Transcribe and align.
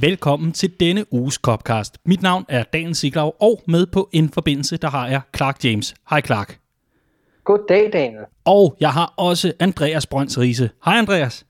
Velkommen 0.00 0.52
til 0.52 0.80
denne 0.80 1.12
uges 1.12 1.34
Copcast. 1.34 1.98
Mit 2.04 2.22
navn 2.22 2.44
er 2.48 2.62
Daniel 2.62 2.94
Siglaug, 2.94 3.36
og 3.40 3.62
med 3.66 3.86
på 3.86 4.08
en 4.12 4.28
forbindelse, 4.28 4.76
der 4.76 4.88
har 4.88 5.08
jeg 5.08 5.20
Clark 5.36 5.64
James. 5.64 5.94
Hej 6.10 6.20
Clark. 6.20 6.58
Goddag, 7.44 7.90
Daniel. 7.92 8.24
Og 8.44 8.76
jeg 8.80 8.90
har 8.90 9.14
også 9.16 9.52
Andreas 9.60 10.06
Brønds 10.06 10.38
Riese. 10.38 10.70
Hej 10.84 10.98
Andreas. 10.98 11.46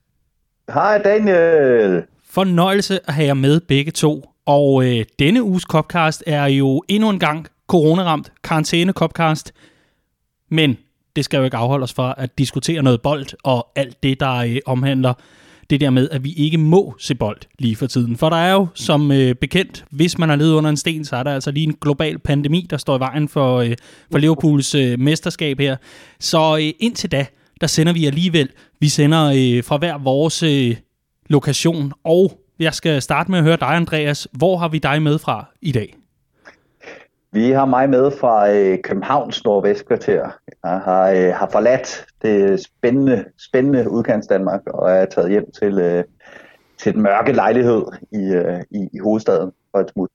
Hej 0.68 0.98
Daniel. 0.98 2.02
Fornøjelse 2.30 3.00
at 3.08 3.14
have 3.14 3.26
jer 3.26 3.34
med 3.34 3.60
begge 3.60 3.90
to. 3.90 4.24
Og 4.46 4.84
øh, 4.84 5.04
denne 5.18 5.42
uges 5.42 5.62
Copcast 5.62 6.24
er 6.26 6.46
jo 6.46 6.82
endnu 6.88 7.10
en 7.10 7.18
gang 7.18 7.46
coronaramt 7.68 8.32
karantæne 8.44 8.92
Copcast. 8.92 9.52
Men 10.48 10.78
det 11.16 11.24
skal 11.24 11.38
jo 11.38 11.44
ikke 11.44 11.56
afholde 11.56 11.84
os 11.84 11.92
fra 11.92 12.14
at 12.18 12.38
diskutere 12.38 12.82
noget 12.82 13.02
bold 13.02 13.26
og 13.44 13.66
alt 13.76 14.02
det, 14.02 14.20
der 14.20 14.34
øh, 14.34 14.56
omhandler 14.66 15.14
det 15.70 15.80
der 15.80 15.90
med, 15.90 16.08
at 16.10 16.24
vi 16.24 16.32
ikke 16.32 16.58
må 16.58 16.94
se 16.98 17.14
bold 17.14 17.38
lige 17.58 17.76
for 17.76 17.86
tiden. 17.86 18.16
For 18.16 18.28
der 18.28 18.36
er 18.36 18.52
jo, 18.52 18.66
som 18.74 19.12
øh, 19.12 19.34
bekendt, 19.34 19.84
hvis 19.90 20.18
man 20.18 20.28
har 20.28 20.36
levet 20.36 20.52
under 20.52 20.70
en 20.70 20.76
sten, 20.76 21.04
så 21.04 21.16
er 21.16 21.22
der 21.22 21.34
altså 21.34 21.50
lige 21.50 21.66
en 21.66 21.76
global 21.80 22.18
pandemi, 22.18 22.66
der 22.70 22.76
står 22.76 22.96
i 22.96 23.00
vejen 23.00 23.28
for, 23.28 23.58
øh, 23.58 23.76
for 24.12 24.18
Liverpools 24.18 24.74
øh, 24.74 25.00
mesterskab 25.00 25.58
her. 25.58 25.76
Så 26.20 26.56
øh, 26.56 26.72
indtil 26.80 27.12
da, 27.12 27.26
der 27.60 27.66
sender 27.66 27.92
vi 27.92 28.06
alligevel, 28.06 28.48
vi 28.80 28.88
sender 28.88 29.24
øh, 29.26 29.64
fra 29.64 29.76
hver 29.76 29.98
vores 29.98 30.42
øh, 30.42 30.76
lokation, 31.28 31.92
og 32.04 32.32
jeg 32.58 32.74
skal 32.74 33.02
starte 33.02 33.30
med 33.30 33.38
at 33.38 33.44
høre 33.44 33.56
dig, 33.56 33.68
Andreas. 33.68 34.28
Hvor 34.32 34.56
har 34.56 34.68
vi 34.68 34.78
dig 34.78 35.02
med 35.02 35.18
fra 35.18 35.44
i 35.62 35.72
dag? 35.72 35.96
Vi 37.32 37.50
har 37.50 37.64
mig 37.64 37.90
med 37.90 38.10
fra 38.20 38.50
øh, 38.50 38.78
Københavns 38.82 39.44
Nordvestkvarter. 39.44 40.30
Jeg 40.64 40.80
har, 40.84 41.10
øh, 41.10 41.34
har 41.34 41.48
forladt 41.52 42.06
det 42.22 42.60
spændende, 42.60 43.24
spændende 43.38 43.90
udkants 43.90 44.26
Danmark 44.26 44.60
og 44.66 44.90
er 44.90 45.04
taget 45.04 45.30
hjem 45.30 45.50
til, 45.60 45.78
øh, 45.78 46.04
til 46.78 46.94
den 46.94 47.02
mørke 47.02 47.32
lejlighed 47.32 47.82
i, 48.12 48.22
øh, 48.34 48.60
i, 48.70 48.88
i 48.92 48.98
hovedstaden 48.98 49.52
for 49.70 49.78
et 49.78 49.90
smut. 49.90 50.10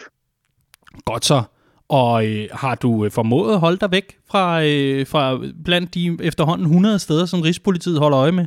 Godt 1.05 1.25
så. 1.25 1.41
Og 1.89 2.25
øh, 2.25 2.47
har 2.51 2.75
du 2.75 3.05
øh, 3.05 3.11
formået 3.11 3.53
at 3.53 3.59
holde 3.59 3.77
dig 3.77 3.91
væk 3.91 4.17
fra, 4.31 4.63
øh, 4.63 5.07
fra 5.07 5.39
blandt 5.65 5.93
de 5.93 6.17
efterhånden 6.23 6.65
100 6.65 6.99
steder, 6.99 7.25
som 7.25 7.41
Rigspolitiet 7.41 7.99
holder 7.99 8.19
øje 8.19 8.31
med? 8.31 8.45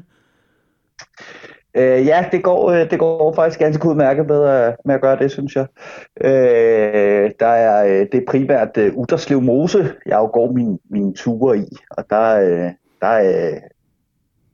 Øh, 1.74 2.06
ja, 2.06 2.24
det 2.32 2.42
går, 2.42 2.70
øh, 2.70 2.90
det 2.90 2.98
går 2.98 3.34
faktisk 3.34 3.58
ganske 3.58 3.88
udmærket 3.88 4.26
med 4.26 4.44
at, 4.44 4.76
med 4.84 4.94
at 4.94 5.00
gøre 5.00 5.18
det, 5.18 5.30
synes 5.30 5.56
jeg. 5.56 5.66
Øh, 6.20 7.30
der 7.40 7.46
er, 7.46 7.84
øh, 7.84 8.06
det 8.12 8.14
er 8.14 8.26
primært 8.28 8.76
uh, 8.76 8.98
Uderslev 8.98 9.42
Mose, 9.42 9.92
jeg 10.06 10.16
jo 10.16 10.26
går 10.26 10.52
mine, 10.52 10.78
mine 10.90 11.14
ture 11.14 11.58
i, 11.58 11.76
og 11.90 12.04
der, 12.10 12.64
uh, 12.64 12.70
der, 13.00 13.06
er, 13.06 13.58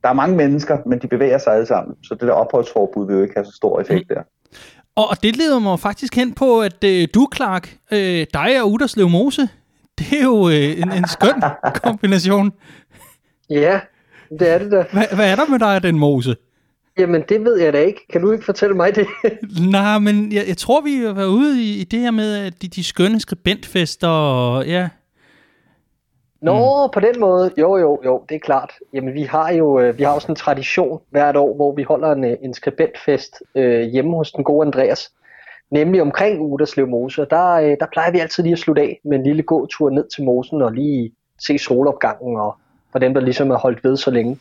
der 0.03 0.09
er 0.09 0.13
mange 0.13 0.37
mennesker, 0.37 0.79
men 0.87 0.99
de 0.99 1.09
bevæger 1.09 1.39
sig 1.39 1.53
alle 1.53 1.67
sammen, 1.67 1.97
så 2.03 2.15
det 2.15 2.21
der 2.29 2.33
opholdsforbud 2.33 3.07
vil 3.07 3.17
jo 3.17 3.23
ikke 3.23 3.35
have 3.37 3.47
så 3.47 3.57
stor 3.57 3.81
effekt 3.81 4.09
der. 4.09 4.23
Og 4.97 5.23
det 5.23 5.37
leder 5.37 5.59
mig 5.59 5.81
faktisk 5.81 6.17
hen 6.17 6.33
på, 6.33 6.61
at 6.61 6.85
øh, 6.85 7.09
du, 7.15 7.29
Clark, 7.35 7.77
øh, 7.93 8.27
dig 8.35 8.63
og 8.63 8.71
Uderslev 8.71 9.09
Mose, 9.09 9.49
det 9.99 10.19
er 10.19 10.23
jo 10.23 10.49
øh, 10.49 10.83
en, 10.83 10.93
en 10.93 11.09
skøn 11.09 11.43
kombination. 11.85 12.53
Ja, 13.51 13.81
det 14.39 14.51
er 14.51 14.59
det 14.59 14.73
da. 14.73 14.85
Hvad, 14.93 15.05
hvad 15.15 15.31
er 15.31 15.37
der 15.37 15.47
med 15.47 15.59
dig 15.59 15.77
og 15.77 15.83
den 15.83 15.99
mose? 15.99 16.37
Jamen, 16.99 17.23
det 17.29 17.45
ved 17.45 17.61
jeg 17.61 17.73
da 17.73 17.79
ikke. 17.79 18.07
Kan 18.13 18.21
du 18.21 18.33
ikke 18.33 18.45
fortælle 18.45 18.77
mig 18.77 18.95
det? 18.97 19.07
Nej, 19.71 19.99
men 19.99 20.33
jeg, 20.33 20.45
jeg 20.49 20.57
tror, 20.57 20.81
vi 20.81 21.05
var 21.05 21.27
ude 21.27 21.63
i, 21.63 21.81
i 21.81 21.85
det 21.85 22.01
her 22.01 22.11
med 22.11 22.51
de, 22.51 22.69
de 22.69 22.85
skønne 22.85 23.21
skribentfester 23.21 24.09
og 24.09 24.67
ja. 24.67 24.89
Nå, 26.45 26.87
mm. 26.87 26.91
på 26.95 27.01
den 27.01 27.21
måde. 27.21 27.53
Jo, 27.59 27.77
jo, 27.77 28.01
jo, 28.05 28.25
det 28.29 28.35
er 28.35 28.39
klart. 28.39 28.73
Jamen, 28.93 29.15
vi 29.15 29.23
har 29.23 29.53
jo 29.53 29.81
øh, 29.81 29.99
vi 29.99 30.03
har 30.03 30.15
jo 30.15 30.21
sådan 30.21 30.33
en 30.33 30.37
tradition 30.37 31.01
hvert 31.11 31.37
år, 31.37 31.55
hvor 31.55 31.75
vi 31.75 31.83
holder 31.83 32.13
en, 32.13 32.25
øh, 32.25 32.37
en 32.43 32.55
skribentfest 32.55 33.43
øh, 33.55 33.83
hjemme 33.83 34.17
hos 34.17 34.33
den 34.33 34.45
gode 34.45 34.67
Andreas. 34.67 35.13
Nemlig 35.71 36.03
omkring 36.03 36.41
Uderslev 36.41 36.89
Mose. 36.89 37.27
Der, 37.31 37.53
øh, 37.53 37.77
der 37.81 37.87
plejer 37.93 38.11
vi 38.11 38.19
altid 38.19 38.43
lige 38.43 38.53
at 38.53 38.59
slutte 38.59 38.83
af 38.83 39.01
med 39.05 39.19
en 39.19 39.25
lille 39.25 39.43
gåtur 39.43 39.91
ned 39.91 40.09
til 40.15 40.25
mosen 40.25 40.63
og 40.63 40.73
lige 40.73 41.13
se 41.39 41.59
solopgangen 41.59 42.37
og 42.37 42.57
for 42.93 42.99
dem, 42.99 43.15
der 43.15 43.21
ligesom 43.21 43.51
har 43.51 43.59
holdt 43.59 43.85
ved 43.85 43.97
så 43.97 44.11
længe. 44.11 44.39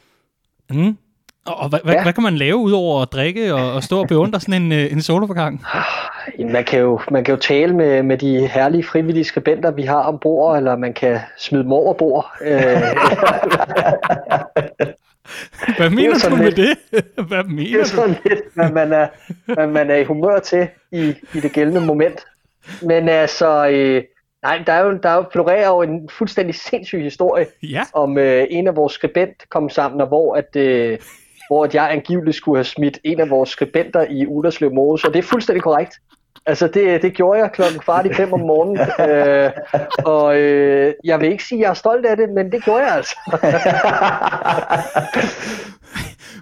Mm. 0.70 0.98
Og 1.46 1.70
hvad, 1.70 1.80
ja. 1.86 2.04
hvad 2.04 2.14
kan 2.14 2.24
man 2.24 2.36
lave 2.36 2.58
udover 2.58 3.02
at 3.02 3.12
drikke 3.12 3.54
og, 3.54 3.74
og 3.74 3.84
stå 3.84 4.00
og 4.00 4.08
beundre 4.08 4.40
sådan 4.40 4.62
en, 4.62 4.72
øh, 4.72 4.92
en 4.92 5.02
soloforgang? 5.02 5.64
Man 6.40 6.64
kan 6.64 6.80
jo, 6.80 7.00
man 7.12 7.24
kan 7.24 7.34
jo 7.34 7.40
tale 7.40 7.76
med, 7.76 8.04
med 8.04 8.18
de 8.18 8.48
herlige 8.48 8.84
frivillige 8.84 9.24
skribenter, 9.24 9.72
vi 9.72 9.82
har 9.82 10.04
ombord, 10.04 10.58
eller 10.58 10.76
man 10.76 10.94
kan 10.94 11.20
smide 11.38 11.64
dem 11.64 11.72
over 11.72 11.94
bord. 11.94 12.32
Øh. 12.42 12.52
hvad 15.78 15.90
mener 15.90 16.30
du 16.30 16.36
med 16.36 16.52
lidt, 16.52 16.80
det? 16.92 17.06
Hvad 17.28 17.44
mener 17.44 17.72
det 17.72 17.82
er 17.82 17.86
sådan 17.86 18.14
du? 18.14 18.20
lidt, 18.30 18.42
hvad 18.54 18.72
man 18.72 18.94
er, 18.94 19.08
hvad 19.54 19.68
man 19.68 19.92
er 19.92 19.96
i 19.96 20.04
humør 20.04 20.40
til 20.40 20.68
i, 20.92 21.14
i 21.34 21.40
det 21.40 21.52
gældende 21.52 21.82
moment. 21.82 22.26
Men 22.82 23.10
altså, 23.10 23.68
øh, 23.68 24.04
nej, 24.44 24.64
der 24.68 24.74
er 24.74 24.86
jo, 24.86 25.00
der 25.04 25.10
er 25.10 25.16
jo 25.16 25.26
florerer 25.32 25.68
jo 25.68 25.82
en 25.82 26.10
fuldstændig 26.10 26.56
sindssyg 26.56 27.02
historie 27.02 27.46
ja. 27.64 27.84
om 27.94 28.18
øh, 28.18 28.48
en 28.50 28.68
af 28.68 28.76
vores 28.76 28.94
skribent 28.94 29.50
kom 29.50 29.70
sammen, 29.70 30.02
og 30.02 30.08
hvor 30.08 30.36
at, 30.36 30.56
øh, 30.56 31.00
hvor 31.54 31.70
jeg 31.74 31.92
angiveligt 31.92 32.38
skulle 32.38 32.58
have 32.58 32.66
smidt 32.66 33.00
en 33.04 33.20
af 33.20 33.30
vores 33.30 33.50
skribenter 33.50 34.06
i 34.10 34.28
Uderslev 34.28 34.74
Mose, 34.74 35.08
og 35.08 35.14
det 35.14 35.20
er 35.20 35.24
fuldstændig 35.24 35.64
korrekt. 35.64 35.94
Altså 36.46 36.68
det, 36.68 37.02
det 37.02 37.14
gjorde 37.14 37.40
jeg 37.40 37.52
klokken 37.52 37.80
kvart 37.80 38.06
i 38.06 38.14
fem 38.14 38.34
om 38.34 38.40
morgenen, 38.40 38.80
øh, 39.10 39.52
og 40.06 40.38
øh, 40.38 40.94
jeg 41.04 41.20
vil 41.20 41.32
ikke 41.32 41.44
sige, 41.44 41.60
at 41.60 41.64
jeg 41.64 41.70
er 41.70 41.74
stolt 41.74 42.06
af 42.06 42.18
det, 42.18 42.30
men 42.30 42.52
det 42.52 42.64
gjorde 42.64 42.84
jeg 42.84 42.96
altså. 42.96 43.16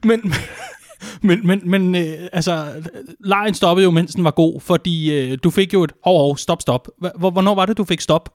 men, 0.09 0.33
men, 1.21 1.47
men, 1.47 1.61
men 1.63 1.95
øh, 1.95 2.27
altså, 2.33 2.65
lejen 3.19 3.53
stoppede 3.53 3.83
jo, 3.83 3.91
mens 3.91 4.15
den 4.15 4.23
var 4.23 4.31
god, 4.31 4.61
fordi 4.61 5.31
øh, 5.31 5.37
du 5.43 5.49
fik 5.49 5.73
jo 5.73 5.83
et, 5.83 5.91
hov, 6.03 6.17
hov, 6.17 6.37
stop, 6.37 6.61
stop. 6.61 6.87
Hvornår 7.15 7.55
var 7.55 7.65
det, 7.65 7.77
du 7.77 7.83
fik 7.83 8.01
stop? 8.01 8.29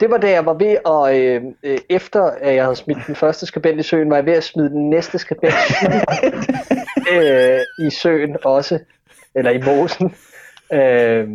Det 0.00 0.10
var 0.10 0.16
da 0.16 0.30
jeg 0.30 0.46
var 0.46 0.54
ved 0.54 0.76
at, 0.86 1.20
øh, 1.20 1.42
øh, 1.62 1.78
efter 1.88 2.22
at 2.22 2.54
jeg 2.54 2.64
havde 2.64 2.76
smidt 2.76 2.98
den 3.06 3.14
første 3.14 3.46
skribent 3.46 3.80
i 3.80 3.82
søen, 3.82 4.10
var 4.10 4.16
jeg 4.16 4.26
ved 4.26 4.32
at 4.32 4.44
smide 4.44 4.70
den 4.70 4.90
næste 4.90 5.18
skribent 5.18 5.54
øh, 7.12 7.60
i 7.86 7.90
søen 7.90 8.36
også, 8.44 8.78
eller 9.34 9.50
i 9.50 9.62
mosen. 9.62 10.14
Øh, 10.72 11.28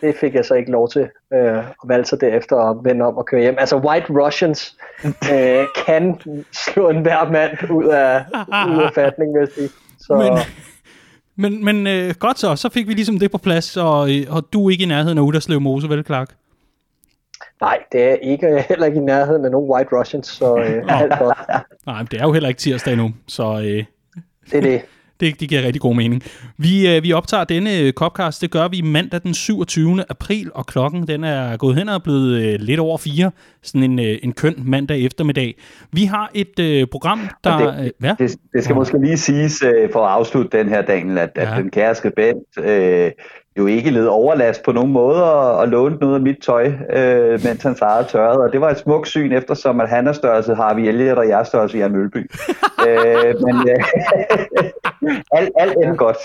det 0.00 0.16
fik 0.20 0.34
jeg 0.34 0.44
så 0.44 0.54
ikke 0.54 0.70
lov 0.70 0.88
til, 0.88 1.08
øh, 1.32 1.56
og 1.56 1.88
valgte 1.88 2.08
så 2.08 2.16
derefter 2.16 2.56
at 2.56 2.76
vende 2.84 3.04
om 3.04 3.16
og 3.16 3.26
køre 3.26 3.40
hjem. 3.40 3.56
Altså 3.58 3.76
White 3.76 4.06
Russians 4.10 4.76
øh, 5.04 5.66
kan 5.86 6.20
slå 6.52 6.88
en 6.88 7.02
hver 7.02 7.30
mand 7.30 7.70
ud 7.70 7.84
af, 7.84 8.24
ud 8.68 8.82
af 8.82 8.92
fatning, 8.94 9.34
vil 9.34 9.40
jeg 9.40 9.48
sige. 9.54 9.68
Så, 9.98 10.14
men, 10.14 10.38
men, 11.36 11.64
men 11.64 11.86
øh, 11.86 12.14
godt 12.18 12.38
så, 12.38 12.56
så 12.56 12.68
fik 12.68 12.88
vi 12.88 12.92
ligesom 12.92 13.18
det 13.18 13.30
på 13.30 13.38
plads, 13.38 13.76
og, 13.76 14.10
øh, 14.14 14.26
og 14.30 14.52
du 14.52 14.66
er 14.66 14.70
ikke 14.70 14.84
i 14.84 14.88
nærheden 14.88 15.18
af 15.18 15.22
Uderslev 15.22 15.60
Mose, 15.60 15.88
vel 15.88 16.04
Clark? 16.04 16.34
Nej, 17.62 17.78
det 17.92 18.02
er 18.02 18.14
ikke 18.14 18.46
heller 18.68 18.86
ikke 18.86 18.98
i 18.98 19.00
nærheden 19.00 19.44
af 19.44 19.50
nogen 19.50 19.70
White 19.70 19.88
Russians, 19.92 20.26
så 20.26 20.56
øh, 20.56 20.82
alt 21.00 21.12
godt. 21.18 21.38
Nej, 21.86 21.98
men 21.98 22.06
det 22.10 22.20
er 22.20 22.24
jo 22.24 22.32
heller 22.32 22.48
ikke 22.48 22.58
tirsdag 22.58 22.96
nu, 22.96 23.10
så 23.28 23.42
øh, 23.42 23.84
det 24.50 24.58
er 24.58 24.60
det. 24.60 24.82
Det, 25.20 25.40
det 25.40 25.48
giver 25.48 25.62
rigtig 25.62 25.80
god 25.80 25.94
mening. 25.94 26.22
Vi, 26.58 26.96
øh, 26.96 27.02
vi 27.02 27.12
optager 27.12 27.44
denne 27.44 27.78
øh, 27.78 27.92
Copcast, 27.92 28.42
det 28.42 28.50
gør 28.50 28.68
vi 28.68 28.80
mandag 28.82 29.20
den 29.22 29.34
27. 29.34 30.04
april, 30.08 30.50
og 30.54 30.66
klokken 30.66 31.08
den 31.08 31.24
er 31.24 31.56
gået 31.56 31.76
hen 31.76 31.88
og 31.88 31.94
er 31.94 31.98
blevet 31.98 32.42
øh, 32.42 32.60
lidt 32.60 32.80
over 32.80 32.98
fire. 32.98 33.30
Sådan 33.62 33.90
en, 33.90 33.98
øh, 33.98 34.18
en 34.22 34.32
køn 34.32 34.54
mandag 34.58 35.04
eftermiddag. 35.04 35.54
Vi 35.92 36.04
har 36.04 36.30
et 36.34 36.58
øh, 36.60 36.86
program, 36.86 37.20
der... 37.44 37.58
Det, 37.58 37.92
øh? 38.04 38.16
Det, 38.18 38.36
det 38.52 38.64
skal 38.64 38.76
måske 38.76 38.98
lige 39.00 39.16
siges 39.16 39.62
øh, 39.62 39.92
for 39.92 40.06
at 40.06 40.12
afslutte 40.12 40.58
den 40.58 40.68
her, 40.68 40.82
Daniel, 40.82 41.18
at, 41.18 41.30
ja. 41.36 41.42
at 41.42 41.62
den 41.62 41.70
kære 41.70 41.94
skribent 41.94 42.58
øh, 42.58 43.10
jo 43.58 43.66
ikke 43.66 43.90
led 43.90 44.06
overlast 44.06 44.62
på 44.62 44.72
nogen 44.72 44.92
måde 44.92 45.32
og, 45.32 45.56
og 45.56 45.68
lånte 45.68 45.98
noget 45.98 46.14
af 46.14 46.20
mit 46.20 46.38
tøj, 46.42 46.72
øh, 46.92 47.40
mens 47.44 47.62
han 47.62 47.76
eget 47.82 48.06
tørrede. 48.06 48.38
Og 48.38 48.52
det 48.52 48.60
var 48.60 48.70
et 48.70 48.78
smukt 48.78 49.08
syn, 49.08 49.32
eftersom 49.32 49.80
at 49.80 49.88
han 49.88 50.06
er 50.06 50.12
størrelse 50.12 50.54
har 50.54 50.74
vi 50.74 50.88
Elliot, 50.88 51.18
og 51.18 51.28
jeg 51.28 51.40
er 51.40 51.44
størrelse 51.44 51.78
Jan 51.78 51.92
Mølby. 51.92 52.30
øh, 52.88 53.34
men 53.40 53.68
øh, 53.68 53.84
alt, 55.36 55.50
alt 55.58 55.74
endte 55.82 55.96
godt. 55.96 56.16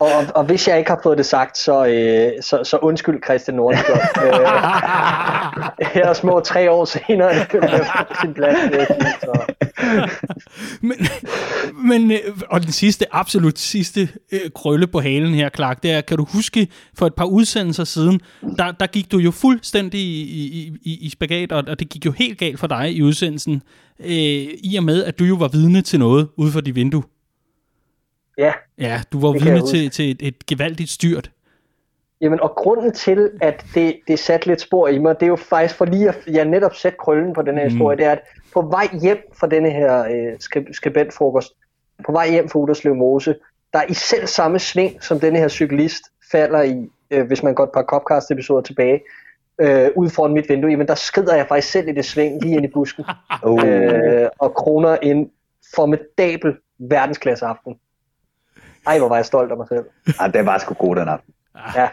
Og, 0.00 0.08
og 0.34 0.44
hvis 0.44 0.68
jeg 0.68 0.78
ikke 0.78 0.90
har 0.90 1.00
fået 1.02 1.18
det 1.18 1.26
sagt, 1.26 1.58
så, 1.58 1.86
øh, 1.86 2.42
så, 2.42 2.64
så 2.64 2.78
undskyld 2.82 3.22
Christian 3.24 3.56
Nordenskjold. 3.56 4.00
øh, 4.24 5.86
her 5.86 6.12
små 6.12 6.40
tre 6.40 6.70
år 6.70 6.84
senere, 6.84 7.34
det 7.34 7.54
er 7.54 8.20
sin 8.20 8.34
plads. 8.34 8.58
Så. 9.20 9.55
men, 10.88 10.96
men, 11.88 12.10
øh, 12.10 12.18
og 12.50 12.62
den 12.62 12.72
sidste, 12.72 13.14
absolut 13.14 13.58
sidste 13.58 14.08
øh, 14.32 14.40
krølle 14.54 14.86
på 14.86 15.00
halen 15.00 15.34
her, 15.34 15.48
Clark, 15.48 15.82
det 15.82 15.90
er, 15.90 16.00
kan 16.00 16.16
du 16.16 16.24
huske, 16.24 16.68
for 16.98 17.06
et 17.06 17.14
par 17.14 17.24
udsendelser 17.24 17.84
siden, 17.84 18.20
der, 18.58 18.72
der 18.72 18.86
gik 18.86 19.12
du 19.12 19.18
jo 19.18 19.30
fuldstændig 19.30 20.00
i, 20.00 20.22
i, 20.22 20.72
i, 20.82 20.98
i 21.06 21.10
spagat, 21.10 21.52
og, 21.52 21.64
og 21.68 21.78
det 21.78 21.88
gik 21.88 22.06
jo 22.06 22.10
helt 22.10 22.38
galt 22.38 22.60
for 22.60 22.66
dig 22.66 22.92
i 22.92 23.02
udsendelsen, 23.02 23.62
øh, 24.00 24.08
i 24.62 24.76
og 24.78 24.84
med, 24.84 25.04
at 25.04 25.18
du 25.18 25.24
jo 25.24 25.34
var 25.34 25.48
vidne 25.48 25.82
til 25.82 25.98
noget 25.98 26.28
ude 26.36 26.52
for 26.52 26.60
dit 26.60 26.74
vindue. 26.74 27.02
Ja. 28.38 28.52
Ja, 28.78 29.00
du 29.12 29.20
var 29.20 29.32
vidne 29.32 29.66
til, 29.66 29.90
til 29.90 30.10
et, 30.10 30.22
et 30.22 30.46
gevaldigt 30.46 30.90
styrt. 30.90 31.30
Jamen, 32.20 32.40
og 32.40 32.52
grunden 32.56 32.92
til, 32.92 33.30
at 33.40 33.64
det, 33.74 33.96
det 34.08 34.18
satte 34.18 34.46
lidt 34.46 34.60
spor 34.60 34.88
i 34.88 34.98
mig, 34.98 35.14
det 35.14 35.22
er 35.22 35.30
jo 35.30 35.36
faktisk 35.36 35.74
for 35.74 35.84
lige 35.84 36.08
at 36.08 36.16
jeg 36.26 36.44
netop 36.44 36.74
sætte 36.74 36.98
krøllen 37.00 37.34
på 37.34 37.42
den 37.42 37.54
her 37.54 37.64
mm. 37.64 37.70
historie, 37.70 37.96
det 37.96 38.06
er, 38.06 38.12
at 38.12 38.20
på 38.52 38.62
vej 38.62 38.88
hjem 39.02 39.18
fra 39.32 39.46
denne 39.46 39.70
her 39.70 40.04
øh, 40.04 40.64
skribentfrokost, 40.72 41.52
på 42.06 42.12
vej 42.12 42.30
hjem 42.30 42.48
fra 42.48 42.58
Uderslev 42.58 42.94
Mose, 42.94 43.34
der 43.72 43.82
i 43.88 43.94
selv 43.94 44.26
samme 44.26 44.58
sving, 44.58 45.02
som 45.02 45.20
denne 45.20 45.38
her 45.38 45.48
cyklist 45.48 46.02
falder 46.30 46.62
i, 46.62 46.90
øh, 47.10 47.26
hvis 47.26 47.42
man 47.42 47.54
går 47.54 47.64
et 47.64 47.70
par 47.74 47.82
Copcast 47.82 48.30
episoder 48.30 48.60
tilbage, 48.60 49.00
øh, 49.60 49.88
ud 49.96 50.10
foran 50.10 50.32
mit 50.32 50.48
vindue, 50.48 50.70
jamen 50.70 50.88
der 50.88 50.94
skrider 50.94 51.34
jeg 51.34 51.46
faktisk 51.48 51.72
selv 51.72 51.88
i 51.88 51.92
det 51.92 52.04
sving 52.04 52.42
lige 52.42 52.56
ind 52.56 52.64
i 52.64 52.68
busken, 52.68 53.04
Oh. 53.42 53.66
øh, 53.66 54.28
og 54.38 54.54
kroner 54.54 54.96
en 54.96 55.30
formidabel 55.74 56.56
verdensklasse 56.78 57.46
aften. 57.46 57.78
Ej, 58.86 58.98
hvor 58.98 59.08
var 59.08 59.16
jeg 59.16 59.26
stolt 59.26 59.50
af 59.50 59.56
mig 59.56 59.66
selv. 59.68 59.84
Ej, 60.20 60.26
det 60.28 60.46
var 60.46 60.58
sgu 60.58 60.74
god 60.74 60.96
den 60.96 61.08
aften. 61.08 61.34
Ja. 61.74 61.88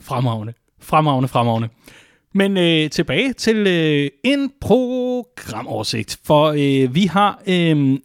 Fremragende. 0.00 0.54
Fremragende, 0.80 1.28
fremragende. 1.28 1.68
Men 2.36 2.56
øh, 2.56 2.90
tilbage 2.90 3.32
til 3.32 3.56
øh, 3.66 4.10
en 4.24 4.52
programoversigt, 4.60 6.20
for 6.24 6.46
øh, 6.46 6.94
vi 6.94 7.04
har 7.04 7.42
øh, 7.46 7.98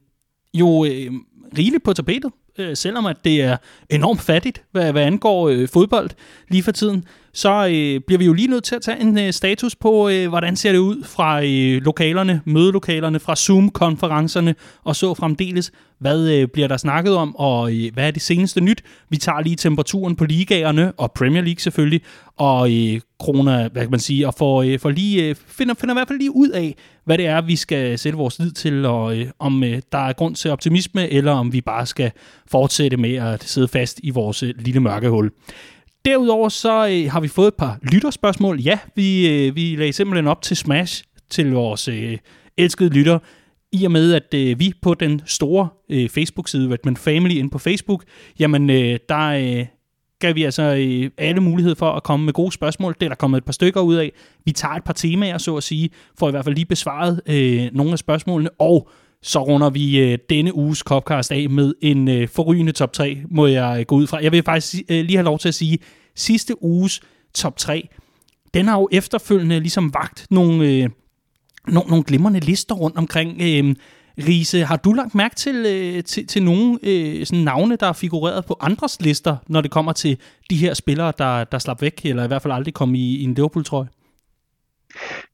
jo 0.54 0.86
øh, 0.86 1.12
rigeligt 1.58 1.84
på 1.84 1.94
tapetet, 1.94 2.32
øh, 2.58 2.78
selvom 2.78 3.06
at 3.06 3.18
det 3.24 3.42
er 3.42 3.58
enormt 3.90 4.22
fattigt, 4.22 4.64
hvad, 4.72 4.92
hvad 4.92 5.04
angår 5.04 5.50
øh, 5.50 5.68
fodbold 5.68 6.10
lige 6.50 6.64
for 6.64 6.72
tiden, 6.72 7.06
så 7.34 7.68
øh, 7.68 8.02
bliver 8.08 8.18
vi 8.18 8.26
jo 8.26 8.34
lige 8.34 8.48
nødt 8.48 8.64
til 8.64 8.76
at 8.76 8.82
tage 8.82 9.02
en 9.02 9.20
øh, 9.20 9.34
status 9.34 9.76
på, 9.76 10.10
øh, 10.10 10.28
hvordan 10.30 10.56
ser 10.56 10.72
det 10.72 10.80
ud 10.80 11.04
fra 11.04 11.44
øh, 11.44 11.82
lokalerne, 11.82 12.42
mødelokalerne, 12.46 13.20
fra 13.20 13.36
Zoom-konferencerne 13.36 14.56
og 14.84 14.96
så 14.96 15.14
fremdeles. 15.14 15.72
Hvad 16.00 16.30
øh, 16.30 16.48
bliver 16.48 16.68
der 16.68 16.78
snakket 16.78 17.16
om, 17.16 17.36
og 17.36 17.74
øh, 17.74 17.94
hvad 17.94 18.08
er 18.08 18.12
det 18.12 18.22
seneste 18.22 18.62
nyt? 18.62 18.84
Vi 19.10 19.18
tager 19.18 19.42
lige 19.42 19.56
temperaturen 19.56 20.16
på 20.16 20.26
ligaerne, 20.26 20.92
og 20.92 21.12
Premier 21.12 21.42
League 21.42 21.60
selvfølgelig, 21.60 22.02
og 22.38 22.72
øh, 22.72 23.02
corona, 23.24 23.68
hvad 23.68 23.82
kan 23.82 23.92
man 23.92 24.00
sige, 24.00 24.28
og 24.28 24.34
får, 24.34 24.64
øh, 24.64 24.80
får 24.80 24.90
lige, 24.90 25.30
øh, 25.30 25.36
finder, 25.48 25.74
finder 25.74 25.96
i 25.96 25.98
hvert 25.98 26.08
fald 26.08 26.20
lige 26.20 26.36
ud 26.36 26.50
af, 26.50 26.76
hvad 27.06 27.18
det 27.18 27.28
er, 27.28 27.42
vi 27.42 27.56
skal 27.56 28.00
sætte 28.00 28.18
vores 28.18 28.40
lid 28.40 28.52
til, 28.52 28.86
og 28.86 29.18
øh, 29.18 29.28
om 29.40 29.64
øh, 29.64 29.82
der 29.92 29.98
er 29.98 30.14
grund 30.14 30.36
til 30.36 30.52
optimisme, 30.52 31.10
eller 31.10 31.32
om 31.32 31.54
vi 31.54 31.62
bare 31.62 31.86
skal 31.86 32.12
fortsætte 32.48 32.98
med 32.98 33.16
at 33.16 33.44
sidde 33.44 33.68
fast 33.68 34.00
i 34.04 34.10
vores 34.10 34.44
øh, 34.44 34.54
lille 34.60 34.80
mørke 34.80 35.10
hul. 35.10 35.32
Derudover 36.06 36.50
så 36.50 36.88
øh, 36.88 37.12
har 37.12 37.20
vi 37.20 37.28
fået 37.28 37.48
et 37.48 37.56
par 37.56 37.80
lytterspørgsmål. 37.82 38.60
Ja, 38.60 38.80
vi, 38.96 39.30
øh, 39.30 39.56
vi 39.56 39.76
lagde 39.76 39.94
simpelthen 39.94 40.28
op 40.28 40.42
til 40.42 40.58
Smash 40.58 41.04
til 41.30 41.52
vores 41.52 41.88
øh, 41.88 42.18
elskede 42.58 42.90
lytter, 42.90 43.20
i 43.72 43.86
og 43.86 43.92
med 43.92 44.14
at 44.14 44.34
øh, 44.34 44.60
vi 44.60 44.74
på 44.82 44.94
den 44.94 45.22
store 45.26 45.70
øh, 45.90 46.10
Facebook-side, 46.10 46.74
Redman 46.74 46.98
Family 46.98 47.36
inde 47.36 47.50
på 47.50 47.58
Facebook, 47.58 48.04
jamen 48.40 48.70
øh, 48.70 49.00
der 49.10 49.28
øh, 49.28 49.66
gav 50.20 50.36
vi 50.36 50.44
altså 50.44 50.64
øh, 50.64 51.10
alle 51.18 51.42
mulighed 51.42 51.76
for 51.76 51.92
at 51.92 52.04
komme 52.04 52.26
med 52.26 52.34
gode 52.34 52.52
spørgsmål. 52.52 52.96
Det 53.00 53.06
er 53.06 53.10
der 53.10 53.16
kommet 53.16 53.38
et 53.38 53.46
par 53.46 53.54
stykker 53.54 53.82
ud 53.82 53.96
af. 53.96 54.12
Vi 54.46 54.52
tager 54.52 54.74
et 54.74 54.84
par 54.84 54.94
temaer, 54.94 55.38
så 55.38 55.56
at 55.58 55.64
sige, 55.64 55.90
for 56.20 56.28
i 56.28 56.32
hvert 56.32 56.46
fald 56.46 56.56
lige 56.56 56.66
besvaret 56.66 57.22
øh, 57.28 57.70
nogle 57.74 57.92
af 57.92 58.00
spørgsmålene, 58.00 58.50
og 58.60 58.90
så 59.24 59.44
runder 59.44 59.70
vi 59.70 60.00
øh, 60.00 60.18
denne 60.30 60.56
uges 60.56 60.80
Copcast 60.80 61.32
af 61.32 61.50
med 61.50 61.74
en 61.82 62.08
øh, 62.08 62.28
forrygende 62.28 62.72
top 62.72 62.94
3, 62.94 63.18
må 63.30 63.48
jeg 63.48 63.80
øh, 63.80 63.86
gå 63.86 63.96
ud 63.96 64.08
fra. 64.08 64.24
Jeg 64.24 64.32
vil 64.32 64.44
faktisk 64.44 64.84
øh, 64.90 65.06
lige 65.06 65.18
have 65.18 65.26
lov 65.26 65.40
til 65.40 65.48
at 65.48 65.56
sige, 65.56 65.80
sidste 66.16 66.64
uges 66.64 67.02
top 67.34 67.58
3, 67.58 67.88
den 68.54 68.68
har 68.68 68.80
jo 68.80 68.90
efterfølgende 68.92 69.60
ligesom 69.60 69.94
vagt 69.94 70.28
nogle, 70.30 70.68
øh, 70.68 70.90
nogle, 71.68 71.90
nogle 71.90 72.04
glimrende 72.04 72.40
lister 72.40 72.76
rundt 72.76 72.98
omkring. 72.98 73.42
Øh, 73.42 73.76
Riese, 74.28 74.66
har 74.66 74.76
du 74.76 74.94
lagt 74.94 75.16
mærke 75.16 75.36
til, 75.36 75.56
øh, 75.56 76.04
til, 76.04 76.28
til 76.28 76.44
nogle 76.44 76.80
øh, 76.84 77.26
sådan 77.26 77.44
navne, 77.44 77.76
der 77.76 77.88
er 77.88 77.94
figureret 77.94 78.46
på 78.46 78.58
andres 78.60 79.02
lister, 79.02 79.38
når 79.48 79.62
det 79.62 79.72
kommer 79.72 79.94
til 79.94 80.18
de 80.50 80.56
her 80.56 80.74
spillere, 80.74 81.14
der, 81.18 81.44
der 81.44 81.60
slap 81.60 81.82
væk, 81.82 82.02
eller 82.06 82.24
i 82.24 82.28
hvert 82.28 82.42
fald 82.42 82.54
aldrig 82.54 82.74
kom 82.74 82.96
i, 82.96 83.16
i 83.16 83.24
en 83.24 83.34
Liverpool-trøje? 83.34 83.88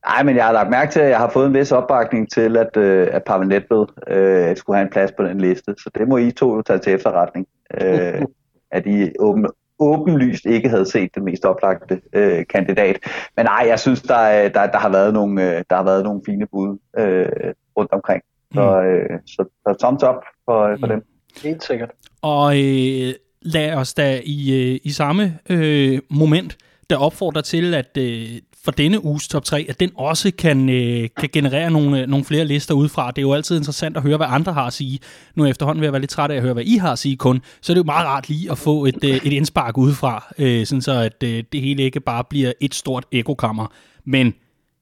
Nej, 0.06 0.24
men 0.24 0.36
jeg 0.36 0.46
har 0.46 0.52
lagt 0.54 0.70
mærke 0.70 0.92
til, 0.92 1.00
at 1.00 1.10
jeg 1.10 1.18
har 1.18 1.30
fået 1.30 1.48
en 1.48 1.54
vis 1.54 1.72
opbakning 1.72 2.32
til, 2.32 2.58
at, 2.58 2.78
øh, 2.78 3.08
at 3.12 3.24
Pavel 3.24 3.48
Nedved 3.48 3.86
øh, 4.08 4.58
skulle 4.58 4.78
have 4.78 4.86
en 4.86 4.92
plads 4.92 5.12
på 5.12 5.24
den 5.24 5.42
liste. 5.42 5.76
Så 5.78 5.90
det 5.98 6.08
må 6.08 6.18
I 6.18 6.32
to 6.32 6.56
jo 6.56 6.62
tage 6.62 6.80
til 6.80 6.94
efterretning. 6.94 7.48
Øh, 7.82 8.22
at 8.72 8.86
I 8.86 9.12
åben, 9.20 9.46
åbenlyst 9.80 10.46
ikke 10.46 10.70
havde 10.70 10.86
set 10.92 11.16
den 11.16 11.26
mest 11.26 11.46
oplagte 11.46 12.02
øh, 12.14 12.46
kandidat. 12.50 12.98
Men 13.38 13.46
nej, 13.46 13.66
jeg 13.68 13.80
synes, 13.80 14.02
der, 14.02 14.16
er- 14.16 14.50
der, 14.50 14.68
der, 14.68 14.78
har, 14.78 14.90
været 14.90 15.14
nogle, 15.14 15.44
øh, 15.58 15.64
der 15.70 15.76
har 15.76 15.84
været 15.84 16.04
nogle 16.04 16.22
fine 16.26 16.48
bud 16.48 16.78
øh, 16.98 17.54
rundt 17.78 17.92
omkring. 17.92 18.24
Så, 18.54 18.82
øh, 18.82 19.20
så, 19.26 19.46
så 19.68 19.76
thumbs 19.80 20.04
up 20.04 20.16
for, 20.46 20.78
for 20.80 20.88
dem. 20.88 21.02
Helt 21.44 21.64
sikkert. 21.64 21.90
Og 22.22 22.58
øh, 22.58 23.14
lad 23.42 23.74
os 23.74 23.94
da 23.94 24.20
i, 24.24 24.72
øh, 24.74 24.80
i 24.84 24.92
samme 24.92 25.40
øh, 25.50 26.00
moment 26.10 26.58
der 26.90 26.98
opfordrer 26.98 27.42
til, 27.42 27.74
at 27.74 27.98
øh, 27.98 28.28
for 28.68 28.72
denne 28.72 29.06
uges 29.06 29.28
top 29.28 29.44
3, 29.44 29.66
at 29.70 29.80
den 29.80 29.92
også 29.96 30.32
kan, 30.38 30.70
øh, 30.70 31.10
kan 31.18 31.30
generere 31.34 31.72
nogle, 31.72 32.02
øh, 32.02 32.08
nogle 32.08 32.26
flere 32.26 32.46
lister 32.46 32.74
udefra. 32.74 33.12
Det 33.12 33.18
er 33.18 33.22
jo 33.22 33.34
altid 33.34 33.58
interessant 33.58 33.98
at 33.98 34.04
høre, 34.04 34.18
hvad 34.18 34.28
andre 34.30 34.54
har 34.54 34.66
at 34.66 34.74
sige. 34.74 35.00
Nu 35.36 35.44
er 35.44 35.48
efterhånden 35.48 35.82
ved 35.82 35.88
at 35.88 35.94
være 35.94 36.02
lidt 36.02 36.12
træt 36.12 36.32
af 36.32 36.36
at 36.36 36.42
høre, 36.42 36.54
hvad 36.54 36.64
I 36.64 36.78
har 36.78 36.92
at 36.92 37.00
sige 37.00 37.18
kun. 37.18 37.42
Så 37.62 37.72
er 37.72 37.74
det 37.74 37.80
jo 37.80 37.84
meget 37.86 38.08
rart 38.08 38.30
lige 38.30 38.52
at 38.52 38.58
få 38.58 38.86
et, 38.86 39.04
øh, 39.04 39.10
et 39.10 39.34
indspark 39.34 39.78
udefra, 39.78 40.34
øh, 40.38 40.66
sådan 40.66 40.82
så 40.82 40.92
at 40.92 41.24
øh, 41.24 41.44
det 41.52 41.62
hele 41.62 41.84
ikke 41.84 42.00
bare 42.00 42.24
bliver 42.30 42.52
et 42.62 42.76
stort 42.76 43.06
ekokammer. 43.12 43.68
Men 44.06 44.34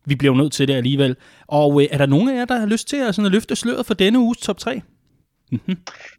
vi 0.06 0.16
bliver 0.16 0.34
jo 0.34 0.38
nødt 0.38 0.54
til 0.54 0.68
det 0.68 0.74
alligevel. 0.74 1.16
Og 1.48 1.82
øh, 1.82 1.88
er 1.92 1.98
der 1.98 2.06
nogen 2.06 2.30
af 2.30 2.36
jer, 2.36 2.46
der 2.46 2.60
har 2.60 2.66
lyst 2.66 2.88
til 2.88 2.98
at, 2.98 3.16
sådan 3.16 3.26
at 3.26 3.32
løfte 3.32 3.56
sløret 3.56 3.86
for 3.86 3.94
denne 3.94 4.20
uges 4.20 4.38
top 4.38 4.58
3? 4.58 4.82
Mm. 5.68 5.76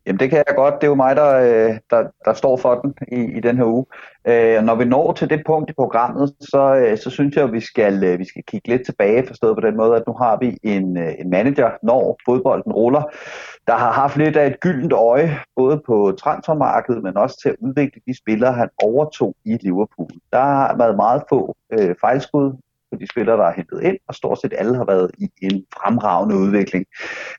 Jamen 0.06 0.20
det 0.20 0.30
kan 0.30 0.44
jeg 0.46 0.56
godt. 0.56 0.74
Det 0.74 0.84
er 0.84 0.88
jo 0.88 0.94
mig, 0.94 1.16
der, 1.16 1.36
øh, 1.36 1.78
der, 1.90 2.04
der 2.24 2.32
står 2.32 2.56
for 2.56 2.74
den 2.74 2.94
i, 3.12 3.36
i 3.36 3.40
den 3.40 3.56
her 3.56 3.64
uge. 3.64 3.86
Øh, 4.28 4.62
når 4.62 4.74
vi 4.74 4.84
når 4.84 5.12
til 5.12 5.30
det 5.30 5.42
punkt 5.46 5.70
i 5.70 5.72
programmet, 5.72 6.34
så, 6.40 6.74
øh, 6.74 6.98
så 6.98 7.10
synes 7.10 7.36
jeg, 7.36 7.44
at 7.44 7.52
vi 7.52 7.60
skal, 7.60 8.04
øh, 8.04 8.18
vi 8.18 8.24
skal 8.24 8.42
kigge 8.46 8.68
lidt 8.68 8.84
tilbage, 8.84 9.26
forstået 9.26 9.56
på 9.56 9.60
den 9.60 9.76
måde, 9.76 9.96
at 9.96 10.02
nu 10.06 10.12
har 10.12 10.38
vi 10.40 10.58
en, 10.62 10.96
en 10.96 11.30
manager, 11.30 11.70
når 11.82 12.18
fodbolden 12.24 12.72
ruller, 12.72 13.02
der 13.66 13.74
har 13.74 13.92
haft 13.92 14.16
lidt 14.16 14.36
af 14.36 14.46
et 14.46 14.60
gyldent 14.60 14.92
øje, 14.92 15.38
både 15.56 15.82
på 15.86 16.14
transfermarkedet, 16.18 17.02
men 17.02 17.16
også 17.16 17.40
til 17.42 17.48
at 17.48 17.56
udvikle 17.60 18.00
de 18.06 18.18
spillere, 18.18 18.52
han 18.52 18.68
overtog 18.82 19.34
i 19.44 19.58
Liverpool. 19.60 20.10
Der 20.32 20.40
har 20.40 20.76
været 20.76 20.96
meget 20.96 21.22
få 21.28 21.56
øh, 21.72 21.94
fejlskud 22.00 22.52
de 23.00 23.06
spillere, 23.10 23.36
der 23.36 23.44
er 23.44 23.52
hentet 23.56 23.82
ind, 23.82 23.96
og 24.08 24.14
stort 24.14 24.40
set 24.40 24.54
alle 24.58 24.76
har 24.76 24.84
været 24.84 25.10
i 25.18 25.28
en 25.42 25.64
fremragende 25.74 26.36
udvikling. 26.36 26.86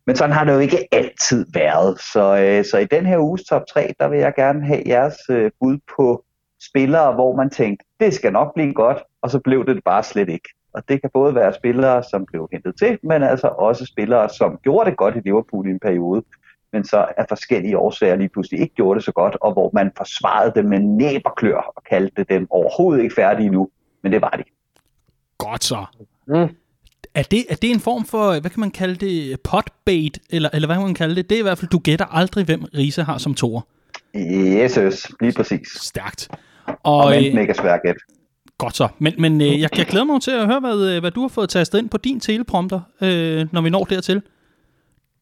Men 0.05 0.15
sådan 0.15 0.35
har 0.35 0.43
det 0.43 0.53
jo 0.53 0.59
ikke 0.59 0.87
altid 0.91 1.45
været. 1.53 1.99
Så, 1.99 2.37
øh, 2.37 2.65
så 2.65 2.77
i 2.77 2.85
den 2.85 3.05
her 3.05 3.17
uges 3.17 3.43
top 3.43 3.61
3, 3.73 3.93
der 3.99 4.07
vil 4.07 4.19
jeg 4.19 4.33
gerne 4.35 4.65
have 4.65 4.83
jeres 4.85 5.17
øh, 5.29 5.51
bud 5.59 5.77
på 5.95 6.23
spillere, 6.61 7.13
hvor 7.13 7.35
man 7.35 7.49
tænkte, 7.49 7.85
det 7.99 8.13
skal 8.13 8.33
nok 8.33 8.53
blive 8.53 8.73
godt, 8.73 9.03
og 9.21 9.31
så 9.31 9.39
blev 9.39 9.65
det 9.65 9.83
bare 9.85 10.03
slet 10.03 10.29
ikke. 10.29 10.49
Og 10.73 10.89
det 10.89 11.01
kan 11.01 11.09
både 11.13 11.35
være 11.35 11.53
spillere, 11.53 12.03
som 12.03 12.25
blev 12.25 12.49
hentet 12.51 12.77
til, 12.79 12.99
men 13.03 13.23
altså 13.23 13.47
også 13.47 13.85
spillere, 13.85 14.29
som 14.29 14.59
gjorde 14.63 14.89
det 14.89 14.97
godt 14.97 15.15
i 15.15 15.19
Liverpool 15.19 15.67
i 15.67 15.71
en 15.71 15.79
periode, 15.79 16.23
men 16.73 16.83
så 16.83 17.07
af 17.17 17.25
forskellige 17.29 17.77
årsager 17.77 18.15
lige 18.15 18.29
pludselig 18.29 18.59
ikke 18.61 18.75
gjorde 18.75 18.97
det 18.97 19.05
så 19.05 19.11
godt, 19.11 19.37
og 19.41 19.53
hvor 19.53 19.69
man 19.73 19.91
forsvarede 19.97 20.51
dem 20.55 20.65
med 20.65 20.79
næb 20.79 21.21
og 21.25 21.35
klør 21.35 21.73
og 21.75 21.83
kaldte 21.83 22.23
dem 22.23 22.47
overhovedet 22.49 23.03
ikke 23.03 23.15
færdige 23.15 23.49
nu, 23.49 23.69
men 24.03 24.11
det 24.11 24.21
var 24.21 24.29
de. 24.29 24.43
Godt 25.37 25.63
så. 25.63 25.85
Mm. 26.27 26.55
Er 27.13 27.23
det, 27.23 27.45
er 27.49 27.55
det 27.55 27.71
en 27.71 27.79
form 27.79 28.05
for, 28.05 28.39
hvad 28.39 28.51
kan 28.51 28.59
man 28.59 28.71
kalde 28.71 28.95
det, 28.95 29.41
potbait, 29.41 30.19
eller, 30.29 30.49
eller 30.53 30.67
hvad 30.67 30.75
kan 30.75 30.85
man 30.85 30.93
kalde 30.93 31.15
det? 31.15 31.29
Det 31.29 31.35
er 31.35 31.39
i 31.39 31.43
hvert 31.43 31.57
fald, 31.57 31.69
du 31.69 31.79
gætter 31.79 32.05
aldrig, 32.05 32.45
hvem 32.45 32.63
Riese 32.75 33.03
har 33.03 33.17
som 33.17 33.33
toer. 33.33 33.61
Yes, 34.15 34.75
yes, 34.75 35.07
lige 35.21 35.33
præcis. 35.33 35.67
Stærkt. 35.81 36.29
Og 36.67 36.75
Og, 36.97 37.11
men 37.11 37.25
øh, 37.25 37.33
mega 37.33 37.53
svært 37.53 37.79
gæt. 37.85 37.95
godt 38.57 38.75
så. 38.77 38.87
Men, 38.99 39.13
men 39.17 39.41
øh, 39.41 39.59
jeg, 39.61 39.77
jeg 39.77 39.85
glæder 39.85 40.05
mig 40.05 40.21
til 40.21 40.31
at 40.31 40.45
høre, 40.45 40.59
hvad, 40.59 40.89
øh, 40.95 40.99
hvad 40.99 41.11
du 41.11 41.21
har 41.21 41.27
fået 41.27 41.49
tastet 41.49 41.79
ind 41.79 41.89
på 41.89 41.97
din 41.97 42.19
teleprompter, 42.19 42.79
øh, 43.01 43.47
når 43.51 43.61
vi 43.61 43.69
når 43.69 43.83
dertil. 43.83 44.21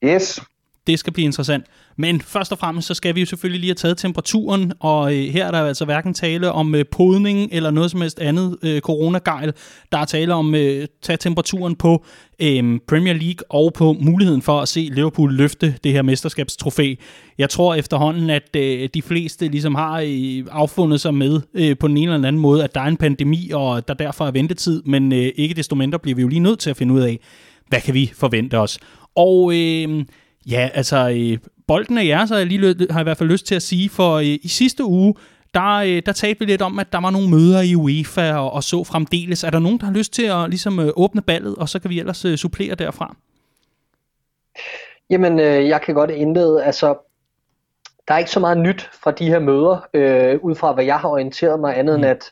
Yes, 0.03 0.41
det 0.88 1.00
skal 1.00 1.13
blive 1.13 1.25
interessant. 1.25 1.65
Men 1.98 2.22
først 2.22 2.51
og 2.51 2.58
fremmest, 2.58 2.88
så 2.88 2.94
skal 2.94 3.15
vi 3.15 3.20
jo 3.20 3.25
selvfølgelig 3.25 3.60
lige 3.60 3.70
have 3.70 3.75
taget 3.75 3.98
temperaturen, 3.98 4.74
og 4.80 5.15
øh, 5.15 5.24
her 5.24 5.48
er 5.48 5.51
der 5.51 5.62
altså 5.63 5.86
hverken 5.86 6.13
tale 6.13 6.51
om 6.51 6.75
øh, 6.75 6.86
podning 6.92 7.50
eller 7.51 7.72
noget 7.72 7.92
som 7.92 8.01
helst 8.01 8.20
andet 8.20 8.58
øh, 8.63 8.82
coronagejl. 8.82 9.54
Der 9.92 9.98
er 9.98 10.06
tale 10.06 10.34
om 10.34 10.56
øh, 10.56 10.88
tage 11.01 11.18
temperaturen 11.18 11.75
på 11.75 12.06
øh, 12.39 12.80
Premier 12.88 13.13
League 13.13 13.46
og 13.50 13.74
på 13.74 13.96
muligheden 14.00 14.42
for 14.42 14.62
at 14.62 14.68
se 14.68 14.89
Liverpool 14.94 15.34
løfte 15.34 15.75
det 15.84 15.92
her 15.92 16.01
mesterskabstrofæ. 16.01 16.96
Jeg 17.38 17.50
tror 17.50 17.75
efterhånden, 17.75 18.30
at 18.30 18.56
øh, 18.56 18.89
de 18.94 19.01
fleste 19.01 19.48
ligesom 19.48 19.75
har 19.75 20.04
øh, 20.06 20.46
affundet 20.51 21.01
sig 21.01 21.13
med 21.13 21.42
øh, 21.54 21.77
på 21.77 21.88
den 21.88 21.98
ene 21.98 22.13
eller 22.13 22.27
anden 22.27 22.42
måde, 22.42 22.63
at 22.63 22.75
der 22.75 22.82
er 22.82 22.88
en 22.88 22.98
pandemi, 22.98 23.51
og 23.54 23.88
der 23.88 23.94
derfor 23.94 24.27
er 24.27 24.32
ventetid, 24.32 24.84
men 24.86 25.13
øh, 25.13 25.32
ikke 25.36 25.56
desto 25.56 25.75
mindre 25.75 26.00
bliver 26.00 26.15
vi 26.15 26.22
jo 26.22 26.27
lige 26.27 26.39
nødt 26.39 26.60
til 26.60 26.70
at 26.70 26.77
finde 26.77 26.94
ud 26.94 27.01
af, 27.01 27.20
hvad 27.68 27.82
kan 27.82 27.94
vi 27.94 28.12
forvente 28.15 28.60
os. 28.60 28.80
Og 29.15 29.54
øh, 29.56 30.06
ja, 30.45 30.69
altså, 30.73 31.09
øh, 31.09 31.37
bolden 31.67 31.97
er 31.97 32.01
jeres, 32.01 32.29
har 32.29 32.37
jeg, 32.37 32.47
lige, 32.47 32.87
har 32.89 32.99
i 32.99 33.03
hvert 33.03 33.17
fald 33.17 33.29
lyst 33.29 33.45
til 33.45 33.55
at 33.55 33.61
sige, 33.61 33.89
for 33.89 34.15
øh, 34.15 34.25
i 34.25 34.47
sidste 34.47 34.83
uge, 34.83 35.15
der, 35.53 35.75
øh, 35.75 36.01
der 36.05 36.11
talte 36.11 36.39
vi 36.39 36.45
lidt 36.45 36.61
om, 36.61 36.79
at 36.79 36.91
der 36.91 37.01
var 37.01 37.09
nogle 37.09 37.29
møder 37.29 37.61
i 37.61 37.75
UEFA 37.75 38.33
og, 38.33 38.53
og 38.53 38.63
så 38.63 38.83
fremdeles. 38.83 39.43
Er 39.43 39.49
der 39.49 39.59
nogen, 39.59 39.79
der 39.79 39.85
har 39.85 39.93
lyst 39.93 40.13
til 40.13 40.25
at 40.25 40.49
ligesom, 40.49 40.79
øh, 40.79 40.89
åbne 40.95 41.21
ballet, 41.21 41.55
og 41.55 41.69
så 41.69 41.79
kan 41.79 41.89
vi 41.89 41.99
ellers 41.99 42.25
øh, 42.25 42.37
supplere 42.37 42.75
derfra? 42.75 43.15
Jamen, 45.09 45.39
øh, 45.39 45.67
jeg 45.67 45.81
kan 45.81 45.95
godt 45.95 46.11
indlede, 46.11 46.63
altså, 46.63 46.97
der 48.07 48.13
er 48.13 48.17
ikke 48.17 48.31
så 48.31 48.39
meget 48.39 48.57
nyt 48.57 48.89
fra 49.03 49.11
de 49.11 49.27
her 49.27 49.39
møder, 49.39 49.87
øh, 49.93 50.39
ud 50.41 50.55
fra 50.55 50.73
hvad 50.73 50.85
jeg 50.85 50.99
har 50.99 51.09
orienteret 51.09 51.59
mig, 51.59 51.77
andet 51.77 51.99
mm. 51.99 52.03
end 52.03 52.11
at, 52.11 52.31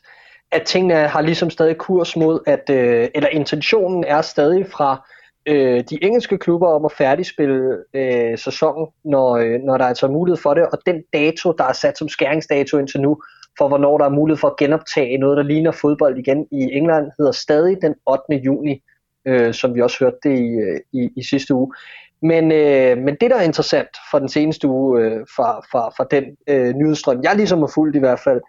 at 0.50 0.62
tingene 0.62 0.94
har 0.94 1.20
ligesom 1.20 1.50
stadig 1.50 1.76
kurs 1.78 2.16
mod, 2.16 2.40
at, 2.46 2.70
øh, 2.70 3.08
eller 3.14 3.28
intentionen 3.28 4.04
er 4.04 4.22
stadig 4.22 4.66
fra 4.70 5.08
øh, 5.46 5.84
de 5.90 6.04
engelske 6.04 6.38
klubber 6.38 6.68
om 6.68 6.84
at 6.84 6.92
færdigspille 6.92 7.76
øh, 7.94 8.38
sæsonen, 8.38 8.86
når, 9.04 9.36
øh, 9.36 9.60
når 9.60 9.78
der 9.78 9.84
altså 9.84 10.06
er 10.06 10.08
altså 10.08 10.08
mulighed 10.08 10.42
for 10.42 10.54
det, 10.54 10.66
og 10.66 10.78
den 10.86 11.02
dato, 11.12 11.52
der 11.52 11.64
er 11.64 11.72
sat 11.72 11.98
som 11.98 12.08
skæringsdato 12.08 12.78
indtil 12.78 13.00
nu, 13.00 13.22
for 13.58 13.68
hvornår 13.68 13.98
der 13.98 14.04
er 14.04 14.10
mulighed 14.10 14.38
for 14.38 14.48
at 14.48 14.56
genoptage 14.56 15.18
noget, 15.18 15.36
der 15.36 15.42
ligner 15.42 15.70
fodbold 15.70 16.18
igen 16.18 16.46
i 16.50 16.62
England, 16.72 17.10
hedder 17.18 17.32
stadig 17.32 17.76
den 17.82 17.94
8. 18.06 18.44
juni, 18.44 18.82
øh, 19.26 19.54
som 19.54 19.74
vi 19.74 19.80
også 19.80 20.04
hørte 20.04 20.16
det 20.22 20.38
i, 20.38 20.48
øh, 20.48 20.80
i, 20.92 21.10
i 21.16 21.22
sidste 21.22 21.54
uge. 21.54 21.74
Men, 22.22 22.52
øh, 22.52 22.98
men 22.98 23.16
det, 23.20 23.30
der 23.30 23.36
er 23.36 23.42
interessant 23.42 23.88
for 24.10 24.18
den 24.18 24.28
seneste 24.28 24.68
uge, 24.68 25.00
øh, 25.00 25.20
fra, 25.36 25.60
fra, 25.60 25.88
fra 25.88 26.06
den 26.10 26.24
øh, 26.48 26.74
nyhedsstrøm, 26.74 27.20
jeg 27.22 27.36
ligesom 27.36 27.58
har 27.58 27.70
fulgt 27.74 27.96
i 27.96 27.98
hvert 27.98 28.20
fald, 28.20 28.40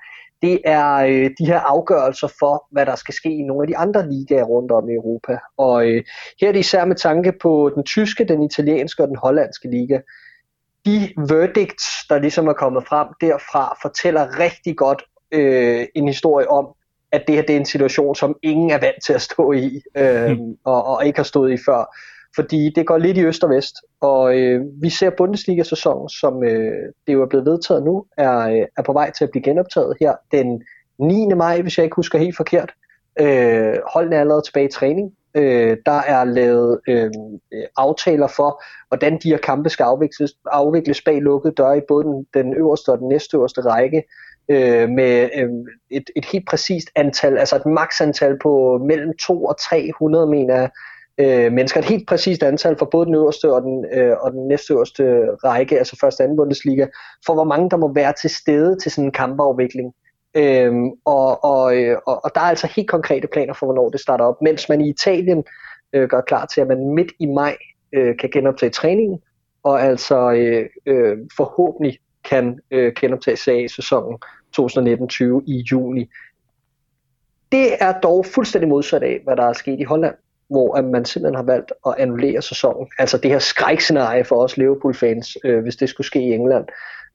det 0.42 0.60
er 0.66 0.96
øh, 0.96 1.30
de 1.40 1.46
her 1.46 1.60
afgørelser 1.60 2.28
for, 2.40 2.68
hvad 2.72 2.86
der 2.86 2.96
skal 2.96 3.14
ske 3.14 3.30
i 3.30 3.42
nogle 3.42 3.64
af 3.64 3.68
de 3.68 3.78
andre 3.78 4.10
ligaer 4.10 4.44
rundt 4.44 4.72
om 4.72 4.90
i 4.90 4.94
Europa. 4.94 5.38
Og 5.58 5.88
øh, 5.88 6.04
her 6.42 6.48
er 6.48 6.52
det 6.52 6.60
især 6.60 6.86
med 6.86 6.96
tanke 6.96 7.34
på 7.42 7.72
den 7.76 7.84
tyske, 7.84 8.26
den 8.26 8.44
italienske 8.44 9.04
og 9.04 9.08
den 9.08 9.16
hollandske 9.16 9.70
liga. 9.70 10.00
De 10.86 11.14
verdicts, 11.18 12.08
der 12.10 12.20
ligesom 12.20 12.48
er 12.48 12.54
kommet 12.54 12.88
frem 12.88 13.08
derfra, 13.22 13.78
fortæller 13.82 14.40
rigtig 14.40 14.78
godt 14.78 15.04
øh, 15.32 15.86
en 15.96 16.08
historie 16.08 16.50
om, 16.50 16.68
at 17.12 17.24
det 17.28 17.36
her 17.36 17.42
det 17.42 17.56
er 17.56 17.60
en 17.60 17.66
situation, 17.66 18.16
som 18.16 18.36
ingen 18.44 18.72
er 18.72 18.80
vant 18.80 19.04
til 19.06 19.14
at 19.14 19.22
stå 19.22 19.52
i, 19.52 19.82
øh, 19.98 20.32
mm. 20.32 20.58
og, 20.72 20.86
og 20.86 21.06
ikke 21.06 21.20
har 21.20 21.24
stået 21.24 21.54
i 21.54 21.58
før 21.66 21.96
fordi 22.36 22.72
det 22.76 22.88
går 22.88 22.98
lidt 22.98 23.18
i 23.18 23.26
øst 23.26 23.44
og 23.44 23.50
vest, 23.50 23.76
og 24.02 24.40
øh, 24.40 24.62
vi 24.82 24.90
ser 24.90 25.10
Bundesliga-sæsonen, 25.10 26.10
som 26.10 26.44
øh, 26.44 26.94
det 27.08 27.14
jo 27.14 27.22
er 27.22 27.28
blevet 27.28 27.46
vedtaget 27.46 27.84
nu, 27.84 28.06
er, 28.18 28.40
øh, 28.40 28.66
er 28.78 28.82
på 28.82 28.94
vej 28.94 29.12
til 29.12 29.24
at 29.24 29.32
blive 29.32 29.44
genoptaget 29.44 29.98
her 30.00 30.14
den 30.32 30.64
9. 31.00 31.28
maj, 31.34 31.62
hvis 31.62 31.78
jeg 31.78 31.84
ikke 31.84 31.96
husker 31.96 32.20
helt 32.20 32.38
forkert. 32.38 32.74
Øh, 33.20 33.76
holdene 33.94 34.16
er 34.16 34.20
allerede 34.20 34.42
tilbage 34.42 34.66
i 34.66 34.72
træning. 34.72 35.12
Øh, 35.36 35.78
der 35.86 36.02
er 36.02 36.24
lavet 36.24 36.80
øh, 36.88 37.12
aftaler 37.78 38.28
for, 38.28 38.64
hvordan 38.88 39.20
de 39.24 39.30
her 39.30 39.38
kampe 39.38 39.70
skal 39.70 39.84
afvikles, 39.84 40.34
afvikles 40.46 41.02
bag 41.02 41.22
lukkede 41.22 41.54
døre 41.54 41.78
i 41.78 41.82
både 41.88 42.04
den, 42.04 42.28
den 42.34 42.54
øverste 42.54 42.90
og 42.90 42.98
den 43.00 43.08
næstøverste 43.08 43.62
række, 43.62 44.04
øh, 44.50 44.90
med 44.90 45.30
øh, 45.36 45.50
et, 45.90 46.10
et 46.16 46.26
helt 46.26 46.48
præcist 46.48 46.90
antal, 46.96 47.38
altså 47.38 47.56
et 47.56 47.66
maksantal 47.66 48.38
på 48.44 48.82
mellem 48.88 49.14
2 49.18 49.46
og 49.46 49.60
300, 49.60 50.28
mener 50.28 50.56
jeg, 50.56 50.70
øh, 51.18 51.52
mennesker. 51.52 51.80
Et 51.80 51.86
helt 51.86 52.08
præcist 52.08 52.44
antal 52.44 52.78
for 52.78 52.86
både 52.86 53.06
den 53.06 53.16
øverste 53.16 53.54
og 53.54 53.62
den, 53.62 53.86
øh, 53.94 54.18
og 54.22 54.32
den 54.32 54.48
næstøverste 54.48 55.04
række, 55.44 55.78
altså 55.78 55.98
første 56.02 56.22
og 56.22 56.24
anden 56.24 56.38
Bundesliga, 56.38 56.88
for 57.26 57.34
hvor 57.34 57.44
mange 57.44 57.70
der 57.70 57.78
må 57.78 57.94
være 57.94 58.14
til 58.22 58.30
stede 58.30 58.78
til 58.80 58.92
sådan 58.92 59.06
en 59.06 59.12
kampafvikling. 59.12 59.94
Øhm, 60.38 60.90
og, 61.06 61.44
og, 61.44 61.78
øh, 61.78 61.98
og, 62.08 62.26
og 62.26 62.32
der 62.36 62.42
er 62.42 62.46
altså 62.46 62.68
helt 62.68 62.90
konkrete 62.90 63.28
planer 63.28 63.54
for, 63.54 63.66
hvornår 63.66 63.90
det 63.90 64.00
starter 64.00 64.26
op, 64.26 64.42
mens 64.42 64.70
man 64.70 64.82
i 64.82 64.90
Italien 64.90 65.44
øh, 65.94 66.10
gør 66.10 66.22
klar 66.22 66.46
til, 66.46 66.62
at 66.62 66.68
man 66.68 66.94
midt 66.94 67.12
i 67.20 67.26
maj 67.26 67.58
øh, 67.94 68.18
kan 68.18 68.30
genoptage 68.30 68.70
træningen, 68.70 69.20
og 69.64 69.82
altså 69.82 70.32
øh, 70.32 70.66
øh, 70.86 71.18
forhåbentlig 71.38 72.00
kan 72.30 72.60
øh, 72.72 72.94
genoptage 72.94 73.70
sæsonen 73.70 74.18
2019-20 74.60 75.24
i 75.48 75.64
juni. 75.72 76.10
Det 77.52 77.68
er 77.80 78.00
dog 78.00 78.26
fuldstændig 78.26 78.70
modsat 78.70 79.04
af, 79.04 79.22
hvad 79.24 79.36
der 79.36 79.44
er 79.44 79.54
sket 79.54 79.80
i 79.80 79.84
Holland 79.84 80.16
hvor 80.50 80.78
at 80.78 80.86
man 80.86 81.06
simpelthen 81.06 81.36
har 81.36 81.44
valgt 81.44 81.72
at 81.88 81.94
annullere 81.98 82.42
sæsonen. 82.42 82.88
Altså 83.00 83.18
det 83.18 83.32
her 83.32 83.40
skrækscenarie 83.40 84.24
for 84.24 84.44
os 84.44 84.58
Liverpool-fans, 84.58 85.38
øh, 85.44 85.64
hvis 85.64 85.76
det 85.76 85.90
skulle 85.90 86.08
ske 86.08 86.20
i 86.22 86.34
England. 86.34 86.66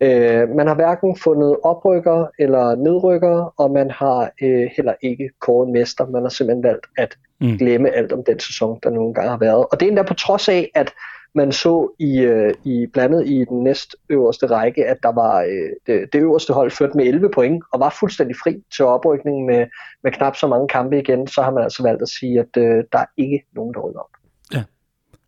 Øh, 0.00 0.48
man 0.48 0.66
har 0.66 0.74
hverken 0.74 1.16
fundet 1.16 1.56
oprykker 1.62 2.26
eller 2.38 2.74
nedrykker, 2.74 3.54
og 3.56 3.70
man 3.70 3.90
har 3.90 4.30
øh, 4.42 4.70
heller 4.76 4.94
ikke 5.02 5.30
kåret 5.40 5.68
mester. 5.68 6.06
Man 6.06 6.22
har 6.22 6.28
simpelthen 6.28 6.62
valgt 6.62 6.86
at 6.96 7.18
mm. 7.40 7.58
glemme 7.58 7.90
alt 7.90 8.12
om 8.12 8.24
den 8.24 8.38
sæson, 8.38 8.78
der 8.82 8.90
nogle 8.90 9.14
gange 9.14 9.30
har 9.30 9.38
været. 9.38 9.66
Og 9.72 9.80
det 9.80 9.86
er 9.86 9.88
endda 9.90 10.02
på 10.02 10.14
trods 10.14 10.48
af, 10.48 10.70
at 10.74 10.92
man 11.34 11.52
så 11.52 11.94
i, 11.98 12.18
øh, 12.18 12.54
i 12.64 12.86
blandet 12.92 13.28
i 13.28 13.44
den 13.44 13.62
næst 13.64 13.96
øverste 14.08 14.46
række, 14.46 14.86
at 14.86 14.96
der 15.02 15.12
var 15.12 15.40
øh, 15.40 15.70
det, 15.86 16.12
det 16.12 16.18
øverste 16.18 16.52
hold 16.52 16.70
ført 16.70 16.94
med 16.94 17.06
11 17.06 17.30
point 17.34 17.64
og 17.72 17.80
var 17.80 17.96
fuldstændig 18.00 18.36
fri 18.36 18.62
til 18.76 18.84
oprykningen 18.84 19.46
med, 19.46 19.66
med 20.02 20.12
knap 20.12 20.36
så 20.36 20.46
mange 20.46 20.68
kampe 20.68 20.98
igen, 20.98 21.26
så 21.26 21.42
har 21.42 21.50
man 21.50 21.62
altså 21.62 21.82
valgt 21.82 22.02
at 22.02 22.08
sige, 22.08 22.40
at 22.40 22.56
øh, 22.56 22.84
der 22.92 22.98
er 22.98 23.06
ikke 23.16 23.42
nogen, 23.54 23.74
der 23.74 23.80
rykker 23.80 24.00
op. 24.00 24.10
Ja. 24.54 24.62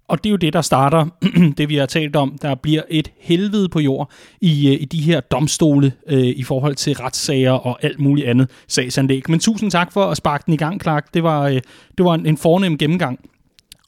Og 0.09 0.25
det 0.25 0.27
er 0.27 0.31
jo 0.31 0.37
det, 0.37 0.53
der 0.53 0.61
starter, 0.61 1.07
det 1.59 1.69
vi 1.69 1.77
har 1.77 1.87
talt 1.87 2.17
om. 2.17 2.39
Der 2.43 2.55
bliver 2.55 2.83
et 2.89 3.13
helvede 3.21 3.69
på 3.69 3.81
jord 3.81 4.13
i, 4.41 4.75
øh, 4.75 4.83
i 4.83 4.85
de 4.85 5.01
her 5.01 5.21
domstole 5.21 5.93
øh, 6.07 6.19
i 6.19 6.43
forhold 6.43 6.75
til 6.75 6.93
retssager 6.93 7.53
og 7.53 7.85
alt 7.85 8.01
muligt 8.01 8.29
andet 8.29 8.51
sagsanlæg. 8.69 9.23
Men 9.29 9.41
tusind 9.41 9.71
tak 9.71 9.93
for 9.93 10.05
at 10.05 10.17
sparke 10.17 10.43
den 10.47 10.55
i 10.55 10.57
gang, 10.57 10.83
Clark. 10.83 11.15
Det 11.15 11.23
var, 11.23 11.43
øh, 11.43 11.61
det 11.99 12.05
var 12.05 12.15
en, 12.15 12.27
en 12.27 12.37
fornem 12.37 12.79
gennemgang. 12.79 13.21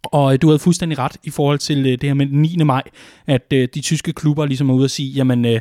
Og 0.04 0.32
øh, 0.32 0.38
du 0.42 0.46
havde 0.46 0.58
fuldstændig 0.58 0.98
ret 0.98 1.16
i 1.24 1.30
forhold 1.30 1.58
til 1.58 1.78
øh, 1.78 1.92
det 1.92 2.02
her 2.02 2.14
med 2.14 2.26
den 2.26 2.42
9. 2.42 2.56
maj, 2.64 2.82
at 3.26 3.52
øh, 3.52 3.68
de 3.74 3.80
tyske 3.80 4.12
klubber 4.12 4.46
ligesom 4.46 4.70
er 4.70 4.74
ude 4.74 4.84
at 4.84 4.90
sige, 4.90 5.12
jamen, 5.12 5.44
øh, 5.44 5.60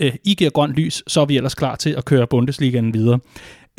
øh, 0.00 0.12
I 0.24 0.34
giver 0.34 0.50
grønt 0.50 0.74
lys, 0.74 1.02
så 1.06 1.20
er 1.20 1.24
vi 1.24 1.36
ellers 1.36 1.54
klar 1.54 1.76
til 1.76 1.90
at 1.90 2.04
køre 2.04 2.26
Bundesligaen 2.26 2.94
videre. 2.94 3.18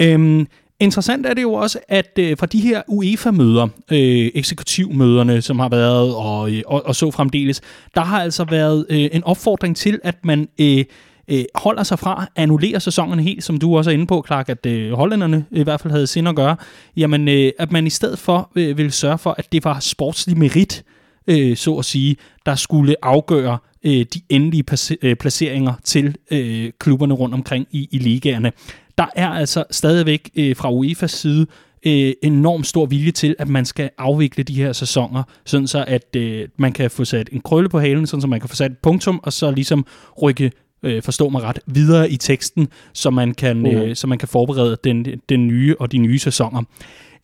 Øhm, 0.01 0.47
Interessant 0.79 1.25
er 1.25 1.33
det 1.33 1.41
jo 1.41 1.53
også, 1.53 1.79
at 1.87 2.19
øh, 2.19 2.37
fra 2.37 2.45
de 2.45 2.59
her 2.59 2.81
UEFA-møder, 2.87 3.67
øh, 3.91 4.31
eksekutivmøderne, 4.35 5.41
som 5.41 5.59
har 5.59 5.69
været, 5.69 6.15
og, 6.15 6.51
øh, 6.51 6.61
og, 6.65 6.85
og 6.85 6.95
så 6.95 7.11
fremdeles, 7.11 7.61
der 7.95 8.01
har 8.01 8.21
altså 8.21 8.43
været 8.43 8.85
øh, 8.89 9.09
en 9.11 9.23
opfordring 9.23 9.77
til, 9.77 9.99
at 10.03 10.15
man 10.25 10.47
øh, 10.59 10.85
øh, 11.27 11.43
holder 11.55 11.83
sig 11.83 11.99
fra 11.99 12.21
at 12.21 12.41
annullere 12.43 12.79
sæsonerne 12.79 13.21
helt, 13.21 13.43
som 13.43 13.57
du 13.57 13.77
også 13.77 13.89
er 13.89 13.93
inde 13.93 14.07
på, 14.07 14.23
Clark, 14.27 14.49
at 14.49 14.65
øh, 14.65 14.91
hollænderne 14.91 15.45
i 15.51 15.63
hvert 15.63 15.81
fald 15.81 15.91
havde 15.91 16.07
sind 16.07 16.27
at 16.27 16.35
gøre, 16.35 16.55
jamen 16.97 17.27
øh, 17.27 17.51
at 17.59 17.71
man 17.71 17.87
i 17.87 17.89
stedet 17.89 18.19
for 18.19 18.51
øh, 18.55 18.77
ville 18.77 18.91
sørge 18.91 19.17
for, 19.17 19.35
at 19.37 19.51
det 19.51 19.63
var 19.63 19.79
sportslig 19.79 20.37
merit, 20.37 20.83
øh, 21.27 21.57
så 21.57 21.75
at 21.75 21.85
sige, 21.85 22.15
der 22.45 22.55
skulle 22.55 22.95
afgøre 23.01 23.57
øh, 23.83 24.05
de 24.13 24.21
endelige 24.29 24.63
øh, 25.01 25.15
placeringer 25.15 25.73
til 25.83 26.15
øh, 26.31 26.71
klubberne 26.79 27.13
rundt 27.13 27.33
omkring 27.35 27.67
i, 27.71 27.89
i 27.91 27.97
ligaerne. 27.97 28.51
Der 28.97 29.05
er 29.15 29.29
altså 29.29 29.63
stadigvæk 29.71 30.29
øh, 30.35 30.55
fra 30.55 30.71
UEFA's 30.71 31.07
side 31.07 31.47
øh, 31.85 32.13
enorm 32.23 32.63
stor 32.63 32.85
vilje 32.85 33.11
til, 33.11 33.35
at 33.39 33.49
man 33.49 33.65
skal 33.65 33.89
afvikle 33.97 34.43
de 34.43 34.53
her 34.53 34.73
sæsoner, 34.73 35.23
sådan 35.45 35.67
så 35.67 35.85
at 35.87 36.15
øh, 36.15 36.47
man 36.57 36.73
kan 36.73 36.91
få 36.91 37.05
sat 37.05 37.29
en 37.31 37.41
krølle 37.41 37.69
på 37.69 37.79
halen, 37.79 38.07
sådan 38.07 38.21
så 38.21 38.27
man 38.27 38.39
kan 38.39 38.49
få 38.49 38.55
sat 38.55 38.71
et 38.71 38.77
punktum, 38.77 39.19
og 39.23 39.33
så 39.33 39.51
ligesom 39.51 39.85
rykke 40.21 40.51
øh, 40.85 41.03
forstå 41.03 41.29
mig 41.29 41.43
ret, 41.43 41.59
videre 41.65 42.11
i 42.11 42.17
teksten, 42.17 42.67
så 42.93 43.09
man 43.09 43.33
kan, 43.33 43.57
mm. 43.57 43.65
øh, 43.65 43.95
så 43.95 44.07
man 44.07 44.17
kan 44.17 44.27
forberede 44.27 44.77
den, 44.83 45.05
den 45.29 45.47
nye 45.47 45.75
og 45.79 45.91
de 45.91 45.97
nye 45.97 46.19
sæsoner. 46.19 46.63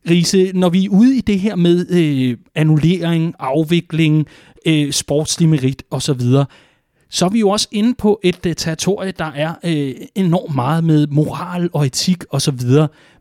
Riese, 0.10 0.52
når 0.54 0.70
vi 0.70 0.86
er 0.86 0.90
ude 0.90 1.18
i 1.18 1.22
det 1.22 1.40
her 1.40 1.56
med 1.56 1.86
øh, 1.92 2.38
annullering, 2.56 3.36
afvikling, 3.40 4.28
øh, 4.66 4.92
sportslig 4.92 5.50
merit 5.50 5.84
osv., 5.92 6.22
så 7.14 7.26
er 7.26 7.30
vi 7.30 7.40
jo 7.40 7.50
også 7.50 7.68
inde 7.72 7.96
på 7.96 8.20
et 8.24 8.46
uh, 8.46 8.52
territorie, 8.58 9.12
der 9.12 9.32
er 9.36 9.54
uh, 9.64 10.06
enormt 10.16 10.56
meget 10.56 10.84
med 10.84 11.08
moral 11.08 11.70
og 11.74 11.86
etik 11.86 12.24
osv. 12.30 12.60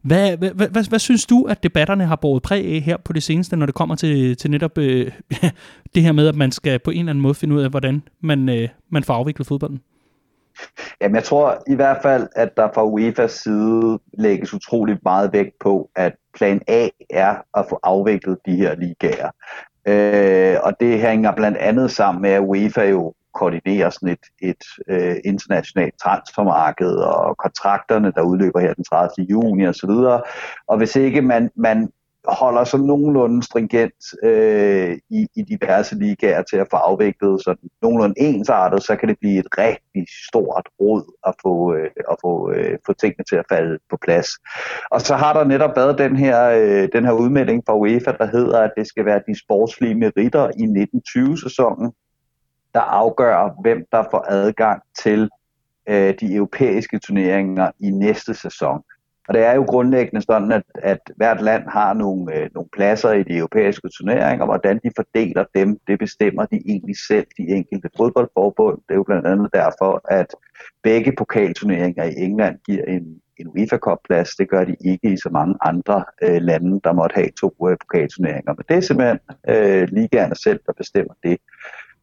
Hvad, 0.03 0.37
hvad, 0.37 0.37
hvad, 0.37 0.69
hvad, 0.69 0.89
hvad 0.89 0.99
synes 0.99 1.27
du, 1.27 1.45
at 1.45 1.63
debatterne 1.63 2.07
har 2.07 2.17
båret 2.17 2.43
præg 2.43 2.65
af 2.65 2.81
her 2.81 2.97
på 3.05 3.13
det 3.13 3.23
seneste, 3.23 3.57
når 3.57 3.67
det 3.67 3.75
kommer 3.75 3.95
til, 3.95 4.37
til 4.37 4.51
netop 4.51 4.79
uh, 4.79 4.85
det 5.95 6.03
her 6.03 6.13
med, 6.13 6.27
at 6.27 6.35
man 6.35 6.53
skal 6.53 6.79
på 6.79 6.91
en 6.91 6.99
eller 6.99 7.11
anden 7.11 7.23
måde 7.23 7.35
finde 7.35 7.55
ud 7.55 7.61
af, 7.61 7.71
hvordan 7.71 8.03
man, 8.21 8.49
uh, 8.49 8.69
man 8.91 9.05
får 9.05 9.15
afviklet 9.15 9.47
fodbolden? 9.47 9.81
Jamen, 11.00 11.14
jeg 11.14 11.25
tror 11.25 11.62
i 11.67 11.75
hvert 11.75 11.99
fald, 12.02 12.29
at 12.37 12.57
der 12.57 12.69
fra 12.75 12.85
UEFA's 12.85 13.43
side 13.43 13.99
lægges 14.19 14.55
utrolig 14.55 14.99
meget 15.02 15.33
vægt 15.33 15.59
på, 15.61 15.90
at 15.97 16.12
plan 16.35 16.61
A 16.69 16.88
er 17.11 17.37
at 17.55 17.67
få 17.69 17.79
afviklet 17.83 18.38
de 18.47 18.57
her 18.57 18.75
ligaer. 18.75 19.31
Øh, 19.87 20.57
og 20.62 20.73
det 20.81 21.00
hænger 21.00 21.33
blandt 21.33 21.59
andet 21.59 21.90
sammen 21.90 22.23
med, 22.23 22.31
at 22.31 22.40
UEFA 22.40 22.88
jo 22.88 23.14
koordinerer 23.35 23.90
sådan 23.90 24.09
et, 24.09 24.49
et 24.50 24.64
øh, 24.88 25.17
internationalt 25.25 25.95
transfermarked 26.02 26.93
og 26.93 27.37
kontrakterne, 27.37 28.12
der 28.12 28.23
udløber 28.23 28.61
her 28.61 28.75
den 28.75 28.85
30. 28.85 29.26
juni 29.31 29.67
osv. 29.67 29.90
Og 30.69 30.76
hvis 30.76 30.97
ikke 30.97 31.23
man, 31.23 31.50
man 31.57 31.88
holder 32.29 32.65
så 32.65 32.77
nogenlunde 32.77 33.43
stringent 33.43 34.25
øh, 34.25 34.99
i, 35.11 35.27
i 35.37 35.43
diverse 35.43 35.95
ligaer 35.95 36.43
til 36.43 36.57
at 36.57 36.67
få 36.71 36.77
afviklet 36.77 37.45
sådan 37.45 37.71
nogenlunde 37.83 38.21
ensartet, 38.21 38.83
så 38.83 38.97
kan 38.97 39.09
det 39.09 39.19
blive 39.21 39.39
et 39.39 39.59
rigtig 39.59 40.07
stort 40.29 40.69
råd 40.81 41.17
at 41.27 41.35
få, 41.43 41.75
øh, 41.75 41.91
at 42.11 42.17
få, 42.21 42.53
øh, 42.53 42.79
få 42.87 42.93
tingene 42.93 43.25
til 43.25 43.37
at 43.37 43.45
falde 43.49 43.79
på 43.91 43.99
plads. 44.03 44.29
Og 44.91 45.00
så 45.00 45.15
har 45.15 45.33
der 45.33 45.45
netop 45.45 45.77
været 45.77 45.99
den 45.99 46.17
her, 46.17 46.50
øh, 46.50 46.89
den 46.93 47.05
her 47.05 47.12
udmelding 47.12 47.62
fra 47.67 47.79
UEFA, 47.79 48.12
der 48.12 48.27
hedder, 48.27 48.61
at 48.61 48.73
det 48.77 48.87
skal 48.87 49.05
være 49.05 49.23
de 49.29 49.39
sportslige 49.39 49.95
meritter 49.95 50.50
i 50.59 50.65
1920-sæsonen, 50.65 51.93
der 52.75 52.81
afgør, 52.81 53.61
hvem 53.62 53.85
der 53.93 54.05
får 54.11 54.25
adgang 54.29 54.83
til 55.03 55.29
øh, 55.89 56.15
de 56.21 56.35
europæiske 56.35 56.99
turneringer 56.99 57.71
i 57.81 57.91
næste 57.91 58.35
sæson. 58.35 58.83
Og 59.31 59.35
det 59.35 59.45
er 59.45 59.55
jo 59.55 59.63
grundlæggende 59.63 60.23
sådan, 60.23 60.53
at, 60.53 60.63
at 60.75 60.99
hvert 61.17 61.43
land 61.43 61.63
har 61.69 61.95
nogle, 61.95 62.37
øh, 62.37 62.51
nogle 62.55 62.69
pladser 62.73 63.13
i 63.13 63.23
de 63.23 63.37
europæiske 63.37 63.89
turneringer, 63.89 64.41
og 64.41 64.47
hvordan 64.47 64.81
de 64.85 64.91
fordeler 64.97 65.45
dem, 65.55 65.79
det 65.87 65.99
bestemmer 65.99 66.45
de 66.47 66.63
egentlig 66.67 66.97
selv, 67.09 67.27
de 67.39 67.43
enkelte 67.43 67.91
fodboldforbund. 67.97 68.77
Det 68.77 68.95
er 68.95 68.95
jo 68.95 69.03
blandt 69.03 69.27
andet 69.27 69.49
derfor, 69.53 70.01
at 70.05 70.35
begge 70.83 71.13
pokalturneringer 71.19 72.05
i 72.05 72.15
England 72.17 72.59
giver 72.67 72.85
en, 72.85 73.21
en 73.37 73.49
UEFA 73.49 73.77
Cup-plads. 73.77 74.37
Det 74.37 74.51
gør 74.51 74.65
de 74.65 74.77
ikke 74.81 75.13
i 75.13 75.17
så 75.17 75.29
mange 75.33 75.55
andre 75.63 76.05
øh, 76.23 76.43
lande, 76.43 76.81
der 76.85 76.93
måtte 76.93 77.15
have 77.15 77.31
to 77.41 77.69
øh, 77.69 77.77
pokalturneringer. 77.81 78.53
Men 78.55 78.65
det 78.69 78.77
er 78.77 78.81
simpelthen 78.81 79.19
øh, 79.49 79.89
ligaerne 79.93 80.35
selv, 80.35 80.61
der 80.67 80.73
bestemmer 80.73 81.15
det. 81.23 81.39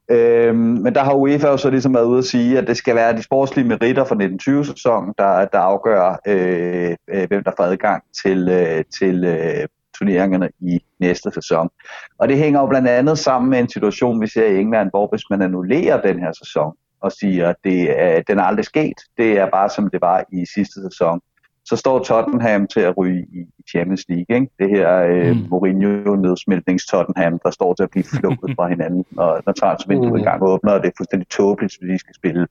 Øhm, 0.09 0.57
men 0.57 0.95
der 0.95 1.03
har 1.03 1.13
UEFA 1.13 1.47
jo 1.47 1.57
så 1.57 1.69
ligesom 1.69 1.93
været 1.93 2.05
ude 2.05 2.17
at 2.17 2.25
sige, 2.25 2.57
at 2.57 2.67
det 2.67 2.77
skal 2.77 2.95
være 2.95 3.17
de 3.17 3.23
sportslige 3.23 3.67
meritter 3.67 4.05
fra 4.05 4.15
1920-sæsonen, 4.15 5.13
der, 5.17 5.45
der 5.45 5.59
afgør, 5.59 6.21
øh, 6.27 6.95
øh, 7.07 7.27
hvem 7.27 7.43
der 7.43 7.51
får 7.57 7.63
adgang 7.63 8.03
til, 8.23 8.49
øh, 8.49 8.83
til 8.99 9.23
øh, 9.23 9.67
turneringerne 9.97 10.49
i 10.59 10.79
næste 10.99 11.31
sæson. 11.33 11.69
Og 12.17 12.27
det 12.27 12.37
hænger 12.37 12.59
jo 12.59 12.67
blandt 12.67 12.87
andet 12.87 13.19
sammen 13.19 13.49
med 13.49 13.59
en 13.59 13.69
situation, 13.69 14.21
vi 14.21 14.27
ser 14.27 14.45
i 14.45 14.59
England, 14.59 14.89
hvor 14.89 15.07
hvis 15.07 15.23
man 15.29 15.41
annullerer 15.41 16.01
den 16.01 16.19
her 16.19 16.31
sæson 16.31 16.73
og 17.01 17.11
siger, 17.11 17.49
at 17.49 17.55
det, 17.63 17.99
er, 17.99 18.21
den 18.21 18.39
er 18.39 18.43
aldrig 18.43 18.65
sket, 18.65 18.97
det 19.17 19.37
er 19.37 19.49
bare 19.49 19.69
som 19.69 19.89
det 19.89 20.01
var 20.01 20.23
i 20.33 20.45
sidste 20.55 20.81
sæson, 20.89 21.21
så 21.69 21.75
står 21.75 22.00
Tottenham 22.00 22.67
til 22.67 22.79
at 22.79 22.97
ryge 22.97 23.21
i 23.21 23.41
Champions 23.71 24.05
League. 24.09 24.36
Ikke? 24.36 24.50
Det 24.59 24.69
her 24.69 24.89
øh, 24.97 25.36
mm. 25.36 25.45
Mourinho-nedsmeltnings 25.51 26.86
Tottenham, 26.91 27.39
der 27.43 27.51
står 27.51 27.74
til 27.74 27.83
at 27.83 27.89
blive 27.89 28.03
flugtet 28.03 28.55
fra 28.55 28.67
hinanden, 28.67 29.05
når, 29.12 29.41
når 29.45 29.53
transfervinduet 29.53 30.12
mm. 30.12 30.19
i 30.19 30.24
gang 30.24 30.43
åbner, 30.43 30.71
og 30.71 30.81
det 30.81 30.88
er 30.88 30.97
fuldstændig 30.97 31.29
tåbeligt, 31.29 31.77
hvis 31.79 31.89
de 31.91 32.00
skal 32.00 32.15
spille 32.15 32.47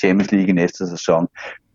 Champions 0.00 0.32
League 0.32 0.48
i 0.48 0.52
næste 0.52 0.88
sæson. 0.88 1.28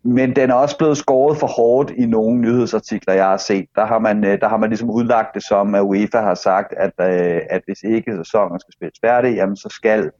Men 0.04 0.36
den 0.36 0.50
er 0.50 0.54
også 0.54 0.78
blevet 0.78 0.98
skåret 0.98 1.38
for 1.38 1.48
hårdt 1.48 1.92
i 1.92 2.06
nogle 2.06 2.42
nyhedsartikler, 2.42 3.14
jeg 3.14 3.26
har 3.26 3.38
set. 3.38 3.66
Der 3.76 3.86
har 3.86 4.00
man, 4.00 4.26
øh, 4.26 4.40
der 4.40 4.48
har 4.50 4.58
man 4.58 4.70
ligesom 4.70 4.90
udlagt 4.90 5.36
det 5.36 5.44
som, 5.44 5.76
at 5.76 5.82
UEFA 5.82 6.20
har 6.20 6.36
sagt, 6.36 6.74
at, 6.78 6.94
øh, 7.02 7.42
at 7.50 7.62
hvis 7.66 7.84
ikke 7.84 8.16
sæsonen 8.16 8.60
skal 8.60 8.74
spilles 8.74 9.00
færdig, 9.06 9.36
jamen 9.36 9.56
så 9.56 9.70
skal 9.70 10.12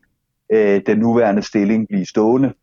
øh, 0.54 0.82
den 0.86 0.98
nuværende 0.98 1.42
stilling 1.42 1.88
blive 1.88 2.06
stående 2.06 2.54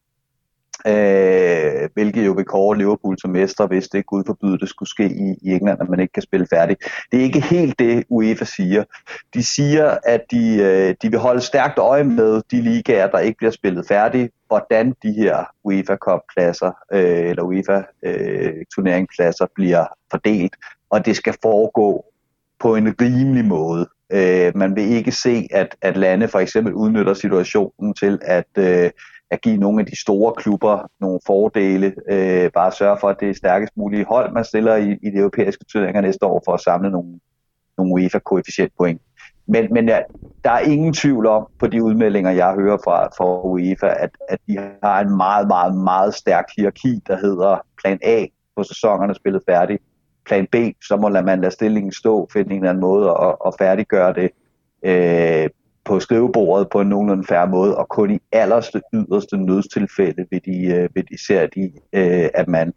øh, 0.86 1.88
hvilket 1.94 2.26
jo 2.26 2.32
vil 2.32 2.44
kåre 2.44 2.78
Liverpool 2.78 3.18
som 3.20 3.30
mestre, 3.30 3.66
hvis 3.66 3.88
det 3.88 4.06
Gud 4.06 4.22
forbyde 4.26 4.58
det 4.58 4.68
skulle 4.68 4.88
ske 4.88 5.04
i, 5.04 5.34
i 5.42 5.52
England, 5.54 5.82
at 5.82 5.88
man 5.88 6.00
ikke 6.00 6.12
kan 6.12 6.22
spille 6.22 6.46
færdig. 6.50 6.76
Det 7.12 7.18
er 7.18 7.24
ikke 7.24 7.40
helt 7.40 7.78
det, 7.78 8.04
UEFA 8.08 8.44
siger. 8.44 8.84
De 9.34 9.44
siger, 9.44 9.96
at 10.04 10.20
de, 10.30 10.56
øh, 10.56 10.94
de 11.02 11.10
vil 11.10 11.18
holde 11.18 11.40
stærkt 11.40 11.78
øje 11.78 12.04
med 12.04 12.42
de 12.50 12.60
ligaer, 12.60 13.10
der 13.10 13.18
ikke 13.18 13.38
bliver 13.38 13.50
spillet 13.50 13.86
færdig, 13.88 14.30
hvordan 14.46 14.94
de 15.02 15.12
her 15.12 15.44
UEFA 15.64 15.96
Cup-pladser 15.96 16.72
øh, 16.92 17.30
eller 17.30 17.42
UEFA 17.42 17.82
øh, 18.02 18.52
turneringpladser 18.74 19.46
bliver 19.54 19.86
fordelt, 20.10 20.56
og 20.90 21.06
det 21.06 21.16
skal 21.16 21.34
foregå 21.42 22.04
på 22.60 22.76
en 22.76 22.94
rimelig 23.00 23.44
måde. 23.44 23.88
Øh, 24.12 24.56
man 24.56 24.76
vil 24.76 24.84
ikke 24.84 25.12
se, 25.12 25.48
at, 25.50 25.76
at 25.82 25.96
lande 25.96 26.28
for 26.28 26.38
eksempel 26.38 26.74
udnytter 26.74 27.14
situationen 27.14 27.94
til 27.94 28.18
at 28.22 28.46
øh, 28.58 28.90
at 29.30 29.40
give 29.40 29.56
nogle 29.56 29.80
af 29.80 29.86
de 29.86 30.00
store 30.00 30.32
klubber 30.32 30.90
nogle 31.00 31.20
fordele. 31.26 31.94
Øh, 32.10 32.50
bare 32.50 32.72
sørge 32.72 32.96
for, 33.00 33.08
at 33.08 33.16
det 33.20 33.30
er 33.30 33.34
stærkest 33.34 33.76
mulige 33.76 34.04
hold, 34.04 34.32
man 34.32 34.44
stiller 34.44 34.76
i, 34.76 34.90
i 35.02 35.10
de 35.10 35.16
europæiske 35.16 35.64
turneringer 35.64 36.00
næste 36.00 36.26
år 36.26 36.42
for 36.44 36.52
at 36.52 36.60
samle 36.60 36.90
nogle, 36.90 37.20
nogle 37.78 37.92
UEFA-koefficientpoint. 37.92 39.02
Men, 39.46 39.72
men 39.72 39.88
ja, 39.88 40.00
der 40.44 40.50
er 40.50 40.58
ingen 40.58 40.92
tvivl 40.92 41.26
om 41.26 41.46
på 41.58 41.66
de 41.66 41.82
udmeldinger, 41.82 42.30
jeg 42.30 42.54
hører 42.54 42.76
fra, 42.84 43.06
fra 43.06 43.46
UEFA, 43.46 43.86
at, 43.86 44.10
at 44.28 44.38
de 44.46 44.58
har 44.82 45.00
en 45.00 45.16
meget, 45.16 45.48
meget, 45.48 45.74
meget 45.74 46.14
stærk 46.14 46.44
hierarki, 46.56 47.00
der 47.06 47.16
hedder 47.16 47.66
plan 47.82 47.98
A 48.02 48.26
på 48.56 48.62
sæsonerne 48.62 49.14
spillet 49.14 49.42
færdig. 49.48 49.78
Plan 50.26 50.46
B, 50.52 50.54
så 50.88 50.96
må 50.96 51.08
man 51.08 51.40
lade 51.40 51.50
stillingen 51.50 51.92
stå, 51.92 52.28
finde 52.32 52.50
en 52.50 52.56
eller 52.56 52.70
anden 52.70 52.80
måde 52.80 53.10
at, 53.10 53.36
at 53.46 53.54
færdiggøre 53.58 54.14
det. 54.14 54.30
Øh, 54.84 55.50
på 55.88 56.00
skrivebordet 56.00 56.68
på 56.72 56.80
en 56.80 56.88
nogenlunde 56.88 57.24
færre 57.24 57.46
måde, 57.46 57.76
og 57.76 57.88
kun 57.88 58.10
i 58.10 58.18
allerste 58.32 58.80
yderste 58.94 59.36
nødstilfælde 59.36 60.26
vil 60.30 60.40
de, 60.44 60.66
øh, 60.66 60.88
vil 60.94 61.04
de 61.10 61.26
ser 61.26 61.46
de, 61.46 61.72
øh, 61.92 62.28
at 62.34 62.48
man 62.48 62.72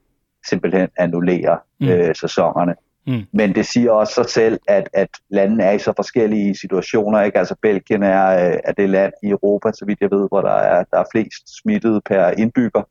simpelthen 0.50 0.88
annullerer 0.98 1.58
mm. 1.80 1.88
øh, 1.88 2.16
sæsonerne. 2.16 2.76
Mm. 3.08 3.24
Men 3.34 3.56
det 3.56 3.66
siger 3.66 3.92
også 3.92 4.14
sig 4.14 4.26
selv, 4.26 4.60
at, 4.68 4.90
at 4.94 5.10
landene 5.30 5.64
er 5.64 5.72
i 5.72 5.80
så 5.80 5.94
forskellige 5.96 6.56
situationer. 6.56 7.22
Ikke? 7.22 7.40
Altså 7.40 7.56
Belgien 7.62 8.04
er, 8.04 8.52
øh, 8.52 8.58
er 8.64 8.72
det 8.72 8.90
land 8.90 9.14
i 9.24 9.30
Europa, 9.30 9.72
så 9.72 9.86
vidt 9.86 10.02
jeg 10.02 10.12
ved, 10.12 10.28
hvor 10.28 10.42
der 10.42 10.52
er, 10.52 10.84
der 10.92 11.00
er 11.00 11.06
flest 11.12 11.62
smittede 11.62 12.02
per 12.06 12.28
indbygger. 12.28 12.84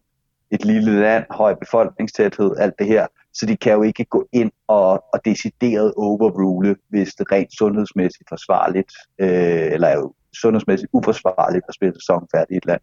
Et 0.51 0.65
lille 0.65 1.01
land, 1.01 1.25
høj 1.31 1.55
befolkningstæthed, 1.55 2.57
alt 2.59 2.75
det 2.79 2.87
her. 2.87 3.07
Så 3.35 3.47
de 3.47 3.57
kan 3.57 3.73
jo 3.73 3.83
ikke 3.83 4.05
gå 4.05 4.29
ind 4.33 4.51
og, 4.69 5.05
og 5.13 5.25
decideret 5.25 5.95
overrule, 5.97 6.77
hvis 6.89 7.15
det 7.15 7.33
rent 7.33 7.57
sundhedsmæssigt 7.59 8.29
forsvarligt, 8.29 8.93
øh, 9.21 9.73
eller 9.73 9.89
er 9.89 9.97
jo 9.97 10.13
sundhedsmæssigt 10.35 10.91
uforsvarligt 10.93 11.65
at 11.69 11.75
spille 11.75 11.95
sæsonen 11.95 12.29
færdig 12.35 12.55
i 12.55 12.57
et 12.57 12.67
land. 12.67 12.81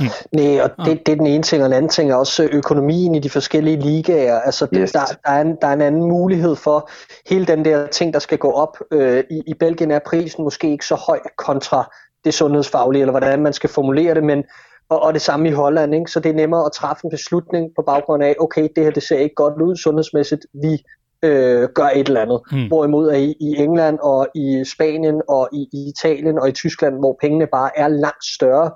Mm. 0.00 0.06
Nej, 0.32 0.60
og 0.60 0.86
det, 0.86 1.06
det 1.06 1.12
er 1.12 1.16
den 1.16 1.26
ene 1.26 1.42
ting, 1.42 1.62
og 1.62 1.68
den 1.68 1.76
anden 1.76 1.88
ting 1.88 2.10
er 2.10 2.14
også 2.14 2.48
økonomien 2.52 3.14
i 3.14 3.18
de 3.18 3.30
forskellige 3.30 3.80
ligaer. 3.80 4.40
Altså, 4.40 4.66
yes. 4.74 4.92
der, 4.92 5.00
der, 5.24 5.30
er 5.30 5.40
en, 5.40 5.56
der 5.62 5.68
er 5.68 5.72
en 5.72 5.80
anden 5.80 6.02
mulighed 6.02 6.56
for 6.56 6.90
hele 7.30 7.46
den 7.46 7.64
der 7.64 7.86
ting, 7.86 8.12
der 8.12 8.18
skal 8.18 8.38
gå 8.38 8.52
op. 8.52 8.76
Øh, 8.92 9.24
i, 9.30 9.42
I 9.46 9.54
Belgien 9.54 9.90
er 9.90 9.98
prisen 10.06 10.44
måske 10.44 10.70
ikke 10.70 10.86
så 10.86 10.94
høj 10.94 11.20
kontra 11.36 11.92
det 12.24 12.34
sundhedsfaglige, 12.34 13.00
eller 13.00 13.12
hvordan 13.12 13.42
man 13.42 13.52
skal 13.52 13.70
formulere 13.70 14.14
det, 14.14 14.24
men 14.24 14.44
og, 14.90 15.02
og 15.02 15.14
det 15.14 15.22
samme 15.22 15.48
i 15.48 15.52
Holland, 15.52 15.94
ikke? 15.94 16.10
så 16.10 16.20
det 16.20 16.30
er 16.30 16.34
nemmere 16.34 16.66
at 16.66 16.72
træffe 16.72 17.04
en 17.04 17.10
beslutning 17.10 17.70
på 17.76 17.82
baggrund 17.82 18.22
af, 18.22 18.36
okay, 18.40 18.68
det 18.76 18.84
her 18.84 18.90
det 18.90 19.02
ser 19.02 19.18
ikke 19.18 19.34
godt 19.34 19.62
ud 19.62 19.76
sundhedsmæssigt, 19.76 20.46
vi 20.52 20.82
øh, 21.22 21.68
gør 21.74 21.88
et 21.94 22.08
eller 22.08 22.20
andet. 22.20 22.40
Mm. 22.52 22.68
Hvorimod 22.68 23.14
i, 23.14 23.34
i 23.40 23.56
England 23.56 23.98
og 24.02 24.28
i 24.34 24.64
Spanien 24.64 25.22
og 25.28 25.48
i, 25.52 25.68
i 25.72 25.88
Italien 25.88 26.38
og 26.38 26.48
i 26.48 26.52
Tyskland, 26.52 26.98
hvor 26.98 27.16
pengene 27.20 27.46
bare 27.46 27.70
er 27.76 27.88
langt 27.88 28.24
større, 28.24 28.70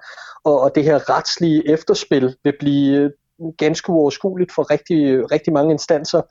og, 0.44 0.60
og 0.60 0.74
det 0.74 0.84
her 0.84 1.10
retslige 1.10 1.72
efterspil 1.72 2.36
vil 2.44 2.54
blive 2.60 3.12
ganske 3.58 3.90
uoverskueligt 3.90 4.54
for 4.54 4.70
rigtig, 4.70 5.32
rigtig 5.32 5.52
mange 5.52 5.72
instanser, 5.72 6.22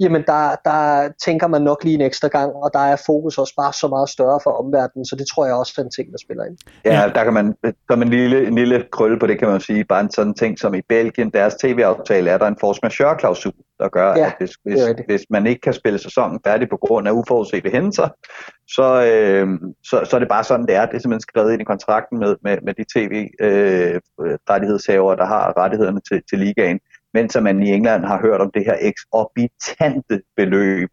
jamen 0.00 0.24
der, 0.26 0.56
der 0.64 1.08
tænker 1.24 1.46
man 1.46 1.62
nok 1.62 1.84
lige 1.84 1.94
en 1.94 2.00
ekstra 2.00 2.28
gang, 2.28 2.52
og 2.52 2.70
der 2.72 2.78
er 2.78 2.96
fokus 3.06 3.38
også 3.38 3.54
bare 3.56 3.72
så 3.72 3.88
meget 3.88 4.08
større 4.08 4.40
for 4.42 4.50
omverdenen, 4.50 5.04
så 5.04 5.16
det 5.16 5.26
tror 5.34 5.46
jeg 5.46 5.54
også 5.54 5.74
er 5.78 5.82
en 5.82 5.90
ting, 5.90 6.12
der 6.12 6.18
spiller 6.18 6.44
ind. 6.44 6.56
Ja, 6.84 7.10
der 7.14 7.24
kan 7.24 7.32
man, 7.32 7.54
som 7.90 8.02
en 8.02 8.08
lille, 8.08 8.46
en 8.46 8.54
lille 8.54 8.84
krølle 8.92 9.18
på 9.18 9.26
det, 9.26 9.38
kan 9.38 9.48
man 9.48 9.60
sige, 9.60 9.84
bare 9.84 10.00
en 10.00 10.10
sådan 10.10 10.34
ting 10.34 10.58
som 10.58 10.74
i 10.74 10.82
Belgien, 10.88 11.30
deres 11.30 11.54
tv-aftale 11.54 12.30
er 12.30 12.38
der 12.38 12.46
en 12.46 12.56
force 12.60 12.80
majeure-klausul, 12.82 13.52
der 13.78 13.88
gør, 13.88 14.16
ja, 14.16 14.26
at 14.26 14.34
hvis, 14.38 14.50
hvis, 14.64 14.80
hvis 15.06 15.24
man 15.30 15.46
ikke 15.46 15.60
kan 15.60 15.72
spille 15.72 15.98
sæsonen 15.98 16.40
færdig 16.46 16.68
på 16.68 16.76
grund 16.76 17.08
af 17.08 17.12
uforudsete 17.12 17.70
hændelser, 17.70 18.08
så, 18.68 19.04
øh, 19.04 19.48
så, 19.84 20.00
så 20.04 20.16
er 20.16 20.20
det 20.20 20.28
bare 20.28 20.44
sådan, 20.44 20.66
det 20.66 20.74
er. 20.74 20.86
Det 20.86 20.94
er 20.94 20.98
simpelthen 20.98 21.20
skrevet 21.20 21.52
ind 21.52 21.62
i 21.62 21.64
kontrakten 21.64 22.18
med, 22.18 22.36
med, 22.42 22.58
med 22.62 22.74
de 22.74 22.84
tv-rettighedshavere, 22.94 25.12
øh, 25.12 25.18
der 25.18 25.24
har 25.24 25.56
rettighederne 25.56 26.00
til, 26.08 26.22
til 26.30 26.38
ligaen 26.38 26.80
mens 27.14 27.36
man 27.42 27.62
i 27.62 27.70
England 27.70 28.04
har 28.04 28.20
hørt 28.20 28.40
om 28.40 28.50
det 28.54 28.64
her 28.64 28.76
eksorbitante 28.80 30.22
beløb, 30.36 30.88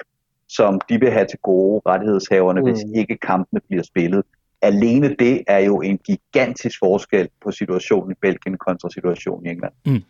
som 0.49 0.81
de 0.89 0.99
vil 0.99 1.11
have 1.11 1.25
til 1.25 1.39
gode 1.39 1.81
rettighedshaverne, 1.85 2.61
mm. 2.61 2.67
hvis 2.67 2.83
ikke 2.95 3.17
kampene 3.17 3.61
bliver 3.67 3.83
spillet. 3.83 4.23
Alene 4.61 5.15
det 5.19 5.43
er 5.47 5.59
jo 5.59 5.81
en 5.81 5.97
gigantisk 5.97 6.79
forskel 6.79 7.29
på 7.43 7.51
situationen 7.51 8.11
i 8.11 8.15
Belgien 8.21 8.57
kontra 8.57 8.89
situationen 8.89 9.45
i 9.45 9.49
England. 9.49 9.73
Mm. 9.85 10.03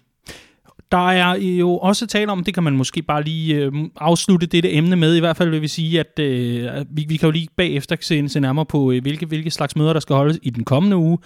Der 0.91 1.09
er 1.09 1.35
jo 1.35 1.77
også 1.77 2.07
tale 2.07 2.31
om, 2.31 2.43
det 2.43 2.53
kan 2.53 2.63
man 2.63 2.73
måske 2.73 3.01
bare 3.01 3.23
lige 3.23 3.55
øh, 3.55 3.71
afslutte 3.97 4.47
dette 4.47 4.73
emne 4.73 4.95
med, 4.95 5.15
i 5.15 5.19
hvert 5.19 5.37
fald 5.37 5.49
vil 5.49 5.61
vi 5.61 5.67
sige, 5.67 5.99
at 5.99 6.19
øh, 6.19 6.85
vi, 6.89 7.05
vi 7.07 7.17
kan 7.17 7.27
jo 7.27 7.31
lige 7.31 7.47
bagefter 7.55 7.95
se, 8.01 8.29
se 8.29 8.39
nærmere 8.39 8.65
på, 8.65 8.91
øh, 8.91 9.01
hvilke, 9.01 9.25
hvilke 9.25 9.51
slags 9.51 9.75
møder, 9.75 9.93
der 9.93 9.99
skal 9.99 10.15
holdes 10.15 10.39
i 10.41 10.49
den 10.49 10.63
kommende 10.63 10.97
uge. 10.97 11.17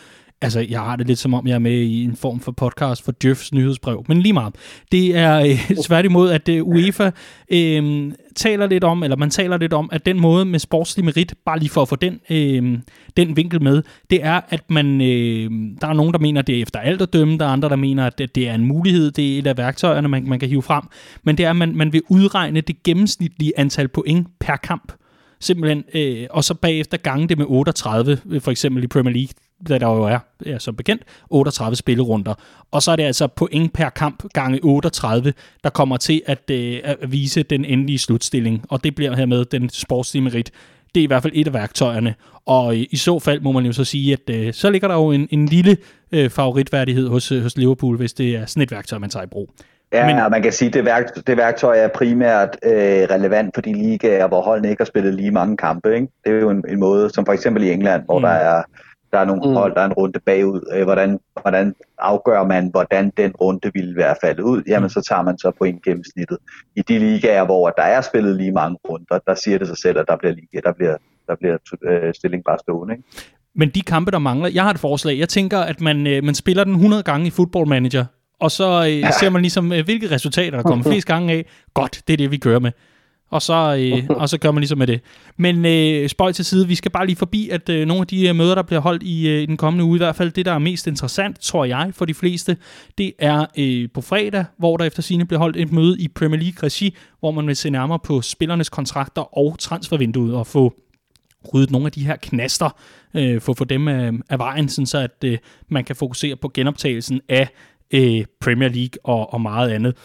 Altså, 0.41 0.65
jeg 0.69 0.79
har 0.79 0.95
det 0.95 1.07
lidt 1.07 1.19
som 1.19 1.33
om, 1.33 1.47
jeg 1.47 1.55
er 1.55 1.59
med 1.59 1.71
i 1.71 2.03
en 2.03 2.15
form 2.15 2.39
for 2.39 2.51
podcast 2.51 3.03
for 3.03 3.13
Jeffs 3.25 3.53
nyhedsbrev, 3.53 4.05
men 4.07 4.21
lige 4.21 4.33
meget. 4.33 4.55
Det 4.91 5.17
er 5.17 5.39
øh, 5.39 5.71
svært 5.87 6.05
imod, 6.05 6.31
at 6.31 6.49
øh, 6.49 6.63
UEFA 6.63 7.11
øh, 7.51 8.11
taler 8.35 8.67
lidt 8.67 8.83
om, 8.83 9.03
eller 9.03 9.17
man 9.17 9.29
taler 9.29 9.57
lidt 9.57 9.73
om, 9.73 9.89
at 9.91 10.05
den 10.05 10.21
måde 10.21 10.45
med 10.45 10.59
sportslig 10.59 11.05
merit, 11.05 11.33
bare 11.45 11.59
lige 11.59 11.69
for 11.69 11.81
at 11.81 11.89
få 11.89 11.95
den, 11.95 12.19
øh, 12.29 12.79
den 13.17 13.37
vinkel 13.37 13.61
med, 13.61 13.83
det 14.09 14.23
er, 14.23 14.41
at 14.49 14.71
man, 14.71 15.01
øh, 15.01 15.51
der 15.81 15.87
er 15.87 15.93
nogen, 15.93 16.13
der 16.13 16.19
mener, 16.19 16.41
at 16.41 16.47
det 16.47 16.57
er 16.57 16.61
efter 16.61 16.79
alt 16.79 17.01
at 17.01 17.13
dømme, 17.13 17.37
der 17.37 17.45
er 17.45 17.49
andre, 17.49 17.69
der 17.69 17.75
mener, 17.75 18.05
at 18.05 18.17
det 18.17 18.37
er 18.37 18.53
en 18.53 18.65
mulighed, 18.65 19.11
det 19.11 19.35
er 19.35 19.39
et 19.39 19.47
af 19.47 19.57
værktøjerne, 19.57 20.07
man, 20.07 20.27
man 20.27 20.39
kan 20.39 20.49
hive 20.49 20.61
frem, 20.61 20.83
men 21.23 21.37
det 21.37 21.45
er, 21.45 21.49
at 21.49 21.55
man, 21.55 21.75
man 21.75 21.93
vil 21.93 22.01
udregne 22.09 22.61
det 22.61 22.83
gennemsnitlige 22.83 23.53
antal 23.59 23.87
point 23.87 24.27
per 24.39 24.55
kamp. 24.55 24.93
Simpelthen, 25.39 25.83
øh, 25.93 26.27
og 26.29 26.43
så 26.43 26.53
bagefter 26.53 26.97
gange 26.97 27.27
det 27.27 27.37
med 27.37 27.45
38, 27.49 28.19
øh, 28.29 28.41
for 28.41 28.51
eksempel 28.51 28.83
i 28.83 28.87
Premier 28.87 29.13
League, 29.13 29.33
der 29.67 29.77
der 29.77 29.87
jo 29.87 30.03
er, 30.03 30.19
ja, 30.45 30.59
som 30.59 30.75
bekendt, 30.75 31.03
38 31.29 31.75
spillerunder. 31.75 32.33
Og 32.71 32.81
så 32.81 32.91
er 32.91 32.95
det 32.95 33.03
altså 33.03 33.27
point 33.27 33.73
per 33.73 33.89
kamp 33.89 34.23
gange 34.33 34.59
38, 34.63 35.33
der 35.63 35.69
kommer 35.69 35.97
til 35.97 36.21
at, 36.25 36.51
øh, 36.51 36.79
at 36.83 36.97
vise 37.11 37.43
den 37.43 37.65
endelige 37.65 37.99
slutstilling. 37.99 38.65
Og 38.69 38.83
det 38.83 38.95
bliver 38.95 39.15
hermed 39.15 39.45
den 39.45 39.69
sportslige 39.69 40.23
merit. 40.23 40.51
Det 40.95 41.01
er 41.01 41.03
i 41.03 41.07
hvert 41.07 41.21
fald 41.21 41.33
et 41.35 41.47
af 41.47 41.53
værktøjerne. 41.53 42.15
Og 42.45 42.75
i, 42.75 42.87
i 42.91 42.97
så 42.97 43.19
fald 43.19 43.41
må 43.41 43.51
man 43.51 43.65
jo 43.65 43.71
så 43.71 43.83
sige, 43.83 44.13
at 44.13 44.35
øh, 44.35 44.53
så 44.53 44.69
ligger 44.69 44.87
der 44.87 44.95
jo 44.95 45.11
en, 45.11 45.27
en 45.31 45.45
lille 45.45 45.77
øh, 46.11 46.29
favoritværdighed 46.29 47.07
hos, 47.07 47.29
hos 47.29 47.57
Liverpool, 47.57 47.97
hvis 47.97 48.13
det 48.13 48.35
er 48.35 48.45
sådan 48.45 48.63
et 48.63 48.71
værktøj, 48.71 48.99
man 48.99 49.09
tager 49.09 49.23
i 49.23 49.27
brug. 49.27 49.49
Ja, 49.93 50.05
Men, 50.05 50.31
man 50.31 50.41
kan 50.41 50.51
sige, 50.51 50.67
at 50.67 50.73
det, 50.73 50.85
værktøj, 50.85 51.23
det 51.27 51.37
værktøj 51.37 51.77
er 51.79 51.87
primært 51.87 52.57
øh, 52.63 52.71
relevant 53.11 53.55
for 53.55 53.61
de 53.61 53.73
ligaer, 53.73 54.27
hvor 54.27 54.41
holdene 54.41 54.69
ikke 54.69 54.79
har 54.79 54.85
spillet 54.85 55.13
lige 55.13 55.31
mange 55.31 55.57
kampe. 55.57 55.95
Ikke? 55.95 56.07
Det 56.25 56.33
er 56.33 56.39
jo 56.39 56.49
en, 56.49 56.63
en 56.69 56.79
måde, 56.79 57.09
som 57.09 57.25
for 57.25 57.33
eksempel 57.33 57.63
i 57.63 57.71
England, 57.71 58.05
hvor 58.05 58.19
mm. 58.19 58.23
der 58.23 58.29
er 58.29 58.63
der 59.15 59.21
er 59.21 59.25
nogle 59.25 59.49
mm. 59.49 59.53
hold, 59.53 59.75
der 59.75 59.81
er 59.81 59.85
en 59.85 59.93
runde 59.93 60.19
bagud. 60.19 60.61
Øh, 60.73 60.83
hvordan, 60.83 61.19
hvordan 61.41 61.75
afgør 61.97 62.43
man, 62.43 62.67
hvordan 62.67 63.11
den 63.17 63.31
runde 63.31 63.71
ville 63.73 63.95
være 63.95 64.15
faldet 64.21 64.43
ud? 64.43 64.63
Jamen, 64.67 64.85
mm. 64.85 64.89
så 64.89 65.01
tager 65.09 65.21
man 65.21 65.37
så 65.37 65.51
point 65.57 65.83
gennemsnittet. 65.83 66.37
I 66.75 66.81
de 66.81 66.99
ligaer, 66.99 67.45
hvor 67.45 67.69
der 67.69 67.83
er 67.83 68.01
spillet 68.01 68.35
lige 68.35 68.51
mange 68.51 68.77
runder, 68.89 69.19
der 69.27 69.35
siger 69.35 69.57
det 69.57 69.67
sig 69.67 69.77
selv, 69.77 69.97
at 69.99 70.05
der 70.07 70.17
bliver, 70.17 70.33
liga, 70.33 70.59
der 70.63 70.73
bliver, 70.73 70.97
der 71.27 71.35
bliver 71.35 71.57
øh, 71.83 72.13
stilling 72.13 72.43
bare 72.43 72.57
stående. 72.59 72.93
Ikke? 72.93 73.03
Men 73.55 73.69
de 73.69 73.81
kampe, 73.81 74.11
der 74.11 74.19
mangler, 74.19 74.49
jeg 74.49 74.63
har 74.63 74.71
et 74.71 74.79
forslag. 74.79 75.19
Jeg 75.19 75.29
tænker, 75.29 75.59
at 75.59 75.81
man, 75.81 76.07
øh, 76.07 76.23
man 76.23 76.35
spiller 76.35 76.63
den 76.63 76.73
100 76.73 77.03
gange 77.03 77.27
i 77.27 77.29
Football 77.29 77.67
Manager, 77.67 78.05
og 78.39 78.51
så 78.51 78.83
øh, 78.83 78.99
ja. 78.99 79.11
ser 79.11 79.29
man 79.29 79.41
ligesom, 79.41 79.73
øh, 79.73 79.85
hvilke 79.85 80.11
resultater 80.11 80.57
der 80.57 80.63
kommer 80.63 80.83
flest 80.91 81.07
gange 81.07 81.33
af. 81.33 81.45
Godt, 81.73 82.01
det 82.07 82.13
er 82.13 82.17
det, 82.17 82.31
vi 82.31 82.37
kører 82.37 82.59
med. 82.59 82.71
Og 83.35 83.41
så, 83.41 83.75
øh, 83.79 84.09
og 84.21 84.29
så 84.29 84.37
gør 84.37 84.51
man 84.51 84.61
ligesom 84.61 84.77
med 84.77 84.87
det. 84.87 85.01
Men 85.37 85.65
øh, 85.65 86.09
spøj 86.09 86.31
til 86.31 86.45
side, 86.45 86.67
vi 86.67 86.75
skal 86.75 86.91
bare 86.91 87.05
lige 87.05 87.15
forbi, 87.15 87.49
at 87.49 87.69
øh, 87.69 87.87
nogle 87.87 88.01
af 88.01 88.07
de 88.07 88.27
øh, 88.27 88.35
møder, 88.35 88.55
der 88.55 88.61
bliver 88.61 88.79
holdt 88.79 89.03
i, 89.03 89.27
øh, 89.27 89.41
i 89.41 89.45
den 89.45 89.57
kommende 89.57 89.85
uge, 89.85 89.97
i 89.97 89.99
hvert 89.99 90.15
fald 90.15 90.31
det, 90.31 90.45
der 90.45 90.51
er 90.51 90.59
mest 90.59 90.87
interessant, 90.87 91.39
tror 91.39 91.65
jeg, 91.65 91.91
for 91.93 92.05
de 92.05 92.13
fleste, 92.13 92.57
det 92.97 93.13
er 93.19 93.45
øh, 93.57 93.89
på 93.93 94.01
fredag, 94.01 94.45
hvor 94.57 94.77
der 94.77 94.85
efter 94.85 95.01
sine 95.01 95.25
bliver 95.25 95.39
holdt 95.39 95.57
et 95.57 95.71
møde 95.71 95.99
i 95.99 96.07
Premier 96.07 96.41
League-regi, 96.41 96.95
hvor 97.19 97.31
man 97.31 97.47
vil 97.47 97.55
se 97.55 97.69
nærmere 97.69 97.99
på 97.99 98.21
spillernes 98.21 98.69
kontrakter 98.69 99.37
og 99.37 99.55
transfervinduet 99.59 100.35
og 100.35 100.47
få 100.47 100.73
ryddet 101.53 101.71
nogle 101.71 101.85
af 101.85 101.91
de 101.91 102.05
her 102.05 102.15
knaster, 102.15 102.69
øh, 103.13 103.41
for 103.41 103.51
at 103.53 103.57
få 103.57 103.63
dem 103.63 103.87
af, 103.87 104.11
af 104.29 104.39
vejen, 104.39 104.69
sådan 104.69 104.85
så 104.85 104.97
at 104.97 105.23
øh, 105.23 105.37
man 105.69 105.83
kan 105.83 105.95
fokusere 105.95 106.35
på 106.35 106.51
genoptagelsen 106.53 107.21
af 107.29 107.49
øh, 107.91 108.25
Premier 108.41 108.69
League 108.69 108.99
og, 109.03 109.33
og 109.33 109.41
meget 109.41 109.69
andet. 109.71 109.95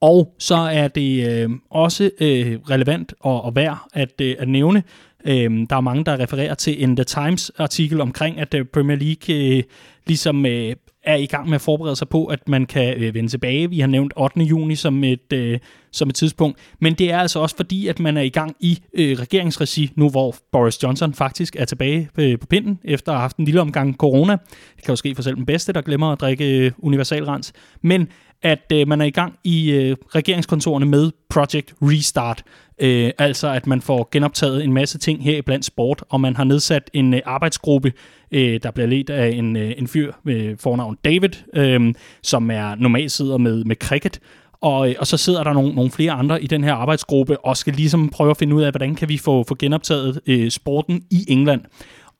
Og 0.00 0.34
så 0.38 0.54
er 0.54 0.88
det 0.88 1.28
øh, 1.30 1.50
også 1.70 2.10
øh, 2.20 2.58
relevant 2.70 3.14
og, 3.20 3.44
og 3.44 3.56
værd 3.56 3.78
at, 3.92 4.20
øh, 4.20 4.36
at 4.38 4.48
nævne, 4.48 4.82
øh, 5.24 5.66
der 5.70 5.76
er 5.76 5.80
mange, 5.80 6.04
der 6.04 6.20
refererer 6.20 6.54
til 6.54 6.82
en 6.82 6.96
The 6.96 7.04
Times 7.04 7.50
artikel 7.58 8.00
omkring, 8.00 8.40
at 8.40 8.54
øh, 8.54 8.64
Premier 8.64 8.96
League 8.96 9.56
øh, 9.56 9.62
ligesom 10.06 10.46
øh, 10.46 10.76
er 11.04 11.14
i 11.14 11.26
gang 11.26 11.48
med 11.48 11.54
at 11.54 11.60
forberede 11.60 11.96
sig 11.96 12.08
på, 12.08 12.26
at 12.26 12.48
man 12.48 12.66
kan 12.66 13.02
øh, 13.02 13.14
vende 13.14 13.28
tilbage. 13.28 13.70
Vi 13.70 13.80
har 13.80 13.86
nævnt 13.86 14.12
8. 14.16 14.40
juni 14.40 14.74
som 14.74 15.04
et, 15.04 15.32
øh, 15.32 15.58
som 15.92 16.08
et 16.08 16.14
tidspunkt, 16.14 16.58
men 16.80 16.94
det 16.94 17.12
er 17.12 17.18
altså 17.18 17.38
også 17.38 17.56
fordi, 17.56 17.86
at 17.86 18.00
man 18.00 18.16
er 18.16 18.22
i 18.22 18.28
gang 18.28 18.56
i 18.60 18.78
øh, 18.94 19.18
regeringsregi 19.18 19.90
nu, 19.94 20.08
hvor 20.08 20.34
Boris 20.52 20.82
Johnson 20.82 21.14
faktisk 21.14 21.56
er 21.56 21.64
tilbage 21.64 22.08
øh, 22.18 22.38
på 22.38 22.46
pinden, 22.46 22.78
efter 22.84 23.12
at 23.12 23.18
have 23.18 23.22
haft 23.22 23.36
en 23.36 23.44
lille 23.44 23.60
omgang 23.60 23.96
corona. 23.96 24.32
Det 24.76 24.84
kan 24.84 24.92
jo 24.92 24.96
ske 24.96 25.14
for 25.14 25.22
selv 25.22 25.36
den 25.36 25.46
bedste, 25.46 25.72
der 25.72 25.80
glemmer 25.82 26.12
at 26.12 26.20
drikke 26.20 26.58
øh, 26.58 26.72
universalrens. 26.78 27.52
Men 27.82 28.08
at 28.42 28.72
øh, 28.72 28.88
man 28.88 29.00
er 29.00 29.04
i 29.04 29.10
gang 29.10 29.34
i 29.44 29.70
øh, 29.70 29.96
regeringskontorene 30.14 30.86
med 30.86 31.10
Project 31.30 31.74
Restart. 31.82 32.42
Øh, 32.80 33.10
altså 33.18 33.48
at 33.48 33.66
man 33.66 33.80
får 33.80 34.08
genoptaget 34.12 34.64
en 34.64 34.72
masse 34.72 34.98
ting 34.98 35.24
her 35.24 35.36
i 35.36 35.42
blandt 35.42 35.64
sport, 35.64 36.04
og 36.08 36.20
man 36.20 36.36
har 36.36 36.44
nedsat 36.44 36.90
en 36.92 37.14
øh, 37.14 37.20
arbejdsgruppe, 37.24 37.92
øh, 38.30 38.60
der 38.62 38.70
bliver 38.70 38.86
ledt 38.86 39.10
af 39.10 39.28
en, 39.28 39.56
øh, 39.56 39.72
en 39.76 39.88
fyr 39.88 40.12
med 40.22 40.56
fornavn 40.56 40.98
David, 41.04 41.30
øh, 41.54 41.94
som 42.22 42.50
er 42.50 42.74
normalt 42.74 43.12
sidder 43.12 43.38
med, 43.38 43.64
med 43.64 43.76
cricket, 43.76 44.20
og, 44.60 44.90
øh, 44.90 44.94
og 44.98 45.06
så 45.06 45.16
sidder 45.16 45.44
der 45.44 45.52
nogle, 45.52 45.74
nogle 45.74 45.90
flere 45.90 46.12
andre 46.12 46.42
i 46.42 46.46
den 46.46 46.64
her 46.64 46.74
arbejdsgruppe 46.74 47.44
og 47.44 47.56
skal 47.56 47.74
ligesom 47.74 48.08
prøve 48.08 48.30
at 48.30 48.36
finde 48.36 48.54
ud 48.54 48.62
af, 48.62 48.72
hvordan 48.72 48.94
kan 48.94 49.08
vi 49.08 49.18
få, 49.18 49.44
få 49.48 49.54
genoptaget 49.54 50.20
øh, 50.26 50.50
sporten 50.50 51.02
i 51.10 51.24
England. 51.28 51.60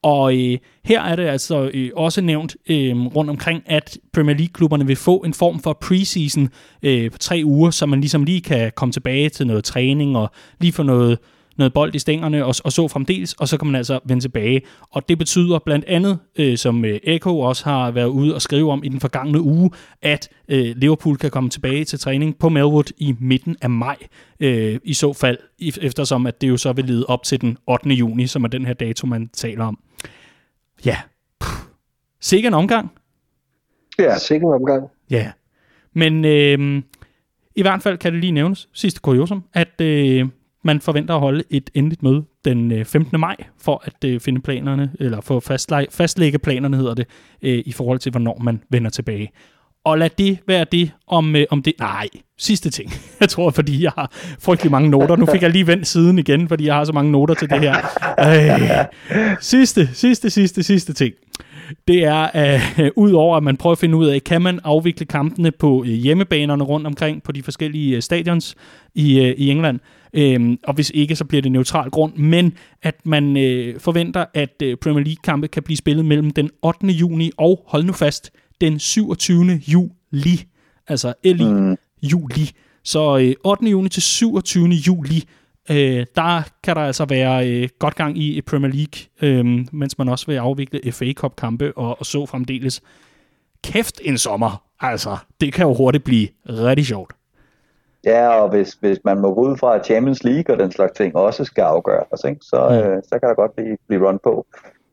Og 0.03 0.37
øh, 0.37 0.57
her 0.85 1.01
er 1.01 1.15
det 1.15 1.23
altså 1.23 1.69
øh, 1.73 1.89
også 1.95 2.21
nævnt 2.21 2.55
øh, 2.69 3.05
rundt 3.05 3.29
omkring, 3.29 3.63
at 3.65 3.97
Premier 4.13 4.35
League-klubberne 4.35 4.87
vil 4.87 4.95
få 4.95 5.17
en 5.17 5.33
form 5.33 5.59
for 5.59 5.73
preseason 5.73 6.49
øh, 6.83 7.11
på 7.11 7.17
tre 7.17 7.41
uger, 7.45 7.71
så 7.71 7.85
man 7.85 8.01
ligesom 8.01 8.23
lige 8.23 8.41
kan 8.41 8.71
komme 8.75 8.91
tilbage 8.91 9.29
til 9.29 9.47
noget 9.47 9.63
træning 9.63 10.17
og 10.17 10.31
lige 10.59 10.73
få 10.73 10.83
noget 10.83 11.17
noget 11.57 11.73
bold 11.73 11.95
i 11.95 11.99
stængerne 11.99 12.45
og, 12.45 12.55
og 12.63 12.71
så 12.71 12.87
fremdeles, 12.87 13.33
og 13.33 13.47
så 13.47 13.57
kan 13.57 13.67
man 13.67 13.75
altså 13.75 13.99
vende 14.05 14.23
tilbage. 14.23 14.61
Og 14.91 15.09
det 15.09 15.17
betyder 15.17 15.59
blandt 15.59 15.85
andet, 15.85 16.19
øh, 16.35 16.57
som 16.57 16.85
øh, 16.85 16.99
Eko 17.03 17.39
også 17.39 17.63
har 17.63 17.91
været 17.91 18.07
ude 18.07 18.35
og 18.35 18.41
skrive 18.41 18.71
om 18.71 18.83
i 18.83 18.89
den 18.89 18.99
forgangne 18.99 19.41
uge, 19.41 19.71
at 20.01 20.29
øh, 20.47 20.75
Liverpool 20.75 21.17
kan 21.17 21.31
komme 21.31 21.49
tilbage 21.49 21.85
til 21.85 21.99
træning 21.99 22.37
på 22.37 22.49
Melwood 22.49 22.91
i 22.97 23.15
midten 23.19 23.55
af 23.61 23.69
maj, 23.69 23.97
øh, 24.39 24.79
i 24.83 24.93
så 24.93 25.13
fald, 25.13 25.37
eftersom 25.81 26.27
at 26.27 26.41
det 26.41 26.49
jo 26.49 26.57
så 26.57 26.73
vil 26.73 26.85
lede 26.85 27.05
op 27.05 27.23
til 27.23 27.41
den 27.41 27.57
8. 27.67 27.89
juni, 27.89 28.27
som 28.27 28.43
er 28.43 28.47
den 28.47 28.65
her 28.65 28.73
dato, 28.73 29.07
man 29.07 29.29
taler 29.33 29.65
om. 29.65 29.79
Ja, 30.85 30.97
sikke 32.21 32.47
en 32.47 32.53
omgang. 32.53 32.91
Ja, 33.99 34.17
sikke 34.17 34.45
en 34.45 34.53
omgang. 34.53 34.87
Ja, 35.09 35.31
men 35.93 36.25
øh, 36.25 36.83
i 37.55 37.61
hvert 37.61 37.81
fald 37.81 37.97
kan 37.97 38.13
det 38.13 38.21
lige 38.21 38.31
nævnes, 38.31 38.69
sidste 38.73 38.99
kuriosum, 38.99 39.43
at 39.53 39.81
øh, 39.81 40.27
man 40.63 40.81
forventer 40.81 41.13
at 41.13 41.19
holde 41.19 41.43
et 41.49 41.69
endeligt 41.73 42.03
møde 42.03 42.23
den 42.45 42.71
øh, 42.71 42.85
15. 42.85 43.19
Maj, 43.19 43.35
for 43.61 43.83
at 43.85 44.09
øh, 44.09 44.19
finde 44.19 44.41
planerne, 44.41 44.91
eller 44.99 45.21
få 45.21 45.39
fastlægge 45.89 46.39
planerne, 46.39 46.77
hedder 46.77 46.93
det, 46.93 47.07
øh, 47.41 47.63
i 47.65 47.71
forhold 47.71 47.99
til, 47.99 48.11
hvornår 48.11 48.39
man 48.43 48.63
vender 48.69 48.89
tilbage. 48.89 49.31
Og 49.85 49.97
lad 49.97 50.09
det 50.09 50.39
være 50.47 50.65
det 50.71 50.91
om, 51.07 51.35
om 51.49 51.61
det. 51.61 51.73
Nej, 51.79 52.07
sidste 52.37 52.69
ting. 52.69 52.91
Jeg 53.19 53.29
tror, 53.29 53.49
fordi 53.49 53.83
jeg 53.83 53.91
har 53.97 54.11
frygtelig 54.39 54.71
mange 54.71 54.89
noter. 54.89 55.15
Nu 55.15 55.25
fik 55.25 55.41
jeg 55.41 55.49
lige 55.49 55.67
vendt 55.67 55.87
siden 55.87 56.19
igen, 56.19 56.47
fordi 56.47 56.65
jeg 56.65 56.75
har 56.75 56.83
så 56.83 56.93
mange 56.93 57.11
noter 57.11 57.33
til 57.33 57.49
det 57.49 57.59
her. 57.59 57.75
Øh, 58.19 58.85
sidste, 59.39 59.89
sidste, 59.93 60.29
sidste, 60.29 60.63
sidste 60.63 60.93
ting. 60.93 61.13
Det 61.87 62.03
er, 62.03 62.59
ud 62.95 63.09
udover 63.11 63.37
at 63.37 63.43
man 63.43 63.57
prøver 63.57 63.71
at 63.71 63.77
finde 63.79 63.97
ud 63.97 64.07
af, 64.07 64.23
kan 64.23 64.41
man 64.41 64.59
afvikle 64.63 65.05
kampene 65.05 65.51
på 65.51 65.83
hjemmebanerne 65.83 66.63
rundt 66.63 66.87
omkring 66.87 67.23
på 67.23 67.31
de 67.31 67.43
forskellige 67.43 68.01
stadions 68.01 68.55
i, 68.95 69.19
øh, 69.19 69.35
i 69.37 69.49
England, 69.49 69.79
Øhm, 70.13 70.57
og 70.63 70.73
hvis 70.73 70.91
ikke, 70.93 71.15
så 71.15 71.25
bliver 71.25 71.41
det 71.41 71.51
neutral 71.51 71.89
grund. 71.89 72.15
Men 72.15 72.53
at 72.81 72.95
man 73.05 73.37
øh, 73.37 73.79
forventer, 73.79 74.25
at 74.33 74.61
øh, 74.63 74.77
Premier 74.77 75.03
League-kampe 75.03 75.47
kan 75.47 75.63
blive 75.63 75.77
spillet 75.77 76.05
mellem 76.05 76.31
den 76.31 76.49
8. 76.61 76.87
juni 76.87 77.31
og, 77.37 77.63
hold 77.67 77.83
nu 77.83 77.93
fast, 77.93 78.31
den 78.61 78.79
27. 78.79 79.61
juli. 79.67 80.43
Altså 80.87 81.13
l 81.23 81.43
mm. 81.43 81.75
juli. 82.03 82.51
Så 82.83 83.17
øh, 83.17 83.33
8. 83.43 83.65
juni 83.65 83.89
til 83.89 84.01
27. 84.01 84.67
juli, 84.67 85.23
øh, 85.69 86.05
der 86.15 86.41
kan 86.63 86.75
der 86.75 86.81
altså 86.81 87.05
være 87.05 87.49
øh, 87.49 87.69
godt 87.79 87.95
gang 87.95 88.17
i 88.17 88.41
Premier 88.41 88.71
League, 88.71 89.29
øh, 89.29 89.65
mens 89.71 89.97
man 89.97 90.09
også 90.09 90.25
vil 90.25 90.35
afvikle 90.35 90.91
FA 90.91 91.13
Cup-kampe 91.13 91.77
og, 91.77 91.99
og 91.99 92.05
så 92.05 92.25
fremdeles. 92.25 92.81
Kæft 93.63 94.01
en 94.03 94.17
sommer, 94.17 94.63
altså. 94.79 95.17
Det 95.41 95.53
kan 95.53 95.65
jo 95.65 95.73
hurtigt 95.73 96.03
blive 96.03 96.27
rigtig 96.49 96.85
sjovt. 96.85 97.13
Ja, 98.05 98.27
og 98.27 98.49
hvis, 98.49 98.73
hvis 98.73 98.99
man 99.05 99.19
må 99.19 99.33
gå 99.33 99.41
ud 99.41 99.57
fra, 99.57 99.75
at 99.75 99.85
Champions 99.85 100.23
League 100.23 100.55
og 100.55 100.59
den 100.59 100.71
slags 100.71 100.91
ting 100.91 101.15
også 101.15 101.45
skal 101.45 101.61
afgøres, 101.61 102.23
ikke? 102.27 102.39
Så, 102.41 102.67
mm. 102.69 102.75
øh, 102.75 103.03
så 103.03 103.19
kan 103.19 103.29
der 103.29 103.35
godt 103.35 103.55
blive, 103.55 103.77
blive 103.87 104.07
run 104.07 104.19
på. 104.23 104.45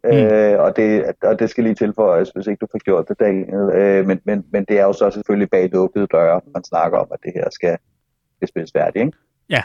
Mm. 0.04 0.10
Øh, 0.10 0.60
og, 0.60 0.76
det, 0.76 1.04
og 1.22 1.38
det 1.38 1.50
skal 1.50 1.64
lige 1.64 1.74
tilføjes, 1.74 2.30
hvis 2.30 2.46
ikke 2.46 2.60
du 2.60 2.66
får 2.72 2.78
gjort 2.78 3.08
det, 3.08 3.20
Daniel. 3.20 3.70
Øh, 3.72 4.06
men, 4.06 4.20
men, 4.24 4.44
men 4.52 4.64
det 4.64 4.78
er 4.78 4.84
jo 4.84 4.92
så 4.92 5.10
selvfølgelig 5.10 5.50
bag 5.50 5.70
lukkede 5.72 6.06
døre, 6.06 6.40
man 6.54 6.64
snakker 6.64 6.98
om, 6.98 7.06
at 7.12 7.18
det 7.22 7.32
her 7.34 7.44
skal, 7.50 7.76
skal 8.36 8.48
spilles 8.48 8.72
færdigt. 8.72 9.04
Ikke? 9.06 9.18
Ja, 9.50 9.62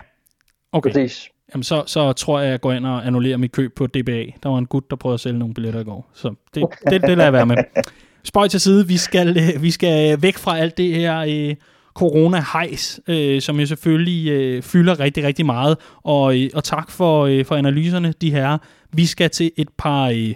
okay. 0.71 0.89
Præcis. 0.89 1.29
Jamen, 1.53 1.63
så, 1.63 1.83
så 1.85 2.13
tror 2.13 2.39
jeg, 2.39 2.47
at 2.47 2.51
jeg 2.51 2.61
går 2.61 2.71
ind 2.71 2.85
og 2.85 3.07
annullerer 3.07 3.37
mit 3.37 3.51
køb 3.51 3.75
på 3.75 3.87
DBA. 3.87 4.25
Der 4.43 4.49
var 4.49 4.57
en 4.57 4.65
gut, 4.65 4.89
der 4.89 4.95
prøvede 4.95 5.13
at 5.13 5.19
sælge 5.19 5.39
nogle 5.39 5.53
billetter 5.53 5.79
i 5.79 5.83
går. 5.83 6.09
Så 6.13 6.35
det, 6.55 6.65
det, 6.89 7.01
det 7.01 7.17
lader 7.17 7.23
jeg 7.23 7.33
være 7.33 7.45
med. 7.45 7.57
Spøj 8.23 8.47
til 8.47 8.59
side, 8.59 8.87
vi 8.87 8.97
skal, 8.97 9.35
vi 9.61 9.71
skal 9.71 10.21
væk 10.21 10.37
fra 10.37 10.57
alt 10.57 10.77
det 10.77 10.95
her... 10.95 11.19
Øh, 11.19 11.55
corona-hejs, 11.93 12.99
øh, 13.07 13.41
som 13.41 13.59
jo 13.59 13.65
selvfølgelig 13.65 14.29
øh, 14.31 14.63
fylder 14.63 14.99
rigtig, 14.99 15.23
rigtig 15.23 15.45
meget. 15.45 15.77
Og, 16.03 16.41
øh, 16.41 16.49
og 16.53 16.63
tak 16.63 16.91
for, 16.91 17.25
øh, 17.25 17.45
for 17.45 17.55
analyserne, 17.55 18.13
de 18.21 18.31
her. 18.31 18.57
Vi 18.91 19.05
skal 19.05 19.29
til 19.29 19.51
et 19.57 19.69
par 19.77 20.09
øh, 20.09 20.33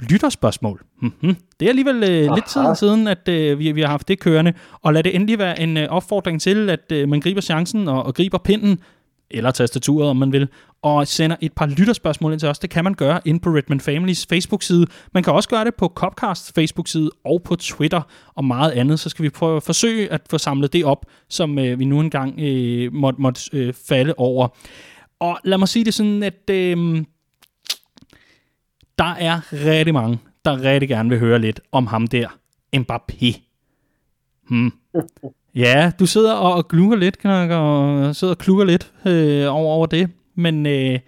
lytterspørgsmål. 0.00 0.82
Mm-hmm. 1.02 1.36
Det 1.60 1.66
er 1.66 1.70
alligevel 1.70 1.96
øh, 1.96 2.34
lidt 2.34 2.46
tid 2.46 2.74
siden, 2.78 3.08
at 3.08 3.28
øh, 3.28 3.58
vi, 3.58 3.72
vi 3.72 3.80
har 3.80 3.88
haft 3.88 4.08
det 4.08 4.20
kørende. 4.20 4.52
Og 4.82 4.92
lad 4.92 5.02
det 5.02 5.14
endelig 5.14 5.38
være 5.38 5.60
en 5.60 5.76
øh, 5.76 5.88
opfordring 5.88 6.40
til, 6.40 6.70
at 6.70 6.92
øh, 6.92 7.08
man 7.08 7.20
griber 7.20 7.40
chancen 7.40 7.88
og, 7.88 8.02
og 8.02 8.14
griber 8.14 8.38
pinden 8.38 8.78
eller 9.32 9.50
tastaturet, 9.50 10.08
om 10.08 10.16
man 10.16 10.32
vil, 10.32 10.48
og 10.82 11.06
sender 11.06 11.36
et 11.40 11.52
par 11.52 11.66
lytterspørgsmål 11.66 12.32
ind 12.32 12.40
til 12.40 12.48
os. 12.48 12.58
Det 12.58 12.70
kan 12.70 12.84
man 12.84 12.94
gøre 12.94 13.20
ind 13.24 13.40
på 13.40 13.50
Redman 13.50 13.80
Families 13.80 14.26
Facebook-side. 14.26 14.86
Man 15.14 15.22
kan 15.22 15.32
også 15.32 15.48
gøre 15.48 15.64
det 15.64 15.74
på 15.74 15.92
Copcast 15.94 16.54
Facebook-side 16.54 17.10
og 17.24 17.42
på 17.42 17.56
Twitter 17.56 18.02
og 18.34 18.44
meget 18.44 18.70
andet. 18.70 19.00
Så 19.00 19.08
skal 19.08 19.22
vi 19.22 19.30
prøve 19.30 19.56
at 19.56 19.62
forsøge 19.62 20.12
at 20.12 20.20
få 20.30 20.38
samlet 20.38 20.72
det 20.72 20.84
op, 20.84 21.06
som 21.28 21.58
øh, 21.58 21.78
vi 21.78 21.84
nu 21.84 22.00
engang 22.00 22.40
øh, 22.40 22.92
måtte, 22.92 23.20
måtte 23.20 23.40
øh, 23.52 23.74
falde 23.88 24.14
over. 24.16 24.48
Og 25.20 25.38
lad 25.44 25.58
mig 25.58 25.68
sige 25.68 25.84
det 25.84 25.94
sådan, 25.94 26.22
at 26.22 26.50
øh, 26.50 27.04
der 28.98 29.14
er 29.18 29.52
rigtig 29.52 29.94
mange, 29.94 30.18
der 30.44 30.62
rigtig 30.62 30.88
gerne 30.88 31.08
vil 31.08 31.18
høre 31.18 31.38
lidt 31.38 31.60
om 31.72 31.86
ham 31.86 32.06
der, 32.06 32.28
Mbappé. 32.76 33.40
Hmm. 34.48 34.72
Ja, 35.54 35.92
du 35.98 36.06
sidder 36.06 36.32
og 36.32 36.68
glukker 36.68 36.96
lidt, 36.96 37.18
knakker, 37.18 37.56
og 37.56 38.16
sidder 38.16 38.34
og 38.34 38.38
klukker 38.38 38.64
lidt 38.64 38.92
øh, 39.06 39.54
over, 39.54 39.74
over 39.74 39.86
det. 39.86 40.10
Men 40.34 40.66
øh, 40.66 40.98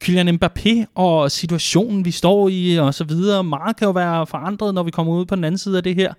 Kylian 0.00 0.28
Mbappé 0.28 0.84
og 0.94 1.30
situationen, 1.30 2.04
vi 2.04 2.10
står 2.10 2.48
i 2.48 2.76
og 2.76 2.94
så 2.94 3.04
videre, 3.04 3.44
meget 3.44 3.76
kan 3.76 3.86
jo 3.86 3.92
være 3.92 4.26
forandret, 4.26 4.74
når 4.74 4.82
vi 4.82 4.90
kommer 4.90 5.12
ud 5.12 5.26
på 5.26 5.36
den 5.36 5.44
anden 5.44 5.58
side 5.58 5.76
af 5.76 5.82
det 5.82 5.94
her. 5.94 6.14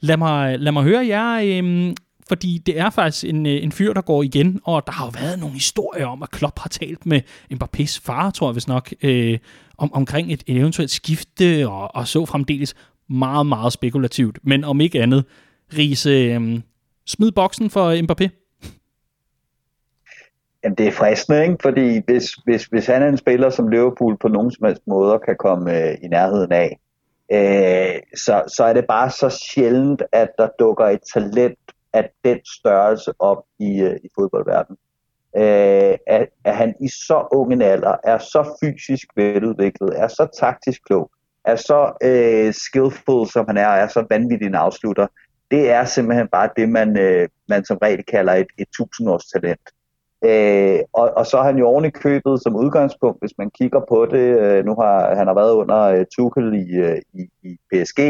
Lad 0.00 0.16
mig, 0.16 0.58
lad 0.58 0.72
mig 0.72 0.82
høre 0.82 1.06
jer. 1.06 1.40
Øh, 1.44 1.94
fordi 2.28 2.58
det 2.66 2.78
er 2.78 2.90
faktisk 2.90 3.24
en, 3.24 3.46
øh, 3.46 3.62
en 3.62 3.72
fyr, 3.72 3.92
der 3.92 4.00
går 4.00 4.22
igen, 4.22 4.60
og 4.64 4.86
der 4.86 4.92
har 4.92 5.04
jo 5.04 5.12
været 5.20 5.38
nogle 5.38 5.54
historier 5.54 6.06
om, 6.06 6.22
at 6.22 6.30
Klopp 6.30 6.58
har 6.58 6.68
talt 6.68 7.06
med 7.06 7.20
Mbappés 7.52 8.00
far, 8.02 8.30
tror 8.30 8.48
jeg 8.48 8.54
vist 8.54 8.68
nok, 8.68 8.94
øh, 9.02 9.38
om, 9.78 9.94
omkring 9.94 10.32
et, 10.32 10.42
et 10.46 10.56
eventuelt 10.56 10.90
skifte, 10.90 11.68
og, 11.68 11.94
og 11.94 12.08
så 12.08 12.26
fremdeles 12.26 12.74
meget, 13.08 13.46
meget 13.46 13.72
spekulativt. 13.72 14.38
Men 14.42 14.64
om 14.64 14.80
ikke 14.80 15.02
andet, 15.02 15.24
Riese, 15.78 16.10
øh, 16.10 16.60
smid 17.06 17.32
boksen 17.32 17.70
for 17.70 17.92
Mbappé. 18.02 18.28
Jamen, 20.64 20.76
det 20.78 20.88
er 20.88 20.92
fristende, 20.92 21.42
ikke? 21.42 21.56
Fordi 21.62 22.00
hvis, 22.06 22.30
hvis, 22.44 22.64
hvis 22.64 22.86
han 22.86 23.02
er 23.02 23.08
en 23.08 23.16
spiller, 23.16 23.50
som 23.50 23.68
Liverpool 23.68 24.16
på 24.18 24.28
nogen 24.28 24.50
som 24.50 24.66
helst 24.66 24.82
måder 24.86 25.18
kan 25.18 25.36
komme 25.38 25.78
øh, 25.78 25.94
i 26.02 26.08
nærheden 26.08 26.52
af, 26.52 26.78
øh, 27.32 28.00
så, 28.16 28.42
så 28.48 28.64
er 28.64 28.72
det 28.72 28.84
bare 28.88 29.10
så 29.10 29.40
sjældent, 29.52 30.02
at 30.12 30.28
der 30.38 30.48
dukker 30.58 30.84
et 30.84 31.00
talent 31.14 31.58
af 31.92 32.10
den 32.24 32.38
størrelse 32.58 33.12
op 33.18 33.44
i, 33.58 33.80
øh, 33.80 33.96
i 34.04 34.08
fodboldverdenen. 34.14 34.78
Øh, 35.36 35.96
at, 36.06 36.28
at 36.44 36.56
han 36.56 36.74
i 36.80 36.88
så 36.88 37.28
ung 37.32 37.52
en 37.52 37.62
alder 37.62 37.96
er 38.04 38.18
så 38.18 38.56
fysisk 38.62 39.06
veludviklet, 39.16 39.92
er 39.96 40.08
så 40.08 40.26
taktisk 40.40 40.84
klog, 40.86 41.10
er 41.44 41.56
så 41.56 41.92
øh, 42.02 42.54
skillful, 42.54 43.26
som 43.26 43.44
han 43.48 43.56
er, 43.56 43.68
er 43.68 43.88
så 43.88 44.06
vanvittig 44.10 44.46
en 44.46 44.54
afslutter. 44.54 45.06
Det 45.50 45.70
er 45.70 45.84
simpelthen 45.84 46.28
bare 46.28 46.48
det, 46.56 46.68
man, 46.68 46.98
øh, 46.98 47.28
man 47.48 47.64
som 47.64 47.78
regel 47.82 48.04
kalder 48.04 48.32
et, 48.32 48.46
et 48.58 48.68
tusindårstalent. 48.76 49.70
Øh, 50.24 50.78
og, 50.92 51.12
og 51.16 51.26
så 51.26 51.36
har 51.36 51.44
han 51.44 51.58
jo 51.58 51.66
oven 51.66 51.84
i 51.84 51.90
købet 51.90 52.42
som 52.42 52.56
udgangspunkt, 52.56 53.20
hvis 53.20 53.38
man 53.38 53.50
kigger 53.50 53.80
på 53.88 54.06
det, 54.06 54.40
øh, 54.40 54.64
nu 54.64 54.74
har 54.74 55.14
han 55.14 55.26
har 55.26 55.34
været 55.34 55.52
under 55.52 55.80
øh, 55.80 56.04
Tuchel 56.16 56.54
i, 56.54 56.76
øh, 56.76 56.98
i, 57.12 57.22
i 57.42 57.56
PSG, 57.70 58.00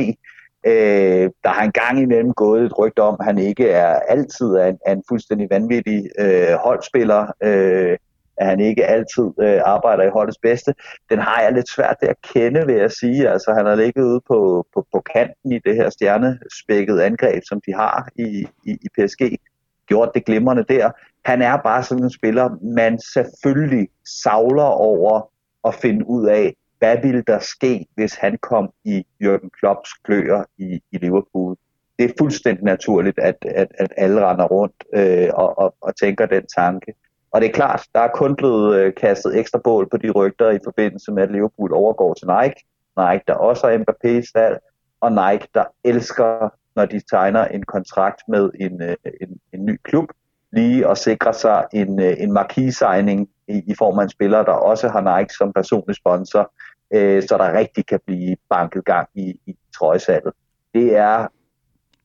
øh, 0.66 1.31
der 1.44 1.49
har 1.49 1.64
en 1.64 1.73
gang 1.73 2.01
imellem 2.01 2.33
gået 2.33 2.64
et 2.64 2.79
rygte 2.79 3.03
om, 3.03 3.16
at 3.20 3.27
han 3.27 3.38
ikke 3.38 3.68
er 3.68 3.94
altid 4.09 4.47
er 4.47 4.66
en, 4.66 4.79
er 4.87 4.92
en 4.92 5.03
fuldstændig 5.09 5.49
vanvittig 5.51 6.11
øh, 6.18 6.55
holdspiller, 6.64 7.27
øh, 7.42 7.97
at 8.37 8.47
han 8.47 8.61
ikke 8.61 8.87
altid 8.87 9.31
øh, 9.40 9.61
arbejder 9.64 10.05
i 10.05 10.11
holdets 10.11 10.38
bedste. 10.38 10.75
Den 11.11 11.18
har 11.18 11.42
jeg 11.42 11.53
lidt 11.53 11.70
svært 11.70 11.97
ved 12.01 12.09
at 12.09 12.20
kende, 12.35 12.66
vil 12.66 12.75
jeg 12.75 12.90
sige. 12.90 13.29
Altså, 13.29 13.53
han 13.53 13.66
har 13.66 13.75
ligget 13.75 14.03
ude 14.03 14.20
på, 14.29 14.66
på, 14.75 14.87
på 14.92 15.03
kanten 15.14 15.53
i 15.53 15.59
det 15.59 15.75
her 15.75 15.90
stjernespækkede 15.90 17.05
angreb, 17.05 17.42
som 17.49 17.61
de 17.66 17.75
har 17.75 18.09
i, 18.16 18.47
i, 18.64 18.70
i 18.70 18.88
PSG. 18.99 19.38
Gjort 19.87 20.11
det 20.14 20.25
glimrende 20.25 20.64
der 20.68 20.90
han 21.25 21.42
er 21.42 21.57
bare 21.57 21.83
sådan 21.83 22.05
en 22.05 22.11
spiller, 22.11 22.59
man 22.62 23.01
selvfølgelig 23.01 23.88
savler 24.23 24.62
over 24.62 25.31
at 25.64 25.75
finde 25.75 26.07
ud 26.07 26.27
af, 26.27 26.55
hvad 26.79 26.97
ville 27.03 27.23
der 27.27 27.38
ske, 27.38 27.87
hvis 27.94 28.14
han 28.14 28.38
kom 28.38 28.70
i 28.85 29.07
Jürgen 29.25 29.49
Klopps 29.59 29.92
kløer 29.92 30.44
i, 30.59 30.81
i 30.92 30.99
Liverpool. 30.99 31.57
Det 31.99 32.05
er 32.05 32.14
fuldstændig 32.18 32.64
naturligt, 32.64 33.18
at, 33.18 33.37
at, 33.42 33.68
at 33.79 33.92
alle 33.97 34.27
render 34.27 34.44
rundt 34.44 34.85
øh, 34.94 35.29
og, 35.35 35.59
og, 35.59 35.75
og 35.81 35.97
tænker 35.97 36.27
den 36.27 36.47
tanke. 36.57 36.94
Og 37.35 37.40
det 37.40 37.49
er 37.49 37.53
klart, 37.53 37.87
der 37.94 38.01
er 38.01 38.09
kun 38.09 38.37
blevet 38.37 38.77
øh, 38.77 38.94
kastet 38.94 39.38
ekstra 39.38 39.59
bål 39.64 39.88
på 39.90 39.97
de 39.97 40.11
rygter 40.11 40.51
i 40.51 40.59
forbindelse 40.64 41.12
med, 41.12 41.23
at 41.23 41.33
Liverpool 41.33 41.73
overgår 41.73 42.14
til 42.14 42.29
Nike. 42.29 42.64
Nike, 42.99 43.25
der 43.27 43.35
også 43.35 43.66
har 43.66 43.79
Mbappé's 43.79 44.31
valg, 44.35 44.59
og 45.01 45.11
Nike, 45.12 45.49
der 45.55 45.64
elsker, 45.85 46.49
når 46.77 46.85
de 46.85 47.01
tegner 47.11 47.44
en 47.44 47.62
kontrakt 47.62 48.23
med 48.29 48.51
en, 48.61 48.83
øh, 48.83 48.97
en, 49.20 49.40
en 49.53 49.64
ny 49.64 49.81
klub, 49.83 50.09
lige 50.53 50.90
at 50.90 50.99
sikre 50.99 51.35
sig 51.35 51.64
en, 51.73 52.01
øh, 52.01 52.16
en 52.18 52.33
marquis-signing 52.33 53.29
i, 53.49 53.62
i 53.66 53.75
form 53.79 53.99
af 53.99 54.03
en 54.03 54.11
spiller, 54.11 54.42
der 54.42 54.53
også 54.53 54.88
har 54.88 55.18
Nike 55.18 55.35
som 55.35 55.53
personlig 55.53 55.97
sponsor, 55.97 56.53
øh, 56.94 57.23
så 57.23 57.37
der 57.38 57.59
rigtig 57.59 57.87
kan 57.87 58.01
blive 58.07 58.37
banket 58.51 58.85
gang 58.85 59.09
i, 59.14 59.40
i 59.47 59.57
trøjesalget. 59.77 60.33
Det 60.75 60.97
er 60.97 61.27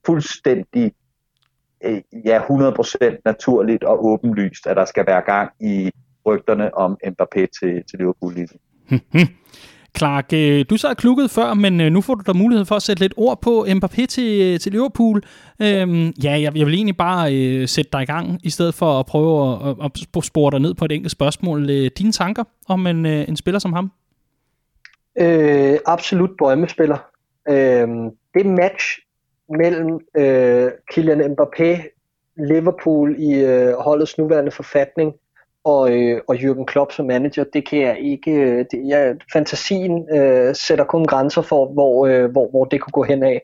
fuldstændig 0.05 0.93
øh, 1.85 2.01
ja, 2.25 2.39
100% 2.39 3.21
naturligt 3.25 3.83
og 3.83 4.05
åbenlyst, 4.05 4.67
at 4.67 4.77
der 4.77 4.85
skal 4.85 5.05
være 5.07 5.21
gang 5.21 5.51
i 5.59 5.91
rygterne 6.25 6.77
om 6.77 6.97
Mbappé 7.05 7.45
til, 7.59 7.83
til 7.89 7.99
Liverpool 7.99 8.33
lige 8.33 8.47
Clark, 9.97 10.33
øh, 10.33 10.65
du 10.69 10.77
så 10.77 10.93
klukket 10.93 11.31
før, 11.31 11.53
men 11.53 11.81
øh, 11.81 11.91
nu 11.91 12.01
får 12.01 12.15
du 12.15 12.23
da 12.27 12.33
mulighed 12.33 12.65
for 12.65 12.75
at 12.75 12.81
sætte 12.81 13.01
lidt 13.01 13.13
ord 13.17 13.41
på 13.41 13.65
Mbappé 13.69 14.05
til, 14.05 14.41
øh, 14.41 14.59
til 14.59 14.71
Liverpool. 14.71 15.21
Øhm, 15.61 16.13
ja, 16.23 16.31
jeg, 16.31 16.57
jeg 16.57 16.65
vil 16.65 16.73
egentlig 16.73 16.97
bare 16.97 17.35
øh, 17.35 17.67
sætte 17.67 17.91
dig 17.93 18.01
i 18.01 18.05
gang, 18.05 18.39
i 18.43 18.49
stedet 18.49 18.73
for 18.73 18.99
at 18.99 19.05
prøve 19.05 19.53
at, 19.69 19.75
at, 19.85 19.91
at 20.17 20.23
spore 20.23 20.51
dig 20.51 20.59
ned 20.59 20.73
på 20.73 20.85
et 20.85 20.91
enkelt 20.91 21.11
spørgsmål. 21.11 21.69
Øh, 21.69 21.91
dine 21.97 22.11
tanker 22.11 22.43
om 22.67 22.87
en, 22.87 23.05
øh, 23.05 23.29
en 23.29 23.35
spiller 23.35 23.59
som 23.59 23.73
ham? 23.73 23.91
Øh, 25.19 25.77
absolut 25.85 26.29
drømmespiller. 26.39 26.97
Øh, 27.49 27.87
det 28.33 28.45
match 28.45 28.99
mellem 29.57 29.99
øh, 30.17 30.71
Kylian 30.91 31.21
Mbappé, 31.21 31.95
Liverpool 32.37 33.15
i 33.19 33.43
øh, 33.43 33.73
holdets 33.73 34.17
nuværende 34.17 34.51
forfatning, 34.51 35.13
og, 35.63 35.91
øh, 35.91 36.21
og 36.27 36.35
Jürgen 36.35 36.65
Klopp 36.65 36.91
som 36.91 37.05
manager, 37.05 37.43
det 37.43 37.67
kan 37.69 37.79
jeg 37.79 37.99
ikke, 37.99 38.31
øh, 38.31 38.65
det, 38.71 38.87
jeg, 38.87 39.15
fantasien 39.33 40.15
øh, 40.15 40.55
sætter 40.55 40.85
kun 40.85 41.05
grænser 41.05 41.41
for, 41.41 41.73
hvor, 41.73 42.07
øh, 42.07 42.31
hvor, 42.31 42.49
hvor 42.49 42.65
det 42.65 42.81
kunne 42.81 42.91
gå 42.91 43.03
hen 43.03 43.23
af. 43.23 43.41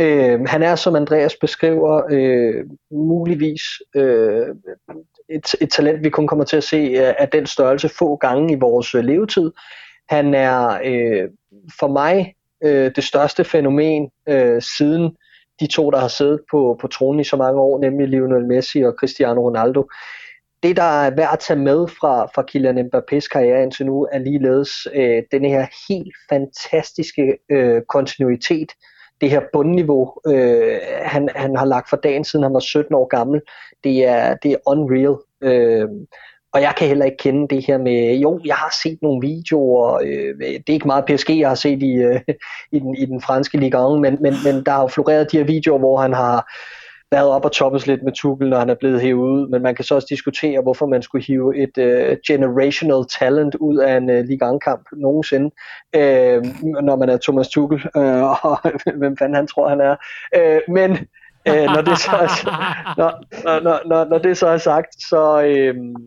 Øh, 0.00 0.40
han 0.46 0.62
er, 0.62 0.76
som 0.76 0.96
Andreas 0.96 1.36
beskriver, 1.36 2.02
øh, 2.10 2.64
muligvis 2.90 3.62
øh, 3.96 4.46
et, 5.28 5.54
et 5.60 5.70
talent, 5.70 6.04
vi 6.04 6.10
kun 6.10 6.26
kommer 6.26 6.44
til 6.44 6.56
at 6.56 6.64
se 6.64 6.76
øh, 6.76 7.14
af 7.18 7.28
den 7.28 7.46
størrelse 7.46 7.88
få 7.88 8.16
gange 8.16 8.52
i 8.52 8.58
vores 8.60 8.94
øh, 8.94 9.04
levetid. 9.04 9.52
Han 10.08 10.34
er 10.34 10.80
øh, 10.84 11.28
for 11.80 11.88
mig 11.88 12.34
øh, 12.64 12.90
det 12.96 13.04
største 13.04 13.44
fænomen 13.44 14.10
øh, 14.28 14.62
siden 14.62 15.16
de 15.60 15.66
to, 15.66 15.90
der 15.90 15.98
har 15.98 16.08
siddet 16.08 16.40
på, 16.50 16.78
på 16.80 16.86
tronen 16.86 17.20
i 17.20 17.24
så 17.24 17.36
mange 17.36 17.60
år, 17.60 17.80
nemlig 17.80 18.08
Lionel 18.08 18.46
Messi 18.46 18.82
og 18.82 18.94
Cristiano 18.98 19.40
Ronaldo 19.40 19.88
det, 20.62 20.76
der 20.76 20.82
er 20.82 21.10
værd 21.10 21.32
at 21.32 21.38
tage 21.38 21.58
med 21.58 21.88
fra, 21.88 22.26
fra 22.34 22.42
Kylian 22.42 22.78
Mbappés 22.78 23.28
karriere 23.28 23.62
indtil 23.62 23.86
nu, 23.86 24.08
er 24.12 24.18
ligeledes 24.18 24.70
øh, 24.94 25.22
den 25.32 25.44
her 25.44 25.66
helt 25.88 26.14
fantastiske 26.30 27.38
øh, 27.50 27.82
kontinuitet, 27.88 28.72
det 29.20 29.30
her 29.30 29.40
bundniveau, 29.52 30.12
øh, 30.26 30.78
han, 31.02 31.28
han 31.36 31.56
har 31.56 31.64
lagt 31.64 31.90
for 31.90 31.96
dagen, 31.96 32.24
siden 32.24 32.42
han 32.42 32.54
var 32.54 32.60
17 32.60 32.94
år 32.94 33.06
gammel. 33.06 33.40
Det 33.84 34.04
er, 34.04 34.34
det 34.34 34.52
er 34.52 34.56
unreal. 34.66 35.16
Øh, 35.40 35.88
og 36.56 36.62
jeg 36.62 36.74
kan 36.76 36.88
heller 36.88 37.04
ikke 37.04 37.16
kende 37.16 37.48
det 37.54 37.66
her 37.66 37.78
med, 37.78 38.16
jo, 38.16 38.40
jeg 38.44 38.54
har 38.54 38.78
set 38.82 38.98
nogle 39.02 39.28
videoer, 39.28 39.94
øh, 39.94 40.38
det 40.38 40.68
er 40.68 40.72
ikke 40.72 40.86
meget 40.86 41.04
PSG, 41.04 41.30
jeg 41.30 41.48
har 41.48 41.54
set 41.54 41.82
i, 41.82 41.92
øh, 41.92 42.20
i, 42.72 42.78
den, 42.78 42.96
i 42.96 43.06
den 43.06 43.20
franske 43.20 43.58
liga, 43.58 43.88
men, 43.88 44.16
men, 44.20 44.34
men 44.44 44.64
der 44.64 44.72
har 44.72 44.80
jo 44.80 44.86
floreret 44.86 45.32
de 45.32 45.36
her 45.36 45.44
videoer, 45.44 45.78
hvor 45.78 45.96
han 46.00 46.12
har 46.12 46.52
været 47.10 47.28
op 47.28 47.44
og 47.44 47.52
toppes 47.52 47.86
lidt 47.86 48.02
med 48.02 48.12
Tuchel, 48.12 48.48
når 48.48 48.58
han 48.58 48.70
er 48.70 48.74
blevet 48.74 49.00
hævet 49.00 49.28
ud, 49.28 49.48
men 49.48 49.62
man 49.62 49.74
kan 49.74 49.84
så 49.84 49.94
også 49.94 50.06
diskutere, 50.10 50.62
hvorfor 50.62 50.86
man 50.86 51.02
skulle 51.02 51.24
hive 51.24 51.56
et 51.56 51.78
uh, 51.78 52.16
generational 52.26 53.04
talent 53.18 53.54
ud 53.54 53.78
af 53.78 53.96
en 53.96 54.10
uh, 54.10 54.16
Ligue 54.16 54.60
nogensinde, 54.92 55.50
uh, 55.96 56.38
når 56.82 56.96
man 56.96 57.08
er 57.08 57.18
Thomas 57.22 57.48
Tuchel, 57.48 57.88
uh, 57.94 58.44
og 58.50 58.58
hvem 58.96 59.16
fanden 59.16 59.34
han 59.34 59.46
tror, 59.46 59.68
han 59.68 59.80
er. 59.80 59.96
Uh, 60.38 60.74
men 60.74 60.90
uh, 61.50 61.66
når, 61.74 61.82
det 61.82 61.98
så 61.98 62.10
er, 62.10 62.28
når, 63.00 63.10
når, 63.60 63.88
når, 63.88 64.04
når 64.04 64.18
det 64.18 64.38
så 64.38 64.46
er 64.46 64.58
sagt, 64.58 65.02
så, 65.08 65.22
uh, 65.74 66.00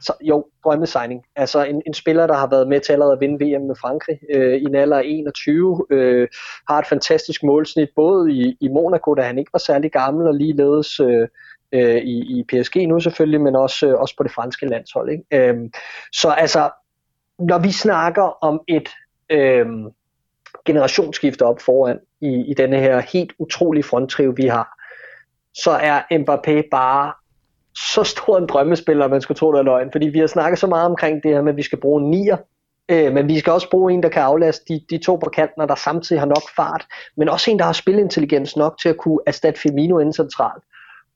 så 0.00 0.12
jo, 0.20 0.46
drømmesigning. 0.64 1.24
Altså 1.36 1.64
en, 1.64 1.82
en 1.86 1.94
spiller, 1.94 2.26
der 2.26 2.34
har 2.34 2.46
været 2.46 2.68
med 2.68 2.80
til 2.80 2.92
allerede 2.92 3.12
at 3.12 3.20
vinde 3.20 3.44
VM 3.44 3.66
med 3.66 3.74
Frankrig 3.80 4.18
øh, 4.34 4.54
i 4.54 4.64
en 4.64 4.74
alder 4.74 4.98
af 4.98 5.02
21, 5.04 5.86
øh, 5.90 6.28
har 6.68 6.78
et 6.78 6.86
fantastisk 6.86 7.42
målsnit, 7.42 7.88
både 7.96 8.32
i, 8.32 8.56
i 8.60 8.68
Monaco, 8.68 9.14
da 9.14 9.22
han 9.22 9.38
ikke 9.38 9.52
var 9.52 9.58
særlig 9.58 9.92
gammel, 9.92 10.26
og 10.26 10.34
ligeledes 10.34 11.00
øh, 11.00 11.28
øh, 11.72 11.96
i, 11.96 12.38
i 12.38 12.44
PSG 12.48 12.76
nu 12.76 13.00
selvfølgelig, 13.00 13.40
men 13.40 13.56
også, 13.56 13.86
øh, 13.86 13.94
også 13.94 14.16
på 14.16 14.22
det 14.22 14.32
franske 14.32 14.66
landshold. 14.66 15.10
Ikke? 15.10 15.24
Øh, 15.32 15.70
så 16.12 16.28
altså, 16.28 16.70
når 17.38 17.58
vi 17.58 17.72
snakker 17.72 18.44
om 18.44 18.60
et 18.68 18.88
øh, 19.30 19.66
generationsskifte 20.64 21.42
op 21.42 21.60
foran 21.60 21.98
i, 22.20 22.44
i 22.50 22.54
denne 22.54 22.78
her 22.78 23.00
helt 23.00 23.32
utrolige 23.38 23.82
fronttriv, 23.82 24.36
vi 24.36 24.46
har, 24.46 24.78
så 25.54 25.70
er 25.70 26.02
Mbappé 26.12 26.68
bare 26.70 27.12
så 27.86 28.04
stor 28.04 28.38
en 28.38 28.46
drømmespiller, 28.46 29.08
man 29.08 29.20
skulle 29.20 29.38
tro, 29.38 29.52
det 29.52 29.58
er 29.58 29.62
løgn. 29.62 29.92
Fordi 29.92 30.06
vi 30.06 30.18
har 30.18 30.26
snakket 30.26 30.58
så 30.58 30.66
meget 30.66 30.86
omkring 30.86 31.22
det 31.22 31.30
her 31.30 31.42
med, 31.42 31.52
at 31.52 31.56
vi 31.56 31.62
skal 31.62 31.80
bruge 31.80 32.02
en 32.02 32.10
nier, 32.10 32.36
øh, 32.88 33.12
men 33.12 33.28
vi 33.28 33.38
skal 33.38 33.52
også 33.52 33.70
bruge 33.70 33.92
en, 33.92 34.02
der 34.02 34.08
kan 34.08 34.22
aflaste 34.22 34.64
de, 34.68 34.80
de 34.90 34.98
to 34.98 35.16
på 35.16 35.30
kanten, 35.30 35.68
der 35.68 35.74
samtidig 35.74 36.20
har 36.20 36.26
nok 36.26 36.42
fart, 36.56 36.86
men 37.16 37.28
også 37.28 37.50
en, 37.50 37.58
der 37.58 37.64
har 37.64 37.72
spilintelligens 37.72 38.56
nok 38.56 38.78
til 38.82 38.88
at 38.88 38.96
kunne 38.96 39.18
erstatte 39.26 39.60
Firmino 39.60 39.98
ind 39.98 40.12
centralt. 40.12 40.62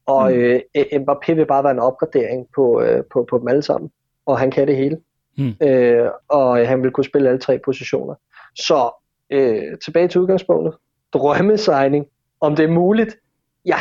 Og 0.07 0.31
mm. 0.31 0.38
øh, 0.38 0.61
Mbappé 0.77 1.35
vil 1.35 1.46
bare 1.46 1.64
være 1.64 1.72
en 1.72 1.79
opgradering 1.79 2.46
på, 2.55 2.81
øh, 2.83 3.05
på, 3.12 3.27
på 3.31 3.38
dem 3.38 3.48
alle 3.48 3.62
sammen, 3.62 3.90
og 4.27 4.38
han 4.38 4.51
kan 4.51 4.68
det 4.68 4.77
hele. 4.77 4.98
Mm. 5.38 5.55
Øh, 5.62 6.09
og 6.29 6.68
han 6.68 6.83
vil 6.83 6.90
kunne 6.90 7.05
spille 7.05 7.29
alle 7.29 7.40
tre 7.40 7.59
positioner. 7.64 8.14
Så 8.55 8.90
øh, 9.31 9.79
tilbage 9.85 10.09
til 10.09 10.20
udgangspunktet. 10.20 10.75
Drømmesigning. 11.12 12.07
Om 12.40 12.57
det 12.57 12.64
er 12.64 12.68
muligt? 12.68 13.16
Jeg 13.64 13.81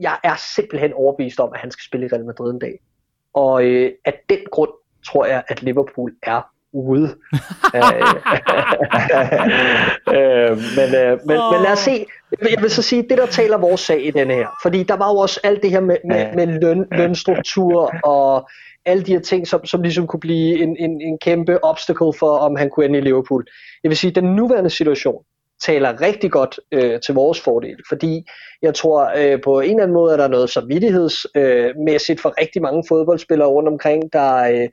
jeg 0.00 0.18
er 0.22 0.34
simpelthen 0.56 0.92
overbevist 0.92 1.40
om, 1.40 1.50
at 1.54 1.60
han 1.60 1.70
skal 1.70 1.84
spille 1.84 2.06
i 2.06 2.08
Real 2.08 2.24
Madrid 2.24 2.52
en 2.52 2.58
dag. 2.58 2.78
Og 3.34 3.64
øh, 3.64 3.92
af 4.04 4.20
den 4.28 4.38
grund 4.50 4.70
tror 5.06 5.26
jeg, 5.26 5.42
at 5.48 5.62
Liverpool 5.62 6.12
er 6.22 6.40
ude. 6.72 7.08
øh, 10.16 10.56
men, 10.76 10.94
øh, 10.94 11.18
men, 11.26 11.36
men 11.52 11.62
lad 11.62 11.72
os 11.72 11.78
se. 11.78 12.06
Jeg 12.50 12.62
vil 12.62 12.70
så 12.70 12.82
sige, 12.82 13.02
det 13.02 13.18
der 13.18 13.26
taler 13.26 13.58
vores 13.58 13.80
sag 13.80 14.06
i 14.06 14.10
denne 14.10 14.34
her, 14.34 14.48
fordi 14.62 14.82
der 14.82 14.96
var 14.96 15.10
jo 15.12 15.16
også 15.16 15.40
alt 15.44 15.62
det 15.62 15.70
her 15.70 15.80
med, 15.80 15.96
med, 16.04 16.34
med 16.34 16.46
løn, 16.46 16.86
lønstruktur 16.92 17.94
og 18.04 18.48
alle 18.86 19.02
de 19.02 19.12
her 19.12 19.20
ting, 19.20 19.46
som, 19.46 19.64
som 19.64 19.82
ligesom 19.82 20.06
kunne 20.06 20.20
blive 20.20 20.62
en, 20.62 20.76
en, 20.76 21.00
en 21.00 21.18
kæmpe 21.18 21.64
obstacle 21.64 22.12
for, 22.18 22.38
om 22.38 22.56
han 22.56 22.70
kunne 22.70 22.86
ende 22.86 22.98
i 22.98 23.02
Liverpool. 23.02 23.44
Jeg 23.82 23.88
vil 23.88 23.96
sige, 23.96 24.10
den 24.10 24.24
nuværende 24.24 24.70
situation 24.70 25.24
taler 25.62 26.00
rigtig 26.00 26.30
godt 26.30 26.60
øh, 26.72 27.00
til 27.00 27.14
vores 27.14 27.40
fordel, 27.40 27.76
fordi 27.88 28.24
jeg 28.62 28.74
tror 28.74 29.12
øh, 29.16 29.40
på 29.44 29.60
en 29.60 29.70
eller 29.70 29.82
anden 29.82 29.94
måde, 29.94 30.12
at 30.12 30.18
der 30.18 30.24
er 30.24 30.28
noget 30.28 30.50
samvittighedsmæssigt 30.50 32.18
øh, 32.18 32.22
for 32.22 32.40
rigtig 32.40 32.62
mange 32.62 32.84
fodboldspillere 32.88 33.48
rundt 33.48 33.68
omkring, 33.68 34.12
der, 34.12 34.34
øh, 34.34 34.68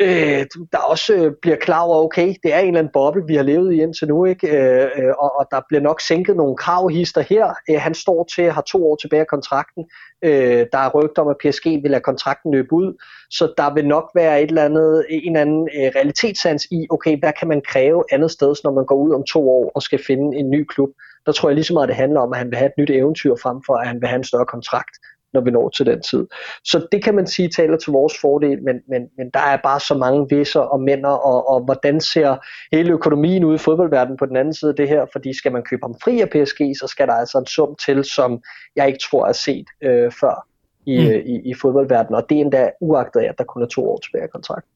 øh, 0.00 0.46
der 0.72 0.78
også 0.78 1.14
øh, 1.14 1.32
bliver 1.42 1.56
klar 1.56 1.80
over, 1.80 2.04
okay, 2.04 2.34
det 2.42 2.54
er 2.54 2.58
en 2.58 2.66
eller 2.66 2.78
anden 2.78 2.92
boble, 2.92 3.26
vi 3.26 3.34
har 3.34 3.42
levet 3.42 3.74
i 3.74 3.82
indtil 3.82 4.08
nu, 4.08 4.24
ikke? 4.24 4.48
Øh, 4.48 4.90
øh, 4.96 5.12
og, 5.18 5.38
og 5.38 5.46
der 5.50 5.60
bliver 5.68 5.80
nok 5.80 6.00
sænket 6.00 6.36
nogle 6.36 6.56
kravhister 6.56 7.20
her. 7.20 7.54
Øh, 7.70 7.80
han 7.80 7.94
står 7.94 8.24
til 8.34 8.42
at 8.42 8.52
have 8.52 8.62
to 8.66 8.90
år 8.90 8.96
tilbage 8.96 9.20
af 9.20 9.26
kontrakten. 9.26 9.84
Øh, 10.22 10.66
der 10.72 10.78
er 10.78 10.90
rygter 10.94 11.22
om, 11.22 11.28
at 11.28 11.36
PSG 11.40 11.66
vil 11.82 11.90
lade 11.90 12.02
kontrakten 12.02 12.52
løbe 12.52 12.72
ud, 12.72 13.02
så 13.30 13.54
der 13.58 13.74
vil 13.74 13.86
nok 13.86 14.10
være 14.14 14.42
et 14.42 14.48
eller 14.48 14.64
andet, 14.64 15.06
en 15.10 15.36
eller 15.36 15.40
anden 15.40 15.68
øh, 15.76 15.92
realitetssans 15.96 16.64
i, 16.70 16.86
okay, 16.90 17.18
hvad 17.18 17.32
kan 17.38 17.48
man 17.48 17.62
kræve 17.68 18.04
andet 18.12 18.30
sted, 18.30 18.54
når 18.64 18.72
man 18.72 18.86
går 18.86 18.96
ud 18.96 19.12
om 19.14 19.24
to 19.24 19.50
år 19.50 19.72
og 19.74 19.82
skal 19.82 20.00
finde 20.06 20.36
en 20.36 20.50
ny 20.50 20.64
klub. 20.64 20.90
Der 21.26 21.32
tror 21.32 21.48
jeg 21.48 21.54
lige 21.54 21.64
så 21.64 21.72
meget, 21.72 21.88
det 21.88 21.96
handler 21.96 22.20
om, 22.20 22.32
at 22.32 22.38
han 22.38 22.50
vil 22.50 22.58
have 22.58 22.66
et 22.66 22.78
nyt 22.78 22.90
eventyr 22.90 23.34
frem 23.42 23.62
for, 23.66 23.74
at 23.74 23.86
han 23.86 24.00
vil 24.00 24.08
have 24.08 24.16
en 24.16 24.24
større 24.24 24.46
kontrakt 24.46 24.94
når 25.32 25.40
vi 25.40 25.50
når 25.50 25.68
til 25.68 25.86
den 25.86 26.02
tid. 26.02 26.26
Så 26.64 26.86
det 26.92 27.04
kan 27.04 27.14
man 27.14 27.26
sige 27.26 27.48
taler 27.48 27.76
til 27.76 27.92
vores 27.92 28.14
fordel, 28.20 28.62
men, 28.62 28.76
men, 28.88 29.08
men 29.16 29.30
der 29.34 29.40
er 29.40 29.56
bare 29.56 29.80
så 29.80 29.94
mange 29.94 30.26
visser 30.30 30.60
og 30.60 30.80
mænder, 30.80 31.10
og, 31.10 31.48
og 31.48 31.64
hvordan 31.64 32.00
ser 32.00 32.36
hele 32.72 32.92
økonomien 32.92 33.44
ud 33.44 33.54
i 33.54 33.58
fodboldverdenen 33.58 34.16
på 34.16 34.26
den 34.26 34.36
anden 34.36 34.54
side 34.54 34.70
af 34.70 34.76
det 34.76 34.88
her, 34.88 35.06
fordi 35.12 35.38
skal 35.38 35.52
man 35.52 35.62
købe 35.62 35.82
ham 35.84 35.94
fri 36.04 36.20
af 36.20 36.30
PSG, 36.30 36.60
så 36.80 36.86
skal 36.88 37.06
der 37.06 37.14
altså 37.14 37.38
en 37.38 37.46
sum 37.46 37.76
til, 37.86 38.04
som 38.04 38.42
jeg 38.76 38.86
ikke 38.86 39.00
tror 39.10 39.26
er 39.26 39.32
set 39.32 39.66
øh, 39.82 40.12
før 40.12 40.46
i, 40.86 40.98
mm. 40.98 41.22
i, 41.26 41.50
i 41.50 41.54
fodboldverdenen, 41.54 42.14
og 42.14 42.28
det 42.28 42.36
er 42.36 42.40
endda 42.40 42.70
uagtet 42.80 43.20
af, 43.20 43.28
at 43.28 43.38
der 43.38 43.44
kun 43.44 43.62
er 43.62 43.66
to 43.66 43.90
år 43.90 43.98
tilbage 43.98 44.22
af 44.22 44.30
kontrakt. 44.30 44.66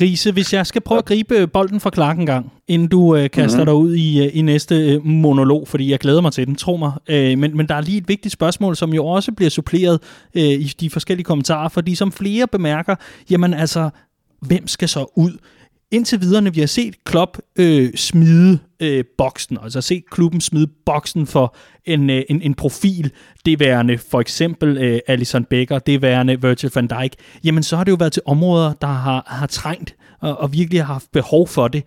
Riese, 0.00 0.32
hvis 0.32 0.52
jeg 0.52 0.66
skal 0.66 0.80
prøve 0.80 0.98
at 0.98 1.04
gribe 1.04 1.46
bolden 1.46 1.80
fra 1.80 1.90
Clark 1.94 2.18
en 2.18 2.26
gang, 2.26 2.52
inden 2.68 2.88
du 2.88 3.16
øh, 3.16 3.30
kaster 3.30 3.58
mm-hmm. 3.58 3.66
dig 3.66 3.74
ud 3.74 3.94
i, 3.94 4.24
øh, 4.26 4.30
i 4.36 4.42
næste 4.42 4.74
øh, 4.74 5.06
monolog, 5.06 5.68
fordi 5.68 5.90
jeg 5.90 5.98
glæder 5.98 6.20
mig 6.20 6.32
til 6.32 6.46
den, 6.46 6.56
tro 6.56 6.76
mig. 6.76 6.92
Øh, 7.08 7.38
men, 7.38 7.56
men 7.56 7.68
der 7.68 7.74
er 7.74 7.80
lige 7.80 7.98
et 7.98 8.08
vigtigt 8.08 8.32
spørgsmål, 8.32 8.76
som 8.76 8.94
jo 8.94 9.06
også 9.06 9.32
bliver 9.32 9.50
suppleret 9.50 10.00
øh, 10.34 10.42
i 10.42 10.72
de 10.80 10.90
forskellige 10.90 11.24
kommentarer, 11.24 11.68
fordi 11.68 11.94
som 11.94 12.12
flere 12.12 12.46
bemærker, 12.46 12.94
jamen 13.30 13.54
altså, 13.54 13.90
hvem 14.40 14.66
skal 14.66 14.88
så 14.88 15.12
ud? 15.16 15.32
Indtil 15.90 16.20
videre, 16.20 16.42
når 16.42 16.50
vi 16.50 16.60
har 16.60 16.66
set 16.66 17.04
Klopp 17.04 17.38
øh, 17.56 17.94
smide 17.94 18.58
øh, 18.80 19.04
boksen, 19.18 19.58
altså 19.62 19.80
set 19.80 20.10
klubben 20.10 20.40
smide 20.40 20.66
boksen 20.86 21.26
for 21.26 21.56
en, 21.84 22.10
øh, 22.10 22.22
en, 22.28 22.42
en 22.42 22.54
profil, 22.54 23.12
det 23.46 23.60
værende 23.60 23.98
for 23.98 24.20
eksempel 24.20 24.78
øh, 24.78 25.00
Alison 25.06 25.44
Becker, 25.44 25.78
det 25.78 26.02
værende 26.02 26.42
Virgil 26.42 26.70
van 26.74 26.86
Dijk, 26.86 27.14
jamen 27.44 27.62
så 27.62 27.76
har 27.76 27.84
det 27.84 27.90
jo 27.90 27.96
været 27.96 28.12
til 28.12 28.22
områder, 28.26 28.72
der 28.72 28.86
har, 28.86 29.24
har 29.26 29.46
trængt 29.46 29.96
og, 30.20 30.36
og 30.36 30.52
virkelig 30.52 30.84
har 30.84 30.92
haft 30.92 31.12
behov 31.12 31.48
for 31.48 31.68
det 31.68 31.84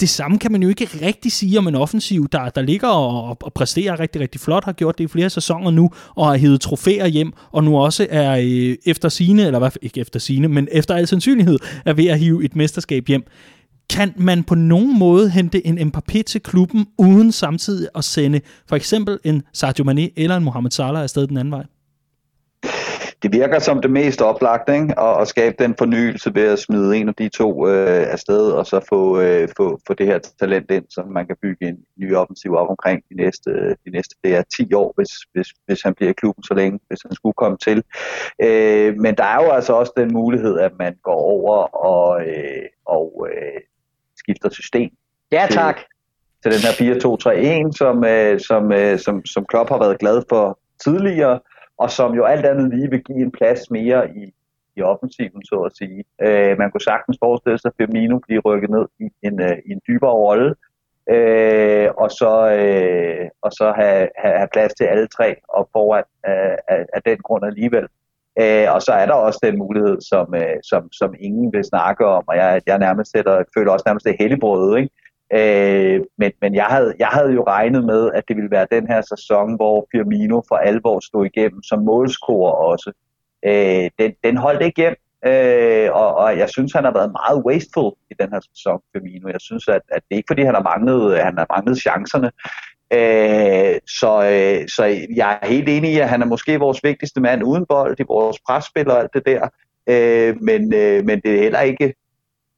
det 0.00 0.08
samme 0.08 0.38
kan 0.38 0.52
man 0.52 0.62
jo 0.62 0.68
ikke 0.68 0.88
rigtig 1.02 1.32
sige 1.32 1.58
om 1.58 1.68
en 1.68 1.74
offensiv, 1.74 2.28
der, 2.32 2.48
der 2.48 2.62
ligger 2.62 2.88
og, 2.88 3.36
og 3.42 3.52
præsterer 3.52 4.00
rigtig, 4.00 4.20
rigtig 4.20 4.40
flot, 4.40 4.64
har 4.64 4.72
gjort 4.72 4.98
det 4.98 5.04
i 5.04 5.08
flere 5.08 5.30
sæsoner 5.30 5.70
nu, 5.70 5.90
og 6.14 6.26
har 6.26 6.36
hævet 6.36 6.60
trofæer 6.60 7.06
hjem, 7.06 7.32
og 7.52 7.64
nu 7.64 7.78
også 7.78 8.06
er 8.10 8.36
øh, 8.36 8.76
efter 8.86 9.08
sine, 9.08 9.46
eller 9.46 9.58
hvad, 9.58 9.70
ikke 9.82 10.00
efter 10.00 10.20
sine, 10.20 10.48
men 10.48 10.68
efter 10.72 10.94
al 10.94 11.06
sandsynlighed, 11.06 11.58
er 11.84 11.92
ved 11.92 12.06
at 12.06 12.18
hive 12.18 12.44
et 12.44 12.56
mesterskab 12.56 13.06
hjem. 13.06 13.22
Kan 13.90 14.12
man 14.16 14.44
på 14.44 14.54
nogen 14.54 14.98
måde 14.98 15.30
hente 15.30 15.66
en 15.66 15.78
Mbappé 15.78 16.22
til 16.22 16.40
klubben, 16.40 16.86
uden 16.98 17.32
samtidig 17.32 17.88
at 17.94 18.04
sende 18.04 18.40
for 18.68 18.76
eksempel 18.76 19.18
en 19.24 19.42
Sadio 19.52 19.84
Mane 19.84 20.10
eller 20.16 20.36
en 20.36 20.44
Mohamed 20.44 20.70
Salah 20.70 21.02
afsted 21.02 21.26
den 21.26 21.36
anden 21.36 21.52
vej? 21.52 21.64
Det 23.26 23.40
virker 23.40 23.58
som 23.58 23.80
det 23.80 23.90
mest 23.90 24.22
oplagte, 24.22 24.74
ikke? 24.74 25.00
At, 25.00 25.20
at 25.20 25.28
skabe 25.28 25.56
den 25.58 25.74
fornyelse 25.78 26.34
ved 26.34 26.46
at 26.52 26.58
smide 26.58 26.96
en 26.96 27.08
af 27.08 27.14
de 27.14 27.28
to 27.28 27.68
øh, 27.68 28.12
afsted, 28.12 28.50
og 28.50 28.66
så 28.66 28.80
få, 28.88 29.20
øh, 29.20 29.48
få, 29.56 29.80
få 29.86 29.94
det 29.94 30.06
her 30.06 30.18
talent 30.40 30.70
ind, 30.70 30.84
så 30.90 31.02
man 31.10 31.26
kan 31.26 31.36
bygge 31.42 31.68
en 31.68 31.78
ny 31.96 32.14
offensiv 32.14 32.54
op 32.54 32.68
omkring 32.68 33.02
de 33.10 33.16
næste, 33.16 33.50
de 33.84 33.90
næste 33.90 34.14
det 34.24 34.36
er 34.36 34.42
10 34.56 34.74
år, 34.74 34.92
hvis, 34.96 35.08
hvis, 35.32 35.48
hvis 35.66 35.82
han 35.82 35.94
bliver 35.94 36.10
i 36.10 36.14
klubben 36.20 36.44
så 36.44 36.54
længe, 36.54 36.78
hvis 36.88 36.98
han 37.02 37.14
skulle 37.14 37.34
komme 37.34 37.58
til. 37.58 37.82
Øh, 38.42 38.96
men 38.96 39.14
der 39.14 39.24
er 39.24 39.44
jo 39.44 39.50
altså 39.50 39.72
også 39.72 39.92
den 39.96 40.12
mulighed, 40.12 40.58
at 40.58 40.72
man 40.78 40.94
går 41.02 41.20
over 41.36 41.56
og, 41.86 42.26
øh, 42.26 42.66
og 42.86 43.28
øh, 43.30 43.60
skifter 44.16 44.50
system. 44.50 44.90
Ja, 45.32 45.46
tak. 45.50 45.76
Til, 46.42 46.52
til 46.52 46.52
den 46.52 46.60
her 46.66 47.68
4-2-3-1, 47.70 47.76
som, 47.76 48.04
øh, 48.04 48.40
som, 48.40 48.72
øh, 48.72 48.98
som, 48.98 49.24
som 49.24 49.46
Klopp 49.48 49.70
har 49.70 49.78
været 49.78 49.98
glad 49.98 50.22
for 50.28 50.58
tidligere, 50.84 51.40
og 51.78 51.90
som 51.90 52.14
jo 52.14 52.24
alt 52.24 52.46
andet 52.46 52.74
lige 52.74 52.90
vil 52.90 53.04
give 53.04 53.22
en 53.22 53.30
plads 53.30 53.70
mere 53.70 54.10
i, 54.16 54.34
i 54.76 54.82
offensiven, 54.82 55.44
så 55.44 55.56
at 55.56 55.76
sige. 55.76 56.04
Øh, 56.22 56.58
man 56.58 56.70
kunne 56.70 56.80
sagtens 56.80 57.18
forestille 57.24 57.58
sig, 57.58 57.68
at 57.68 57.74
Firmino 57.76 58.18
bliver 58.18 58.42
rykket 58.44 58.70
ned 58.70 58.86
i 59.00 59.08
en, 59.22 59.40
øh, 59.40 59.56
i 59.66 59.70
en 59.72 59.80
dybere 59.88 60.12
rolle, 60.12 60.54
øh, 61.10 61.88
og 61.96 62.10
så, 62.10 62.32
øh, 62.58 63.28
og 63.42 63.52
så 63.52 63.72
have, 63.76 64.08
have, 64.18 64.36
have 64.38 64.48
plads 64.52 64.74
til 64.74 64.84
alle 64.84 65.06
tre 65.06 65.36
og 65.48 65.68
foran 65.72 66.04
øh, 66.28 66.56
af, 66.68 66.86
af 66.94 67.02
den 67.02 67.18
grund 67.18 67.44
alligevel. 67.46 67.86
Øh, 68.40 68.66
og 68.74 68.82
så 68.82 68.92
er 68.92 69.06
der 69.06 69.14
også 69.14 69.40
den 69.42 69.58
mulighed, 69.58 70.00
som, 70.00 70.34
øh, 70.34 70.56
som, 70.62 70.92
som 70.92 71.14
ingen 71.20 71.52
vil 71.52 71.64
snakke 71.64 72.06
om, 72.06 72.24
og 72.26 72.36
jeg, 72.36 72.62
jeg 72.66 72.78
nærmest 72.78 73.10
sætter, 73.10 73.42
føler 73.56 73.72
også 73.72 73.84
nærmest 73.86 74.06
det 74.06 74.16
helligbrød, 74.20 74.76
ikke? 74.76 74.90
Øh, 75.32 76.00
men 76.18 76.32
men 76.40 76.54
jeg, 76.54 76.64
havde, 76.64 76.94
jeg 76.98 77.08
havde 77.08 77.32
jo 77.32 77.44
regnet 77.46 77.84
med, 77.84 78.10
at 78.14 78.24
det 78.28 78.36
ville 78.36 78.50
være 78.50 78.66
den 78.72 78.86
her 78.86 79.00
sæson, 79.00 79.56
hvor 79.56 79.86
Firmino 79.92 80.40
for 80.48 80.56
alvor 80.56 81.00
stod 81.00 81.26
igennem 81.26 81.62
som 81.62 81.82
målscorer 81.82 82.52
også. 82.52 82.92
Øh, 83.44 83.90
den, 83.98 84.12
den 84.24 84.36
holdt 84.36 84.62
ikke 84.62 84.80
hjem, 84.80 84.94
øh, 85.26 85.88
og, 85.92 86.14
og 86.14 86.38
jeg 86.38 86.48
synes, 86.50 86.72
han 86.72 86.84
har 86.84 86.92
været 86.92 87.12
meget 87.12 87.44
wasteful 87.46 87.92
i 88.10 88.14
den 88.20 88.28
her 88.32 88.40
sæson, 88.40 88.80
Firmino. 88.92 89.28
Jeg 89.28 89.40
synes, 89.40 89.68
at, 89.68 89.82
at 89.88 90.02
det 90.08 90.14
er 90.14 90.16
ikke 90.16 90.30
fordi, 90.30 90.42
han 90.42 90.54
har 90.54 90.62
manglet, 90.62 91.12
øh, 91.12 91.18
han 91.18 91.38
har 91.38 91.46
manglet 91.56 91.78
chancerne. 91.78 92.30
Øh, 92.92 93.80
så, 94.00 94.12
øh, 94.32 94.68
så 94.68 94.84
jeg 95.16 95.38
er 95.42 95.46
helt 95.46 95.68
enig 95.68 95.92
i, 95.92 95.98
at 95.98 96.08
han 96.08 96.22
er 96.22 96.26
måske 96.26 96.58
vores 96.58 96.84
vigtigste 96.84 97.20
mand 97.20 97.42
uden 97.42 97.66
bold, 97.68 98.00
i 98.00 98.04
vores 98.08 98.40
presspil 98.46 98.90
og 98.90 98.98
alt 98.98 99.14
det 99.14 99.26
der. 99.26 99.48
Øh, 99.88 100.42
men, 100.42 100.74
øh, 100.74 101.04
men 101.04 101.20
det 101.20 101.34
er 101.34 101.42
heller 101.42 101.60
ikke 101.60 101.94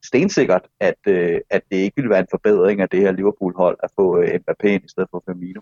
stensikkert, 0.04 0.62
at, 0.80 0.94
øh, 1.06 1.40
at 1.50 1.62
det 1.70 1.76
ikke 1.76 1.96
ville 1.96 2.10
være 2.10 2.20
en 2.20 2.26
forbedring 2.30 2.80
af 2.80 2.88
det 2.88 3.00
her 3.00 3.12
Liverpool-hold 3.12 3.78
at 3.82 3.90
få 3.96 4.20
øh, 4.20 4.28
Mbappé 4.34 4.68
ind 4.68 4.84
i 4.84 4.88
stedet 4.88 5.08
for 5.10 5.22
Firmino. 5.26 5.60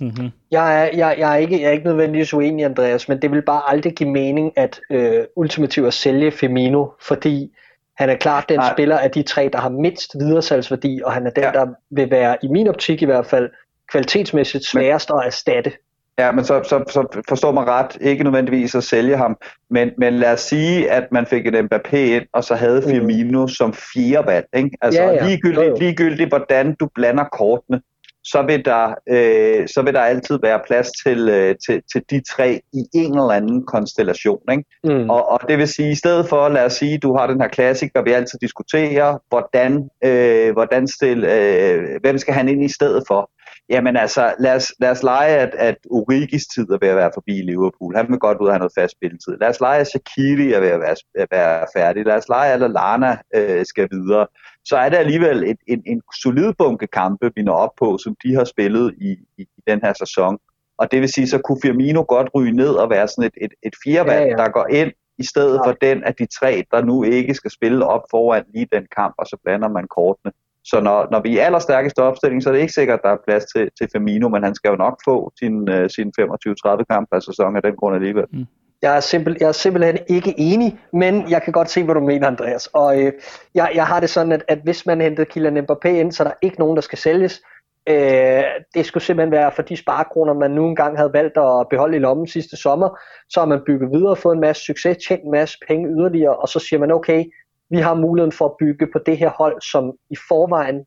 Mm-hmm. 0.00 0.30
Jeg, 0.50 0.82
er, 0.82 0.90
jeg, 0.96 1.16
jeg, 1.18 1.32
er 1.32 1.36
ikke, 1.36 1.60
jeg 1.60 1.68
er 1.68 1.72
ikke 1.72 1.84
nødvendigvis 1.84 2.34
uenig, 2.34 2.64
Andreas, 2.64 3.08
men 3.08 3.22
det 3.22 3.30
vil 3.30 3.42
bare 3.42 3.70
aldrig 3.70 3.94
give 3.94 4.10
mening 4.10 4.58
at 4.58 4.80
øh, 4.90 5.24
ultimativt 5.36 5.86
at 5.86 5.94
sælge 5.94 6.30
Firmino, 6.30 6.86
fordi 7.00 7.52
han 7.96 8.10
er 8.10 8.16
klart 8.16 8.48
den 8.48 8.58
Nej. 8.58 8.72
spiller 8.72 8.98
af 8.98 9.10
de 9.10 9.22
tre, 9.22 9.50
der 9.52 9.58
har 9.58 9.68
mindst 9.68 10.14
videresalgsværdi, 10.18 11.00
og 11.04 11.12
han 11.12 11.26
er 11.26 11.30
den, 11.30 11.44
ja. 11.44 11.52
der 11.52 11.66
vil 11.90 12.10
være, 12.10 12.36
i 12.42 12.48
min 12.48 12.68
optik 12.68 13.02
i 13.02 13.04
hvert 13.04 13.26
fald, 13.26 13.50
kvalitetsmæssigt 13.92 14.64
sværest 14.64 15.10
at 15.10 15.26
erstatte. 15.26 15.72
Ja, 16.18 16.32
men 16.32 16.44
så, 16.44 16.62
så, 16.62 16.84
så 16.88 17.22
forstår 17.28 17.52
man 17.52 17.66
ret, 17.66 17.96
ikke 18.00 18.24
nødvendigvis 18.24 18.74
at 18.74 18.84
sælge 18.84 19.16
ham, 19.16 19.36
men, 19.70 19.90
men 19.98 20.14
lad 20.14 20.32
os 20.32 20.40
sige, 20.40 20.90
at 20.90 21.04
man 21.12 21.26
fik 21.26 21.46
et 21.46 21.54
Mbappé 21.54 21.96
ind, 21.96 22.24
og 22.32 22.44
så 22.44 22.54
havde 22.54 22.80
mm. 22.80 22.90
Firmino 22.90 23.42
mm. 23.42 23.48
som 23.48 23.74
fire 23.94 24.26
valg. 24.26 24.46
Ikke? 24.56 24.70
Altså 24.80 25.02
ja, 25.02 25.10
ja. 25.10 25.26
Ligegyldigt, 25.26 25.78
ligegyldigt, 25.78 26.28
hvordan 26.28 26.74
du 26.80 26.88
blander 26.94 27.24
kortene, 27.24 27.80
så 28.24 28.42
vil 28.42 28.64
der, 28.64 28.94
øh, 29.08 29.68
så 29.68 29.82
vil 29.82 29.94
der 29.94 30.00
altid 30.00 30.38
være 30.42 30.60
plads 30.66 30.90
til, 31.04 31.28
øh, 31.28 31.54
til, 31.66 31.82
til 31.92 32.02
de 32.10 32.20
tre 32.30 32.60
i 32.72 32.84
en 32.94 33.10
eller 33.10 33.30
anden 33.30 33.66
konstellation. 33.66 34.40
Ikke? 34.50 34.64
Mm. 34.84 35.10
Og, 35.10 35.28
og 35.28 35.40
det 35.48 35.58
vil 35.58 35.68
sige, 35.68 35.90
i 35.90 35.94
stedet 35.94 36.28
for, 36.28 36.48
lad 36.48 36.64
os 36.64 36.72
sige, 36.72 36.98
du 36.98 37.16
har 37.16 37.26
den 37.26 37.40
her 37.40 37.48
klassiker, 37.48 38.02
vi 38.02 38.12
altid 38.12 38.38
diskuterer, 38.38 39.18
hvordan, 39.28 39.90
øh, 40.04 40.52
hvordan 40.52 40.88
stil, 40.88 41.24
øh, 41.24 42.00
hvem 42.00 42.18
skal 42.18 42.34
han 42.34 42.48
ind 42.48 42.64
i 42.64 42.72
stedet 42.72 43.04
for? 43.08 43.30
Jamen 43.68 43.96
altså, 43.96 44.34
lad 44.38 44.54
os, 44.54 44.74
lad 44.80 44.90
os 44.90 45.02
lege, 45.02 45.36
at, 45.36 45.54
at 45.54 45.76
Origis 45.90 46.46
tid 46.46 46.70
er 46.70 46.78
ved 46.80 46.88
at 46.88 46.96
være 46.96 47.10
forbi 47.14 47.38
i 47.38 47.42
Liverpool. 47.42 47.96
Han 47.96 48.06
vil 48.08 48.18
godt 48.18 48.38
ud 48.40 48.46
og 48.46 48.52
have 48.52 48.58
noget 48.58 48.72
fast 48.78 48.92
spilletid. 48.92 49.36
Lad 49.40 49.48
os 49.48 49.60
lege, 49.60 49.80
at 49.80 49.86
Shaqiri 49.86 50.52
er 50.52 50.60
ved 50.60 50.68
at 50.68 50.80
være, 50.80 50.96
at 51.14 51.28
være 51.30 51.66
færdig. 51.76 52.04
Lad 52.06 52.16
os 52.16 52.28
lege, 52.28 52.52
at 52.52 52.60
Lallana 52.60 53.18
øh, 53.34 53.64
skal 53.66 53.88
videre. 53.90 54.26
Så 54.64 54.76
er 54.76 54.88
det 54.88 54.96
alligevel 54.96 55.42
et, 55.50 55.56
en, 55.66 55.82
en 55.86 56.02
solid 56.22 56.52
bunke 56.58 56.86
kampe, 56.86 57.30
vi 57.36 57.42
når 57.42 57.54
op 57.54 57.70
på, 57.78 57.98
som 57.98 58.16
de 58.24 58.34
har 58.34 58.44
spillet 58.44 58.94
i, 59.00 59.10
i, 59.38 59.42
i 59.42 59.60
den 59.66 59.80
her 59.84 59.92
sæson. 59.92 60.38
Og 60.78 60.92
det 60.92 61.00
vil 61.00 61.12
sige, 61.12 61.28
så 61.28 61.38
kunne 61.38 61.58
Firmino 61.62 62.04
godt 62.08 62.28
ryge 62.34 62.52
ned 62.52 62.70
og 62.70 62.90
være 62.90 63.08
sådan 63.08 63.24
et, 63.24 63.44
et, 63.44 63.52
et 63.62 63.74
firevalg, 63.84 64.26
ja, 64.26 64.30
ja. 64.30 64.36
der 64.36 64.48
går 64.48 64.66
ind 64.70 64.92
i 65.18 65.24
stedet 65.24 65.54
ja. 65.54 65.68
for 65.68 65.72
den 65.72 66.04
af 66.04 66.14
de 66.14 66.26
tre, 66.26 66.64
der 66.70 66.84
nu 66.84 67.02
ikke 67.02 67.34
skal 67.34 67.50
spille 67.50 67.86
op 67.86 68.02
foran 68.10 68.44
lige 68.54 68.68
den 68.72 68.86
kamp, 68.96 69.14
og 69.18 69.26
så 69.26 69.36
blander 69.44 69.68
man 69.68 69.86
kortene. 69.88 70.32
Så 70.70 70.80
når, 70.80 71.08
når 71.10 71.20
vi 71.20 71.38
er 71.38 71.44
allerstærkeste 71.44 72.02
opstilling, 72.02 72.42
så 72.42 72.48
er 72.48 72.52
det 72.52 72.60
ikke 72.60 72.72
sikkert, 72.72 72.98
at 72.98 73.04
der 73.04 73.10
er 73.10 73.24
plads 73.26 73.44
til, 73.44 73.68
til 73.78 73.88
Firmino, 73.92 74.28
men 74.28 74.42
han 74.42 74.54
skal 74.54 74.68
jo 74.68 74.76
nok 74.76 75.00
få 75.04 75.32
sin, 75.38 75.54
uh, 75.68 75.86
sin 75.96 76.12
25-30 76.20 76.82
kamp 76.90 77.08
per 77.12 77.20
sæson 77.20 77.56
af 77.56 77.62
den 77.62 77.76
grund 77.76 77.94
alligevel. 77.94 78.24
Mm. 78.32 78.46
Jeg 78.82 78.96
er, 78.96 79.00
simpel, 79.00 79.36
jeg 79.40 79.48
er 79.48 79.52
simpelthen 79.52 79.98
ikke 80.08 80.34
enig, 80.38 80.78
men 80.92 81.30
jeg 81.30 81.42
kan 81.42 81.52
godt 81.52 81.70
se, 81.70 81.84
hvad 81.84 81.94
du 81.94 82.00
mener, 82.00 82.26
Andreas. 82.26 82.66
Og 82.66 83.02
øh, 83.02 83.12
jeg, 83.54 83.70
jeg 83.74 83.86
har 83.86 84.00
det 84.00 84.10
sådan, 84.10 84.32
at, 84.32 84.44
at 84.48 84.58
hvis 84.64 84.86
man 84.86 85.00
hentede 85.00 85.26
Kylian 85.26 85.58
Mbappé 85.58 85.88
ind, 85.88 86.12
så 86.12 86.22
er 86.22 86.28
der 86.28 86.34
ikke 86.42 86.58
nogen, 86.58 86.76
der 86.76 86.82
skal 86.82 86.98
sælges. 86.98 87.42
Øh, 87.88 88.44
det 88.74 88.86
skulle 88.86 89.04
simpelthen 89.04 89.32
være 89.32 89.52
for 89.52 89.62
de 89.62 89.76
sparekroner, 89.76 90.34
man 90.34 90.50
nu 90.50 90.68
engang 90.68 90.96
havde 90.96 91.12
valgt 91.12 91.36
at 91.36 91.66
beholde 91.70 91.96
i 91.96 92.00
lommen 92.00 92.26
sidste 92.26 92.56
sommer. 92.56 92.98
Så 93.28 93.40
har 93.40 93.46
man 93.46 93.60
bygget 93.66 93.90
videre, 93.92 94.16
fået 94.16 94.34
en 94.34 94.40
masse 94.40 94.62
succes, 94.62 94.96
tjent 95.08 95.24
en 95.24 95.30
masse 95.30 95.58
penge 95.68 95.88
yderligere, 95.88 96.36
og 96.36 96.48
så 96.48 96.58
siger 96.58 96.80
man, 96.80 96.92
okay, 96.92 97.24
vi 97.70 97.76
har 97.76 97.94
muligheden 97.94 98.32
for 98.32 98.44
at 98.44 98.56
bygge 98.58 98.86
på 98.92 98.98
det 99.06 99.18
her 99.18 99.30
hold, 99.30 99.60
som 99.60 99.92
i 100.10 100.16
forvejen 100.28 100.84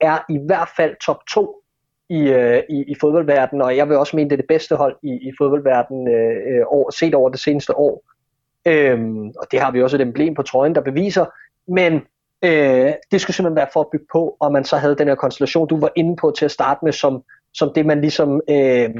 er 0.00 0.18
i 0.28 0.38
hvert 0.46 0.68
fald 0.76 0.96
top 1.06 1.26
2 1.30 1.62
i, 2.08 2.20
øh, 2.28 2.62
i, 2.68 2.84
i 2.88 2.94
fodboldverdenen, 3.00 3.62
og 3.62 3.76
jeg 3.76 3.88
vil 3.88 3.96
også 3.96 4.16
mene, 4.16 4.30
det 4.30 4.36
er 4.36 4.42
det 4.42 4.48
bedste 4.48 4.76
hold 4.76 4.96
i, 5.02 5.10
i 5.10 5.32
fodboldverdenen 5.38 6.08
øh, 6.08 6.58
øh 6.58 6.62
over, 6.66 6.90
set 6.90 7.14
over 7.14 7.30
det 7.30 7.40
seneste 7.40 7.76
år. 7.76 8.04
Øhm, 8.66 9.28
og 9.28 9.46
det 9.50 9.60
har 9.60 9.70
vi 9.70 9.82
også 9.82 9.96
et 9.96 10.00
emblem 10.00 10.34
på 10.34 10.42
trøjen, 10.42 10.74
der 10.74 10.80
beviser. 10.80 11.26
Men 11.68 11.94
øh, 12.44 12.92
det 13.10 13.20
skulle 13.20 13.36
simpelthen 13.36 13.56
være 13.56 13.72
for 13.72 13.80
at 13.80 13.86
bygge 13.92 14.06
på, 14.12 14.36
og 14.40 14.52
man 14.52 14.64
så 14.64 14.76
havde 14.76 14.96
den 14.96 15.08
her 15.08 15.14
konstellation, 15.14 15.68
du 15.68 15.80
var 15.80 15.92
inde 15.96 16.16
på 16.16 16.32
til 16.38 16.44
at 16.44 16.50
starte 16.50 16.80
med, 16.84 16.92
som, 16.92 17.22
som 17.54 17.72
det 17.74 17.86
man 17.86 18.00
ligesom 18.00 18.40
øh, 18.50 18.90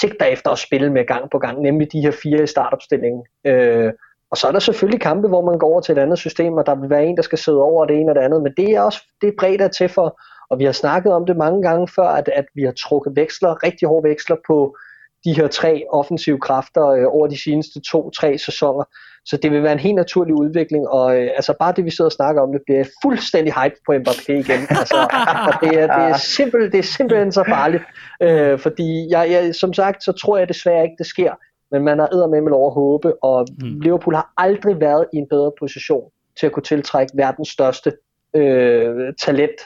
sigter 0.00 0.24
efter 0.24 0.50
at 0.50 0.58
spille 0.58 0.92
med 0.92 1.06
gang 1.06 1.30
på 1.30 1.38
gang, 1.38 1.62
nemlig 1.62 1.92
de 1.92 2.00
her 2.00 2.12
fire 2.22 2.42
i 2.42 2.46
startopstillingen. 2.46 3.22
Øh, 3.44 3.92
og 4.30 4.36
så 4.36 4.46
er 4.46 4.52
der 4.52 4.58
selvfølgelig 4.58 5.00
kampe, 5.00 5.28
hvor 5.28 5.44
man 5.44 5.58
går 5.58 5.66
over 5.66 5.80
til 5.80 5.92
et 5.92 5.98
andet 5.98 6.18
system, 6.18 6.52
og 6.52 6.66
der 6.66 6.74
vil 6.74 6.90
være 6.90 7.04
en, 7.04 7.16
der 7.16 7.22
skal 7.22 7.38
sidde 7.38 7.62
over 7.62 7.86
det 7.86 7.96
ene 8.00 8.10
og 8.10 8.14
det 8.14 8.20
andet, 8.20 8.42
men 8.42 8.52
det 8.56 8.70
er 8.70 8.80
også 8.80 9.00
det 9.20 9.28
er 9.28 9.32
bredt 9.38 9.72
til 9.72 9.88
for, 9.88 10.20
og 10.50 10.58
vi 10.58 10.64
har 10.64 10.72
snakket 10.72 11.12
om 11.12 11.26
det 11.26 11.36
mange 11.36 11.62
gange 11.62 11.88
før, 11.88 12.08
at, 12.08 12.28
at 12.28 12.44
vi 12.54 12.62
har 12.62 12.72
trukket 12.72 13.16
veksler, 13.16 13.62
rigtig 13.62 13.88
hårde 13.88 14.08
veksler 14.08 14.36
på 14.46 14.76
de 15.24 15.32
her 15.36 15.48
tre 15.48 15.84
offensive 15.90 16.40
kræfter 16.40 16.86
øh, 16.86 17.04
over 17.08 17.26
de 17.26 17.42
seneste 17.42 17.80
to-tre 17.80 18.38
sæsoner. 18.38 18.84
Så 19.26 19.36
det 19.36 19.50
vil 19.50 19.62
være 19.62 19.72
en 19.72 19.78
helt 19.78 19.94
naturlig 19.94 20.34
udvikling, 20.34 20.88
og 20.88 21.16
øh, 21.16 21.30
altså 21.34 21.54
bare 21.60 21.72
det, 21.76 21.84
vi 21.84 21.90
sidder 21.90 22.08
og 22.08 22.12
snakker 22.12 22.42
om, 22.42 22.52
det 22.52 22.62
bliver 22.66 22.84
fuldstændig 23.02 23.52
hype 23.54 23.76
på 23.86 23.92
Mbappé 23.92 24.32
igen. 24.32 24.60
Altså, 24.80 25.00
og 25.48 25.54
det, 25.62 25.78
er, 25.80 25.86
det, 25.98 26.04
er 26.12 26.16
simpel, 26.16 26.72
det 26.72 26.78
er 26.78 26.82
simpelthen 26.82 27.32
så 27.32 27.44
farligt, 27.48 27.82
øh, 28.22 28.58
fordi 28.58 29.10
jeg, 29.10 29.30
jeg, 29.30 29.54
som 29.54 29.72
sagt, 29.72 30.04
så 30.04 30.12
tror 30.12 30.38
jeg 30.38 30.48
desværre 30.48 30.82
ikke, 30.82 30.96
det 30.98 31.06
sker, 31.06 31.32
men 31.74 31.84
man 31.84 31.98
har 31.98 32.26
med 32.26 32.50
lov 32.50 32.66
at 32.66 32.74
håbe, 32.74 33.24
og 33.24 33.46
mm. 33.60 33.80
Liverpool 33.80 34.14
har 34.14 34.32
aldrig 34.36 34.80
været 34.80 35.06
i 35.12 35.16
en 35.16 35.26
bedre 35.28 35.52
position 35.58 36.10
til 36.38 36.46
at 36.46 36.52
kunne 36.52 36.62
tiltrække 36.62 37.12
verdens 37.16 37.48
største 37.48 37.92
øh, 38.36 39.12
talent 39.22 39.60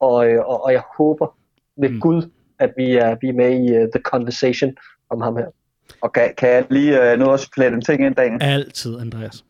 og, 0.00 0.28
øh, 0.28 0.38
og, 0.38 0.64
og 0.64 0.72
jeg 0.72 0.82
håber 0.98 1.36
ved 1.76 1.88
mm. 1.88 2.00
Gud, 2.00 2.30
at 2.58 2.72
vi 2.76 2.96
er, 2.96 3.16
vi 3.20 3.28
er 3.28 3.32
med 3.32 3.50
i 3.50 3.76
uh, 3.76 3.88
The 3.94 4.02
Conversation 4.02 4.72
om 5.10 5.20
ham 5.20 5.36
her. 5.36 5.46
Og 6.00 6.12
kan, 6.12 6.34
kan 6.38 6.48
jeg 6.48 6.66
lige 6.70 7.12
uh, 7.12 7.18
nu 7.18 7.24
også 7.24 7.50
flere 7.54 7.72
en 7.72 7.80
ting 7.80 8.06
ind, 8.06 8.14
Daniel? 8.14 8.42
Altid, 8.42 9.00
Andreas. 9.00 9.44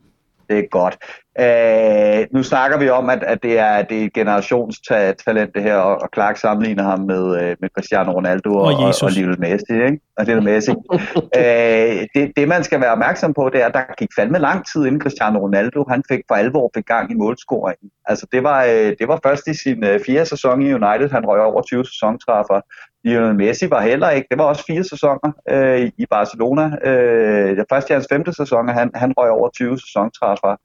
Det 0.49 0.59
er 0.59 0.67
godt. 0.71 0.97
Uh, 1.39 2.35
nu 2.35 2.43
snakker 2.43 2.77
vi 2.77 2.89
om, 2.89 3.09
at, 3.09 3.23
at 3.23 3.43
det 3.43 3.59
er 3.59 3.81
det 3.81 4.01
er 4.01 4.05
et 4.05 4.13
generationstalent 4.13 5.55
det 5.55 5.63
her, 5.63 5.75
og, 5.75 6.01
og 6.01 6.09
Clark 6.13 6.37
sammenligner 6.37 6.83
ham 6.83 6.99
med, 6.99 7.23
uh, 7.23 7.55
med 7.61 7.69
Cristiano 7.75 8.11
Ronaldo 8.11 8.49
og, 8.55 8.61
og, 8.61 8.73
og, 8.73 8.93
og 9.03 9.11
Lionel 9.11 9.39
Messi. 9.39 9.73
Ikke? 9.73 9.99
Og 10.17 10.25
Lionel 10.25 10.43
Messi. 10.43 10.71
uh, 10.71 11.99
det, 12.15 12.31
det 12.35 12.47
man 12.47 12.63
skal 12.63 12.81
være 12.81 12.91
opmærksom 12.91 13.33
på, 13.33 13.49
det 13.53 13.61
er, 13.61 13.65
at 13.65 13.73
der 13.73 13.95
gik 13.97 14.09
fandme 14.15 14.39
lang 14.39 14.65
tid 14.73 14.85
inden 14.85 15.01
Cristiano 15.01 15.39
Ronaldo, 15.39 15.85
han 15.89 16.03
fik 16.09 16.21
for 16.27 16.35
alvor 16.35 16.71
fik 16.75 16.85
gang 16.85 17.11
i 17.11 17.15
målscoringen. 17.15 17.89
Altså 18.05 18.27
det 18.31 18.43
var, 18.43 18.63
uh, 18.63 18.89
det 18.99 19.07
var 19.07 19.19
først 19.23 19.47
i 19.47 19.53
sin 19.53 19.83
uh, 19.83 19.95
fjerde 20.05 20.25
sæson 20.25 20.61
i 20.61 20.73
United, 20.73 21.09
han 21.09 21.25
røg 21.25 21.41
over 21.41 21.61
20 21.61 21.85
sæsontræffer. 21.85 22.61
Lionel 23.03 23.35
Messi 23.35 23.69
var 23.69 23.81
heller 23.81 24.09
ikke. 24.09 24.27
Det 24.31 24.37
var 24.37 24.43
også 24.43 24.65
fire 24.65 24.83
sæsoner 24.83 25.31
øh, 25.49 25.91
i 25.97 26.05
Barcelona. 26.05 26.71
Øh, 26.89 27.57
det 27.57 27.65
første 27.69 27.91
i 27.91 27.93
hans 27.93 28.07
femte 28.11 28.33
sæson, 28.33 28.67
han, 28.69 28.91
han 28.95 29.13
røg 29.17 29.29
over 29.29 29.49
20 29.49 29.79
sæsontræffer. 29.79 30.55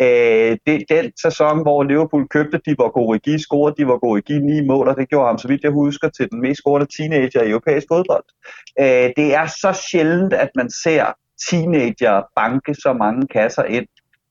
Øh, 0.00 0.56
det, 0.66 0.84
den 0.88 1.12
sæson, 1.22 1.62
hvor 1.62 1.82
Liverpool 1.82 2.28
købte 2.28 2.60
de 2.66 2.74
var 2.78 2.98
Origi, 2.98 3.38
scorede 3.38 3.74
de 3.78 3.86
var 3.86 4.04
Origi 4.04 4.38
ni 4.38 4.66
mål, 4.66 4.88
og 4.88 4.96
det 4.96 5.08
gjorde 5.08 5.26
ham, 5.26 5.38
så 5.38 5.48
vidt 5.48 5.62
jeg 5.62 5.70
husker, 5.70 6.08
til 6.08 6.30
den 6.30 6.40
mest 6.40 6.60
scorede 6.60 6.86
teenager 6.96 7.42
i 7.42 7.50
europæisk 7.50 7.86
fodbold. 7.90 8.24
Øh, 8.80 9.10
det 9.16 9.34
er 9.34 9.46
så 9.46 9.80
sjældent, 9.90 10.32
at 10.32 10.50
man 10.56 10.70
ser 10.70 11.04
teenager 11.50 12.22
banke 12.36 12.74
så 12.74 12.92
mange 12.92 13.26
kasser 13.26 13.64
ind. 13.64 13.86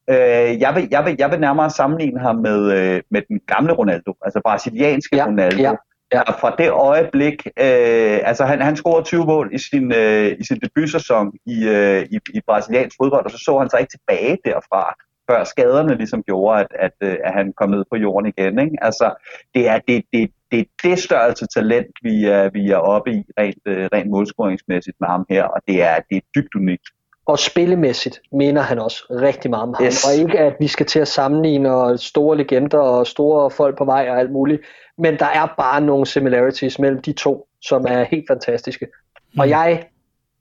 Øh, 0.09 0.61
jeg, 0.61 0.75
vil, 0.75 0.87
jeg, 0.91 1.05
vil, 1.05 1.15
jeg 1.19 1.31
vil 1.31 1.39
nærmere 1.39 1.69
sammenligne 1.69 2.19
ham 2.19 2.35
med, 2.35 2.71
øh, 2.71 3.01
med 3.11 3.21
den 3.27 3.39
gamle 3.47 3.73
Ronaldo, 3.73 4.13
altså 4.25 4.41
brasilianske 4.45 5.15
ja, 5.15 5.25
Ronaldo. 5.25 5.61
Ja. 5.61 5.73
Ja. 6.13 6.21
Og 6.21 6.33
fra 6.39 6.55
det 6.57 6.69
øjeblik, 6.71 7.47
øh, 7.47 8.19
altså 8.23 8.45
han, 8.45 8.61
han 8.61 8.75
scorede 8.75 9.03
20 9.05 9.25
mål 9.25 9.49
i 9.53 9.57
sin, 9.57 9.93
øh, 9.93 10.35
i 10.39 10.43
sin 10.43 10.59
debutsæson 10.59 11.33
i, 11.45 11.67
øh, 11.67 12.05
i, 12.11 12.19
i 12.33 12.41
brasiliansk 12.47 12.97
fodbold, 13.01 13.25
og 13.25 13.31
så 13.31 13.37
så 13.37 13.57
han 13.59 13.69
sig 13.69 13.79
ikke 13.79 13.91
tilbage 13.91 14.37
derfra 14.45 14.95
før 15.29 15.43
skaderne 15.43 15.95
ligesom 15.97 16.23
gjorde, 16.23 16.59
at, 16.59 16.67
at, 16.79 16.91
øh, 17.01 17.17
at 17.23 17.33
han 17.33 17.53
kom 17.53 17.69
ned 17.69 17.83
på 17.91 17.97
jorden 17.97 18.33
igen. 18.37 18.59
Ikke? 18.59 18.77
Altså, 18.81 19.13
det 19.55 19.67
er 19.67 19.79
det, 19.87 20.03
det, 20.13 20.31
det, 20.51 20.67
det 20.83 20.99
størrelse 20.99 21.47
talent, 21.47 21.91
vi 22.01 22.25
er, 22.25 22.49
vi 22.49 22.71
er 22.71 22.77
oppe 22.77 23.11
i 23.11 23.23
rent, 23.39 23.61
øh, 23.65 23.89
rent 23.93 24.09
målscoringsmæssigt 24.09 24.97
med 24.99 25.07
ham 25.07 25.25
her, 25.29 25.43
og 25.43 25.61
det 25.67 25.81
er, 25.81 25.95
det 26.09 26.17
er 26.17 26.21
dybt 26.35 26.55
unikt. 26.55 26.87
Og 27.25 27.39
spillemæssigt 27.39 28.21
mener 28.31 28.61
han 28.61 28.79
også 28.79 29.03
rigtig 29.09 29.49
meget 29.49 29.63
om 29.63 29.73
ham. 29.73 29.85
Yes. 29.85 30.05
Og 30.05 30.21
ikke 30.21 30.39
at 30.39 30.55
vi 30.59 30.67
skal 30.67 30.85
til 30.85 30.99
at 30.99 31.07
sammenligne 31.07 31.97
store 31.97 32.37
legender 32.37 32.79
og 32.79 33.07
store 33.07 33.51
folk 33.51 33.77
på 33.77 33.85
vej 33.85 34.07
og 34.09 34.19
alt 34.19 34.31
muligt. 34.31 34.61
Men 34.97 35.19
der 35.19 35.25
er 35.25 35.53
bare 35.57 35.81
nogle 35.81 36.05
similarities 36.05 36.79
mellem 36.79 37.01
de 37.01 37.13
to, 37.13 37.47
som 37.61 37.85
er 37.87 38.03
helt 38.03 38.25
fantastiske. 38.29 38.87
Mm. 39.33 39.39
Og 39.39 39.49
jeg 39.49 39.83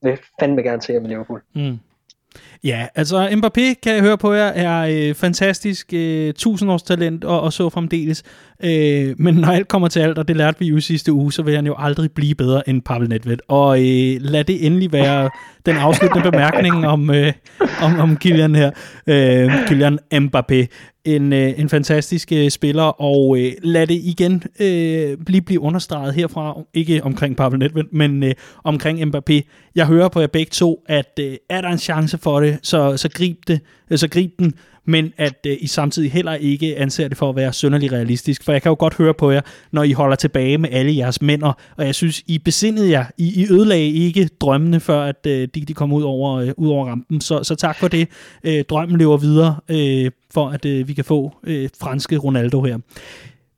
vil 0.03 0.19
fandme 0.41 0.63
gerne 0.63 0.83
se 0.83 0.93
ham 0.93 1.05
i 1.05 1.09
Liverpool. 1.09 1.43
Mm. 1.55 1.79
Ja, 2.65 2.87
altså 2.95 3.29
Mbappé, 3.29 3.75
kan 3.83 3.95
jeg 3.95 4.01
høre 4.01 4.19
på 4.19 4.33
jer, 4.33 4.47
er 4.47 5.09
øh, 5.09 5.15
fantastisk 5.15 5.93
øh, 5.93 6.35
tusindårstalent 6.35 7.25
og, 7.25 7.41
og 7.41 7.53
så 7.53 7.71
fremdeles. 7.71 8.23
Øh, 8.65 9.15
men 9.19 9.35
når 9.35 9.49
alt 9.49 9.69
kommer 9.69 9.89
til 9.89 10.01
alt, 10.01 10.19
og 10.19 10.29
det 10.29 10.37
lærte 10.37 10.59
vi 10.59 10.67
jo 10.67 10.81
sidste 10.81 11.13
uge, 11.13 11.33
så 11.33 11.43
vil 11.43 11.55
han 11.55 11.67
jo 11.67 11.75
aldrig 11.79 12.13
blive 12.13 12.35
bedre 12.35 12.69
end 12.69 12.83
Pavel 12.83 13.09
Nedved. 13.09 13.39
Og 13.49 13.79
øh, 13.79 14.17
lad 14.21 14.45
det 14.45 14.67
endelig 14.67 14.93
være 14.93 15.31
den 15.67 15.77
afsluttende 15.77 16.25
bemærkning 16.31 16.87
om, 16.87 17.11
øh, 17.11 17.33
om, 17.83 17.99
om 17.99 18.17
Kylian 18.17 18.55
her. 18.55 18.71
Øh, 19.07 19.53
Kylian 19.67 19.99
Mbappé 20.15 20.67
en, 21.07 21.33
øh, 21.33 21.61
en 21.61 21.69
fantastisk 21.69 22.33
øh, 22.33 22.51
spiller, 22.51 22.83
og 22.83 23.39
øh, 23.39 23.53
lad 23.63 23.87
det 23.87 23.95
igen 23.95 24.43
øh, 24.61 25.19
lige 25.27 25.43
blive 25.43 25.61
understreget 25.61 26.15
herfra, 26.15 26.61
ikke 26.75 27.05
omkring 27.05 27.37
Pavel 27.37 27.59
Nedved, 27.59 27.85
men 27.93 28.23
øh, 28.23 28.35
omkring 28.65 29.03
Mbappé. 29.03 29.41
Jeg 29.75 29.87
hører 29.87 30.09
på 30.09 30.21
jer 30.21 30.27
begge 30.27 30.51
to, 30.51 30.85
at 30.87 31.19
øh, 31.21 31.37
er 31.51 31.61
der 31.61 31.69
en 31.69 31.79
chance 31.79 32.19
for 32.19 32.41
det, 32.41 32.59
så, 32.63 32.97
så, 32.97 33.09
grib, 33.09 33.37
det, 33.47 33.61
øh, 33.91 33.99
så 33.99 34.09
grib 34.09 34.31
den, 34.39 34.55
men 34.87 35.13
at 35.17 35.47
øh, 35.47 35.57
I 35.61 35.67
samtidig 35.67 36.13
heller 36.13 36.35
ikke 36.35 36.77
anser 36.79 37.09
det 37.09 37.17
for 37.17 37.29
at 37.29 37.37
være 37.37 37.53
synderligt 37.53 37.93
realistisk. 37.93 38.45
For 38.45 38.53
jeg 38.53 38.63
kan 38.63 38.71
jo 38.71 38.77
godt 38.79 38.95
høre 38.95 39.15
på 39.15 39.31
jer, 39.31 39.41
når 39.73 39.83
I 39.83 39.93
holder 39.93 40.17
tilbage 40.17 40.59
med 40.59 40.69
alle 40.73 40.97
jeres 40.97 41.23
mænder, 41.23 41.53
og 41.77 41.87
jeg 41.87 41.95
synes, 41.95 42.23
I 42.27 42.39
besindede 42.39 42.91
jer. 42.91 43.05
I, 43.19 43.43
I 43.43 43.53
ødelagde 43.53 43.91
ikke 43.91 44.29
drømmene, 44.41 44.81
før 44.81 45.01
at 45.01 45.27
øh, 45.27 45.49
de, 45.55 45.61
de 45.61 45.75
kom 45.75 45.93
ud 45.93 46.03
over, 46.03 46.37
øh, 46.37 46.53
ud 46.57 46.69
over 46.69 46.87
rampen. 46.87 47.21
Så, 47.21 47.43
så 47.43 47.55
tak 47.55 47.79
for 47.79 47.89
det. 47.89 48.09
Øh, 48.45 48.65
drømmen 48.65 48.99
lever 48.99 49.17
videre, 49.17 49.57
øh, 49.69 50.11
for 50.35 50.49
at 50.49 50.65
øh, 50.65 50.89
vi 50.89 50.93
kan 50.93 51.05
få 51.05 51.33
øh, 51.45 51.69
franske 51.81 52.17
Ronaldo 52.17 52.63
her. 52.63 52.79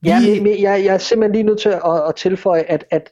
Ja, 0.04 0.20
men 0.20 0.46
jeg, 0.46 0.84
jeg 0.84 0.94
er 0.94 0.98
simpelthen 0.98 1.32
lige 1.32 1.42
nødt 1.42 1.60
til 1.60 1.68
at, 1.68 2.08
at 2.08 2.14
tilføje, 2.16 2.62
at, 2.62 2.84
at 2.90 3.10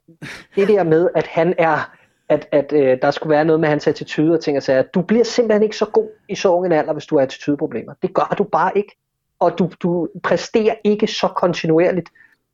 det 0.57 0.69
der 0.69 0.85
med, 0.85 1.09
at 1.14 1.27
han 1.27 1.55
er 1.59 1.96
at, 2.29 2.49
at 2.53 2.72
øh, 2.72 2.99
der 3.03 3.11
skulle 3.11 3.31
være 3.31 3.45
noget 3.45 3.61
med 3.61 3.68
hans 3.68 3.87
attitude 3.87 4.35
og 4.35 4.41
ting 4.41 4.57
og 4.57 4.62
sager. 4.62 4.83
Du 4.83 5.03
bliver 5.03 5.24
simpelthen 5.24 5.62
ikke 5.62 5.77
så 5.77 5.85
god 5.85 6.09
i 6.29 6.35
så 6.35 6.49
ung 6.49 6.66
en 6.66 6.72
alder, 6.72 6.93
hvis 6.93 7.07
du 7.07 7.16
har 7.16 7.22
attitudeproblemer. 7.22 7.95
Det 8.03 8.14
gør 8.14 8.35
du 8.39 8.45
bare 8.45 8.72
ikke. 8.79 8.97
Og 9.39 9.59
du, 9.59 9.70
du 9.83 10.09
præsterer 10.22 10.74
ikke 10.85 11.07
så 11.07 11.29
kontinuerligt. 11.29 12.09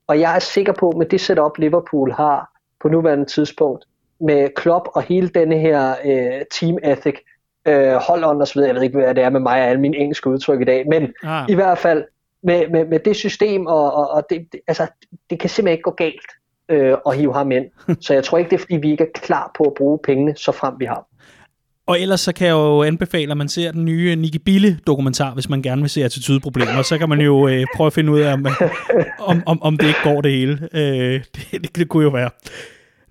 Og 0.06 0.20
jeg 0.20 0.34
er 0.34 0.38
sikker 0.38 0.72
på, 0.72 0.90
med 0.90 1.06
det 1.06 1.20
setup 1.20 1.58
Liverpool 1.58 2.12
har 2.12 2.50
på 2.80 2.88
nuværende 2.88 3.24
tidspunkt, 3.24 3.84
med 4.20 4.48
Klopp 4.56 4.88
og 4.94 5.02
hele 5.02 5.28
denne 5.28 5.58
her 5.58 5.94
øh, 6.04 6.44
team 6.50 6.78
ethic, 6.84 7.14
øh, 7.66 7.92
hold 7.92 8.24
on 8.24 8.40
og 8.40 8.48
så 8.48 8.54
videre. 8.54 8.68
Jeg 8.68 8.74
ved 8.74 8.82
ikke, 8.82 8.98
hvad 8.98 9.14
det 9.14 9.24
er 9.24 9.30
med 9.30 9.40
mig 9.40 9.62
og 9.62 9.68
alle 9.68 9.80
mine 9.80 9.96
engelske 9.96 10.30
udtryk 10.30 10.60
i 10.60 10.64
dag, 10.64 10.88
men 10.88 11.12
ah. 11.22 11.46
i 11.48 11.54
hvert 11.54 11.78
fald 11.78 12.04
med, 12.42 12.68
med, 12.68 12.84
med 12.84 12.98
det 12.98 13.16
system, 13.16 13.66
og, 13.66 13.92
og, 13.94 14.10
og 14.10 14.26
det, 14.30 14.48
det, 14.52 14.60
altså, 14.66 14.86
det 15.30 15.40
kan 15.40 15.50
simpelthen 15.50 15.72
ikke 15.72 15.82
gå 15.82 15.90
galt 15.90 16.26
øh, 16.72 16.96
og 17.04 17.12
hive 17.12 17.34
ham 17.34 17.50
ind. 17.52 17.64
Så 18.04 18.14
jeg 18.14 18.24
tror 18.24 18.38
ikke, 18.38 18.50
det 18.50 18.56
er 18.56 18.60
fordi, 18.60 18.76
vi 18.76 18.90
ikke 18.90 19.04
er 19.04 19.18
klar 19.18 19.50
på 19.56 19.64
at 19.64 19.72
bruge 19.76 19.98
pengene, 20.04 20.34
så 20.36 20.52
frem 20.52 20.74
vi 20.78 20.84
har. 20.84 21.06
Og 21.86 22.00
ellers 22.00 22.20
så 22.20 22.32
kan 22.32 22.46
jeg 22.46 22.52
jo 22.52 22.82
anbefale, 22.82 23.30
at 23.30 23.36
man 23.36 23.48
ser 23.48 23.72
den 23.72 23.84
nye 23.84 24.16
Nicky 24.16 24.36
Bille 24.44 24.78
dokumentar, 24.86 25.34
hvis 25.34 25.48
man 25.48 25.62
gerne 25.62 25.82
vil 25.82 25.90
se 25.90 26.04
attitudeproblemer. 26.04 26.82
Så 26.82 26.98
kan 26.98 27.08
man 27.08 27.20
jo 27.20 27.48
øh, 27.48 27.66
prøve 27.76 27.86
at 27.86 27.92
finde 27.92 28.12
ud 28.12 28.20
af, 28.20 28.32
om, 28.32 28.46
om, 29.30 29.42
om, 29.46 29.62
om 29.62 29.76
det 29.76 29.86
ikke 29.86 30.00
går 30.04 30.20
det 30.20 30.32
hele. 30.32 30.68
Øh, 30.74 31.24
det, 31.34 31.48
det, 31.52 31.76
det 31.76 31.88
kunne 31.88 32.04
jo 32.04 32.10
være. 32.10 32.30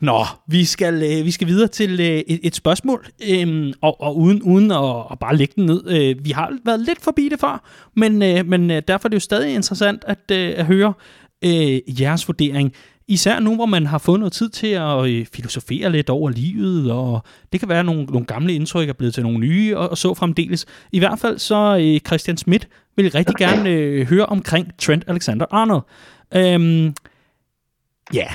Nå, 0.02 0.26
vi 0.48 0.66
skal, 0.66 0.94
øh, 0.94 1.26
vi 1.26 1.32
skal 1.32 1.48
videre 1.48 1.68
til 1.68 2.00
øh, 2.00 2.06
et, 2.08 2.40
et 2.44 2.56
spørgsmål, 2.56 3.06
øh, 3.30 3.74
og, 3.82 4.02
og 4.02 4.18
uden, 4.18 4.42
uden 4.42 4.72
at, 4.72 4.96
at 5.12 5.20
bare 5.20 5.36
lægge 5.36 5.54
den 5.56 5.66
ned. 5.66 5.84
Øh, 5.88 6.26
vi 6.26 6.32
har 6.32 6.54
været 6.66 6.80
lidt 6.80 7.02
forbi 7.02 7.30
det 7.30 7.40
før, 7.40 7.64
men, 7.96 8.22
øh, 8.22 8.46
men 8.46 8.72
øh, 8.72 8.82
derfor 8.88 9.08
er 9.08 9.10
det 9.10 9.16
jo 9.16 9.20
stadig 9.20 9.54
interessant 9.54 10.04
at, 10.08 10.32
øh, 10.32 10.54
at 10.56 10.66
høre 10.66 10.94
øh, 11.46 12.02
jeres 12.02 12.28
vurdering 12.28 12.74
især 13.12 13.40
nu, 13.40 13.56
hvor 13.56 13.66
man 13.66 13.86
har 13.86 13.98
fået 13.98 14.20
noget 14.20 14.34
tid 14.34 14.50
til 14.50 14.68
at 14.68 15.06
øh, 15.06 15.26
filosofere 15.34 15.92
lidt 15.92 16.10
over 16.10 16.30
livet, 16.30 16.92
og 16.92 17.24
det 17.52 17.60
kan 17.60 17.70
være, 17.70 17.80
at 17.80 17.86
nogle, 17.86 18.04
nogle 18.04 18.26
gamle 18.26 18.54
indtryk 18.54 18.90
er 18.90 18.94
blevet 18.94 19.14
til 19.14 19.24
nogle 19.24 19.40
nye, 19.40 19.78
og, 19.78 19.90
og 19.90 19.98
så 19.98 20.14
fremdeles. 20.14 20.66
I 20.92 21.00
hvert 21.00 21.20
fald 21.20 21.40
så 21.40 21.78
øh, 21.82 22.00
Christian 22.00 22.38
Schmidt 22.38 22.68
vil 22.96 23.12
rigtig 23.12 23.36
gerne 23.46 23.70
øh, 23.70 24.08
høre 24.08 24.26
omkring 24.26 24.68
Trent 24.78 25.04
Alexander-Arnold. 25.08 25.82
Øhm, 26.36 26.94
ja, 28.14 28.28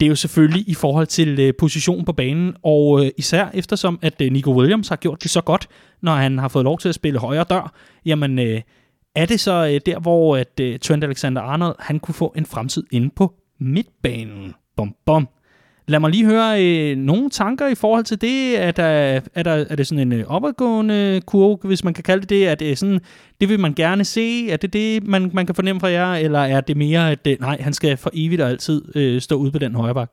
det 0.00 0.06
er 0.06 0.10
jo 0.10 0.16
selvfølgelig 0.16 0.68
i 0.68 0.74
forhold 0.74 1.06
til 1.06 1.40
øh, 1.40 1.52
positionen 1.58 2.04
på 2.04 2.12
banen, 2.12 2.54
og 2.62 3.04
øh, 3.04 3.10
især 3.16 3.50
eftersom, 3.54 3.98
at 4.02 4.20
øh, 4.20 4.32
Nico 4.32 4.52
Williams 4.52 4.88
har 4.88 4.96
gjort 4.96 5.22
det 5.22 5.30
så 5.30 5.40
godt, 5.40 5.68
når 6.00 6.14
han 6.14 6.38
har 6.38 6.48
fået 6.48 6.64
lov 6.64 6.78
til 6.78 6.88
at 6.88 6.94
spille 6.94 7.18
højre 7.18 7.44
dør, 7.50 7.72
jamen 8.04 8.38
øh, 8.38 8.60
er 9.14 9.26
det 9.26 9.40
så 9.40 9.66
øh, 9.66 9.80
der, 9.86 9.98
hvor 9.98 10.36
at, 10.36 10.60
øh, 10.60 10.78
Trent 10.78 11.04
Alexander-Arnold 11.04 11.76
han 11.78 12.00
kunne 12.00 12.14
få 12.14 12.32
en 12.36 12.46
fremtid 12.46 12.82
inde 12.90 13.10
på 13.16 13.34
midtbanen? 13.60 14.54
Bom, 14.76 14.94
bom. 15.06 15.28
Lad 15.88 16.00
mig 16.00 16.10
lige 16.10 16.26
høre 16.26 16.64
øh, 16.64 16.96
nogle 16.96 17.30
tanker 17.30 17.66
i 17.66 17.74
forhold 17.74 18.04
til 18.04 18.20
det. 18.20 18.62
Er, 18.62 18.70
der, 18.70 19.20
er, 19.34 19.42
der, 19.42 19.64
er 19.70 19.76
det 19.76 19.86
sådan 19.86 20.12
en 20.12 20.20
øh, 20.20 20.24
opadgående 20.26 21.20
kurve, 21.26 21.58
hvis 21.62 21.84
man 21.84 21.94
kan 21.94 22.04
kalde 22.04 22.20
det 22.20 22.30
det? 22.30 22.48
Er 22.48 22.54
det 22.54 22.70
øh, 22.70 22.76
sådan, 22.76 23.00
det 23.40 23.48
vil 23.48 23.60
man 23.60 23.74
gerne 23.74 24.04
se? 24.04 24.50
Er 24.50 24.56
det 24.56 24.72
det, 24.72 25.06
man, 25.06 25.30
man 25.34 25.46
kan 25.46 25.54
fornemme 25.54 25.80
fra 25.80 25.88
jer? 25.88 26.14
Eller 26.14 26.38
er 26.38 26.60
det 26.60 26.76
mere, 26.76 27.10
at 27.10 27.24
det, 27.24 27.40
nej, 27.40 27.56
han 27.60 27.72
skal 27.72 27.96
for 27.96 28.10
evigt 28.12 28.42
og 28.42 28.48
altid 28.48 28.96
øh, 28.96 29.20
stå 29.20 29.36
ude 29.36 29.52
på 29.52 29.58
den 29.58 29.74
højre 29.74 29.94
bak? 29.94 30.08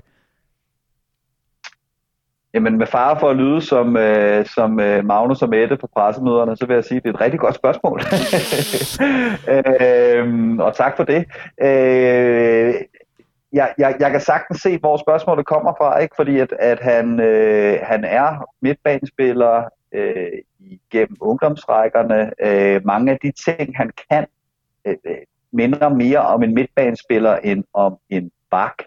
Jamen 2.53 2.77
med 2.77 2.87
fare 2.87 3.19
for 3.19 3.29
at 3.29 3.35
lyde 3.35 3.61
som, 3.61 3.97
øh, 3.97 4.45
som 4.45 4.79
øh, 4.79 5.05
Magnus 5.05 5.41
og 5.41 5.49
Mette 5.49 5.77
på 5.77 5.89
pressemøderne, 5.93 6.57
så 6.57 6.65
vil 6.65 6.73
jeg 6.73 6.83
sige, 6.83 6.97
at 6.97 7.03
det 7.03 7.09
er 7.09 7.13
et 7.13 7.21
rigtig 7.21 7.39
godt 7.39 7.55
spørgsmål. 7.55 8.01
øh, 9.53 10.57
og 10.57 10.75
tak 10.75 10.97
for 10.97 11.03
det. 11.03 11.25
Øh, 11.61 12.73
jeg, 13.55 13.73
jeg, 13.77 13.95
jeg 13.99 14.11
kan 14.11 14.21
sagtens 14.21 14.61
se, 14.61 14.77
hvor 14.77 14.97
spørgsmålet 14.97 15.45
kommer 15.45 15.73
fra, 15.77 15.97
ikke? 15.97 16.15
fordi 16.15 16.39
at, 16.39 16.53
at 16.59 16.79
han, 16.79 17.19
øh, 17.19 17.79
han 17.83 18.03
er 18.03 18.45
midtbanespiller 18.61 19.63
øh, 19.91 20.31
igennem 20.59 21.17
ungdomsrækkerne. 21.21 22.31
Øh, 22.39 22.85
mange 22.85 23.11
af 23.11 23.17
de 23.23 23.31
ting, 23.45 23.77
han 23.77 23.91
kan, 24.09 24.25
øh, 24.85 24.95
øh 25.05 25.17
minder 25.51 25.89
mere 25.89 26.19
om 26.19 26.43
en 26.43 26.53
midtbanespiller 26.53 27.35
end 27.35 27.63
om 27.73 27.97
en 28.09 28.31
bak. 28.51 28.83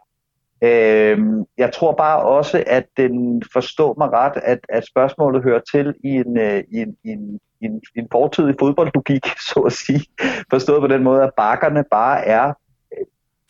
Øh, 0.62 1.18
jeg 1.58 1.72
tror 1.72 1.92
bare 1.92 2.22
også, 2.22 2.64
at 2.66 2.86
den 2.96 3.42
forstår 3.52 3.94
mig 3.98 4.12
ret, 4.12 4.40
at, 4.42 4.58
at 4.68 4.86
spørgsmålet 4.86 5.42
hører 5.42 5.60
til 5.72 5.94
i 6.04 6.08
en, 6.08 6.38
øh, 6.38 6.64
i 6.72 6.76
en, 6.76 6.96
i 7.04 7.08
en, 7.08 7.40
i 7.60 7.64
en, 7.64 7.82
en 7.96 8.08
fortidig 8.12 8.54
fodboldlogik, 8.60 9.26
så 9.48 9.60
at 9.60 9.72
sige. 9.72 10.06
Forstået 10.50 10.80
på 10.80 10.86
den 10.86 11.02
måde, 11.02 11.22
at 11.22 11.34
bakkerne 11.36 11.84
bare 11.90 12.24
er 12.24 12.52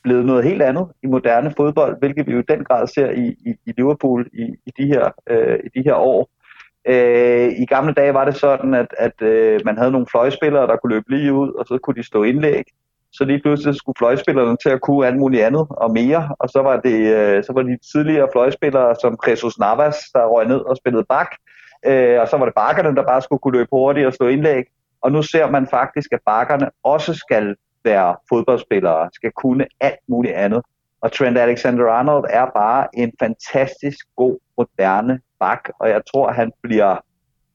blevet 0.02 0.26
noget 0.26 0.44
helt 0.44 0.62
andet 0.62 0.86
i 1.02 1.06
moderne 1.06 1.54
fodbold, 1.56 1.98
hvilket 1.98 2.26
vi 2.26 2.32
jo 2.32 2.38
i 2.38 2.48
den 2.48 2.64
grad 2.64 2.86
ser 2.86 3.10
i, 3.10 3.26
i, 3.28 3.54
i 3.66 3.72
Liverpool 3.76 4.26
i, 4.32 4.42
i, 4.66 4.70
de 4.78 4.86
her, 4.86 5.10
øh, 5.30 5.58
i 5.64 5.78
de 5.78 5.84
her 5.84 5.94
år. 5.94 6.30
Øh, 6.88 7.52
I 7.58 7.64
gamle 7.64 7.94
dage 7.94 8.14
var 8.14 8.24
det 8.24 8.36
sådan, 8.36 8.74
at, 8.74 8.86
at 8.98 9.22
øh, 9.22 9.60
man 9.64 9.78
havde 9.78 9.90
nogle 9.90 10.06
fløjspillere, 10.10 10.66
der 10.66 10.76
kunne 10.76 10.94
løbe 10.94 11.10
lige 11.10 11.32
ud, 11.32 11.52
og 11.52 11.66
så 11.66 11.78
kunne 11.82 11.96
de 11.96 12.06
stå 12.06 12.22
indlæg. 12.22 12.64
Så 13.12 13.24
lige 13.24 13.40
pludselig 13.42 13.74
skulle 13.74 13.98
fløjspillerne 13.98 14.56
til 14.62 14.68
at 14.68 14.80
kunne 14.80 15.06
alt 15.06 15.18
muligt 15.18 15.42
andet 15.42 15.66
og 15.70 15.90
mere, 15.90 16.34
og 16.38 16.48
så 16.48 16.62
var 16.62 16.80
det 16.80 16.98
øh, 17.16 17.44
så 17.44 17.52
var 17.52 17.62
de 17.62 17.78
tidligere 17.92 18.28
fløjspillere 18.32 18.94
som 19.00 19.18
Jesus 19.28 19.58
Navas, 19.58 19.96
der 20.14 20.26
røg 20.26 20.48
ned 20.48 20.60
og 20.60 20.76
spillede 20.76 21.04
bak, 21.08 21.30
øh, 21.86 22.20
og 22.20 22.28
så 22.28 22.36
var 22.36 22.44
det 22.44 22.54
bakkerne, 22.54 22.96
der 22.96 23.02
bare 23.02 23.22
skulle 23.22 23.40
kunne 23.40 23.58
løbe 23.58 23.68
hurtigt 23.72 24.06
og 24.06 24.14
stå 24.14 24.26
indlæg. 24.26 24.64
Og 25.02 25.12
nu 25.12 25.22
ser 25.22 25.50
man 25.50 25.66
faktisk, 25.66 26.12
at 26.12 26.20
bakkerne 26.26 26.70
også 26.84 27.14
skal 27.14 27.56
være 27.90 28.16
fodboldspillere, 28.28 29.10
skal 29.12 29.32
kunne 29.32 29.66
alt 29.80 30.02
muligt 30.08 30.34
andet. 30.34 30.62
Og 31.00 31.12
Trent 31.12 31.38
Alexander-Arnold 31.38 32.24
er 32.30 32.46
bare 32.54 32.86
en 32.94 33.12
fantastisk 33.20 34.06
god, 34.16 34.38
moderne 34.58 35.20
bak, 35.40 35.68
og 35.80 35.88
jeg 35.88 36.02
tror, 36.12 36.32
han 36.32 36.52
bliver, 36.62 36.96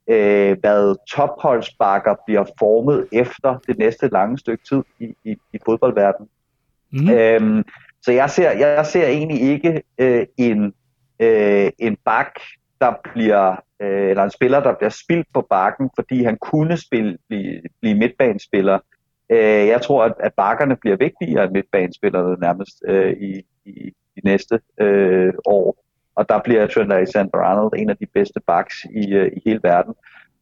øh, 0.08 0.58
hvad 0.60 0.96
topholdsbakker 1.10 2.16
bliver 2.26 2.46
formet 2.60 3.08
efter 3.12 3.60
det 3.68 3.78
næste 3.78 4.08
lange 4.08 4.38
stykke 4.38 4.64
tid 4.70 4.84
i, 5.00 5.16
i, 5.24 5.38
i 5.54 5.60
fodboldverdenen. 5.66 6.30
Mm. 6.92 7.10
Øhm, 7.10 7.64
så 8.02 8.12
jeg 8.12 8.30
ser, 8.30 8.52
jeg 8.52 8.86
ser 8.86 9.08
egentlig 9.08 9.42
ikke 9.42 9.82
øh, 9.98 10.26
en, 10.38 10.74
øh, 11.20 11.72
en 11.80 11.98
bak, 12.06 12.40
der 12.82 12.94
bliver, 13.14 13.56
øh, 13.80 14.10
eller 14.10 14.24
en 14.24 14.32
spiller, 14.32 14.60
der 14.60 14.74
bliver 14.74 14.90
spildt 14.90 15.28
på 15.34 15.42
bakken, 15.50 15.90
fordi 15.96 16.24
han 16.24 16.38
kunne 16.38 16.78
spille, 16.78 17.18
blive, 17.28 17.62
blive 17.82 17.96
midtbanespiller. 17.96 18.80
Øh, 19.30 19.68
jeg 19.68 19.82
tror, 19.82 20.04
at, 20.04 20.14
at 20.20 20.34
bakkerne 20.34 20.76
bliver 20.76 20.96
vigtigere 20.96 21.44
end 21.44 21.52
midtbanespillerne 21.52 22.38
nærmest 22.42 22.84
øh, 22.88 23.14
i, 23.14 23.42
i 23.66 23.94
de 24.16 24.22
næste 24.24 24.60
øh, 24.82 25.34
år. 25.46 25.84
Og 26.16 26.30
der 26.30 26.40
bliver 26.44 26.68
Trent 26.68 26.94
Alexander-Arnold 26.94 27.74
en 27.78 27.90
af 27.90 27.98
de 27.98 28.06
bedste 28.06 28.40
backs 28.48 28.84
i, 28.84 29.14
øh, 29.14 29.32
i 29.38 29.42
hele 29.46 29.60
verden. 29.64 29.94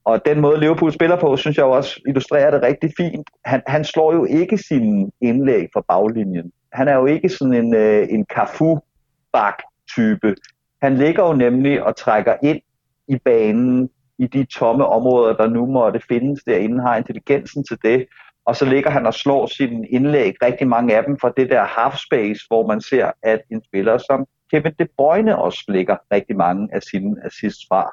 Og 0.06 0.26
den 0.26 0.40
måde 0.40 0.60
Liverpool 0.60 0.92
spiller 0.92 1.20
på, 1.20 1.38
synes 1.38 1.58
jeg 1.58 1.66
også 1.66 2.02
illustrerer 2.08 2.52
det 2.52 2.64
rigtig 2.64 2.94
fint. 2.98 3.30
Han, 3.46 3.62
han 3.68 3.84
slår 3.84 4.14
jo 4.14 4.26
ikke 4.26 4.58
sin 4.58 5.12
indlæg 5.22 5.70
fra 5.74 5.84
baglinjen. 5.88 6.52
Han 6.74 6.88
er 6.88 6.96
jo 6.96 7.06
ikke 7.06 7.30
sådan 7.30 7.54
en, 7.54 7.76
øh, 7.76 8.08
en 8.10 8.26
Cafu-bak-type. 8.26 10.36
Han 10.82 10.96
ligger 10.96 11.28
jo 11.28 11.34
nemlig 11.34 11.84
og 11.84 11.96
trækker 11.96 12.36
ind 12.44 12.62
i 13.08 13.18
banen 13.18 13.90
i 14.18 14.28
de 14.28 14.46
tomme 14.46 14.86
områder, 14.86 15.34
der 15.34 15.50
nu 15.50 15.66
måtte 15.66 16.02
findes 16.08 16.44
derinde, 16.44 16.82
har 16.82 16.98
intelligensen 16.98 17.64
til 17.64 17.78
det, 17.84 18.08
og 18.46 18.56
så 18.56 18.66
ligger 18.66 18.90
han 18.90 19.06
og 19.06 19.14
slår 19.14 19.46
sin 19.46 19.86
indlæg, 19.90 20.34
rigtig 20.44 20.68
mange 20.68 20.98
af 20.98 21.04
dem, 21.04 21.18
fra 21.20 21.34
det 21.38 21.50
der 21.50 21.64
half 21.64 21.96
space, 21.96 22.40
hvor 22.48 22.68
man 22.68 22.82
ser, 22.82 23.12
at 23.24 23.42
en 23.52 23.64
spiller 23.64 23.98
som 23.98 24.26
Kevin 24.52 24.74
De 24.80 24.88
Bruyne 24.98 25.38
også 25.38 25.64
ligger 25.68 25.98
rigtig 26.12 26.38
mange 26.38 26.70
af 26.72 26.82
sine 26.82 27.16
assists 27.26 27.66
fra. 27.70 27.92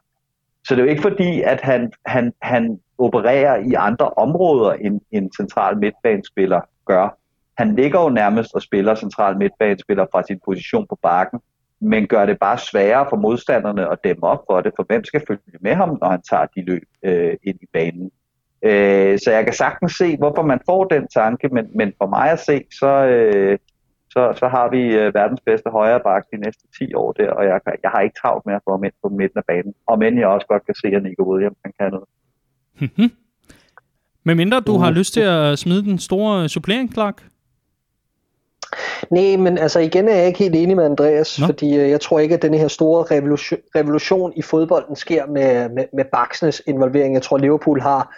Så 0.64 0.74
det 0.74 0.80
er 0.80 0.84
jo 0.84 0.90
ikke 0.90 1.03
fordi, 1.03 1.42
at 1.42 1.61
han, 1.61 1.92
han, 2.07 2.32
han 2.42 2.80
opererer 2.99 3.57
i 3.57 3.74
andre 3.74 4.09
områder, 4.11 4.72
end 4.72 5.01
en 5.11 5.32
central 5.36 5.78
midtbanespiller 5.78 6.61
gør. 6.86 7.18
Han 7.59 7.76
ligger 7.76 8.01
jo 8.01 8.09
nærmest 8.09 8.55
og 8.55 8.62
spiller 8.62 8.94
central 8.94 9.38
midtbanespiller 9.38 10.07
fra 10.12 10.22
sin 10.22 10.40
position 10.44 10.86
på 10.88 10.99
bakken, 11.03 11.40
men 11.80 12.07
gør 12.07 12.26
det 12.26 12.38
bare 12.38 12.59
sværere 12.59 13.07
for 13.11 13.16
modstanderne 13.16 13.92
at 13.92 13.99
dæmme 14.05 14.26
op 14.26 14.44
for 14.51 14.61
det, 14.61 14.72
for 14.76 14.84
hvem 14.88 15.05
skal 15.05 15.22
følge 15.26 15.59
med 15.61 15.74
ham, 15.74 15.99
når 16.01 16.11
han 16.11 16.22
tager 16.22 16.46
de 16.46 16.64
løb 16.64 16.88
øh, 17.03 17.36
ind 17.42 17.59
i 17.62 17.66
banen. 17.72 18.11
Øh, 18.62 19.18
så 19.24 19.30
jeg 19.30 19.44
kan 19.44 19.54
sagtens 19.54 19.92
se, 19.92 20.16
hvorfor 20.16 20.42
man 20.42 20.61
får 20.66 20.84
den 20.84 21.09
tanke, 21.09 21.48
men, 21.48 21.66
men 21.74 21.92
for 21.98 22.06
mig 22.06 22.30
at 22.30 22.40
se, 22.40 22.64
så, 22.80 22.86
øh, 22.86 23.59
så, 24.11 24.32
så 24.36 24.48
har 24.48 24.70
vi 24.70 24.82
øh, 24.94 25.14
verdens 25.14 25.40
bedste 25.40 25.70
højre 25.70 26.00
bak 26.00 26.24
de 26.32 26.36
næste 26.36 26.64
10 26.78 26.94
år 26.94 27.12
der, 27.12 27.30
og 27.30 27.44
jeg, 27.44 27.61
jeg 27.82 27.90
har 27.90 28.00
ikke 28.00 28.18
travlt 28.22 28.46
med 28.46 28.54
at 28.54 28.61
få 28.64 28.70
ham 28.70 28.84
ind 28.84 28.92
på 29.02 29.09
midten 29.09 29.38
af 29.38 29.44
banen. 29.44 29.74
Og 29.86 29.98
men 29.98 30.18
jeg 30.18 30.26
også 30.26 30.46
godt 30.46 30.66
kan 30.66 30.74
se, 30.74 30.88
at 30.88 31.02
Nico 31.02 31.32
Williams 31.32 31.59
han 31.64 31.72
kan 31.80 31.90
noget. 31.90 32.09
Men 34.24 34.36
mindre 34.36 34.61
du 34.61 34.74
uh. 34.74 34.80
har 34.80 34.90
lyst 34.90 35.12
til 35.12 35.20
at 35.20 35.59
smide 35.59 35.82
den 35.84 35.98
store 35.98 36.48
supplering, 36.48 36.92
Clark? 36.92 37.22
Nej, 39.11 39.36
men 39.36 39.59
altså 39.59 39.78
igen 39.78 40.09
er 40.09 40.14
jeg 40.14 40.26
ikke 40.26 40.38
helt 40.38 40.54
enig 40.54 40.76
med 40.76 40.84
Andreas, 40.84 41.40
Nå. 41.40 41.46
fordi 41.46 41.76
øh, 41.76 41.90
jeg 41.90 42.00
tror 42.00 42.18
ikke, 42.18 42.34
at 42.34 42.42
den 42.42 42.54
her 42.54 42.68
store 42.68 43.16
revolution, 43.16 43.61
revolution 43.76 44.32
i 44.36 44.42
fodbolden 44.42 44.96
sker 44.96 45.26
med, 45.26 45.68
med, 45.68 45.84
med 45.92 46.04
Baksnes 46.12 46.62
involvering. 46.66 47.14
Jeg 47.14 47.22
tror, 47.22 47.38
Liverpool 47.38 47.80
har 47.80 48.14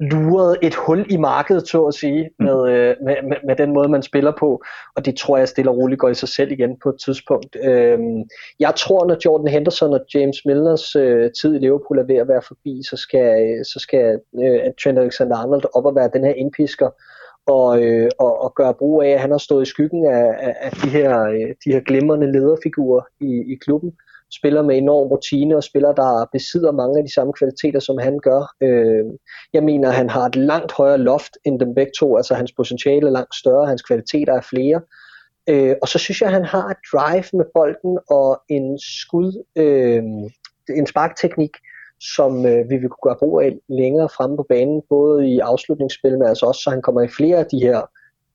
luret 0.00 0.58
et 0.62 0.74
hul 0.74 1.06
i 1.10 1.16
markedet, 1.16 1.68
så 1.68 1.84
at 1.84 1.94
sige, 1.94 2.30
mm. 2.38 2.44
med, 2.44 2.68
øh, 2.68 2.96
med, 3.02 3.16
med, 3.28 3.36
med 3.46 3.56
den 3.56 3.72
måde, 3.72 3.88
man 3.88 4.02
spiller 4.02 4.32
på. 4.38 4.62
Og 4.96 5.04
det 5.04 5.16
tror 5.16 5.38
jeg 5.38 5.48
stille 5.48 5.70
og 5.70 5.76
roligt 5.76 6.00
går 6.00 6.08
i 6.08 6.14
sig 6.14 6.28
selv 6.28 6.52
igen 6.52 6.76
på 6.82 6.88
et 6.88 6.96
tidspunkt. 7.04 7.56
Øhm, 7.64 8.22
jeg 8.60 8.72
tror, 8.76 9.06
når 9.06 9.16
Jordan 9.24 9.48
Henderson 9.48 9.92
og 9.92 10.00
James 10.14 10.36
Milners 10.46 10.96
øh, 10.96 11.30
tid 11.40 11.54
i 11.54 11.58
Liverpool 11.58 11.98
er 11.98 12.06
ved 12.06 12.16
at 12.16 12.28
være 12.28 12.42
forbi, 12.42 12.82
så 12.90 12.96
skal, 12.96 13.64
så 13.64 13.78
skal 13.78 14.20
øh, 14.42 14.60
Trent 14.82 14.98
Alexander-Arnold 14.98 15.64
op 15.74 15.86
og 15.86 15.94
være 15.94 16.10
den 16.12 16.24
her 16.24 16.34
indpisker, 16.34 16.90
og, 17.46 17.82
øh, 17.82 18.10
og, 18.18 18.42
og 18.42 18.54
gøre 18.54 18.74
brug 18.74 19.02
af, 19.02 19.08
at 19.08 19.20
han 19.20 19.30
har 19.30 19.38
stået 19.38 19.62
i 19.62 19.70
skyggen 19.70 20.06
af, 20.06 20.34
af, 20.38 20.54
af 20.60 20.70
de, 20.70 20.88
her, 20.88 21.20
øh, 21.22 21.54
de 21.64 21.72
her 21.72 21.80
glimrende 21.80 22.32
lederfigurer 22.32 23.02
i, 23.20 23.52
i 23.52 23.54
klubben 23.64 23.92
spiller 24.38 24.62
med 24.62 24.76
enorm 24.76 25.08
rutine 25.08 25.56
og 25.56 25.64
spiller, 25.64 25.92
der 25.92 26.28
besidder 26.32 26.72
mange 26.72 26.98
af 26.98 27.04
de 27.04 27.14
samme 27.14 27.32
kvaliteter, 27.32 27.80
som 27.80 27.98
han 27.98 28.18
gør. 28.18 28.54
Øh, 28.60 29.04
jeg 29.52 29.62
mener, 29.62 29.90
han 29.90 30.10
har 30.10 30.26
et 30.26 30.36
langt 30.36 30.72
højere 30.72 30.98
loft 30.98 31.38
end 31.44 31.60
dem 31.60 31.74
begge 31.74 31.92
to, 31.98 32.16
altså 32.16 32.34
hans 32.34 32.52
potentiale 32.52 33.06
er 33.06 33.12
langt 33.12 33.34
større, 33.34 33.66
hans 33.66 33.82
kvaliteter 33.82 34.32
er 34.32 34.40
flere. 34.40 34.80
Øh, 35.48 35.76
og 35.82 35.88
så 35.88 35.98
synes 35.98 36.20
jeg, 36.20 36.30
han 36.30 36.44
har 36.44 36.66
et 36.68 36.76
drive 36.92 37.24
med 37.32 37.44
bolden 37.54 37.98
og 38.10 38.42
en 38.48 38.78
skud, 38.78 39.44
øh, 39.56 40.02
en 40.76 40.86
sparkteknik, 40.86 41.50
som 42.00 42.46
øh, 42.46 42.70
vi 42.70 42.76
vil 42.76 42.88
kunne 42.88 43.08
gøre 43.08 43.18
brug 43.18 43.40
af 43.40 43.58
længere 43.68 44.08
fremme 44.08 44.36
på 44.36 44.46
banen, 44.48 44.82
både 44.88 45.28
i 45.28 45.38
afslutningsspil, 45.38 46.18
men 46.18 46.28
altså 46.28 46.46
også 46.46 46.60
så 46.60 46.70
han 46.70 46.82
kommer 46.82 47.02
i 47.02 47.08
flere 47.08 47.38
af 47.38 47.46
de 47.46 47.58
her 47.58 47.80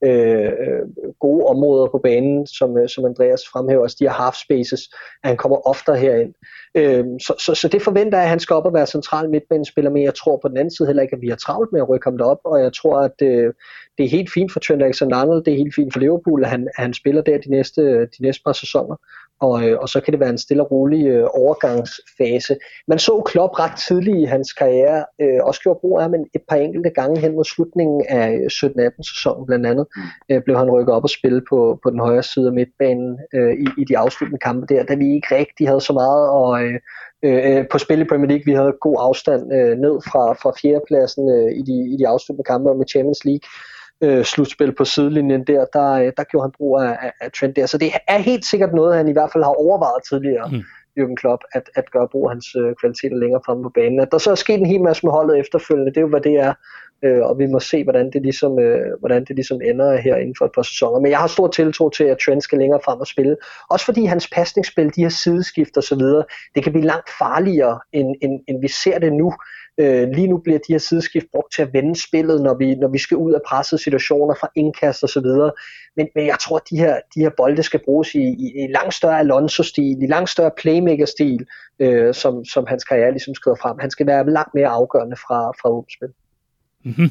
Øh, 0.04 0.52
øh, 0.64 1.12
gode 1.20 1.46
områder 1.46 1.86
på 1.86 1.98
banen, 1.98 2.46
som, 2.46 2.78
øh, 2.78 2.88
som 2.88 3.04
Andreas 3.04 3.42
fremhæver, 3.52 3.82
også 3.82 3.96
de 4.00 4.04
her 4.04 4.22
half 4.22 4.34
spaces, 4.34 4.82
at 5.22 5.28
han 5.28 5.36
kommer 5.36 5.68
oftere 5.68 5.96
herind. 5.96 6.34
Øh, 6.74 7.04
så, 7.20 7.34
så, 7.38 7.54
så 7.54 7.68
det 7.68 7.82
forventer 7.82 8.18
jeg, 8.18 8.24
at 8.24 8.30
han 8.30 8.40
skal 8.40 8.54
op 8.56 8.66
og 8.66 8.74
være 8.74 8.86
central 8.86 9.30
midtbanespiller, 9.30 9.90
men 9.90 10.02
jeg 10.02 10.14
tror 10.14 10.36
på 10.36 10.48
den 10.48 10.56
anden 10.56 10.76
side 10.76 10.86
heller 10.86 11.02
ikke, 11.02 11.16
at 11.16 11.22
vi 11.22 11.28
har 11.28 11.36
travlt 11.36 11.72
med 11.72 11.80
at 11.80 11.88
rykke 11.88 12.06
ham 12.06 12.18
derop, 12.18 12.40
og 12.44 12.60
jeg 12.60 12.72
tror, 12.72 13.00
at 13.00 13.22
øh, 13.22 13.54
det 13.98 14.04
er 14.04 14.08
helt 14.08 14.32
fint 14.32 14.52
for 14.52 14.60
Trent 14.60 14.82
Alexander-Arnold, 14.82 15.44
det 15.44 15.52
er 15.52 15.56
helt 15.56 15.74
fint 15.74 15.92
for 15.92 16.00
Liverpool, 16.00 16.44
at 16.44 16.50
han, 16.50 16.68
at 16.76 16.82
han 16.82 16.94
spiller 16.94 17.22
der 17.22 17.38
de 17.38 17.50
næste, 17.50 17.82
de 18.00 18.22
næste 18.22 18.42
par 18.44 18.52
sæsoner 18.52 18.96
og, 19.40 19.68
øh, 19.68 19.78
og 19.78 19.88
så 19.88 20.00
kan 20.00 20.12
det 20.12 20.20
være 20.20 20.30
en 20.30 20.38
stille 20.38 20.62
og 20.62 20.70
rolig 20.70 21.06
øh, 21.06 21.26
overgangsfase. 21.34 22.56
Man 22.88 22.98
så 22.98 23.22
Klopp 23.26 23.58
ret 23.58 23.76
tidligt 23.88 24.18
i 24.18 24.24
hans 24.24 24.52
karriere, 24.52 25.04
øh, 25.20 25.38
også 25.42 25.60
gjorde 25.60 25.78
brug 25.80 25.98
af 25.98 26.04
ham 26.04 26.14
et 26.14 26.42
par 26.48 26.56
enkelte 26.56 26.90
gange 26.90 27.20
hen 27.20 27.34
mod 27.34 27.44
slutningen 27.44 28.04
af 28.08 28.30
17-18 28.52 29.02
sæsonen 29.14 29.46
blandt 29.46 29.66
andet, 29.66 29.86
mm. 29.96 30.02
øh, 30.34 30.42
blev 30.42 30.56
han 30.56 30.70
rykket 30.70 30.94
op 30.94 31.02
og 31.02 31.10
spille 31.10 31.42
på, 31.48 31.78
på 31.82 31.90
den 31.90 32.00
højre 32.00 32.22
side 32.22 32.46
af 32.46 32.52
midtbanen 32.52 33.18
øh, 33.34 33.52
i, 33.52 33.66
i 33.78 33.84
de 33.84 33.98
afsluttende 33.98 34.38
kampe 34.38 34.74
der, 34.74 34.84
da 34.84 34.94
vi 34.94 35.14
ikke 35.14 35.34
rigtig 35.34 35.68
havde 35.68 35.80
så 35.80 35.92
meget 35.92 36.28
og, 36.30 36.64
øh, 36.64 36.80
øh, 37.22 37.68
på 37.68 37.78
spil 37.78 38.00
i 38.00 38.04
Premier 38.04 38.28
League. 38.28 38.44
Vi 38.44 38.52
havde 38.52 38.72
god 38.80 38.96
afstand 38.98 39.52
øh, 39.52 39.78
ned 39.78 39.96
fra, 40.10 40.32
fra 40.32 40.52
fjerdepladsen 40.62 41.30
øh, 41.36 41.50
i, 41.58 41.62
de, 41.62 41.76
i 41.92 41.96
de 41.98 42.08
afsluttende 42.08 42.46
kampe 42.46 42.74
med 42.74 42.86
Champions 42.86 43.24
League 43.24 43.46
øh, 44.00 44.24
slutspil 44.24 44.72
på 44.74 44.84
sidelinjen 44.84 45.44
der, 45.44 45.64
der, 45.72 45.92
øh, 45.92 46.12
der 46.16 46.24
gjorde 46.24 46.44
han 46.44 46.52
brug 46.56 46.80
af, 46.80 46.98
af, 47.02 47.12
af 47.20 47.32
Trent 47.32 47.56
der. 47.56 47.66
Så 47.66 47.78
det 47.78 47.90
er 48.08 48.18
helt 48.18 48.44
sikkert 48.44 48.74
noget, 48.74 48.96
han 48.96 49.08
i 49.08 49.12
hvert 49.12 49.32
fald 49.32 49.44
har 49.44 49.54
overvejet 49.64 50.02
tidligere, 50.08 50.48
mm. 50.52 50.62
Jürgen 50.98 51.14
Klopp, 51.14 51.42
at, 51.52 51.70
at 51.74 51.90
gøre 51.90 52.08
brug 52.08 52.24
af 52.24 52.30
hans 52.30 52.46
øh, 52.56 52.74
kvaliteter 52.80 53.16
længere 53.16 53.40
fremme 53.46 53.62
på 53.62 53.68
banen. 53.68 54.00
At 54.00 54.12
der 54.12 54.18
så 54.18 54.30
er 54.30 54.34
sket 54.34 54.60
en 54.60 54.66
hel 54.66 54.80
masse 54.80 55.06
med 55.06 55.12
holdet 55.12 55.38
efterfølgende, 55.38 55.90
det 55.90 55.96
er 55.96 56.00
jo, 56.00 56.08
hvad 56.08 56.20
det 56.20 56.34
er, 56.34 56.54
øh, 57.04 57.22
og 57.22 57.38
vi 57.38 57.46
må 57.46 57.60
se, 57.60 57.84
hvordan 57.84 58.10
det, 58.12 58.22
ligesom, 58.22 58.58
øh, 58.58 58.98
hvordan 59.00 59.24
det 59.24 59.36
ligesom 59.36 59.60
ender 59.64 59.96
her 59.96 60.16
inden 60.16 60.34
for 60.38 60.44
et 60.44 60.52
par 60.54 60.62
sæsoner. 60.62 61.00
Men 61.00 61.10
jeg 61.10 61.18
har 61.18 61.26
stor 61.26 61.48
tiltro 61.48 61.90
til, 61.90 62.04
at 62.04 62.18
Trent 62.18 62.42
skal 62.42 62.58
længere 62.58 62.80
frem 62.84 63.00
og 63.00 63.06
spille. 63.06 63.36
Også 63.70 63.84
fordi 63.84 64.04
hans 64.04 64.28
pasningsspil, 64.28 64.96
de 64.96 65.02
her 65.02 65.08
sideskift 65.08 65.76
og 65.76 65.82
så 65.82 65.96
videre, 65.96 66.24
det 66.54 66.62
kan 66.62 66.72
blive 66.72 66.86
langt 66.86 67.10
farligere, 67.18 67.80
end, 67.92 68.16
end, 68.22 68.40
end 68.48 68.60
vi 68.60 68.68
ser 68.68 68.98
det 68.98 69.12
nu. 69.12 69.32
Øh, 69.80 70.08
lige 70.08 70.28
nu 70.28 70.38
bliver 70.38 70.58
de 70.58 70.72
her 70.72 70.78
sideskift 70.78 71.26
brugt 71.32 71.54
til 71.54 71.62
at 71.62 71.72
vende 71.72 72.02
spillet, 72.08 72.42
når 72.42 72.54
vi, 72.54 72.74
når 72.74 72.88
vi 72.88 72.98
skal 72.98 73.16
ud 73.16 73.32
af 73.32 73.40
pressede 73.46 73.82
situationer 73.82 74.34
fra 74.40 74.48
indkast 74.56 75.02
og 75.02 75.08
så 75.08 75.20
videre. 75.20 75.52
Men, 75.96 76.08
men 76.14 76.26
jeg 76.26 76.36
tror, 76.40 76.56
at 76.56 76.62
de 76.70 76.78
her, 76.78 76.94
de 77.14 77.20
her 77.20 77.30
bolde 77.36 77.62
skal 77.62 77.80
bruges 77.84 78.14
i, 78.14 78.22
i, 78.22 78.64
i 78.64 78.72
langt 78.72 78.94
større 78.94 79.18
Alonso-stil, 79.18 80.02
i 80.02 80.06
langt 80.06 80.30
større 80.30 80.50
playmaker-stil, 80.56 81.46
øh, 81.78 82.14
som, 82.14 82.44
som 82.44 82.64
hans 82.68 82.84
karriere 82.84 83.10
ligesom 83.10 83.34
skrider 83.34 83.56
frem. 83.62 83.76
Han 83.80 83.90
skal 83.90 84.06
være 84.06 84.30
langt 84.30 84.54
mere 84.54 84.68
afgørende 84.68 85.16
fra, 85.16 85.50
fra 85.50 85.70
åbent 85.70 85.92
spil. 85.92 86.08
Mm-hmm. 86.84 87.10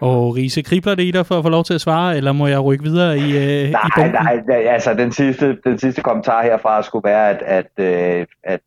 Og 0.00 0.36
Riese, 0.36 0.62
kribler 0.62 0.94
det 0.94 1.02
i 1.02 1.10
dig 1.10 1.26
for 1.26 1.38
at 1.38 1.44
få 1.44 1.48
lov 1.48 1.64
til 1.64 1.74
at 1.74 1.80
svare, 1.80 2.16
eller 2.16 2.32
må 2.32 2.46
jeg 2.46 2.60
rykke 2.60 2.84
videre 2.84 3.18
i, 3.18 3.20
øh, 3.20 3.70
nej, 3.70 3.80
i 3.86 3.90
bunken? 3.96 4.12
Nej, 4.48 4.62
altså 4.62 4.94
den 4.94 5.12
sidste, 5.12 5.58
den 5.64 5.78
sidste 5.78 6.02
kommentar 6.02 6.42
herfra 6.42 6.82
skulle 6.82 7.04
være, 7.04 7.30
at, 7.30 7.42
at, 7.42 7.84
øh, 7.84 8.26
at 8.42 8.60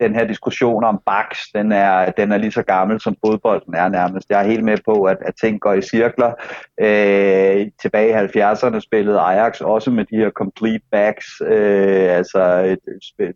den 0.00 0.14
her 0.14 0.24
diskussion 0.24 0.84
om 0.84 1.00
baks, 1.06 1.38
den 1.54 1.72
er, 1.72 2.10
den 2.10 2.32
er 2.32 2.38
lige 2.38 2.52
så 2.52 2.62
gammel 2.62 3.00
som 3.00 3.16
fodbolden 3.26 3.74
er 3.74 3.88
nærmest. 3.88 4.30
Jeg 4.30 4.40
er 4.40 4.48
helt 4.48 4.64
med 4.64 4.76
på, 4.84 5.04
at, 5.04 5.16
at 5.20 5.34
ting 5.40 5.60
går 5.60 5.72
i 5.72 5.82
cirkler. 5.82 6.32
Øh, 6.80 7.66
tilbage 7.82 8.10
i 8.10 8.40
70'erne 8.40 8.80
spillede 8.80 9.20
Ajax 9.20 9.60
også 9.60 9.90
med 9.90 10.04
de 10.04 10.16
her 10.16 10.30
complete 10.30 10.84
backs, 10.92 11.26
øh, 11.46 12.16
altså 12.16 12.40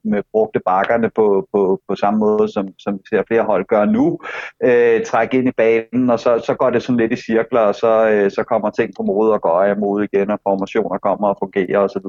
med 0.04 0.22
brugte 0.32 0.60
bakkerne 0.66 1.10
på, 1.10 1.48
på, 1.52 1.80
på 1.88 1.96
samme 1.96 2.20
måde, 2.20 2.52
som, 2.52 2.68
som 2.78 3.00
ser 3.08 3.22
flere 3.28 3.42
hold 3.42 3.64
gør 3.66 3.84
nu. 3.84 4.18
Øh, 4.64 5.04
træk 5.04 5.34
ind 5.34 5.48
i 5.48 5.52
banen, 5.56 6.10
og 6.10 6.20
så, 6.20 6.42
så 6.46 6.54
går 6.54 6.70
det 6.70 6.82
sådan 6.82 6.96
lidt 6.96 7.12
i 7.12 7.16
cirkler, 7.16 7.60
og 7.60 7.74
så, 7.74 8.08
øh, 8.10 8.30
så 8.30 8.42
kommer 8.42 8.70
ting 8.70 8.90
på 8.96 9.02
mode 9.02 9.32
og 9.32 9.40
går 9.40 9.62
af 9.62 9.76
mode 9.76 10.08
igen, 10.12 10.30
og 10.30 10.40
formationer 10.42 10.98
kommer 10.98 11.28
og 11.28 11.36
fungerer 11.42 11.78
osv. 11.78 12.06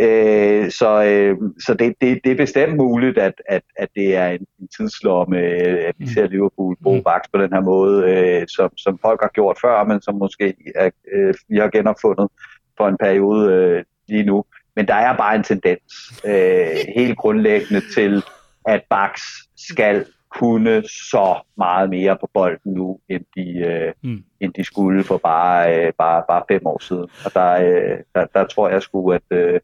Øh, 0.00 0.70
så 0.70 1.04
øh, 1.04 1.36
så 1.66 1.74
det, 1.74 1.94
det, 2.00 2.20
det 2.24 2.32
er 2.32 2.36
bestemt 2.36 2.76
muligt, 2.76 3.18
at, 3.18 3.32
at 3.48 3.62
at 3.76 3.88
det 3.94 4.16
er 4.16 4.28
en, 4.28 4.46
en 4.60 4.68
tidslomme, 4.76 5.38
at 5.38 5.94
vi 5.98 6.04
mm. 6.04 6.10
ser 6.10 6.26
Liverpool 6.26 6.76
bruge 6.82 7.02
baks 7.02 7.28
på 7.28 7.38
den 7.42 7.52
her 7.52 7.60
måde, 7.60 8.10
øh, 8.10 8.46
som, 8.48 8.76
som 8.76 8.98
folk 8.98 9.20
har 9.22 9.30
gjort 9.34 9.58
før, 9.60 9.84
men 9.84 10.02
som 10.02 10.14
måske 10.14 10.54
er, 10.74 10.90
øh, 11.12 11.34
vi 11.48 11.58
har 11.58 11.68
genopfundet 11.68 12.28
for 12.76 12.88
en 12.88 12.96
periode 12.96 13.52
øh, 13.52 13.84
lige 14.08 14.24
nu. 14.24 14.44
Men 14.76 14.88
der 14.88 14.94
er 14.94 15.16
bare 15.16 15.36
en 15.36 15.42
tendens 15.42 16.22
øh, 16.24 16.66
helt 17.00 17.18
grundlæggende 17.18 17.82
til, 17.94 18.22
at 18.66 18.82
baks 18.90 19.22
skal 19.56 20.06
kunne 20.30 20.82
så 20.88 21.40
meget 21.56 21.90
mere 21.90 22.16
på 22.20 22.28
bolden 22.34 22.72
nu, 22.72 22.98
end 23.08 23.24
de, 23.36 23.58
øh, 23.58 23.92
mm. 24.02 24.24
end 24.40 24.52
de 24.52 24.64
skulle 24.64 25.04
for 25.04 25.18
bare, 25.18 25.86
øh, 25.86 25.92
bare, 25.98 26.22
bare 26.28 26.42
fem 26.50 26.66
år 26.66 26.82
siden. 26.82 27.08
Og 27.24 27.34
der, 27.34 27.52
øh, 27.52 27.98
der, 28.14 28.26
der 28.34 28.46
tror 28.46 28.68
jeg 28.68 28.82
sgu, 28.82 29.12
at, 29.12 29.22
øh, 29.30 29.60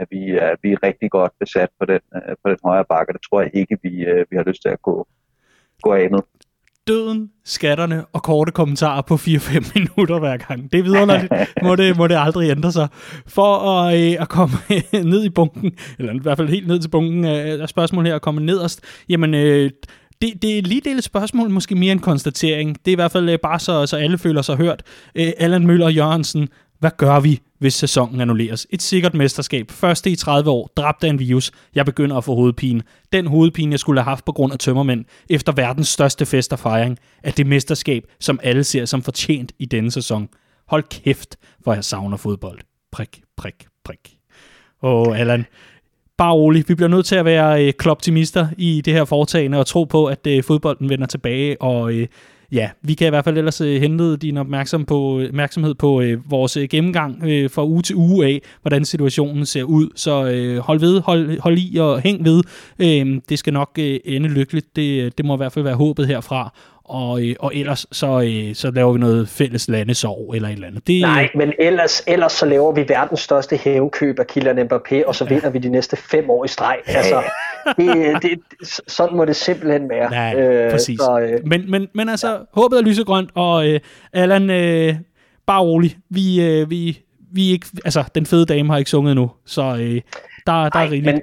at 0.00 0.06
vi 0.10 0.30
er, 0.30 0.52
vi 0.62 0.72
er 0.72 0.82
rigtig 0.82 1.10
godt 1.10 1.32
besat 1.40 1.68
på 1.78 1.84
den, 1.86 2.00
øh, 2.16 2.36
på 2.42 2.50
den 2.50 2.58
højre 2.64 2.84
bakke. 2.92 3.12
Det 3.12 3.20
tror 3.30 3.40
jeg 3.40 3.50
ikke, 3.54 3.76
vi, 3.82 3.92
øh, 4.10 4.26
vi 4.30 4.36
har 4.36 4.44
lyst 4.46 4.62
til 4.62 4.68
at 4.68 4.82
gå, 4.82 5.06
gå 5.82 5.92
af 5.92 6.10
med. 6.10 6.20
Døden, 6.86 7.30
skatterne 7.44 8.04
og 8.12 8.22
korte 8.22 8.52
kommentarer 8.52 9.02
på 9.02 9.14
4-5 9.14 9.72
minutter 9.74 10.18
hver 10.18 10.36
gang. 10.36 10.72
Det 10.72 10.78
er 10.78 10.82
vidunderligt. 10.82 11.32
må, 11.62 11.76
det, 11.76 11.96
må 11.96 12.06
det 12.06 12.16
aldrig 12.18 12.50
ændre 12.50 12.72
sig. 12.72 12.88
For 13.26 13.52
at, 13.56 14.00
øh, 14.00 14.22
at 14.22 14.28
komme 14.28 14.54
ned 15.12 15.24
i 15.24 15.30
bunken, 15.30 15.72
eller 15.98 16.12
i 16.12 16.18
hvert 16.22 16.36
fald 16.36 16.48
helt 16.48 16.66
ned 16.66 16.78
til 16.80 16.88
bunken 16.88 17.24
af 17.24 17.68
spørgsmål 17.68 18.06
her, 18.06 18.14
og 18.14 18.22
komme 18.22 18.40
nederst, 18.40 19.04
jamen... 19.08 19.34
Øh, 19.34 19.70
det, 20.22 20.42
det 20.42 20.58
er 20.58 20.62
lige 20.62 20.96
et 20.96 21.04
spørgsmål, 21.04 21.50
måske 21.50 21.74
mere 21.74 21.92
en 21.92 21.98
konstatering. 21.98 22.78
Det 22.84 22.90
er 22.90 22.92
i 22.92 22.94
hvert 22.94 23.12
fald 23.12 23.28
øh, 23.28 23.38
bare 23.42 23.58
så, 23.58 23.86
så 23.86 23.96
alle 23.96 24.18
føler 24.18 24.42
sig 24.42 24.56
hørt. 24.56 24.82
Øh, 25.14 25.32
Allan 25.38 25.66
Møller 25.66 25.88
Jørgensen, 25.88 26.48
hvad 26.80 26.90
gør 26.96 27.20
vi, 27.20 27.40
hvis 27.58 27.74
sæsonen 27.74 28.20
annulleres? 28.20 28.66
Et 28.70 28.82
sikkert 28.82 29.14
mesterskab. 29.14 29.70
Første 29.70 30.10
i 30.10 30.16
30 30.16 30.50
år, 30.50 30.70
dræbt 30.76 31.04
af 31.04 31.08
en 31.08 31.18
virus. 31.18 31.52
Jeg 31.74 31.86
begynder 31.86 32.16
at 32.16 32.24
få 32.24 32.34
hovedpine. 32.34 32.82
Den 33.12 33.26
hovedpine, 33.26 33.72
jeg 33.72 33.80
skulle 33.80 34.00
have 34.00 34.10
haft 34.10 34.24
på 34.24 34.32
grund 34.32 34.52
af 34.52 34.58
tømmermænd, 34.58 35.04
efter 35.30 35.52
verdens 35.52 35.88
største 35.88 36.26
fest 36.26 36.52
og 36.52 36.58
fejring, 36.58 36.98
er 37.22 37.30
det 37.30 37.46
mesterskab, 37.46 38.04
som 38.20 38.40
alle 38.42 38.64
ser 38.64 38.84
som 38.84 39.02
fortjent 39.02 39.52
i 39.58 39.64
denne 39.64 39.90
sæson. 39.90 40.28
Hold 40.68 40.82
kæft, 40.82 41.36
hvor 41.58 41.74
jeg 41.74 41.84
savner 41.84 42.16
fodbold. 42.16 42.58
Prik, 42.92 43.22
prik, 43.36 43.66
prik. 43.84 44.16
Åh, 44.82 45.20
Allan, 45.20 45.46
bare 46.16 46.32
rolig. 46.32 46.64
Vi 46.68 46.74
bliver 46.74 46.88
nødt 46.88 47.06
til 47.06 47.16
at 47.16 47.24
være 47.24 47.66
øh, 47.66 47.72
kloptimister 47.72 48.48
i 48.58 48.82
det 48.84 48.92
her 48.92 49.04
foretagende 49.04 49.58
og 49.58 49.66
tro 49.66 49.84
på, 49.84 50.06
at 50.06 50.26
øh, 50.26 50.44
fodbolden 50.44 50.88
vender 50.88 51.06
tilbage, 51.06 51.62
og 51.62 51.92
øh, 51.92 52.06
ja, 52.52 52.70
vi 52.82 52.94
kan 52.94 53.06
i 53.06 53.10
hvert 53.10 53.24
fald 53.24 53.38
ellers 53.38 53.60
øh, 53.60 53.80
hente 53.80 54.16
din 54.16 54.36
opmærksom 54.36 54.84
på, 54.84 55.20
øh, 55.20 55.28
opmærksomhed 55.28 55.74
på 55.74 56.00
øh, 56.00 56.30
vores 56.30 56.56
øh, 56.56 56.68
gennemgang 56.68 57.24
øh, 57.24 57.50
fra 57.50 57.64
uge 57.64 57.82
til 57.82 57.96
uge 57.96 58.26
af, 58.26 58.42
hvordan 58.62 58.84
situationen 58.84 59.46
ser 59.46 59.62
ud. 59.62 59.88
Så 59.96 60.24
øh, 60.24 60.58
hold 60.58 60.80
ved, 60.80 61.00
hold, 61.00 61.40
hold 61.40 61.58
i 61.58 61.76
og 61.76 62.00
hæng 62.00 62.24
ved. 62.24 62.42
Øh, 62.78 63.20
det 63.28 63.38
skal 63.38 63.52
nok 63.52 63.70
øh, 63.78 64.00
ende 64.04 64.28
lykkeligt. 64.28 64.76
Det, 64.76 65.02
øh, 65.02 65.10
det 65.18 65.26
må 65.26 65.34
i 65.34 65.36
hvert 65.36 65.52
fald 65.52 65.64
være 65.64 65.74
håbet 65.74 66.06
herfra 66.06 66.52
og, 66.90 67.22
øh, 67.22 67.34
og 67.40 67.54
ellers 67.54 67.86
så, 67.92 68.20
øh, 68.20 68.54
så 68.54 68.70
laver 68.70 68.92
vi 68.92 68.98
noget 68.98 69.28
fælles 69.28 69.68
landesorg 69.68 70.34
eller 70.34 70.48
et 70.48 70.52
eller 70.52 70.66
andet. 70.66 70.86
Det, 70.86 71.00
Nej, 71.00 71.28
men 71.34 71.52
ellers, 71.58 72.02
ellers 72.06 72.32
så 72.32 72.46
laver 72.46 72.72
vi 72.72 72.84
verdens 72.88 73.20
største 73.20 73.56
hævnkøb 73.56 74.18
af 74.18 74.26
Kylian 74.26 74.58
Mbappé, 74.58 75.06
og 75.06 75.14
så 75.14 75.24
vinder 75.24 75.44
ja. 75.44 75.50
vi 75.50 75.58
de 75.58 75.68
næste 75.68 75.96
fem 75.96 76.30
år 76.30 76.44
i 76.44 76.48
streg. 76.48 76.78
Altså, 76.86 77.22
det, 77.76 78.22
det, 78.22 78.40
sådan 78.88 79.16
må 79.16 79.24
det 79.24 79.36
simpelthen 79.36 79.88
være. 79.88 80.10
Nej, 80.10 80.34
øh, 80.34 80.70
præcis. 80.70 80.98
Så, 80.98 81.20
øh, 81.20 81.46
men, 81.46 81.70
men, 81.70 81.88
men 81.94 82.08
altså, 82.08 82.32
ja. 82.32 82.38
håbet 82.52 82.78
er 82.78 82.82
lysegrønt, 82.82 83.30
og 83.34 83.68
øh, 83.68 83.80
Allan, 84.12 84.50
øh, 84.50 84.94
bare 85.46 85.60
rolig. 85.60 85.96
Vi, 86.10 86.44
øh, 86.44 86.70
vi, 86.70 86.98
vi 87.32 87.50
ikke, 87.50 87.66
altså, 87.84 88.04
den 88.14 88.26
fede 88.26 88.46
dame 88.46 88.70
har 88.70 88.78
ikke 88.78 88.90
sunget 88.90 89.16
nu, 89.16 89.30
så 89.46 89.62
øh, 89.62 89.78
der, 89.78 90.00
der 90.46 90.52
Ej, 90.74 90.84
er 90.84 90.90
rigeligt. 90.90 91.04
Men, 91.04 91.20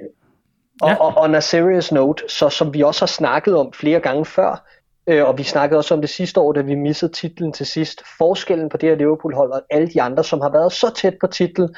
og, 0.80 0.88
ja. 0.88 0.94
og, 0.94 1.16
og 1.16 1.22
on 1.22 1.34
a 1.34 1.40
serious 1.40 1.92
note, 1.92 2.22
så 2.28 2.48
som 2.48 2.74
vi 2.74 2.82
også 2.82 3.00
har 3.00 3.06
snakket 3.06 3.56
om 3.56 3.72
flere 3.72 4.00
gange 4.00 4.24
før, 4.24 4.64
Øh, 5.08 5.24
og 5.24 5.38
vi 5.38 5.42
snakkede 5.42 5.78
også 5.78 5.94
om 5.94 6.00
det 6.00 6.10
sidste 6.10 6.40
år, 6.40 6.52
da 6.52 6.60
vi 6.60 6.74
missede 6.74 7.12
titlen 7.12 7.52
til 7.52 7.66
sidst. 7.66 8.02
Forskellen 8.18 8.68
på 8.68 8.76
det 8.76 8.88
her 8.88 8.96
Liverpool-hold 8.96 9.52
og 9.52 9.62
alle 9.70 9.88
de 9.88 10.02
andre, 10.02 10.24
som 10.24 10.40
har 10.40 10.50
været 10.50 10.72
så 10.72 10.94
tæt 10.94 11.14
på 11.20 11.26
titlen, 11.26 11.76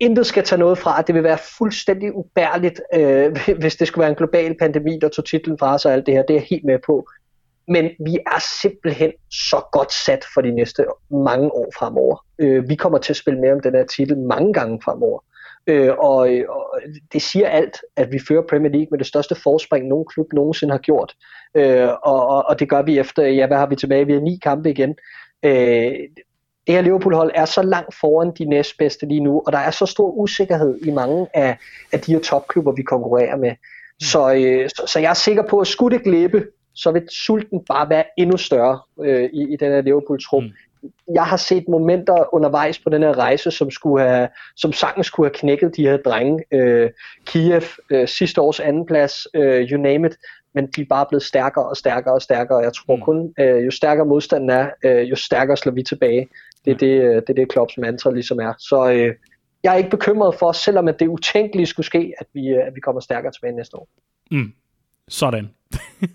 intet 0.00 0.26
skal 0.26 0.44
tage 0.44 0.58
noget 0.58 0.78
fra, 0.78 0.98
at 0.98 1.06
det 1.06 1.14
vil 1.14 1.22
være 1.22 1.38
fuldstændig 1.58 2.14
ubærligt, 2.14 2.80
øh, 2.94 3.36
hvis 3.60 3.76
det 3.76 3.88
skulle 3.88 4.02
være 4.02 4.10
en 4.10 4.16
global 4.16 4.56
pandemi, 4.60 4.98
der 5.00 5.08
tog 5.08 5.24
titlen 5.24 5.58
fra 5.58 5.78
sig 5.78 5.90
og 5.90 5.96
alt 5.96 6.06
det 6.06 6.14
her. 6.14 6.22
Det 6.22 6.30
er 6.30 6.40
jeg 6.40 6.46
helt 6.50 6.64
med 6.64 6.78
på. 6.86 7.08
Men 7.68 7.84
vi 7.84 8.18
er 8.26 8.44
simpelthen 8.62 9.12
så 9.30 9.62
godt 9.72 9.92
sat 9.92 10.24
for 10.34 10.40
de 10.40 10.50
næste 10.50 10.84
mange 11.10 11.52
år 11.52 11.72
fremover. 11.78 12.24
Øh, 12.38 12.68
vi 12.68 12.74
kommer 12.74 12.98
til 12.98 13.12
at 13.12 13.16
spille 13.16 13.40
med 13.40 13.52
om 13.52 13.60
den 13.60 13.74
her 13.74 13.86
titel 13.86 14.18
mange 14.18 14.52
gange 14.52 14.80
fremover. 14.84 15.20
Øh, 15.66 15.92
og, 15.98 16.16
og 16.48 16.80
det 17.12 17.22
siger 17.22 17.48
alt, 17.48 17.76
at 17.96 18.12
vi 18.12 18.18
fører 18.28 18.42
Premier 18.48 18.72
League 18.72 18.88
med 18.90 18.98
det 18.98 19.06
største 19.06 19.34
forspring, 19.34 19.88
nogen 19.88 20.06
klub 20.06 20.32
nogensinde 20.32 20.72
har 20.72 20.78
gjort. 20.78 21.14
Øh, 21.54 21.88
og, 22.02 22.28
og, 22.28 22.44
og 22.48 22.60
det 22.60 22.68
gør 22.68 22.82
vi 22.82 22.98
efter, 22.98 23.22
ja, 23.22 23.46
hvad 23.46 23.56
har 23.56 23.66
vi 23.66 23.76
tilbage? 23.76 24.06
Vi 24.06 24.12
har 24.12 24.20
ni 24.20 24.38
kampe 24.42 24.70
igen. 24.70 24.94
Øh, 25.42 25.92
det 26.66 26.74
her 26.74 26.80
Liverpool-hold 26.80 27.30
er 27.34 27.44
så 27.44 27.62
langt 27.62 27.94
foran 28.00 28.32
de 28.38 28.44
næstbedste 28.44 29.06
lige 29.06 29.20
nu, 29.20 29.42
og 29.46 29.52
der 29.52 29.58
er 29.58 29.70
så 29.70 29.86
stor 29.86 30.10
usikkerhed 30.10 30.78
i 30.82 30.90
mange 30.90 31.26
af, 31.34 31.58
af 31.92 32.00
de 32.00 32.12
her 32.12 32.20
topklubber, 32.20 32.72
vi 32.72 32.82
konkurrerer 32.82 33.36
med. 33.36 33.50
Mm. 33.50 34.00
Så, 34.00 34.34
øh, 34.34 34.68
så, 34.68 34.82
så 34.86 34.98
jeg 34.98 35.10
er 35.10 35.14
sikker 35.14 35.42
på, 35.42 35.58
at 35.60 35.66
skulle 35.66 35.96
det 35.96 36.04
glippe, 36.04 36.46
så 36.74 36.90
vil 36.90 37.02
sulten 37.10 37.60
bare 37.68 37.90
være 37.90 38.04
endnu 38.18 38.36
større 38.36 38.80
øh, 39.04 39.30
i, 39.32 39.52
i 39.52 39.56
den 39.56 39.72
her 39.72 39.80
Liverpool-trup. 39.80 40.42
Mm. 40.42 40.50
jeg 41.14 41.24
har 41.24 41.36
set 41.36 41.64
momenter 41.68 42.34
undervejs 42.34 42.78
på 42.78 42.90
den 42.90 43.02
her 43.02 43.18
rejse, 43.18 43.50
som, 43.50 43.70
skulle 43.70 44.08
have, 44.08 44.28
som 44.56 44.72
sagtens 44.72 45.06
skulle 45.06 45.26
have 45.26 45.34
knækket 45.34 45.76
de 45.76 45.82
her 45.82 45.96
drenge. 45.96 46.44
Øh, 46.52 46.90
Kiev, 47.26 47.62
øh, 47.90 48.08
sidste 48.08 48.40
års 48.40 48.60
andenplads, 48.60 49.26
øh, 49.34 49.70
you 49.70 49.80
name 49.80 50.06
it, 50.06 50.16
men 50.54 50.66
de 50.66 50.80
er 50.80 50.86
bare 50.88 51.06
blevet 51.08 51.22
stærkere 51.22 51.68
og 51.68 51.76
stærkere 51.76 52.14
og 52.14 52.22
stærkere. 52.22 52.58
Jeg 52.58 52.72
tror 52.72 52.96
mm. 52.96 53.02
kun, 53.02 53.34
øh, 53.38 53.66
jo 53.66 53.70
stærkere 53.70 54.06
modstanden 54.06 54.50
er, 54.50 54.70
øh, 54.84 55.10
jo 55.10 55.16
stærkere 55.16 55.56
slår 55.56 55.72
vi 55.72 55.82
tilbage. 55.82 56.28
Det 56.64 56.70
er 56.70 56.76
det, 56.76 57.02
øh, 57.02 57.14
det, 57.14 57.28
er 57.28 57.34
det 57.34 57.48
Klopps 57.48 57.78
mantra 57.78 58.10
ligesom 58.10 58.38
er. 58.38 58.52
Så 58.58 58.90
øh, 58.90 59.14
jeg 59.62 59.72
er 59.72 59.76
ikke 59.76 59.90
bekymret 59.90 60.34
for, 60.38 60.52
selvom 60.52 60.88
at 60.88 61.00
det 61.00 61.06
utænkelige 61.06 61.66
skulle 61.66 61.86
ske, 61.86 62.12
at 62.18 62.26
vi, 62.34 62.48
øh, 62.48 62.66
at 62.66 62.74
vi 62.74 62.80
kommer 62.80 63.00
stærkere 63.00 63.32
tilbage 63.32 63.56
næste 63.56 63.76
år. 63.76 63.88
Mm. 64.30 64.52
Sådan. 65.08 65.50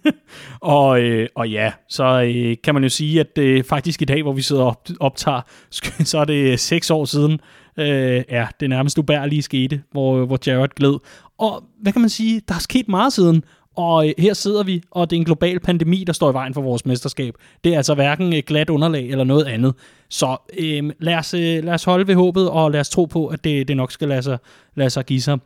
og, 0.61 1.01
øh, 1.01 1.27
og 1.35 1.49
ja, 1.49 1.73
så 1.89 2.03
øh, 2.03 2.57
kan 2.63 2.73
man 2.73 2.83
jo 2.83 2.89
sige, 2.89 3.19
at 3.19 3.37
øh, 3.37 3.63
faktisk 3.63 4.01
i 4.01 4.05
dag, 4.05 4.21
hvor 4.21 4.33
vi 4.33 4.41
sidder 4.41 4.61
og 4.61 4.67
op, 4.67 4.87
optager, 4.99 5.41
så 6.11 6.17
er 6.17 6.25
det 6.25 6.59
seks 6.59 6.91
år 6.91 7.05
siden, 7.05 7.39
øh, 7.77 8.23
ja, 8.29 8.47
det 8.59 8.69
nærmest 8.69 8.97
ubærlige 8.97 9.41
skete, 9.41 9.83
hvor, 9.91 10.25
hvor 10.25 10.39
Jared 10.47 10.69
gled. 10.69 10.99
Og 11.37 11.63
hvad 11.81 11.91
kan 11.91 12.01
man 12.01 12.09
sige, 12.09 12.41
der 12.47 12.55
er 12.55 12.59
sket 12.59 12.87
meget 12.87 13.13
siden, 13.13 13.43
og 13.75 14.07
øh, 14.07 14.13
her 14.17 14.33
sidder 14.33 14.63
vi, 14.63 14.81
og 14.91 15.09
det 15.09 15.15
er 15.15 15.19
en 15.19 15.25
global 15.25 15.59
pandemi, 15.59 16.03
der 16.03 16.13
står 16.13 16.31
i 16.31 16.33
vejen 16.33 16.53
for 16.53 16.61
vores 16.61 16.85
mesterskab. 16.85 17.35
Det 17.63 17.73
er 17.73 17.77
altså 17.77 17.95
hverken 17.95 18.33
et 18.33 18.45
glat 18.45 18.69
underlag 18.69 19.09
eller 19.09 19.23
noget 19.23 19.45
andet. 19.45 19.73
Så 20.09 20.37
øh, 20.59 20.91
lad, 20.99 21.15
os, 21.15 21.33
øh, 21.33 21.63
lad 21.63 21.73
os 21.73 21.83
holde 21.83 22.07
ved 22.07 22.15
håbet, 22.15 22.49
og 22.49 22.71
lad 22.71 22.79
os 22.79 22.89
tro 22.89 23.05
på, 23.05 23.27
at 23.27 23.43
det, 23.43 23.67
det 23.67 23.77
nok 23.77 23.91
skal 23.91 24.07
lade 24.07 24.21
sig, 24.21 24.37
lade 24.75 24.89
sig 24.89 25.05
give 25.05 25.21
sig. 25.21 25.39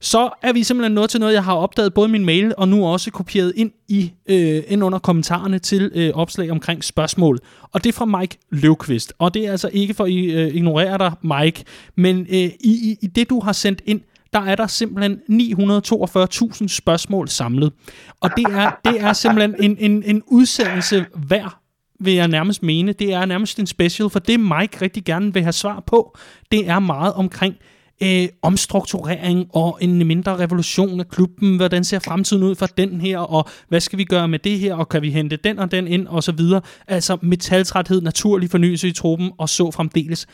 Så 0.00 0.30
er 0.42 0.52
vi 0.52 0.62
simpelthen 0.62 0.92
nået 0.92 1.10
til 1.10 1.20
noget, 1.20 1.34
jeg 1.34 1.44
har 1.44 1.54
opdaget 1.54 1.94
både 1.94 2.08
i 2.08 2.12
min 2.12 2.24
mail, 2.24 2.54
og 2.58 2.68
nu 2.68 2.86
også 2.86 3.10
kopieret 3.10 3.52
ind, 3.56 3.70
i, 3.88 4.12
øh, 4.26 4.62
ind 4.68 4.84
under 4.84 4.98
kommentarerne 4.98 5.58
til 5.58 5.90
øh, 5.94 6.10
opslag 6.14 6.50
omkring 6.50 6.84
spørgsmål. 6.84 7.38
Og 7.72 7.84
det 7.84 7.88
er 7.88 7.92
fra 7.92 8.04
Mike 8.04 8.38
Løvqvist. 8.50 9.12
Og 9.18 9.34
det 9.34 9.46
er 9.46 9.50
altså 9.50 9.70
ikke 9.72 9.94
for 9.94 10.04
at 10.04 10.12
øh, 10.12 10.54
ignorere 10.54 10.98
dig, 10.98 11.12
Mike, 11.22 11.64
men 11.94 12.20
øh, 12.20 12.36
i, 12.36 12.50
i, 12.64 12.96
i 13.02 13.06
det, 13.06 13.30
du 13.30 13.40
har 13.40 13.52
sendt 13.52 13.82
ind, 13.86 14.00
der 14.32 14.40
er 14.40 14.54
der 14.54 14.66
simpelthen 14.66 15.20
942.000 15.30 16.68
spørgsmål 16.68 17.28
samlet. 17.28 17.72
Og 18.20 18.30
det 18.36 18.44
er, 18.44 18.70
det 18.84 19.00
er 19.00 19.12
simpelthen 19.12 19.54
en, 19.58 19.76
en, 19.90 20.02
en 20.02 20.22
udsendelse 20.26 21.06
hver 21.14 21.58
vil 22.00 22.14
jeg 22.14 22.28
nærmest 22.28 22.62
mene. 22.62 22.92
Det 22.92 23.12
er 23.12 23.24
nærmest 23.24 23.58
en 23.58 23.66
special, 23.66 24.10
for 24.10 24.18
det 24.18 24.40
Mike 24.40 24.82
rigtig 24.82 25.04
gerne 25.04 25.34
vil 25.34 25.42
have 25.42 25.52
svar 25.52 25.82
på, 25.86 26.16
det 26.52 26.68
er 26.68 26.78
meget 26.78 27.12
omkring 27.12 27.54
øh, 28.02 28.28
omstrukturering 28.42 29.46
og 29.52 29.78
en 29.80 30.06
mindre 30.06 30.38
revolution 30.38 31.00
af 31.00 31.08
klubben. 31.08 31.56
Hvordan 31.56 31.84
ser 31.84 31.98
fremtiden 31.98 32.42
ud 32.42 32.54
for 32.54 32.66
den 32.66 33.00
her, 33.00 33.18
og 33.18 33.48
hvad 33.68 33.80
skal 33.80 33.98
vi 33.98 34.04
gøre 34.04 34.28
med 34.28 34.38
det 34.38 34.58
her, 34.58 34.74
og 34.74 34.88
kan 34.88 35.02
vi 35.02 35.10
hente 35.10 35.36
den 35.36 35.58
og 35.58 35.70
den 35.70 35.86
ind, 35.86 36.06
og 36.06 36.22
så 36.22 36.32
videre. 36.32 36.60
Altså 36.86 37.18
metaltræthed, 37.22 38.00
naturlig 38.00 38.50
fornyelse 38.50 38.88
i 38.88 38.92
truppen, 38.92 39.30
og 39.38 39.48
så 39.48 39.70
fremdeles. 39.70 40.26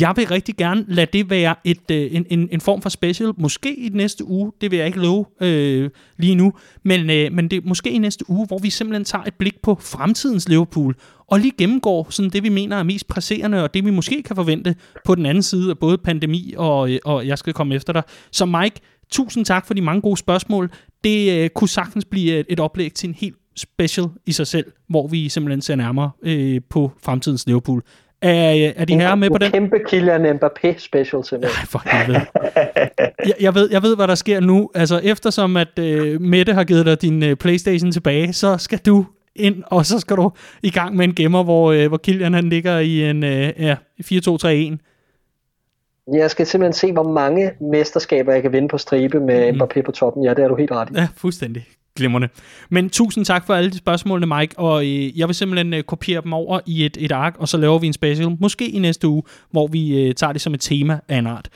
Jeg 0.00 0.12
vil 0.16 0.26
rigtig 0.26 0.56
gerne 0.56 0.84
lade 0.88 1.06
det 1.12 1.30
være 1.30 1.54
et, 1.64 1.90
øh, 1.90 2.08
en, 2.14 2.26
en, 2.30 2.48
en 2.52 2.60
form 2.60 2.82
for 2.82 2.88
special, 2.88 3.32
måske 3.38 3.74
i 3.74 3.88
næste 3.88 4.24
uge, 4.24 4.52
det 4.60 4.70
vil 4.70 4.76
jeg 4.76 4.86
ikke 4.86 4.98
love 4.98 5.24
øh, 5.40 5.90
lige 6.18 6.34
nu, 6.34 6.52
men, 6.82 7.10
øh, 7.10 7.32
men 7.32 7.50
det 7.50 7.56
er 7.56 7.60
måske 7.64 7.90
i 7.90 7.98
næste 7.98 8.30
uge, 8.30 8.46
hvor 8.46 8.58
vi 8.58 8.70
simpelthen 8.70 9.04
tager 9.04 9.24
et 9.24 9.34
blik 9.34 9.62
på 9.62 9.78
fremtidens 9.80 10.48
Liverpool, 10.48 10.94
og 11.26 11.40
lige 11.40 11.52
gennemgår 11.58 12.06
sådan 12.10 12.30
det, 12.30 12.42
vi 12.42 12.48
mener 12.48 12.76
er 12.76 12.82
mest 12.82 13.06
presserende, 13.06 13.62
og 13.62 13.74
det 13.74 13.84
vi 13.84 13.90
måske 13.90 14.22
kan 14.22 14.36
forvente 14.36 14.74
på 15.04 15.14
den 15.14 15.26
anden 15.26 15.42
side 15.42 15.70
af 15.70 15.78
både 15.78 15.98
pandemi 15.98 16.54
og, 16.56 16.90
øh, 16.90 16.98
og 17.04 17.26
jeg 17.26 17.38
skal 17.38 17.52
komme 17.52 17.74
efter 17.74 17.92
dig. 17.92 18.02
Så 18.32 18.46
Mike, 18.46 18.80
tusind 19.10 19.44
tak 19.44 19.66
for 19.66 19.74
de 19.74 19.80
mange 19.80 20.00
gode 20.00 20.16
spørgsmål. 20.16 20.70
Det 21.04 21.32
øh, 21.32 21.50
kunne 21.50 21.68
sagtens 21.68 22.04
blive 22.04 22.38
et, 22.38 22.46
et 22.48 22.60
oplæg 22.60 22.92
til 22.92 23.08
en 23.08 23.14
helt 23.14 23.36
special 23.56 24.06
i 24.26 24.32
sig 24.32 24.46
selv, 24.46 24.72
hvor 24.88 25.08
vi 25.08 25.28
simpelthen 25.28 25.62
ser 25.62 25.76
nærmere 25.76 26.10
øh, 26.22 26.60
på 26.70 26.92
fremtidens 27.02 27.46
Liverpool. 27.46 27.82
Er, 28.22 28.72
er 28.76 28.84
de 28.84 28.94
her 28.94 29.14
med 29.14 29.30
på 29.30 29.38
den? 29.38 29.46
En 29.46 29.52
kæmpe 29.52 29.76
Kylian 29.86 30.26
Mbappé 30.26 30.78
special 30.78 31.22
til 31.22 31.38
mig. 31.38 31.48
for 31.72 31.82
helvede. 31.86 32.26
jeg, 33.26 33.34
jeg, 33.40 33.54
ved, 33.54 33.68
jeg 33.70 33.82
ved, 33.82 33.96
hvad 33.96 34.08
der 34.08 34.14
sker 34.14 34.40
nu. 34.40 34.70
Altså, 34.74 35.00
eftersom 35.04 35.56
at 35.56 35.78
uh, 35.78 36.20
Mette 36.20 36.54
har 36.54 36.64
givet 36.64 36.86
dig 36.86 37.02
din 37.02 37.22
uh, 37.22 37.34
Playstation 37.34 37.92
tilbage, 37.92 38.32
så 38.32 38.58
skal 38.58 38.78
du 38.86 39.06
ind, 39.36 39.62
og 39.66 39.86
så 39.86 39.98
skal 39.98 40.16
du 40.16 40.32
i 40.62 40.70
gang 40.70 40.96
med 40.96 41.04
en 41.04 41.14
gemmer, 41.14 41.42
hvor, 41.42 41.74
uh, 41.74 41.86
hvor 41.86 42.00
Kylian 42.04 42.34
han 42.34 42.48
ligger 42.48 42.78
i 42.78 43.10
en 43.10 43.22
uh, 43.22 43.62
ja, 43.62 43.76
4-2-3-1. 44.02 44.76
Jeg 46.12 46.30
skal 46.30 46.46
simpelthen 46.46 46.72
se, 46.72 46.92
hvor 46.92 47.12
mange 47.12 47.52
mesterskaber 47.60 48.32
jeg 48.32 48.42
kan 48.42 48.52
vinde 48.52 48.68
på 48.68 48.78
stribe 48.78 49.20
med 49.20 49.52
mm. 49.52 49.60
Mbappé 49.60 49.82
på 49.82 49.92
toppen. 49.92 50.24
Ja, 50.24 50.30
det 50.34 50.44
er 50.44 50.48
du 50.48 50.56
helt 50.56 50.70
ret 50.70 50.88
i. 50.90 50.92
Ja, 50.94 51.08
fuldstændig. 51.16 51.66
Glimrende. 51.96 52.28
Men 52.70 52.90
tusind 52.90 53.24
tak 53.24 53.46
for 53.46 53.54
alle 53.54 53.70
de 53.70 53.78
spørgsmålene, 53.78 54.36
Mike, 54.38 54.58
og 54.58 54.84
øh, 54.84 55.18
jeg 55.18 55.28
vil 55.28 55.34
simpelthen 55.34 55.74
øh, 55.74 55.82
kopiere 55.82 56.22
dem 56.22 56.32
over 56.32 56.60
i 56.66 56.84
et, 56.84 56.96
et 57.00 57.12
ark, 57.12 57.36
og 57.38 57.48
så 57.48 57.56
laver 57.56 57.78
vi 57.78 57.86
en 57.86 57.92
special, 57.92 58.36
måske 58.40 58.68
i 58.70 58.78
næste 58.78 59.08
uge, 59.08 59.22
hvor 59.50 59.66
vi 59.66 60.04
øh, 60.04 60.14
tager 60.14 60.32
det 60.32 60.42
som 60.42 60.54
et 60.54 60.60
tema 60.60 61.00
af 61.08 61.16
en 61.16 61.26
art. 61.26 61.48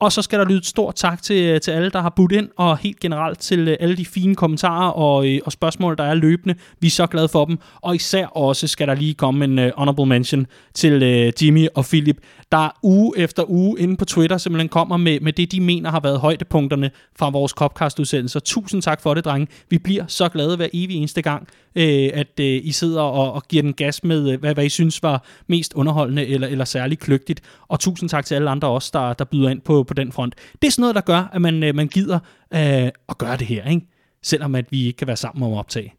Og 0.00 0.12
så 0.12 0.22
skal 0.22 0.38
der 0.38 0.44
lyde 0.44 0.58
et 0.58 0.66
stort 0.66 0.94
tak 0.94 1.22
til, 1.22 1.44
øh, 1.44 1.60
til 1.60 1.70
alle, 1.70 1.90
der 1.90 2.00
har 2.00 2.12
budt 2.16 2.32
ind, 2.32 2.48
og 2.56 2.78
helt 2.78 3.00
generelt 3.00 3.38
til 3.38 3.68
øh, 3.68 3.76
alle 3.80 3.96
de 3.96 4.04
fine 4.04 4.34
kommentarer 4.34 4.90
og, 4.90 5.28
øh, 5.28 5.40
og 5.44 5.52
spørgsmål, 5.52 5.96
der 5.96 6.04
er 6.04 6.14
løbende. 6.14 6.54
Vi 6.80 6.86
er 6.86 6.90
så 6.90 7.06
glade 7.06 7.28
for 7.28 7.44
dem. 7.44 7.58
Og 7.82 7.94
især 7.94 8.26
også 8.26 8.66
skal 8.66 8.88
der 8.88 8.94
lige 8.94 9.14
komme 9.14 9.44
en 9.44 9.58
uh, 9.58 9.64
honorable 9.76 10.06
mention 10.06 10.46
til 10.74 10.94
uh, 10.94 11.44
Jimmy 11.44 11.68
og 11.74 11.84
Philip, 11.84 12.16
der 12.52 12.78
uge 12.82 13.18
efter 13.18 13.50
uge 13.50 13.80
inde 13.80 13.96
på 13.96 14.04
Twitter 14.04 14.38
simpelthen 14.38 14.68
kommer 14.68 14.96
med, 14.96 15.20
med 15.20 15.32
det, 15.32 15.52
de 15.52 15.60
mener 15.60 15.90
har 15.90 16.00
været 16.00 16.20
højdepunkterne 16.20 16.90
fra 17.18 17.30
vores 17.30 17.52
Copcast-udsendelser. 17.52 18.40
Tusind 18.40 18.82
tak 18.82 19.00
for 19.00 19.14
det, 19.14 19.24
drenge. 19.24 19.48
Vi 19.70 19.78
bliver 19.78 20.04
så 20.08 20.28
glade 20.28 20.56
hver 20.56 20.68
evig 20.72 20.96
eneste 20.96 21.22
gang, 21.22 21.42
uh, 21.76 21.82
at 22.14 22.40
uh, 22.40 22.46
I 22.46 22.72
sidder 22.72 23.02
og, 23.02 23.32
og 23.32 23.42
giver 23.48 23.62
den 23.62 23.72
gas 23.72 24.04
med, 24.04 24.34
uh, 24.34 24.40
hvad, 24.40 24.54
hvad 24.54 24.64
I 24.64 24.68
synes 24.68 25.02
var 25.02 25.24
mest 25.46 25.74
underholdende 25.74 26.26
eller, 26.26 26.48
eller 26.48 26.64
særligt 26.64 27.00
kløgtigt. 27.00 27.40
Og 27.68 27.80
tusind 27.80 28.08
tak 28.08 28.24
til 28.24 28.34
alle 28.34 28.50
andre 28.50 28.68
også, 28.68 28.90
der, 28.92 29.12
der 29.12 29.24
byder 29.24 29.48
ind 29.48 29.60
på, 29.60 29.85
på 29.86 29.94
den 29.94 30.12
front. 30.12 30.34
Det 30.62 30.68
er 30.68 30.72
sådan 30.72 30.80
noget, 30.80 30.94
der 30.94 31.00
gør, 31.00 31.30
at 31.32 31.40
man, 31.40 31.62
øh, 31.62 31.74
man 31.74 31.88
gider 31.88 32.18
øh, 32.54 32.90
at 33.08 33.18
gøre 33.18 33.36
det 33.36 33.46
her, 33.46 33.64
ikke? 33.68 33.86
selvom 34.22 34.54
at 34.54 34.72
vi 34.72 34.86
ikke 34.86 34.96
kan 34.96 35.06
være 35.06 35.16
sammen 35.16 35.42
om 35.42 35.52
at 35.52 35.58
optage. 35.58 35.94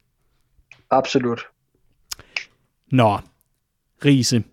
Absolut. 0.91 1.41
Nå, 2.91 3.19
Riese. 4.05 4.43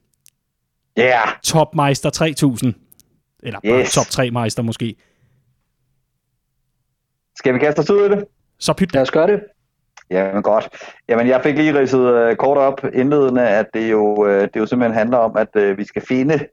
Ja. 0.97 1.03
Yeah. 1.03 1.29
Topmeister 1.43 2.11
3000. 2.11 2.75
Eller 3.43 3.61
yes. 3.65 3.95
top 3.95 4.07
3 4.07 4.31
meister 4.31 4.63
måske. 4.63 4.97
Skal 7.37 7.55
vi 7.55 7.59
kaste 7.59 7.79
os 7.79 7.91
ud 7.91 8.07
i 8.07 8.09
det? 8.09 8.25
Så 8.59 8.73
pyt. 8.73 8.95
Lad 8.95 9.03
os 9.03 9.11
gøre 9.11 9.27
det. 9.27 9.41
Jamen 10.11 10.43
godt. 10.43 10.69
Jamen 11.09 11.29
jeg 11.29 11.43
fik 11.43 11.57
lige 11.57 11.79
ridset 11.79 12.31
uh, 12.31 12.37
kort 12.37 12.59
op 12.59 12.85
indledende, 12.95 13.49
at 13.49 13.67
det 13.75 13.91
jo, 13.91 14.15
uh, 14.15 14.31
det 14.31 14.57
jo 14.57 14.67
simpelthen 14.67 14.99
handler 14.99 15.19
om, 15.19 15.37
at 15.37 15.49
uh, 15.57 15.79
vi 15.79 15.85
skal 15.85 16.03
finde 16.03 16.47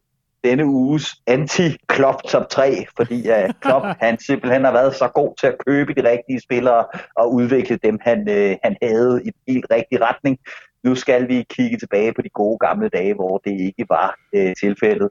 denne 0.43 0.65
uges 0.65 1.15
anti-Klopp 1.27 2.21
top 2.27 2.49
3, 2.49 2.85
fordi 2.97 3.29
uh, 3.29 3.49
Klopp 3.61 3.85
han 4.05 4.19
simpelthen 4.19 4.65
har 4.65 4.71
været 4.71 4.95
så 4.95 5.07
god 5.07 5.33
til 5.39 5.47
at 5.47 5.55
købe 5.67 5.93
de 5.93 6.09
rigtige 6.09 6.41
spillere 6.41 6.85
og 7.15 7.33
udvikle 7.33 7.79
dem, 7.83 7.99
han, 8.01 8.19
uh, 8.29 8.55
han 8.63 8.77
havde 8.81 9.21
i 9.25 9.29
den 9.29 9.53
helt 9.53 9.65
rigtige 9.71 10.03
retning. 10.05 10.39
Nu 10.83 10.95
skal 10.95 11.27
vi 11.27 11.45
kigge 11.49 11.77
tilbage 11.77 12.13
på 12.13 12.21
de 12.21 12.29
gode 12.29 12.57
gamle 12.59 12.89
dage, 12.89 13.13
hvor 13.13 13.37
det 13.37 13.51
ikke 13.51 13.85
var 13.89 14.15
uh, 14.37 14.51
tilfældet. 14.59 15.09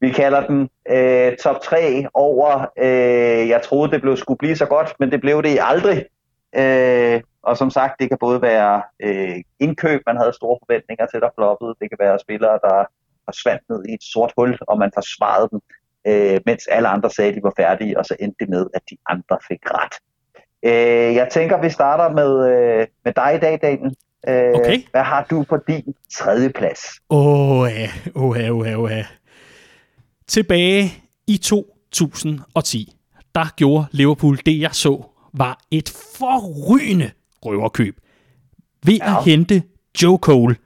Vi 0.00 0.10
kalder 0.10 0.46
den 0.46 0.60
uh, 0.90 1.36
top 1.36 1.60
3 1.62 2.06
over, 2.14 2.66
uh, 2.76 3.48
jeg 3.48 3.62
troede 3.62 3.92
det 3.92 4.00
blev, 4.00 4.16
skulle 4.16 4.38
blive 4.38 4.56
så 4.56 4.66
godt, 4.66 4.94
men 5.00 5.10
det 5.10 5.20
blev 5.20 5.42
det 5.42 5.58
aldrig. 5.62 6.04
Uh, 6.58 7.20
og 7.48 7.56
som 7.56 7.70
sagt, 7.70 8.00
det 8.00 8.08
kan 8.08 8.18
både 8.20 8.42
være 8.42 8.82
øh, 9.00 9.36
indkøb, 9.60 10.00
man 10.06 10.16
havde 10.16 10.32
store 10.32 10.58
forventninger 10.62 11.06
til, 11.06 11.20
der 11.20 11.36
floppede. 11.38 11.74
Det 11.80 11.88
kan 11.90 11.98
være 12.00 12.18
spillere, 12.18 12.58
der 12.66 12.84
forsvandt 13.28 13.62
ned 13.70 13.84
i 13.88 13.94
et 13.94 14.02
sort 14.02 14.32
hul, 14.36 14.58
og 14.60 14.78
man 14.78 14.90
forsvarede 14.94 15.48
dem, 15.52 15.60
øh, 16.06 16.40
mens 16.46 16.66
alle 16.66 16.88
andre 16.88 17.10
sagde, 17.10 17.30
at 17.30 17.36
de 17.36 17.42
var 17.42 17.52
færdige, 17.56 17.98
og 17.98 18.04
så 18.04 18.16
endte 18.20 18.36
det 18.40 18.48
med, 18.48 18.66
at 18.74 18.82
de 18.90 18.96
andre 19.08 19.38
fik 19.48 19.60
ret. 19.64 19.94
Øh, 20.64 21.14
jeg 21.14 21.28
tænker, 21.30 21.62
vi 21.62 21.70
starter 21.70 22.14
med, 22.14 22.32
øh, 22.50 22.86
med 23.04 23.12
dig 23.12 23.34
i 23.34 23.38
dag, 23.38 23.58
Daniel. 23.62 23.96
Øh, 24.28 24.52
okay. 24.54 24.82
Hvad 24.90 25.02
har 25.02 25.26
du 25.30 25.42
på 25.42 25.56
din 25.68 25.94
tredje 26.12 26.50
plads? 26.50 26.80
Åh, 27.10 27.68
åh, 28.14 28.36
åh, 28.50 28.78
åh. 28.78 28.90
Tilbage 30.28 30.92
i 31.26 31.36
2010, 31.36 32.92
der 33.34 33.54
gjorde 33.56 33.86
Liverpool 33.90 34.38
det, 34.46 34.60
jeg 34.60 34.74
så, 34.74 35.02
var 35.34 35.60
et 35.70 35.88
forrygende 36.18 37.10
røverkøb 37.44 37.96
ved 38.84 38.94
ja. 38.94 39.18
at 39.18 39.24
hente 39.24 39.62
Joe 40.02 40.18
Cole. 40.18 40.56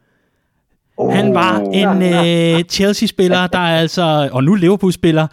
Oh. 1.01 1.12
Han 1.12 1.34
var 1.34 1.59
en 1.59 1.88
uh, 1.88 2.62
Chelsea-spiller, 2.70 3.46
der 3.46 3.59
altså, 3.59 4.28
og 4.32 4.44
nu 4.44 4.55
Liverpool-spiller, 4.55 5.26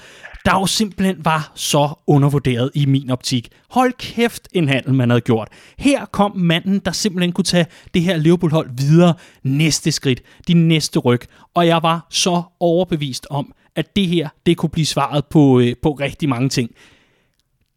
der 0.45 0.53
jo 0.53 0.65
simpelthen 0.65 1.15
var 1.25 1.51
så 1.55 1.89
undervurderet 2.07 2.71
i 2.73 2.85
min 2.85 3.09
optik. 3.09 3.49
Hold 3.69 3.93
kæft 3.97 4.47
en 4.53 4.69
handel, 4.69 4.93
man 4.93 5.09
havde 5.09 5.21
gjort. 5.21 5.47
Her 5.77 6.05
kom 6.05 6.37
manden, 6.37 6.79
der 6.79 6.91
simpelthen 6.91 7.31
kunne 7.31 7.45
tage 7.45 7.65
det 7.93 8.01
her 8.01 8.17
Liverpool-hold 8.17 8.69
videre 8.77 9.13
næste 9.43 9.91
skridt, 9.91 10.21
de 10.47 10.53
næste 10.53 10.99
ryg. 10.99 11.21
Og 11.53 11.67
jeg 11.67 11.83
var 11.83 12.07
så 12.09 12.41
overbevist 12.59 13.27
om, 13.29 13.53
at 13.75 13.95
det 13.95 14.07
her, 14.07 14.29
det 14.45 14.57
kunne 14.57 14.69
blive 14.69 14.85
svaret 14.85 15.25
på, 15.25 15.59
øh, 15.59 15.75
på 15.81 15.91
rigtig 15.91 16.29
mange 16.29 16.49
ting 16.49 16.71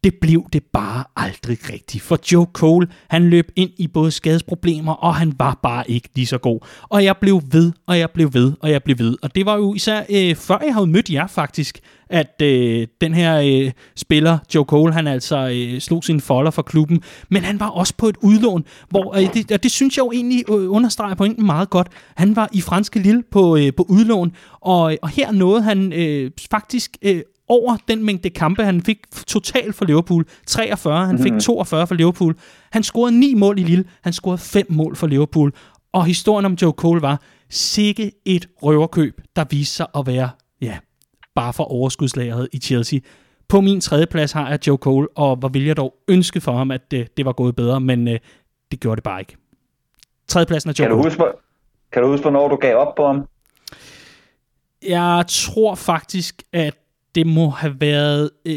det 0.03 0.13
blev 0.21 0.45
det 0.53 0.63
bare 0.63 1.03
aldrig 1.15 1.57
rigtigt. 1.69 2.03
For 2.03 2.19
Joe 2.31 2.47
Cole, 2.53 2.87
han 3.09 3.29
løb 3.29 3.51
ind 3.55 3.69
i 3.77 3.87
både 3.87 4.11
skadesproblemer, 4.11 4.93
og 4.93 5.15
han 5.15 5.33
var 5.39 5.59
bare 5.63 5.91
ikke 5.91 6.09
lige 6.15 6.27
så 6.27 6.37
god. 6.37 6.59
Og 6.89 7.03
jeg 7.03 7.17
blev 7.17 7.41
ved, 7.51 7.71
og 7.87 7.99
jeg 7.99 8.11
blev 8.11 8.33
ved, 8.33 8.53
og 8.59 8.71
jeg 8.71 8.83
blev 8.83 8.99
ved. 8.99 9.17
Og 9.21 9.35
det 9.35 9.45
var 9.45 9.55
jo 9.55 9.73
især 9.73 10.03
øh, 10.09 10.35
før 10.35 10.57
jeg 10.65 10.73
havde 10.73 10.87
mødt 10.87 11.09
jer 11.09 11.27
faktisk, 11.27 11.79
at 12.09 12.41
øh, 12.41 12.87
den 13.01 13.13
her 13.13 13.41
øh, 13.45 13.71
spiller, 13.95 14.37
Joe 14.55 14.65
Cole, 14.65 14.93
han 14.93 15.07
altså 15.07 15.49
øh, 15.53 15.79
slog 15.79 16.03
sin 16.03 16.21
folder 16.21 16.51
for 16.51 16.61
klubben. 16.61 17.03
Men 17.29 17.43
han 17.43 17.59
var 17.59 17.69
også 17.69 17.93
på 17.97 18.07
et 18.07 18.17
udlån, 18.21 18.65
hvor, 18.89 19.17
øh, 19.17 19.33
det, 19.33 19.51
og 19.51 19.63
det 19.63 19.71
synes 19.71 19.97
jeg 19.97 20.03
jo 20.05 20.11
egentlig 20.11 20.43
øh, 20.49 20.71
understreger 20.71 21.15
pointen 21.15 21.45
meget 21.45 21.69
godt. 21.69 21.87
Han 22.15 22.35
var 22.35 22.49
i 22.53 22.61
franske 22.61 22.99
Lille 22.99 23.23
på, 23.31 23.57
øh, 23.57 23.73
på 23.77 23.85
udlån, 23.89 24.31
og, 24.61 24.97
og 25.01 25.09
her 25.09 25.31
nåede 25.31 25.61
han 25.61 25.93
øh, 25.93 26.31
faktisk 26.51 26.97
øh, 27.01 27.21
over 27.51 27.77
den 27.87 28.05
mængde 28.05 28.29
kampe, 28.29 28.63
han 28.63 28.81
fik 28.81 28.97
totalt 29.27 29.75
for 29.75 29.85
Liverpool. 29.85 30.25
43, 30.47 31.07
han 31.07 31.19
fik 31.19 31.31
42 31.41 31.81
mhm. 31.81 31.87
for 31.87 31.95
Liverpool. 31.95 32.35
Han 32.71 32.83
scorede 32.83 33.19
9 33.19 33.33
mål 33.33 33.59
i 33.59 33.63
Lille, 33.63 33.85
han 34.01 34.13
scorede 34.13 34.37
5 34.37 34.65
mål 34.69 34.95
for 34.95 35.07
Liverpool. 35.07 35.53
Og 35.93 36.05
historien 36.05 36.45
om 36.45 36.53
Joe 36.53 36.71
Cole 36.71 37.01
var 37.01 37.21
sikke 37.49 38.11
et 38.25 38.47
røverkøb, 38.63 39.21
der 39.35 39.43
viste 39.49 39.75
sig 39.75 39.87
at 39.95 40.07
være, 40.07 40.29
ja, 40.61 40.77
bare 41.35 41.53
for 41.53 41.63
overskudslageret 41.63 42.47
i 42.51 42.57
Chelsea. 42.57 42.99
På 43.47 43.61
min 43.61 43.81
tredje 43.81 44.05
plads 44.05 44.31
har 44.31 44.49
jeg 44.49 44.67
Joe 44.67 44.77
Cole, 44.77 45.07
og 45.15 45.35
hvor 45.35 45.47
vil 45.47 45.65
jeg 45.65 45.77
dog 45.77 45.93
ønske 46.07 46.41
for 46.41 46.51
ham, 46.51 46.71
at 46.71 46.91
det, 46.91 47.17
det 47.17 47.25
var 47.25 47.31
gået 47.31 47.55
bedre, 47.55 47.81
men 47.81 48.07
øh, 48.07 48.19
det 48.71 48.79
gjorde 48.79 48.95
det 48.95 49.03
bare 49.03 49.19
ikke. 49.19 49.35
Tredjepladsen 50.27 50.69
er 50.69 50.73
Joe 50.79 50.87
kan 50.87 50.97
du 50.97 51.03
huske, 51.03 51.17
Cole. 51.17 51.31
Kan 51.91 52.03
du 52.03 52.09
huske, 52.09 52.21
hvornår 52.21 52.47
du 52.47 52.55
gav 52.55 52.75
op 52.75 52.95
på 52.95 53.07
ham? 53.07 53.27
Jeg 54.87 55.25
tror 55.27 55.75
faktisk, 55.75 56.43
at 56.53 56.75
det 57.15 57.27
må 57.27 57.49
have 57.49 57.75
været 57.79 58.29
øh, 58.45 58.55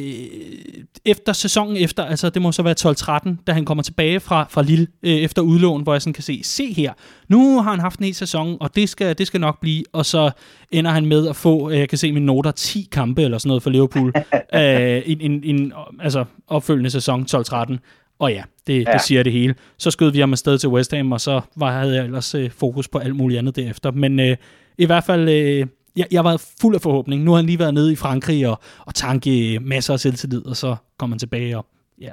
efter 1.04 1.32
sæsonen 1.32 1.76
efter, 1.76 2.04
altså 2.04 2.30
det 2.30 2.42
må 2.42 2.52
så 2.52 2.62
være 2.62 3.26
12-13, 3.36 3.42
da 3.46 3.52
han 3.52 3.64
kommer 3.64 3.82
tilbage 3.82 4.20
fra, 4.20 4.46
fra 4.50 4.62
Lille 4.62 4.86
øh, 5.02 5.12
efter 5.12 5.42
udlån, 5.42 5.82
hvor 5.82 5.94
jeg 5.94 6.02
sådan 6.02 6.12
kan 6.12 6.22
se, 6.22 6.40
se 6.42 6.72
her, 6.72 6.92
nu 7.28 7.62
har 7.62 7.70
han 7.70 7.80
haft 7.80 7.98
en 7.98 8.04
hel 8.04 8.14
sæson, 8.14 8.56
og 8.60 8.76
det 8.76 8.88
skal, 8.88 9.18
det 9.18 9.26
skal 9.26 9.40
nok 9.40 9.60
blive, 9.60 9.84
og 9.92 10.06
så 10.06 10.30
ender 10.72 10.90
han 10.90 11.06
med 11.06 11.28
at 11.28 11.36
få, 11.36 11.70
øh, 11.70 11.78
jeg 11.78 11.88
kan 11.88 11.98
se 11.98 12.12
mine 12.12 12.26
noter, 12.26 12.50
10 12.50 12.88
kampe 12.92 13.22
eller 13.22 13.38
sådan 13.38 13.48
noget 13.48 13.62
for 13.62 13.70
Liverpool, 13.70 14.12
øh, 14.54 15.02
en, 15.06 15.20
en, 15.20 15.44
en, 15.44 15.72
altså 16.00 16.24
opfølgende 16.48 16.90
sæson 16.90 17.26
12-13, 17.30 17.76
og 18.18 18.32
ja, 18.32 18.42
det, 18.66 18.84
ja. 18.86 18.92
det 18.92 19.00
siger 19.00 19.22
det 19.22 19.32
hele. 19.32 19.54
Så 19.78 19.90
skød 19.90 20.10
vi 20.12 20.20
ham 20.20 20.32
afsted 20.32 20.58
til 20.58 20.68
West 20.68 20.94
Ham, 20.94 21.12
og 21.12 21.20
så 21.20 21.40
var, 21.56 21.80
havde 21.80 21.96
jeg 21.96 22.04
ellers 22.04 22.34
øh, 22.34 22.50
fokus 22.50 22.88
på 22.88 22.98
alt 22.98 23.16
muligt 23.16 23.38
andet 23.38 23.56
derefter, 23.56 23.90
men 23.90 24.20
øh, 24.20 24.36
i 24.78 24.86
hvert 24.86 25.04
fald... 25.04 25.28
Øh, 25.28 25.66
jeg, 25.96 26.06
jeg 26.10 26.24
var 26.24 26.42
fuld 26.60 26.74
af 26.74 26.80
forhåbning. 26.80 27.22
Nu 27.22 27.30
har 27.30 27.36
han 27.36 27.46
lige 27.46 27.58
været 27.58 27.74
nede 27.74 27.92
i 27.92 27.96
Frankrig 27.96 28.48
og, 28.48 28.58
og 28.86 28.94
tanke 28.94 29.58
masser 29.62 29.92
af 29.92 30.00
selvtillid, 30.00 30.46
og 30.46 30.56
så 30.56 30.76
kom 30.98 31.10
han 31.10 31.18
tilbage 31.18 31.58
og 31.58 31.66
ja, 32.00 32.10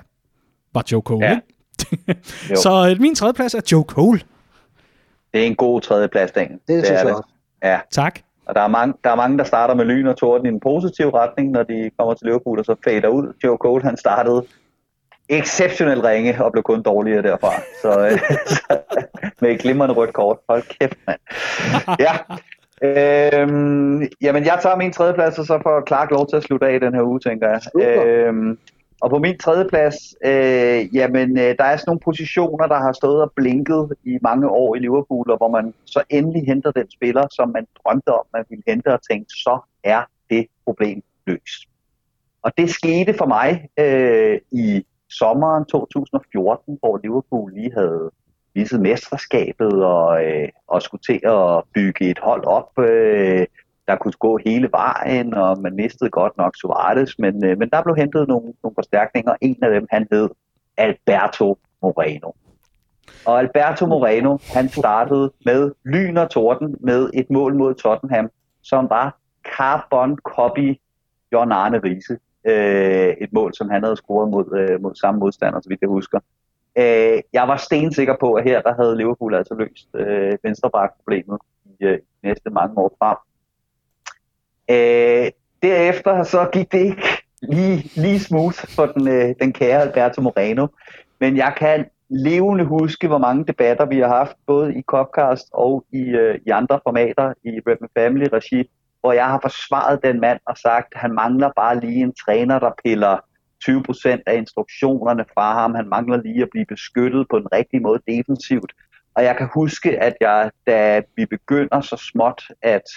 var 0.73 0.83
Joe 0.91 1.01
Cole. 1.01 1.25
Ja. 1.25 1.39
så 2.63 2.89
øh, 2.89 3.01
min 3.01 3.15
tredje 3.15 3.33
plads 3.33 3.53
er 3.53 3.61
Joe 3.71 3.83
Cole. 3.83 4.19
Det 5.33 5.41
er 5.41 5.45
en 5.45 5.55
god 5.55 5.81
tredje 5.81 6.07
plads, 6.07 6.31
Dan. 6.31 6.51
Det, 6.51 6.59
det 6.67 6.85
synes 6.85 7.01
jeg 7.01 7.15
også. 7.15 7.29
Ja. 7.63 7.79
Tak. 7.91 8.19
Og 8.45 8.55
der 8.55 8.61
er, 8.61 8.67
mange, 8.67 8.93
der 9.03 9.09
er 9.09 9.15
mange, 9.15 9.37
der 9.37 9.43
starter 9.43 9.73
med 9.73 9.85
lyn 9.85 10.07
og 10.07 10.17
torden 10.17 10.45
i 10.45 10.49
en 10.49 10.59
positiv 10.59 11.09
retning, 11.09 11.51
når 11.51 11.63
de 11.63 11.89
kommer 11.97 12.13
til 12.13 12.25
Liverpool, 12.27 12.59
og 12.59 12.65
så 12.65 12.75
fader 12.83 13.07
ud. 13.07 13.33
Joe 13.43 13.57
Cole, 13.57 13.83
han 13.83 13.97
startede 13.97 14.45
exceptionelt 15.29 16.03
ringe 16.03 16.45
og 16.45 16.51
blev 16.51 16.63
kun 16.63 16.81
dårligere 16.81 17.21
derfra. 17.21 17.51
Så, 17.81 18.07
øh, 18.07 18.19
så 18.55 18.79
med 19.41 19.49
et 19.49 19.59
glimrende 19.59 19.95
rødt 19.95 20.13
kort. 20.13 20.37
Hold 20.49 20.63
kæft, 20.79 20.97
mand. 21.07 21.19
Ja, 21.99 22.17
Øhm, 22.83 24.07
jamen, 24.21 24.45
jeg 24.45 24.59
tager 24.61 24.75
min 24.75 24.93
tredjeplads, 24.93 25.39
og 25.39 25.45
så 25.45 25.59
får 25.63 25.83
Clark 25.87 26.11
lov 26.11 26.27
til 26.27 26.35
at 26.35 26.43
slutte 26.43 26.67
af 26.67 26.79
den 26.79 26.93
her 26.93 27.03
uge, 27.03 27.19
tænker 27.19 27.47
jeg. 27.49 27.61
Øhm, 27.85 28.57
og 29.01 29.09
på 29.09 29.19
min 29.19 29.37
tredjeplads, 29.37 29.95
øh, 30.25 30.95
jamen, 30.95 31.37
øh, 31.37 31.55
der 31.59 31.63
er 31.63 31.77
sådan 31.77 31.83
nogle 31.87 31.99
positioner, 31.99 32.67
der 32.67 32.79
har 32.79 32.93
stået 32.93 33.21
og 33.21 33.31
blinket 33.35 33.93
i 34.03 34.17
mange 34.21 34.49
år 34.49 34.75
i 34.75 34.79
Liverpool, 34.79 35.31
og 35.31 35.37
hvor 35.37 35.47
man 35.47 35.73
så 35.85 36.03
endelig 36.09 36.45
henter 36.45 36.71
den 36.71 36.91
spiller, 36.91 37.27
som 37.31 37.49
man 37.49 37.67
drømte 37.83 38.09
om, 38.09 38.25
man 38.33 38.45
ville 38.49 38.63
hente, 38.67 38.93
og 38.93 38.99
tænkte, 39.11 39.35
så 39.35 39.59
er 39.83 40.01
det 40.29 40.47
problem 40.65 41.01
løst. 41.27 41.61
Og 42.41 42.51
det 42.57 42.69
skete 42.69 43.13
for 43.13 43.25
mig 43.25 43.67
øh, 43.79 44.39
i 44.51 44.85
sommeren 45.09 45.65
2014, 45.65 46.77
hvor 46.79 46.99
Liverpool 47.03 47.53
lige 47.53 47.73
havde 47.73 48.11
misset 48.55 48.81
mesterskabet 48.81 49.85
og, 49.85 50.25
øh, 50.25 50.49
og 50.67 50.81
skulle 50.81 51.01
til 51.01 51.19
at 51.23 51.63
bygge 51.73 52.09
et 52.09 52.19
hold 52.19 52.45
op, 52.45 52.79
øh, 52.79 53.45
der 53.87 53.95
kunne 53.95 54.13
gå 54.19 54.39
hele 54.45 54.69
vejen, 54.71 55.33
og 55.33 55.61
man 55.61 55.75
mistede 55.75 56.09
godt 56.09 56.37
nok 56.37 56.55
Suarez, 56.55 57.11
men, 57.19 57.45
øh, 57.45 57.57
men 57.57 57.69
der 57.69 57.83
blev 57.83 57.95
hentet 57.95 58.27
nogle, 58.27 58.53
nogle 58.63 58.75
forstærkninger. 58.75 59.35
En 59.41 59.57
af 59.61 59.71
dem, 59.71 59.87
han 59.91 60.07
hed 60.11 60.29
Alberto 60.77 61.57
Moreno. 61.81 62.31
Og 63.25 63.39
Alberto 63.39 63.85
Moreno, 63.85 64.37
han 64.53 64.69
startede 64.69 65.31
med 65.45 65.71
lyn 65.85 66.17
og 66.17 66.29
torden 66.29 66.75
med 66.79 67.09
et 67.13 67.29
mål 67.29 67.55
mod 67.55 67.73
Tottenham, 67.73 68.29
som 68.63 68.89
var 68.89 69.17
carbon 69.57 70.17
copy 70.17 70.79
John 71.31 71.51
Arne 71.51 71.79
Riese. 71.83 72.17
Øh, 72.45 73.13
et 73.21 73.33
mål, 73.33 73.53
som 73.53 73.69
han 73.69 73.83
havde 73.83 73.95
scoret 73.95 74.29
mod, 74.29 74.57
øh, 74.59 74.81
mod 74.81 74.95
samme 74.95 75.19
modstander, 75.19 75.59
så 75.61 75.69
vidt 75.69 75.81
jeg 75.81 75.89
husker. 75.89 76.19
Øh, 76.75 77.21
jeg 77.33 77.47
var 77.47 77.57
stensikker 77.57 78.15
på, 78.19 78.33
at 78.33 78.43
her 78.43 78.61
der 78.61 78.73
havde 78.81 78.97
Liverpool 78.97 79.35
altså 79.35 79.53
løst 79.53 79.87
øh, 79.95 80.37
venstreback-problemet 80.43 81.39
i 81.65 81.85
øh, 81.85 81.99
næste 82.23 82.49
mange 82.49 82.77
år 82.77 82.95
frem. 82.99 83.17
Øh, 84.69 85.31
derefter 85.61 86.23
så 86.23 86.49
gik 86.53 86.71
det 86.71 86.79
ikke 86.79 87.23
lige, 87.41 87.91
lige 87.95 88.19
smooth 88.19 88.57
for 88.75 88.85
den, 88.85 89.07
øh, 89.07 89.35
den 89.41 89.53
kære 89.53 89.81
Alberto 89.81 90.21
Moreno, 90.21 90.67
men 91.19 91.37
jeg 91.37 91.53
kan 91.57 91.85
levende 92.09 92.65
huske, 92.65 93.07
hvor 93.07 93.17
mange 93.17 93.45
debatter 93.45 93.85
vi 93.85 93.99
har 93.99 94.07
haft, 94.07 94.35
både 94.47 94.75
i 94.75 94.81
Copcast 94.81 95.49
og 95.53 95.85
i, 95.91 96.01
øh, 96.01 96.39
i 96.45 96.49
andre 96.49 96.79
formater 96.83 97.33
i 97.43 97.49
Redman 97.67 97.89
Family 97.97 98.27
regi, 98.33 98.69
hvor 98.99 99.13
jeg 99.13 99.25
har 99.25 99.39
forsvaret 99.41 100.03
den 100.03 100.19
mand 100.19 100.39
og 100.45 100.57
sagt, 100.57 100.87
at 100.91 101.01
han 101.01 101.11
mangler 101.11 101.49
bare 101.55 101.79
lige 101.79 102.01
en 102.01 102.13
træner, 102.25 102.59
der 102.59 102.71
piller 102.83 103.17
20 103.61 103.83
procent 103.83 104.21
af 104.25 104.35
instruktionerne 104.37 105.25
fra 105.33 105.53
ham. 105.53 105.75
Han 105.75 105.89
mangler 105.89 106.21
lige 106.21 106.41
at 106.41 106.49
blive 106.51 106.65
beskyttet 106.65 107.27
på 107.29 107.39
den 107.39 107.47
rigtige 107.53 107.79
måde 107.79 108.01
defensivt. 108.07 108.73
Og 109.15 109.23
jeg 109.23 109.37
kan 109.37 109.49
huske, 109.53 109.99
at 109.99 110.13
jeg, 110.21 110.51
da 110.67 111.01
vi 111.15 111.25
begynder 111.25 111.81
så 111.81 111.97
småt 112.11 112.43
at, 112.61 112.87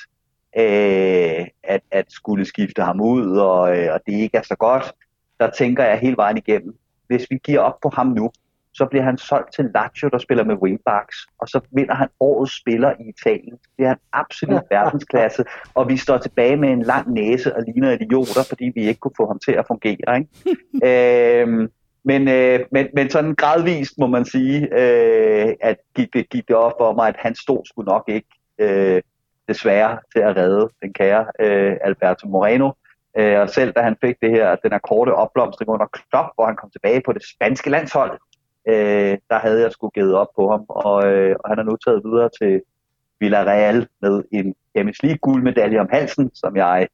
øh, 0.56 1.46
at, 1.62 1.80
at 1.90 2.06
skulle 2.08 2.44
skifte 2.44 2.82
ham 2.82 3.00
ud, 3.00 3.36
og, 3.36 3.78
øh, 3.78 3.94
og 3.94 4.00
det 4.06 4.12
ikke 4.12 4.38
er 4.38 4.42
så 4.42 4.56
godt, 4.56 4.92
der 5.40 5.50
tænker 5.50 5.84
jeg 5.84 5.98
hele 5.98 6.16
vejen 6.16 6.36
igennem, 6.36 6.76
hvis 7.06 7.26
vi 7.30 7.38
giver 7.44 7.60
op 7.60 7.80
på 7.82 7.88
ham 7.88 8.06
nu, 8.06 8.30
så 8.74 8.86
bliver 8.86 9.02
han 9.02 9.18
solgt 9.18 9.54
til 9.54 9.70
Lazio, 9.74 10.08
der 10.08 10.18
spiller 10.18 10.44
med 10.44 10.54
wingbacks, 10.54 11.16
og 11.38 11.48
så 11.48 11.60
vinder 11.70 11.94
han 11.94 12.08
årets 12.20 12.60
spiller 12.60 12.92
i 13.00 13.08
Italien. 13.08 13.56
Det 13.78 13.86
er 13.86 13.90
en 13.90 14.04
absolut 14.12 14.62
verdensklasse, 14.70 15.44
og 15.74 15.88
vi 15.88 15.96
står 15.96 16.18
tilbage 16.18 16.56
med 16.56 16.68
en 16.68 16.82
lang 16.82 17.12
næse 17.12 17.56
og 17.56 17.62
ligner 17.62 17.90
idioter, 17.90 18.42
fordi 18.48 18.72
vi 18.74 18.80
ikke 18.88 19.00
kunne 19.00 19.16
få 19.16 19.26
ham 19.26 19.38
til 19.38 19.52
at 19.52 19.64
fungere. 19.66 20.18
Ikke? 20.18 21.42
øhm, 21.42 21.68
men, 22.04 22.28
øh, 22.28 22.60
men, 22.72 22.86
men 22.94 23.10
sådan 23.10 23.34
gradvist 23.34 23.98
må 23.98 24.06
man 24.06 24.24
sige, 24.24 24.68
øh, 24.72 25.54
at 25.60 25.76
gik 25.96 26.14
det, 26.14 26.28
gik 26.28 26.48
det 26.48 26.56
op 26.56 26.72
for 26.78 26.92
mig, 26.92 27.08
at 27.08 27.16
han 27.18 27.34
stod 27.34 27.64
skulle 27.64 27.86
nok 27.86 28.04
ikke 28.08 28.28
øh, 28.58 29.02
desværre 29.48 29.98
til 30.12 30.22
at 30.22 30.36
redde 30.36 30.68
den 30.82 30.92
kære 30.92 31.26
øh, 31.40 31.76
Alberto 31.84 32.28
Moreno. 32.28 32.70
Øh, 33.18 33.40
og 33.40 33.50
selv 33.50 33.72
da 33.72 33.80
han 33.80 33.96
fik 34.04 34.16
det 34.22 34.30
her, 34.30 34.56
den 34.56 34.72
her 34.72 34.78
korte 34.78 35.14
opblomstring 35.14 35.70
under 35.70 35.86
Klopp, 35.86 36.28
hvor 36.34 36.46
han 36.46 36.56
kom 36.56 36.70
tilbage 36.70 37.02
på 37.06 37.12
det 37.12 37.22
spanske 37.34 37.70
landshold, 37.70 38.18
øh, 38.68 39.18
der 39.30 39.38
havde 39.38 39.60
jeg 39.60 39.72
sgu 39.72 39.88
givet 39.88 40.14
op 40.14 40.28
på 40.36 40.50
ham, 40.50 40.64
og, 40.68 41.06
øh, 41.06 41.36
og 41.44 41.50
han 41.50 41.58
er 41.58 41.62
nu 41.62 41.76
taget 41.76 42.04
videre 42.04 42.30
til 42.40 42.62
Villarreal 43.20 43.88
med 44.00 44.22
en 44.30 44.54
Champions 44.76 45.02
League 45.02 45.18
guldmedalje 45.18 45.80
om 45.80 45.88
halsen, 45.92 46.30
som 46.34 46.56
jeg 46.56 46.88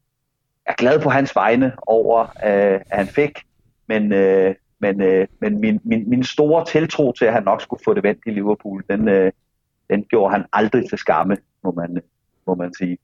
er 0.66 0.72
glad 0.72 1.00
på 1.00 1.10
hans 1.10 1.36
vegne 1.36 1.72
over, 1.82 2.20
øh, 2.22 2.80
at 2.90 2.98
han 2.98 3.06
fik, 3.06 3.38
men, 3.86 4.12
øh, 4.12 4.54
men, 4.78 5.02
øh, 5.02 5.26
men 5.40 5.60
min, 5.60 5.80
min, 5.84 6.10
min 6.10 6.24
store 6.24 6.64
tiltro 6.64 7.12
til, 7.12 7.24
at 7.24 7.32
han 7.32 7.42
nok 7.42 7.62
skulle 7.62 7.84
få 7.84 7.94
det 7.94 8.02
vendt 8.02 8.20
i 8.26 8.30
Liverpool, 8.30 8.84
den, 8.90 9.08
øh, 9.08 9.32
den 9.90 10.04
gjorde 10.04 10.32
han 10.32 10.44
aldrig 10.52 10.88
til 10.88 10.98
skamme, 10.98 11.36
må 11.64 11.70
man, 11.70 12.02
må 12.46 12.54
man 12.54 12.74
sige. 12.74 12.98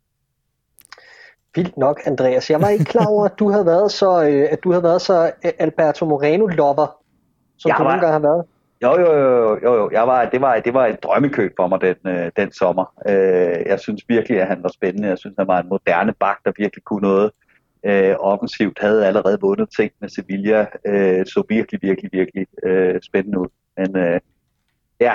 Vildt 1.54 1.76
nok, 1.76 2.00
Andreas. 2.04 2.50
Jeg 2.50 2.60
var 2.60 2.68
ikke 2.68 2.84
klar 2.84 3.06
over, 3.06 3.24
at 3.24 3.38
du 3.38 3.50
havde 3.50 3.66
været 3.66 3.92
så, 3.92 4.24
øh, 4.24 4.48
at 4.50 4.64
du 4.64 4.70
havde 4.70 4.82
været 4.82 5.02
så 5.02 5.32
Alberto 5.58 6.06
Moreno-lover, 6.06 6.86
som 7.58 7.68
jeg 7.68 7.78
du 7.78 7.82
var, 7.82 7.90
nogle 7.90 8.00
gange 8.00 8.12
har 8.12 8.34
været. 8.34 8.44
Jo, 8.82 9.00
jo, 9.00 9.12
jo, 9.18 9.58
jo, 9.62 9.74
jo. 9.74 9.90
Jeg 9.92 10.06
var, 10.06 10.24
det, 10.24 10.40
var, 10.40 10.60
det 10.60 10.74
var 10.74 10.86
et 10.86 11.02
drømmekøb 11.02 11.52
for 11.56 11.66
mig 11.66 11.80
den, 11.80 11.96
øh, 12.06 12.30
den 12.36 12.52
sommer. 12.52 12.94
Øh, 13.08 13.66
jeg 13.66 13.80
synes 13.80 14.04
virkelig, 14.08 14.40
at 14.40 14.48
han 14.48 14.62
var 14.62 14.68
spændende. 14.68 15.08
Jeg 15.08 15.18
synes, 15.18 15.34
han 15.38 15.46
var 15.46 15.60
en 15.60 15.68
moderne 15.68 16.12
bak, 16.12 16.38
der 16.44 16.52
virkelig 16.56 16.84
kunne 16.84 17.08
noget 17.08 17.30
øh, 17.86 18.14
offensivt. 18.18 18.78
Havde 18.78 19.06
allerede 19.06 19.38
vundet 19.40 19.68
ting 19.76 19.92
med 20.00 20.08
Sevilla. 20.08 20.66
Øh, 20.86 21.26
så 21.26 21.42
virkelig, 21.48 21.82
virkelig, 21.82 22.10
virkelig 22.12 22.46
øh, 22.64 23.00
spændende 23.02 23.38
ud. 23.38 23.48
Men 23.76 23.96
øh, 23.96 24.20
ja, 25.00 25.14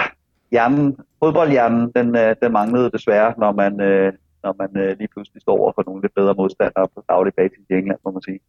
hjernen, 0.52 0.98
fodboldhjernen, 1.24 1.92
den, 1.96 2.16
øh, 2.16 2.36
den 2.44 2.52
manglede 2.52 2.92
desværre, 2.92 3.34
når 3.38 3.52
man, 3.52 3.82
øh, 3.82 4.14
når 4.44 4.56
man 4.58 4.84
øh, 4.84 4.98
lige 4.98 5.08
pludselig 5.08 5.42
står 5.42 5.58
over 5.58 5.72
for 5.76 5.84
nogle 5.88 6.02
lidt 6.02 6.16
bedre 6.16 6.34
modstandere 6.34 6.88
på 6.96 7.04
daglig 7.10 7.34
basis 7.34 7.60
i 7.70 7.74
England, 7.74 8.00
må 8.06 8.12
man 8.12 8.22
sige. 8.22 8.40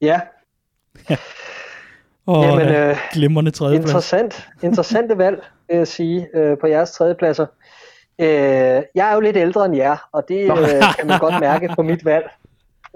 Ja. 0.00 0.20
Og 2.26 2.44
Jamen, 2.44 2.68
øh, 2.68 2.96
glimrende 3.12 3.50
tredjeplads. 3.50 3.90
Interessant, 3.90 4.48
interessante 4.62 5.18
valg, 5.18 5.44
vil 5.68 5.76
jeg 5.76 5.88
sige, 5.88 6.28
øh, 6.34 6.58
på 6.58 6.66
jeres 6.66 6.90
tredjepladser. 6.90 7.46
Øh, 8.18 8.82
jeg 8.94 9.10
er 9.10 9.14
jo 9.14 9.20
lidt 9.20 9.36
ældre 9.36 9.64
end 9.64 9.76
jer, 9.76 10.08
og 10.12 10.24
det 10.28 10.42
øh, 10.42 10.82
kan 10.98 11.06
man 11.06 11.18
godt 11.18 11.40
mærke 11.40 11.70
på 11.76 11.82
mit 11.82 12.04
valg. 12.04 12.30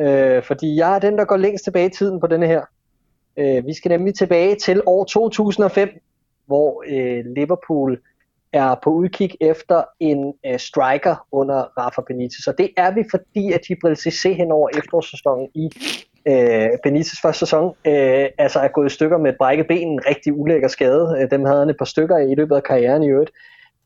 Øh, 0.01 0.43
fordi 0.43 0.77
jeg 0.77 0.95
er 0.95 0.99
den, 0.99 1.18
der 1.18 1.24
går 1.24 1.37
længst 1.37 1.64
tilbage 1.64 1.87
i 1.87 1.91
tiden 1.91 2.20
på 2.20 2.27
denne 2.27 2.47
her. 2.47 2.62
Øh, 3.37 3.66
vi 3.66 3.74
skal 3.74 3.89
nemlig 3.89 4.14
tilbage 4.14 4.57
til 4.57 4.83
år 4.87 5.05
2005, 5.05 5.89
hvor 6.47 6.85
øh, 6.89 7.24
Liverpool 7.37 7.99
er 8.53 8.74
på 8.85 8.91
udkig 8.91 9.31
efter 9.41 9.83
en 10.01 10.35
øh, 10.47 10.59
striker 10.59 11.27
under 11.33 11.79
Rafa 11.79 12.01
Benitez. 12.07 12.47
Og 12.47 12.59
det 12.59 12.70
er 12.77 12.95
vi, 12.95 13.05
fordi 13.11 13.53
at 13.53 13.61
Gibril 13.66 13.93
Cissé 13.93 14.29
hen 14.29 14.53
over 14.53 14.68
efterårssæsonen 14.79 15.49
i 15.55 15.70
øh, 16.29 16.68
Benitez 16.83 17.20
første 17.22 17.39
sæson 17.39 17.74
øh, 17.87 18.27
altså 18.39 18.59
er 18.59 18.68
gået 18.68 18.87
i 18.87 18.95
stykker 18.95 19.18
med 19.18 19.31
et 19.31 19.37
brækket 19.39 19.66
ben, 19.66 19.89
en 19.89 20.07
rigtig 20.07 20.33
ulækker 20.33 20.68
skade. 20.68 21.16
Øh, 21.20 21.31
dem 21.31 21.45
havde 21.45 21.59
han 21.59 21.70
et 21.70 21.79
par 21.79 21.85
stykker 21.85 22.18
i 22.18 22.35
løbet 22.35 22.57
af 22.57 22.62
karrieren 22.62 23.03
i 23.03 23.09
øvrigt. 23.09 23.31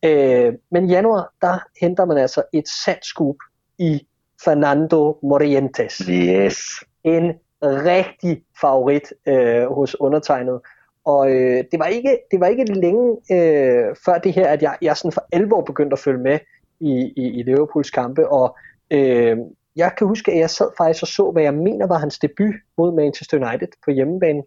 Øh, 0.04 0.52
men 0.70 0.84
i 0.84 0.92
januar, 0.92 1.32
der 1.42 1.58
henter 1.80 2.04
man 2.04 2.18
altså 2.18 2.42
et 2.52 2.68
sandt 2.84 3.04
scoop 3.04 3.36
i 3.78 4.06
Fernando 4.44 5.18
Morientes. 5.22 5.96
Yes. 5.96 6.58
En 7.04 7.32
rigtig 7.62 8.42
favorit 8.60 9.12
øh, 9.26 9.66
hos 9.66 10.00
undertegnet. 10.00 10.60
Og 11.04 11.30
øh, 11.30 11.64
det, 11.72 11.78
var 11.78 11.86
ikke, 11.86 12.18
det 12.30 12.40
var 12.40 12.46
ikke 12.46 12.64
længe 12.64 13.16
øh, 13.32 13.96
før 14.04 14.18
det 14.18 14.32
her, 14.32 14.48
at 14.48 14.62
jeg, 14.62 14.76
jeg 14.82 14.96
sådan 14.96 15.12
for 15.12 15.26
alvor 15.32 15.60
begyndte 15.60 15.94
at 15.94 15.98
følge 15.98 16.22
med 16.22 16.38
i, 16.80 17.12
i, 17.16 17.22
i 17.38 17.42
Liverpools 17.42 17.90
kampe. 17.90 18.28
Og 18.28 18.56
øh, 18.90 19.38
jeg 19.76 19.92
kan 19.98 20.06
huske, 20.06 20.32
at 20.32 20.38
jeg 20.38 20.50
sad 20.50 20.70
faktisk 20.78 21.02
og 21.02 21.08
så, 21.08 21.30
hvad 21.30 21.42
jeg 21.42 21.54
mener 21.54 21.86
var 21.86 21.98
hans 21.98 22.18
debut 22.18 22.54
mod 22.78 22.94
Manchester 22.94 23.48
United 23.48 23.68
på 23.84 23.90
hjemmebane. 23.90 24.42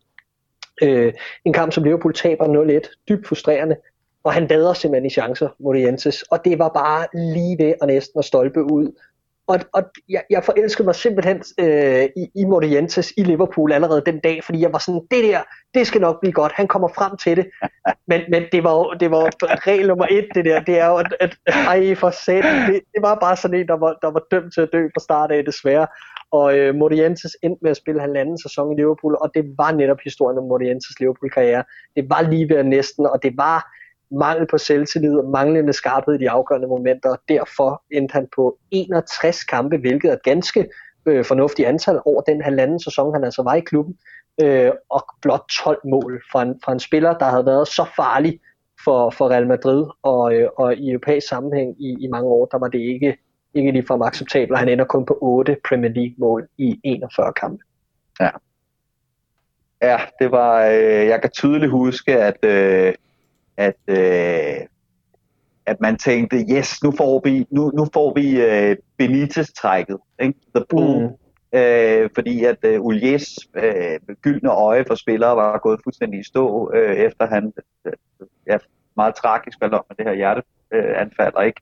Øh, 0.84 1.14
en 1.46 1.54
kamp, 1.54 1.74
som 1.74 1.84
Liverpool 1.84 2.14
taber 2.14 2.82
0-1. 2.86 3.04
Dybt 3.10 3.28
frustrerende. 3.28 3.76
Og 4.24 4.34
han 4.34 4.48
lader 4.48 4.74
simpelthen 4.74 5.06
i 5.06 5.10
chancer 5.10 5.50
mod 5.60 5.78
Jenses. 5.78 6.22
Og 6.22 6.46
det 6.46 6.60
var 6.60 6.70
bare 6.70 7.08
lige 7.14 7.58
ved 7.58 7.74
og 7.82 7.88
næsten 7.88 8.20
at 8.20 8.26
stolpe 8.26 8.64
ud 8.64 8.92
og, 9.54 9.60
og 9.74 9.84
jeg, 10.10 10.24
jeg 10.30 10.44
forelskede 10.44 10.86
mig 10.86 10.96
simpelthen 10.96 11.44
øh, 11.60 12.04
i, 12.18 12.24
i 12.36 12.46
Morientes 12.46 13.14
i 13.18 13.24
Liverpool 13.24 13.72
allerede 13.72 14.04
den 14.06 14.20
dag, 14.20 14.44
fordi 14.44 14.62
jeg 14.62 14.74
var 14.74 14.80
sådan, 14.80 15.02
det 15.12 15.24
der, 15.24 15.42
det 15.74 15.88
skal 15.88 16.02
nok 16.02 16.20
blive 16.22 16.34
godt, 16.34 16.52
han 16.52 16.68
kommer 16.68 16.88
frem 16.88 17.18
til 17.18 17.38
det. 17.38 17.46
Men, 18.10 18.22
men 18.30 18.44
det 18.52 18.64
var 18.64 18.74
jo 18.74 18.94
det 19.00 19.12
var 19.12 19.24
regel 19.68 19.88
nummer 19.88 20.08
et, 20.12 20.28
det 20.36 20.46
der, 20.46 20.60
det 20.60 20.80
er 20.80 20.88
jo, 20.88 20.96
at, 20.96 21.16
at 21.20 21.38
ej 21.48 21.96
for 21.96 22.10
sat, 22.10 22.44
det, 22.44 22.82
det 22.94 23.02
var 23.02 23.16
bare 23.16 23.36
sådan 23.38 23.60
en, 23.60 23.68
der 23.68 23.78
var, 23.78 23.98
der 24.02 24.12
var 24.12 24.22
dømt 24.32 24.54
til 24.54 24.62
at 24.62 24.70
dø 24.74 24.88
fra 24.96 25.00
start 25.00 25.32
af, 25.32 25.46
desværre. 25.46 25.88
Og 26.32 26.58
øh, 26.58 26.76
Morientes 26.76 27.38
endte 27.44 27.60
med 27.62 27.72
at 27.72 27.78
spille 27.78 28.02
halvanden 28.02 28.38
sæson 28.42 28.72
i 28.72 28.76
Liverpool, 28.76 29.18
og 29.22 29.32
det 29.36 29.44
var 29.58 29.72
netop 29.72 29.98
historien 30.04 30.38
om 30.38 30.44
Morientes 30.44 31.00
Liverpool-karriere. 31.00 31.64
Det 31.96 32.10
var 32.10 32.22
lige 32.22 32.50
ved 32.50 32.64
næsten, 32.64 33.06
og 33.06 33.24
det 33.24 33.34
var 33.38 33.60
mangel 34.14 34.48
på 34.48 34.58
selvtillid 34.58 35.18
og 35.18 35.30
manglende 35.30 35.74
skarphed 35.74 36.14
i 36.14 36.18
de 36.18 36.30
afgørende 36.30 36.68
momenter, 36.68 37.10
og 37.10 37.20
derfor 37.28 37.84
endte 37.92 38.14
han 38.14 38.28
på 38.36 38.58
61 38.72 39.44
kampe, 39.44 39.78
hvilket 39.78 40.10
er 40.10 40.14
et 40.14 40.24
ganske 40.24 40.70
øh, 41.06 41.26
fornuftigt 41.26 41.68
antal 41.68 42.00
over 42.06 42.22
den 42.22 42.42
halvanden 42.42 42.80
sæson, 42.80 43.14
han 43.14 43.24
altså 43.24 43.44
var 43.44 43.54
i 43.54 43.60
klubben, 43.60 43.98
øh, 44.42 44.72
og 44.90 45.06
blot 45.22 45.44
12 45.64 45.80
mål 45.86 46.22
fra 46.32 46.42
en, 46.42 46.62
fra 46.66 46.72
en 46.72 46.80
spiller, 46.80 47.18
der 47.18 47.26
havde 47.26 47.46
været 47.46 47.68
så 47.68 47.86
farlig 47.96 48.40
for, 48.84 49.10
for 49.10 49.30
Real 49.30 49.48
Madrid, 49.48 49.86
og, 50.04 50.34
øh, 50.34 50.50
og 50.58 50.76
i 50.76 50.92
europæisk 50.92 51.28
sammenhæng 51.28 51.76
i, 51.80 51.98
i 52.00 52.08
mange 52.08 52.28
år, 52.28 52.46
der 52.46 52.58
var 52.58 52.68
det 52.68 52.80
ikke, 52.80 53.18
ikke 53.54 53.72
ligefrem 53.72 54.02
acceptabelt, 54.02 54.60
han 54.60 54.70
ender 54.70 54.86
kun 54.86 55.06
på 55.06 55.18
8 55.22 55.58
Premier 55.70 55.92
League 55.92 56.16
mål 56.18 56.48
i 56.58 56.80
41 56.84 57.34
kampe. 57.34 57.64
Ja. 58.20 58.30
Ja, 59.82 59.98
det 60.20 60.32
var, 60.32 60.66
øh, 60.66 61.08
jeg 61.08 61.22
kan 61.22 61.30
tydeligt 61.30 61.72
huske, 61.72 62.20
at 62.20 62.46
øh, 62.46 62.94
at, 63.58 63.76
øh, 63.88 64.68
at 65.66 65.82
man 65.82 65.98
tænkte, 65.98 66.46
yes, 66.52 66.84
nu 66.84 66.92
får 66.98 67.22
vi, 67.24 67.46
nu, 67.50 67.72
nu 67.76 67.88
får 67.94 68.14
vi 68.14 68.42
øh, 68.42 68.78
Benitez-trækket, 68.98 69.98
ikke? 70.22 70.40
The 70.56 70.66
Bull. 70.70 71.02
Mm. 71.02 71.10
Øh, 71.56 72.10
fordi 72.16 72.44
at 72.44 72.58
øh, 72.64 72.82
Ulies 72.82 73.40
øh, 73.56 74.00
gyldne 74.22 74.52
øje 74.52 74.86
for 74.88 74.96
spillere 74.96 75.36
var 75.36 75.58
gået 75.58 75.80
fuldstændig 75.84 76.20
i 76.20 76.24
stå, 76.24 76.72
øh, 76.74 76.96
efter 76.96 77.28
han 77.28 77.54
øh, 77.86 77.94
ja, 78.48 78.58
meget 78.96 79.16
tragisk 79.16 79.58
faldt 79.62 79.74
om 79.74 79.86
med 79.90 79.96
det 79.96 80.06
her 80.06 80.14
hjerteanfald, 80.14 81.34
øh, 81.34 81.36
og 81.36 81.46
ikke 81.46 81.62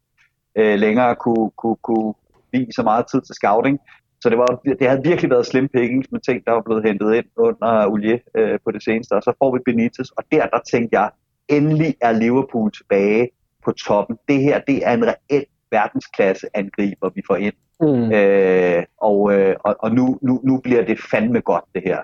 øh, 0.55 0.79
længere 0.79 1.15
kunne, 1.15 1.51
kunne, 1.57 1.75
kunne 1.75 2.13
give 2.53 2.71
så 2.75 2.83
meget 2.83 3.05
tid 3.11 3.21
til 3.21 3.35
scouting. 3.35 3.79
Så 4.21 4.29
det, 4.29 4.37
var, 4.37 4.61
det 4.79 4.89
havde 4.89 5.03
virkelig 5.03 5.31
været 5.31 5.45
slim 5.45 5.67
pickings 5.67 6.11
med 6.11 6.19
ting, 6.19 6.45
der 6.45 6.51
var 6.51 6.61
blevet 6.61 6.83
hentet 6.83 7.15
ind 7.15 7.25
under 7.37 7.85
Ulie 7.87 8.19
øh, 8.35 8.59
på 8.65 8.71
det 8.71 8.83
seneste, 8.83 9.13
og 9.13 9.23
så 9.23 9.33
får 9.39 9.53
vi 9.53 9.59
Benitez, 9.65 10.09
og 10.17 10.23
der, 10.31 10.45
der 10.47 10.59
tænkte 10.71 10.99
jeg, 10.99 11.09
endelig 11.51 11.95
er 12.01 12.11
Liverpool 12.11 12.71
tilbage 12.71 13.29
på 13.65 13.71
toppen. 13.71 14.17
Det 14.27 14.41
her, 14.41 14.59
det 14.59 14.87
er 14.87 14.93
en 14.93 15.05
reel 15.07 15.45
verdensklasse 15.71 16.47
angriber, 16.53 17.09
vi 17.15 17.21
får 17.27 17.35
ind. 17.35 17.53
Mm. 17.81 18.11
Øh, 18.11 18.83
og 18.97 19.33
øh, 19.33 19.55
og, 19.59 19.75
og 19.79 19.91
nu, 19.91 20.19
nu, 20.21 20.41
nu 20.43 20.57
bliver 20.57 20.85
det 20.85 20.99
fandme 21.11 21.41
godt, 21.41 21.63
det 21.75 21.81
her. 21.85 21.97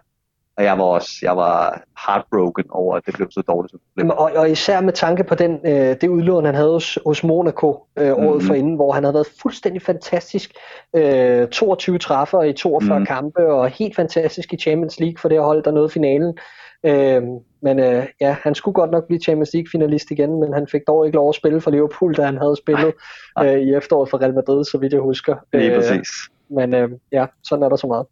Og 0.57 0.63
jeg 0.63 0.77
var 0.77 0.83
også 0.83 1.09
jeg 1.21 1.37
var 1.37 1.81
heartbroken 2.07 2.65
over, 2.69 2.95
at 2.95 3.05
det 3.05 3.13
blev 3.15 3.31
så 3.31 3.41
dårligt. 3.41 3.71
Som 3.71 3.79
det 3.97 4.11
Og, 4.11 4.31
og 4.35 4.49
især 4.49 4.81
med 4.81 4.93
tanke 4.93 5.23
på 5.23 5.35
den, 5.35 5.59
øh, 5.65 5.95
det 6.01 6.07
udlån, 6.07 6.45
han 6.45 6.55
havde 6.55 6.71
hos, 6.71 6.99
hos 7.05 7.23
Monaco 7.23 7.83
øh, 7.97 8.11
året 8.11 8.17
mm-hmm. 8.17 8.41
forinden, 8.41 8.75
hvor 8.75 8.91
han 8.91 9.03
havde 9.03 9.13
været 9.13 9.27
fuldstændig 9.41 9.81
fantastisk. 9.81 10.51
Øh, 10.95 11.47
22 11.47 11.97
træffer 11.97 12.43
i 12.43 12.53
42 12.53 12.99
mm. 12.99 13.05
kampe, 13.05 13.53
og 13.53 13.69
helt 13.69 13.95
fantastisk 13.95 14.53
i 14.53 14.57
Champions 14.57 14.99
League 14.99 15.17
for 15.17 15.29
det 15.29 15.39
hold, 15.39 15.63
der 15.63 15.71
nåede 15.71 15.89
finalen. 15.89 16.37
Øh, 16.83 17.23
men 17.61 17.79
øh, 17.79 18.05
ja, 18.21 18.35
han 18.43 18.55
skulle 18.55 18.73
godt 18.73 18.91
nok 18.91 19.07
blive 19.07 19.19
Champions 19.19 19.53
League 19.53 19.69
finalist 19.71 20.11
igen, 20.11 20.39
men 20.39 20.53
han 20.53 20.67
fik 20.71 20.81
dog 20.87 21.05
ikke 21.05 21.15
lov 21.15 21.29
at 21.29 21.35
spille 21.35 21.61
for 21.61 21.71
Liverpool, 21.71 22.13
da 22.15 22.25
han 22.25 22.37
havde 22.37 22.55
spillet 22.57 22.93
øh, 23.39 23.59
i 23.59 23.73
efteråret 23.73 24.09
for 24.09 24.21
Real 24.21 24.33
Madrid, 24.33 24.65
så 24.65 24.77
vidt 24.77 24.93
jeg 24.93 25.01
husker. 25.01 25.35
Lige 25.53 25.71
øh, 25.71 25.75
præcis. 25.75 26.09
Men 26.49 26.73
øh, 26.73 26.89
ja, 27.11 27.25
sådan 27.43 27.63
er 27.63 27.69
der 27.69 27.75
så 27.75 27.87
meget. 27.87 28.05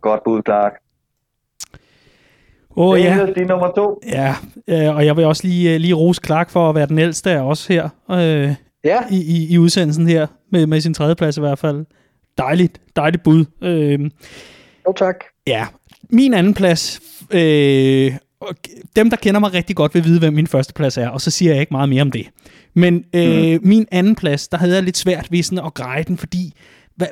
Godt 0.00 0.24
bud, 0.24 0.42
Clark. 0.46 0.72
Åh 2.76 2.88
oh, 2.88 3.00
ja. 3.00 3.26
Det 3.26 3.38
er 3.38 3.46
nummer 3.46 3.72
to. 3.72 4.00
Ja, 4.06 4.34
øh, 4.68 4.96
og 4.96 5.06
jeg 5.06 5.16
vil 5.16 5.24
også 5.24 5.46
lige, 5.46 5.74
øh, 5.74 5.80
lige 5.80 5.94
rose 5.94 6.20
Clark 6.26 6.50
for 6.50 6.68
at 6.68 6.74
være 6.74 6.86
den 6.86 6.98
ældste 6.98 7.30
af 7.30 7.40
os 7.40 7.66
her. 7.66 7.88
Øh, 8.10 8.54
ja. 8.84 8.98
i, 9.10 9.16
i, 9.16 9.54
I 9.54 9.58
udsendelsen 9.58 10.06
her, 10.06 10.26
med, 10.52 10.66
med 10.66 10.80
sin 10.80 10.94
tredjeplads 10.94 11.36
i 11.36 11.40
hvert 11.40 11.58
fald. 11.58 11.86
Dejligt, 12.38 12.80
dejligt 12.96 13.22
bud. 13.22 13.44
Øh, 13.62 14.10
jo 14.88 14.92
tak. 14.92 15.24
Ja, 15.46 15.66
min 16.10 16.34
anden 16.34 16.54
plads, 16.54 17.00
øh, 17.30 18.12
dem 18.96 19.10
der 19.10 19.16
kender 19.16 19.40
mig 19.40 19.52
rigtig 19.52 19.76
godt 19.76 19.94
vil 19.94 20.04
vide, 20.04 20.18
hvem 20.18 20.32
min 20.32 20.46
første 20.46 20.74
plads 20.74 20.98
er, 20.98 21.08
og 21.08 21.20
så 21.20 21.30
siger 21.30 21.52
jeg 21.52 21.60
ikke 21.60 21.74
meget 21.74 21.88
mere 21.88 22.02
om 22.02 22.10
det. 22.10 22.26
Men 22.74 23.04
øh, 23.14 23.52
mm. 23.52 23.68
min 23.68 23.86
anden 23.90 24.14
plads, 24.14 24.48
der 24.48 24.58
havde 24.58 24.74
jeg 24.74 24.82
lidt 24.82 24.96
svært 24.96 25.26
ved 25.30 25.42
sådan 25.42 25.64
at 25.66 25.74
greje 25.74 26.02
den, 26.02 26.18
fordi 26.18 26.54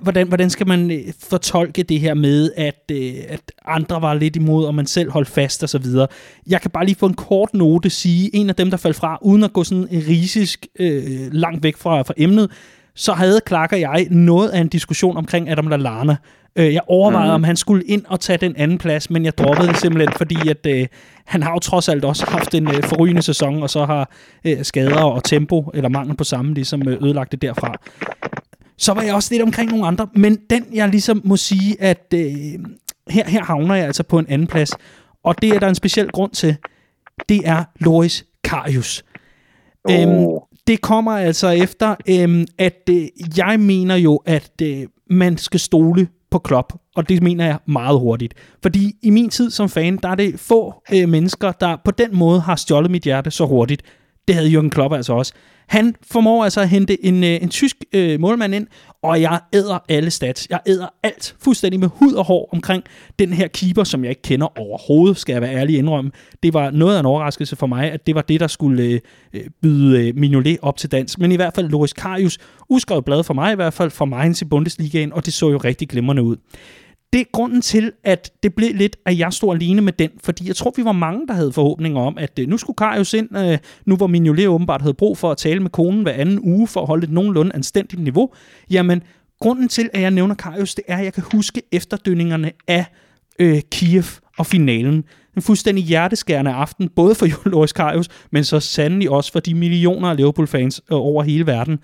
hvordan, 0.02 0.28
hvordan 0.28 0.50
skal 0.50 0.66
man 0.66 0.90
øh, 0.90 1.12
fortolke 1.28 1.82
det 1.82 2.00
her 2.00 2.14
med, 2.14 2.50
at, 2.56 2.82
øh, 2.92 3.14
at 3.28 3.40
andre 3.64 4.02
var 4.02 4.14
lidt 4.14 4.36
imod, 4.36 4.66
og 4.66 4.74
man 4.74 4.86
selv 4.86 5.10
holdt 5.10 5.28
fast 5.28 5.62
og 5.62 5.68
så 5.68 5.78
videre. 5.78 6.06
Jeg 6.46 6.60
kan 6.60 6.70
bare 6.70 6.84
lige 6.84 6.96
få 6.96 7.06
en 7.06 7.14
kort 7.14 7.54
note 7.54 7.90
sige, 7.90 8.36
en 8.36 8.48
af 8.48 8.54
dem, 8.54 8.70
der 8.70 8.76
faldt 8.76 8.96
fra, 8.96 9.18
uden 9.22 9.44
at 9.44 9.52
gå 9.52 9.64
sådan 9.64 9.88
risisk 10.08 10.66
øh, 10.78 11.32
langt 11.32 11.62
væk 11.62 11.76
fra, 11.76 12.02
fra 12.02 12.14
emnet, 12.16 12.50
så 12.94 13.12
havde 13.12 13.40
Clark 13.48 13.72
og 13.72 13.80
jeg 13.80 14.06
noget 14.10 14.48
af 14.48 14.60
en 14.60 14.68
diskussion 14.68 15.16
omkring 15.16 15.50
Adam 15.50 15.66
Lallana. 15.66 16.16
Øh, 16.56 16.74
jeg 16.74 16.82
overvejede, 16.86 17.30
mm. 17.30 17.34
om 17.34 17.44
han 17.44 17.56
skulle 17.56 17.84
ind 17.84 18.04
og 18.08 18.20
tage 18.20 18.36
den 18.36 18.56
anden 18.56 18.78
plads, 18.78 19.10
men 19.10 19.24
jeg 19.24 19.38
droppede 19.38 19.68
det 19.68 19.76
simpelthen, 19.76 20.12
fordi 20.16 20.48
at, 20.48 20.66
øh, 20.66 20.86
han 21.24 21.42
har 21.42 21.52
jo 21.52 21.58
trods 21.58 21.88
alt 21.88 22.04
også 22.04 22.26
haft 22.26 22.54
en 22.54 22.68
øh, 22.68 22.82
forrygende 22.82 23.22
sæson, 23.22 23.62
og 23.62 23.70
så 23.70 23.84
har 23.84 24.10
øh, 24.44 24.64
skader 24.64 25.02
og 25.02 25.24
tempo, 25.24 25.70
eller 25.74 25.88
mangel 25.88 26.16
på 26.16 26.24
samme, 26.24 26.54
ligesom 26.54 26.88
øh, 26.88 27.02
ødelagt 27.02 27.32
det 27.32 27.42
derfra. 27.42 27.74
Så 28.78 28.92
var 28.92 29.02
jeg 29.02 29.14
også 29.14 29.34
lidt 29.34 29.42
omkring 29.42 29.70
nogle 29.70 29.86
andre, 29.86 30.08
men 30.16 30.38
den 30.50 30.66
jeg 30.74 30.88
ligesom 30.88 31.20
må 31.24 31.36
sige, 31.36 31.82
at 31.82 32.14
øh, 32.14 32.24
her, 33.08 33.28
her 33.28 33.44
havner 33.44 33.74
jeg 33.74 33.86
altså 33.86 34.02
på 34.02 34.18
en 34.18 34.26
anden 34.28 34.46
plads, 34.46 34.70
og 35.24 35.42
det 35.42 35.50
er 35.50 35.58
der 35.58 35.68
en 35.68 35.74
speciel 35.74 36.08
grund 36.08 36.30
til. 36.30 36.56
Det 37.28 37.40
er 37.44 37.64
Loris 37.80 38.24
Karius. 38.44 39.04
Oh. 39.84 40.02
Øhm, 40.02 40.26
det 40.66 40.80
kommer 40.80 41.12
altså 41.12 41.48
efter, 41.48 41.94
øhm, 42.08 42.46
at 42.58 42.88
øh, 42.90 43.06
jeg 43.36 43.60
mener 43.60 43.96
jo, 43.96 44.16
at 44.16 44.52
øh, 44.62 44.86
man 45.10 45.36
skal 45.36 45.60
stole 45.60 46.08
på 46.34 46.38
Klopp, 46.38 46.72
og 46.96 47.08
det 47.08 47.22
mener 47.22 47.44
jeg 47.44 47.58
meget 47.66 47.98
hurtigt. 47.98 48.34
Fordi 48.62 48.92
i 49.02 49.10
min 49.10 49.30
tid 49.30 49.50
som 49.50 49.68
fan, 49.68 49.96
der 50.02 50.08
er 50.08 50.14
det 50.14 50.40
få 50.40 50.74
øh, 50.94 51.08
mennesker, 51.08 51.52
der 51.52 51.76
på 51.84 51.90
den 51.90 52.16
måde 52.16 52.40
har 52.40 52.56
stjålet 52.56 52.90
mit 52.90 53.02
hjerte 53.02 53.30
så 53.30 53.46
hurtigt. 53.46 53.82
Det 54.28 54.36
havde 54.36 54.58
Jürgen 54.58 54.68
Klopp 54.68 54.94
altså 54.94 55.12
også. 55.12 55.32
Han 55.66 55.94
formår 56.10 56.44
altså 56.44 56.60
at 56.60 56.68
hente 56.68 57.04
en, 57.04 57.24
øh, 57.24 57.42
en 57.42 57.48
tysk 57.48 57.76
øh, 57.92 58.20
målmand 58.20 58.54
ind, 58.54 58.66
og 59.02 59.20
jeg 59.20 59.40
æder 59.52 59.78
alle 59.88 60.10
stats. 60.10 60.46
Jeg 60.50 60.60
æder 60.66 60.86
alt 61.02 61.36
fuldstændig 61.40 61.80
med 61.80 61.88
hud 61.94 62.12
og 62.12 62.24
hår 62.24 62.48
omkring 62.52 62.82
den 63.18 63.32
her 63.32 63.48
keeper, 63.48 63.84
som 63.84 64.04
jeg 64.04 64.10
ikke 64.10 64.22
kender 64.22 64.58
overhovedet, 64.58 65.16
skal 65.16 65.32
jeg 65.32 65.42
være 65.42 65.54
ærlig 65.54 65.78
indrømme. 65.78 66.10
Det 66.42 66.54
var 66.54 66.70
noget 66.70 66.96
af 66.96 67.00
en 67.00 67.06
overraskelse 67.06 67.56
for 67.56 67.66
mig, 67.66 67.92
at 67.92 68.06
det 68.06 68.14
var 68.14 68.22
det, 68.22 68.40
der 68.40 68.46
skulle 68.46 68.82
øh, 68.82 69.00
øh 69.34 69.42
byde 69.62 70.08
øh, 70.08 70.16
Mignolet 70.16 70.58
op 70.62 70.76
til 70.76 70.92
dans. 70.92 71.18
Men 71.18 71.32
i 71.32 71.36
hvert 71.36 71.54
fald 71.54 71.68
Loris 71.68 71.92
Karius, 71.92 72.38
uskrevet 72.68 73.04
blad 73.04 73.24
for 73.24 73.34
mig 73.34 73.52
i 73.52 73.56
hvert 73.56 73.74
fald, 73.74 73.90
for 73.90 74.04
Mainz 74.04 74.42
i 74.42 74.44
Bundesligaen, 74.44 75.12
og 75.12 75.24
det 75.24 75.32
så 75.32 75.50
jo 75.50 75.56
rigtig 75.56 75.88
glimrende 75.88 76.22
ud 76.22 76.36
det 77.14 77.20
er 77.20 77.24
grunden 77.32 77.62
til, 77.62 77.92
at 78.04 78.32
det 78.42 78.54
blev 78.54 78.74
lidt, 78.74 78.96
at 79.06 79.18
jeg 79.18 79.32
stod 79.32 79.54
alene 79.54 79.82
med 79.82 79.92
den, 79.92 80.10
fordi 80.24 80.48
jeg 80.48 80.56
tror, 80.56 80.72
vi 80.76 80.84
var 80.84 80.92
mange, 80.92 81.26
der 81.26 81.34
havde 81.34 81.52
forhåbninger 81.52 82.00
om, 82.00 82.18
at 82.18 82.38
øh, 82.38 82.48
nu 82.48 82.58
skulle 82.58 82.76
Karius 82.76 83.14
ind, 83.14 83.38
øh, 83.38 83.58
nu 83.86 83.96
hvor 83.96 84.06
Mignolet 84.06 84.48
åbenbart 84.48 84.80
havde 84.82 84.94
brug 84.94 85.18
for 85.18 85.30
at 85.30 85.36
tale 85.36 85.60
med 85.60 85.70
konen 85.70 86.02
hver 86.02 86.12
anden 86.12 86.40
uge 86.42 86.68
for 86.68 86.80
at 86.80 86.86
holde 86.86 87.04
et 87.04 87.10
nogenlunde 87.10 87.54
anstændigt 87.54 88.02
niveau. 88.02 88.32
Jamen, 88.70 89.02
grunden 89.40 89.68
til, 89.68 89.90
at 89.92 90.00
jeg 90.00 90.10
nævner 90.10 90.34
Karius, 90.34 90.74
det 90.74 90.84
er, 90.88 90.96
at 90.96 91.04
jeg 91.04 91.12
kan 91.12 91.24
huske 91.32 91.62
efterdønningerne 91.72 92.52
af 92.68 92.84
øh, 93.38 93.60
Kiev 93.70 94.04
og 94.38 94.46
finalen. 94.46 95.04
En 95.36 95.42
fuldstændig 95.42 95.84
hjerteskærende 95.84 96.50
aften, 96.50 96.88
både 96.96 97.14
for 97.14 97.26
Loris 97.50 97.72
Karius, 97.72 98.08
men 98.32 98.44
så 98.44 98.60
sandelig 98.60 99.10
også 99.10 99.32
for 99.32 99.40
de 99.40 99.54
millioner 99.54 100.08
af 100.08 100.16
Liverpool-fans 100.16 100.82
øh, 100.92 100.96
over 100.98 101.22
hele 101.22 101.46
verden. 101.46 101.78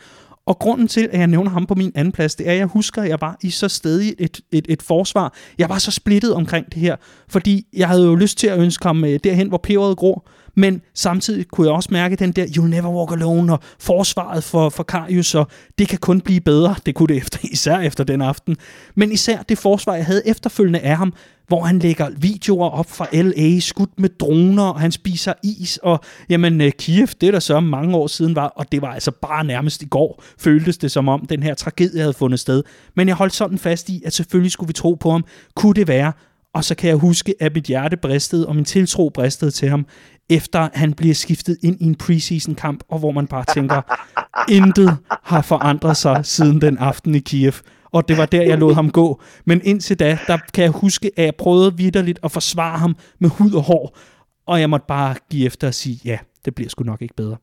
Og 0.47 0.59
grunden 0.59 0.88
til, 0.88 1.09
at 1.12 1.18
jeg 1.18 1.26
nævner 1.26 1.51
ham 1.51 1.66
på 1.66 1.74
min 1.74 1.93
anden 1.95 2.12
plads, 2.12 2.34
det 2.34 2.49
er, 2.49 2.53
at 2.53 2.59
jeg 2.59 2.66
husker, 2.66 3.03
at 3.03 3.09
jeg 3.09 3.20
var 3.20 3.36
i 3.43 3.51
så 3.51 3.68
stedig 3.68 4.14
et, 4.18 4.41
et, 4.53 4.66
et 4.68 4.82
forsvar. 4.82 5.34
Jeg 5.59 5.68
var 5.68 5.78
så 5.78 5.91
splittet 5.91 6.34
omkring 6.34 6.66
det 6.66 6.80
her, 6.80 6.97
fordi 7.28 7.66
jeg 7.72 7.88
havde 7.88 8.05
jo 8.05 8.14
lyst 8.14 8.38
til 8.38 8.47
at 8.47 8.59
ønske 8.59 8.86
ham 8.86 9.05
øh, 9.05 9.20
derhen, 9.24 9.49
hvor 9.49 9.59
peberet 9.59 9.97
gror. 9.97 10.26
Men 10.61 10.83
samtidig 10.95 11.47
kunne 11.47 11.67
jeg 11.67 11.75
også 11.75 11.89
mærke 11.93 12.17
den 12.17 12.33
der 12.33 12.45
You'll 12.45 12.67
Never 12.67 12.91
Walk 12.91 13.13
Alone 13.13 13.53
og 13.53 13.61
forsvaret 13.79 14.45
for, 14.45 14.69
for 14.69 14.83
Karius, 14.83 15.35
og 15.35 15.47
det 15.79 15.89
kan 15.89 15.99
kun 15.99 16.21
blive 16.21 16.41
bedre. 16.41 16.75
Det 16.87 16.95
kunne 16.95 17.07
det 17.07 17.17
efter, 17.17 17.39
især 17.53 17.79
efter 17.79 18.05
den 18.05 18.23
aften. 18.23 18.57
Men 18.95 19.13
især 19.13 19.43
det 19.43 19.59
forsvar, 19.59 19.95
jeg 19.95 20.07
havde 20.07 20.23
efterfølgende 20.27 20.81
af 20.81 20.97
ham, 20.97 21.13
hvor 21.49 21.63
han 21.63 21.79
lægger 21.79 22.11
videoer 22.17 22.71
op 22.71 22.91
fra 22.91 23.07
LA, 23.13 23.61
skudt 23.61 24.01
med 24.01 24.09
droner, 24.09 24.63
og 24.63 24.81
han 24.81 24.93
spiser 24.93 25.33
is, 25.43 25.77
og 25.83 26.01
jamen 26.29 26.61
øh, 26.61 26.73
Kiev, 26.73 27.07
det 27.21 27.33
der 27.33 27.41
så 27.41 27.61
mange 27.61 27.97
år 27.97 28.07
siden 28.07 28.37
var, 28.37 28.47
og 28.47 28.73
det 28.73 28.83
var 28.83 28.95
altså 28.95 29.11
bare 29.11 29.45
nærmest 29.45 29.83
i 29.83 29.87
går, 29.87 30.23
føltes 30.39 30.79
det 30.79 30.91
som 30.91 31.09
om 31.09 31.27
den 31.27 31.43
her 31.43 31.55
tragedie 31.55 32.01
havde 32.01 32.13
fundet 32.13 32.41
sted. 32.41 32.63
Men 32.97 33.09
jeg 33.09 33.17
holdt 33.17 33.35
sådan 33.35 33.59
fast 33.59 33.89
i, 33.89 34.03
at 34.07 34.13
selvfølgelig 34.13 34.53
skulle 34.53 34.69
vi 34.69 34.73
tro 34.73 34.95
på 34.95 35.11
ham. 35.11 35.25
Kunne 35.55 35.75
det 35.75 35.89
være? 35.89 36.13
Og 36.55 36.65
så 36.65 36.75
kan 36.75 36.89
jeg 36.89 36.97
huske, 36.97 37.35
at 37.41 37.55
mit 37.55 37.65
hjerte 37.65 37.97
bristede, 37.97 38.47
og 38.47 38.57
min 38.57 38.65
tiltro 38.65 39.09
bristede 39.09 39.51
til 39.51 39.69
ham, 39.69 39.87
efter 40.31 40.69
han 40.75 40.93
bliver 40.93 41.15
skiftet 41.15 41.57
ind 41.63 41.77
i 41.81 41.85
en 41.85 41.95
preseason 41.95 42.55
kamp, 42.55 42.85
og 42.89 42.99
hvor 42.99 43.11
man 43.11 43.27
bare 43.27 43.45
tænker, 43.55 43.83
intet 44.57 44.97
har 45.23 45.43
forandret 45.43 45.97
sig 45.97 46.27
siden 46.27 46.61
den 46.61 46.79
aften 46.79 47.15
i 47.15 47.19
Kiev 47.19 47.53
og 47.93 48.09
det 48.09 48.17
var 48.17 48.27
der, 48.27 48.43
jeg 48.43 48.59
lod 48.59 48.75
ham 48.75 48.91
gå. 48.91 49.23
Men 49.45 49.61
indtil 49.65 49.99
da, 49.99 50.19
der 50.27 50.39
kan 50.55 50.65
jeg 50.65 50.71
huske, 50.71 51.11
at 51.17 51.25
jeg 51.25 51.35
prøvede 51.35 51.77
vidderligt 51.77 52.19
at 52.23 52.33
forsvare 52.33 52.79
ham 52.79 52.97
med 53.19 53.29
hud 53.29 53.53
og 53.53 53.63
hår, 53.63 53.99
og 54.47 54.61
jeg 54.61 54.71
måtte 54.71 54.87
bare 54.89 55.15
give 55.31 55.47
efter 55.47 55.69
og 55.69 55.75
sige, 55.75 56.01
ja, 56.05 56.19
det 56.45 56.55
bliver 56.55 56.69
sgu 56.69 56.85
nok 56.85 57.03
ikke 57.03 57.15
bedre. 57.15 57.37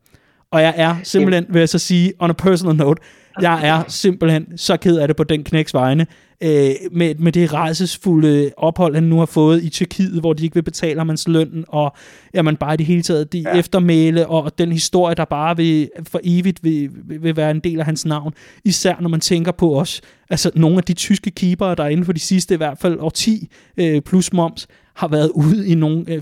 Og 0.52 0.62
jeg 0.62 0.74
er 0.78 0.96
simpelthen, 1.04 1.46
vil 1.50 1.60
jeg 1.60 1.70
så 1.70 1.80
sige, 1.80 2.14
on 2.20 2.30
a 2.30 2.34
personal 2.34 2.76
note, 2.76 3.02
jeg 3.42 3.68
er 3.68 3.84
simpelthen 3.88 4.58
så 4.58 4.78
ked 4.78 4.98
af 4.98 5.08
det 5.08 5.18
på 5.18 5.24
den 5.24 5.44
knæks 5.44 5.74
vegne, 5.74 6.08
øh, 6.44 6.72
med, 6.92 7.16
med 7.16 7.32
det 7.32 7.54
rejsesfulde 7.54 8.52
ophold, 8.58 8.96
han 8.96 9.04
nu 9.04 9.20
har 9.20 9.26
fået 9.26 9.64
i 9.64 9.70
Tyrkiet, 9.70 10.20
hvor 10.20 10.34
de 10.34 10.44
ikke 10.44 10.54
vil 10.54 10.62
betale 10.62 11.00
ham 11.00 11.10
hans 11.10 11.28
løn, 11.28 11.66
og 11.68 11.96
jamen, 12.34 12.58
bare 12.58 12.74
i 12.74 12.78
det 12.78 12.86
hele 12.86 13.02
taget, 13.02 13.34
de 13.34 13.40
ja. 13.40 13.60
eftermæle, 13.60 14.28
og 14.28 14.58
den 14.58 14.72
historie, 14.72 15.16
der 15.16 15.26
bare 15.26 15.58
vil, 15.58 15.90
for 16.08 16.20
evigt 16.24 16.64
vil, 16.64 16.90
vil 17.06 17.36
være 17.36 17.52
en 17.52 17.60
del 17.60 17.80
af 17.80 17.86
hans 17.86 18.06
navn. 18.06 18.34
Især 18.66 18.96
når 19.00 19.10
man 19.10 19.20
tænker 19.20 19.52
på 19.52 19.80
os, 19.80 20.02
altså 20.30 20.52
nogle 20.56 20.78
af 20.78 20.84
de 20.84 20.94
tyske 20.94 21.32
keepere, 21.32 21.76
der 21.76 21.88
inden 21.88 22.06
for 22.06 22.14
de 22.14 22.20
sidste 22.20 22.54
i 22.54 22.58
hvert 22.58 22.78
fald 22.78 23.12
10 23.12 23.50
øh, 23.78 24.02
plus 24.02 24.34
moms, 24.34 24.68
har 24.96 25.08
været 25.08 25.30
ude 25.30 25.68
i 25.68 25.76
nogle, 25.76 26.06
øh, 26.08 26.22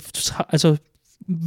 altså 0.49 0.78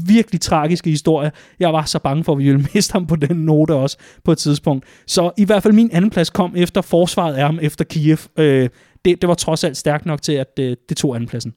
virkelig 0.06 0.40
tragiske 0.40 0.90
historie. 0.90 1.32
Jeg 1.60 1.72
var 1.72 1.84
så 1.84 1.98
bange 1.98 2.24
for, 2.24 2.32
at 2.32 2.38
vi 2.38 2.44
ville 2.44 2.66
miste 2.74 2.92
ham 2.92 3.06
på 3.06 3.16
den 3.16 3.36
note 3.36 3.74
også 3.74 3.98
på 4.24 4.32
et 4.32 4.38
tidspunkt. 4.38 4.84
Så 5.06 5.30
i 5.36 5.44
hvert 5.44 5.62
fald 5.62 5.74
min 5.74 5.90
anden 5.92 6.10
plads 6.10 6.30
kom 6.30 6.54
efter 6.56 6.80
forsvaret 6.80 7.34
af 7.34 7.42
ham 7.42 7.58
efter 7.62 7.84
Kiev. 7.84 8.18
Øh, 8.38 8.68
det, 9.04 9.22
det 9.22 9.28
var 9.28 9.34
trods 9.34 9.64
alt 9.64 9.76
stærkt 9.76 10.06
nok 10.06 10.22
til, 10.22 10.32
at 10.32 10.58
øh, 10.58 10.76
det 10.88 10.96
tog 10.96 11.14
andenpladsen. 11.14 11.54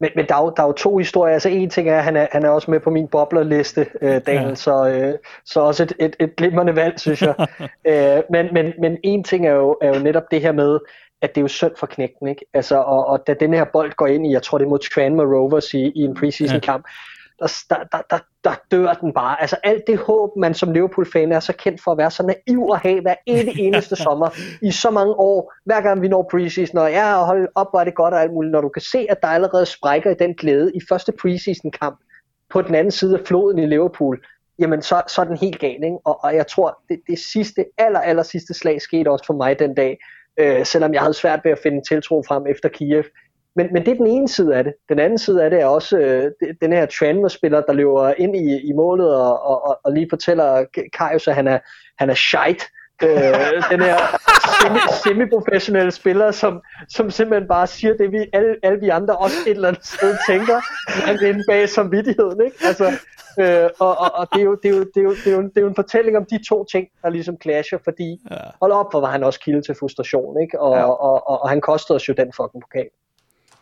Men, 0.00 0.10
men 0.16 0.26
der, 0.28 0.34
er 0.34 0.42
jo, 0.42 0.52
der 0.56 0.62
er 0.62 0.66
jo 0.66 0.72
to 0.72 0.96
historier. 0.96 1.34
Altså 1.34 1.48
en 1.48 1.70
ting 1.70 1.88
er, 1.88 1.98
at 1.98 2.04
han 2.04 2.16
er, 2.16 2.26
han 2.32 2.44
er 2.44 2.48
også 2.48 2.70
med 2.70 2.80
på 2.80 2.90
min 2.90 3.08
boblerliste, 3.08 3.86
øh, 4.02 4.20
Daniel, 4.26 4.48
ja. 4.48 4.54
så, 4.54 4.88
øh, 4.88 5.14
så 5.44 5.60
også 5.60 5.82
et, 5.82 5.92
et, 5.98 6.16
et 6.20 6.36
glimrende 6.36 6.76
valg, 6.76 7.00
synes 7.00 7.22
jeg. 7.22 7.34
øh, 7.90 8.22
men, 8.30 8.46
men, 8.52 8.72
men 8.80 8.96
en 9.04 9.24
ting 9.24 9.46
er 9.46 9.52
jo, 9.52 9.76
er 9.82 9.88
jo 9.96 10.02
netop 10.02 10.30
det 10.30 10.40
her 10.40 10.52
med, 10.52 10.78
at 11.22 11.34
det 11.34 11.40
er 11.40 11.42
jo 11.42 11.48
synd 11.48 11.72
for 11.76 11.86
knægten, 11.86 12.28
ikke? 12.28 12.44
Altså, 12.54 12.76
og, 12.76 13.06
og 13.06 13.26
da 13.26 13.34
den 13.34 13.54
her 13.54 13.64
bold 13.64 13.92
går 13.96 14.06
ind 14.06 14.26
i, 14.26 14.32
jeg 14.32 14.42
tror 14.42 14.58
det 14.58 14.64
er 14.64 14.68
mod 14.68 14.78
Tranmere 14.94 15.26
Rovers 15.26 15.74
i, 15.74 15.92
i 15.94 16.00
en 16.00 16.14
preseason 16.14 16.60
kamp, 16.60 16.86
ja 16.86 16.92
der, 17.40 17.76
der, 17.92 18.02
der, 18.10 18.18
der 18.44 18.54
dør 18.70 18.92
den 18.92 19.12
bare. 19.12 19.40
Altså 19.40 19.56
alt 19.62 19.82
det 19.86 19.98
håb, 19.98 20.36
man 20.36 20.54
som 20.54 20.72
Liverpool-fan 20.72 21.32
er 21.32 21.40
så 21.40 21.52
kendt 21.52 21.82
for 21.82 21.92
at 21.92 21.98
være 21.98 22.10
så 22.10 22.22
naiv 22.22 22.70
at 22.72 22.78
have 22.78 23.00
hver 23.00 23.14
eneste 23.26 23.96
sommer 24.06 24.28
i 24.62 24.70
så 24.70 24.90
mange 24.90 25.14
år, 25.14 25.52
hver 25.64 25.80
gang 25.80 26.02
vi 26.02 26.08
når 26.08 26.28
preseason, 26.30 26.78
og 26.78 26.90
ja, 26.90 27.24
hold 27.24 27.48
op, 27.54 27.66
hvor 27.72 27.80
er 27.80 27.84
det 27.84 27.94
godt 27.94 28.14
og 28.14 28.20
alt 28.20 28.32
muligt, 28.32 28.52
når 28.52 28.60
du 28.60 28.68
kan 28.68 28.82
se, 28.82 29.06
at 29.08 29.22
der 29.22 29.28
allerede 29.28 29.66
sprækker 29.66 30.10
i 30.10 30.14
den 30.14 30.34
glæde 30.34 30.72
i 30.74 30.80
første 30.88 31.12
preseason-kamp 31.12 31.98
på 32.50 32.62
den 32.62 32.74
anden 32.74 32.90
side 32.90 33.18
af 33.18 33.26
floden 33.26 33.58
i 33.58 33.66
Liverpool, 33.66 34.20
jamen 34.58 34.82
så, 34.82 35.02
så 35.08 35.20
er 35.20 35.24
den 35.24 35.36
helt 35.36 35.58
gal, 35.58 35.84
ikke? 35.84 35.98
Og, 36.04 36.24
og 36.24 36.34
jeg 36.34 36.46
tror, 36.46 36.82
det, 36.88 37.00
det 37.06 37.18
sidste, 37.18 37.64
aller, 37.78 38.00
aller 38.00 38.22
sidste 38.22 38.54
slag 38.54 38.82
skete 38.82 39.10
også 39.10 39.26
for 39.26 39.34
mig 39.34 39.58
den 39.58 39.74
dag, 39.74 39.98
øh, 40.40 40.66
selvom 40.66 40.94
jeg 40.94 41.02
havde 41.02 41.14
svært 41.14 41.40
ved 41.44 41.52
at 41.52 41.58
finde 41.62 41.82
tiltro 41.88 42.22
frem 42.28 42.46
efter 42.46 42.68
Kiev. 42.68 43.04
Men, 43.56 43.68
men 43.72 43.84
det 43.86 43.92
er 43.92 43.96
den 43.96 44.06
ene 44.06 44.28
side 44.28 44.56
af 44.56 44.64
det. 44.64 44.74
Den 44.88 44.98
anden 44.98 45.18
side 45.18 45.44
af 45.44 45.50
det 45.50 45.60
er 45.60 45.66
også 45.66 45.98
øh, 45.98 46.30
den 46.60 46.72
her 46.72 46.86
Tranmere-spiller, 46.86 47.60
der 47.60 47.72
løber 47.72 48.14
ind 48.18 48.36
i, 48.36 48.60
i 48.60 48.72
målet 48.72 49.14
og, 49.14 49.42
og, 49.42 49.78
og 49.84 49.92
lige 49.92 50.06
fortæller 50.10 50.64
Kajus, 50.92 51.28
at 51.28 51.34
han 51.34 51.48
er, 51.48 51.58
han 51.98 52.10
er 52.10 52.14
shite. 52.14 52.64
øh, 53.02 53.62
den 53.72 53.80
her 53.80 53.96
semi, 54.60 54.78
semi-professionelle 55.04 55.90
spiller, 55.90 56.30
som, 56.30 56.62
som 56.88 57.10
simpelthen 57.10 57.48
bare 57.48 57.66
siger 57.66 57.96
det, 57.96 58.12
vi 58.12 58.26
alle, 58.32 58.56
alle 58.62 58.80
vi 58.80 58.88
andre 58.88 59.16
også 59.16 59.36
et 59.46 59.54
eller 59.54 59.68
andet 59.68 59.86
sted 59.86 60.16
tænker, 60.28 60.60
langt 61.06 61.22
inde 61.22 61.44
bag 61.48 61.68
samvittigheden. 61.68 62.44
Ikke? 62.44 62.56
Altså, 62.66 62.86
øh, 63.40 63.70
og, 63.78 63.98
og, 63.98 64.10
og 64.14 64.28
det, 64.32 64.40
er 64.40 64.44
jo, 64.44 64.54
det, 64.62 64.68
er 64.70 64.76
jo, 64.76 64.84
det, 64.84 64.96
er 64.96 65.02
jo, 65.02 65.10
det, 65.10 65.26
er 65.26 65.36
jo, 65.36 65.42
det 65.42 65.56
er 65.56 65.60
jo 65.60 65.68
en 65.68 65.74
fortælling 65.74 66.16
om 66.16 66.26
de 66.30 66.38
to 66.48 66.64
ting, 66.64 66.88
der 67.02 67.10
ligesom 67.10 67.36
clasher, 67.42 67.78
fordi 67.84 68.18
ja. 68.30 68.36
hold 68.60 68.72
op, 68.72 68.92
hvor 68.92 69.00
var 69.00 69.10
han 69.10 69.24
også 69.24 69.40
kilde 69.40 69.62
til 69.62 69.74
frustration, 69.74 70.40
ikke? 70.42 70.60
Og, 70.60 70.76
ja. 70.76 70.84
og, 70.84 71.00
og, 71.00 71.28
og, 71.28 71.42
og 71.42 71.48
han 71.48 71.60
kostede 71.60 71.96
os 71.96 72.08
jo 72.08 72.14
den 72.16 72.32
fucking 72.36 72.62
pokal. 72.62 72.88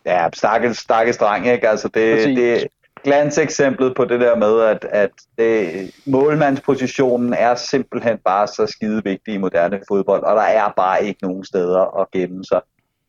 Ja, 0.08 0.28
stakkels, 0.34 0.78
stakkels 0.78 1.16
dreng, 1.16 1.46
ikke? 1.46 1.68
Altså 1.68 1.88
det, 1.88 2.36
det 2.36 2.68
glanseksemplet 3.04 3.94
på 3.96 4.04
det 4.04 4.20
der 4.20 4.36
med, 4.36 4.60
at, 4.60 4.84
at 4.90 5.10
det, 5.38 5.90
målmandspositionen 6.06 7.34
er 7.34 7.54
simpelthen 7.54 8.18
bare 8.24 8.46
så 8.46 8.66
skide 8.66 9.04
vigtig 9.04 9.34
i 9.34 9.38
moderne 9.38 9.80
fodbold, 9.88 10.22
og 10.22 10.36
der 10.36 10.42
er 10.42 10.72
bare 10.76 11.04
ikke 11.04 11.22
nogen 11.22 11.44
steder 11.44 12.00
at 12.00 12.10
gemme 12.10 12.44
sig. 12.44 12.60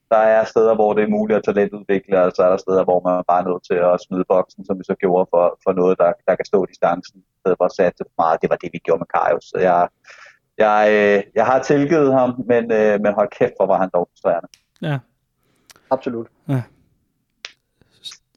Der 0.10 0.18
er 0.18 0.44
steder, 0.46 0.76
hvor 0.76 0.94
det 0.94 1.04
er 1.04 1.08
muligt 1.08 1.38
at 1.38 1.44
talentudvikle, 1.44 2.22
og 2.22 2.32
så 2.36 2.44
er 2.44 2.50
der 2.50 2.58
steder, 2.58 2.84
hvor 2.84 3.00
man 3.08 3.24
bare 3.28 3.42
er 3.42 3.48
nødt 3.50 3.64
til 3.70 3.80
at 3.94 4.02
smide 4.08 4.26
boksen, 4.28 4.66
som 4.66 4.80
vi 4.80 4.84
så 4.84 4.96
gjorde 4.96 5.28
for, 5.34 5.60
for 5.64 5.74
noget, 5.74 5.98
der, 5.98 6.12
der 6.28 6.36
kan 6.36 6.46
stå 6.46 6.66
distancen, 6.66 7.20
i 7.20 7.40
stedet 7.40 7.58
for 7.60 7.66
at 7.66 7.72
satse 7.72 8.04
for 8.04 8.22
meget. 8.24 8.42
Det 8.42 8.50
var 8.50 8.56
det, 8.56 8.70
vi 8.74 8.78
gjorde 8.78 9.00
med 9.00 9.08
Karius. 9.16 9.44
Så 9.44 9.58
jeg, 9.60 9.88
jeg, 10.58 10.82
øh, 10.92 11.24
jeg 11.36 11.46
har 11.46 11.60
tilgivet 11.60 12.14
ham, 12.14 12.30
men, 12.48 12.72
øh, 12.72 13.02
men 13.02 13.14
hold 13.14 13.30
kæft, 13.40 13.54
hvor 13.58 13.66
var 13.66 13.78
han 13.80 13.90
dog 13.94 14.10
frustrerende. 14.12 14.48
Ja. 14.82 14.98
Absolut. 15.92 16.28
Ja. 16.50 16.62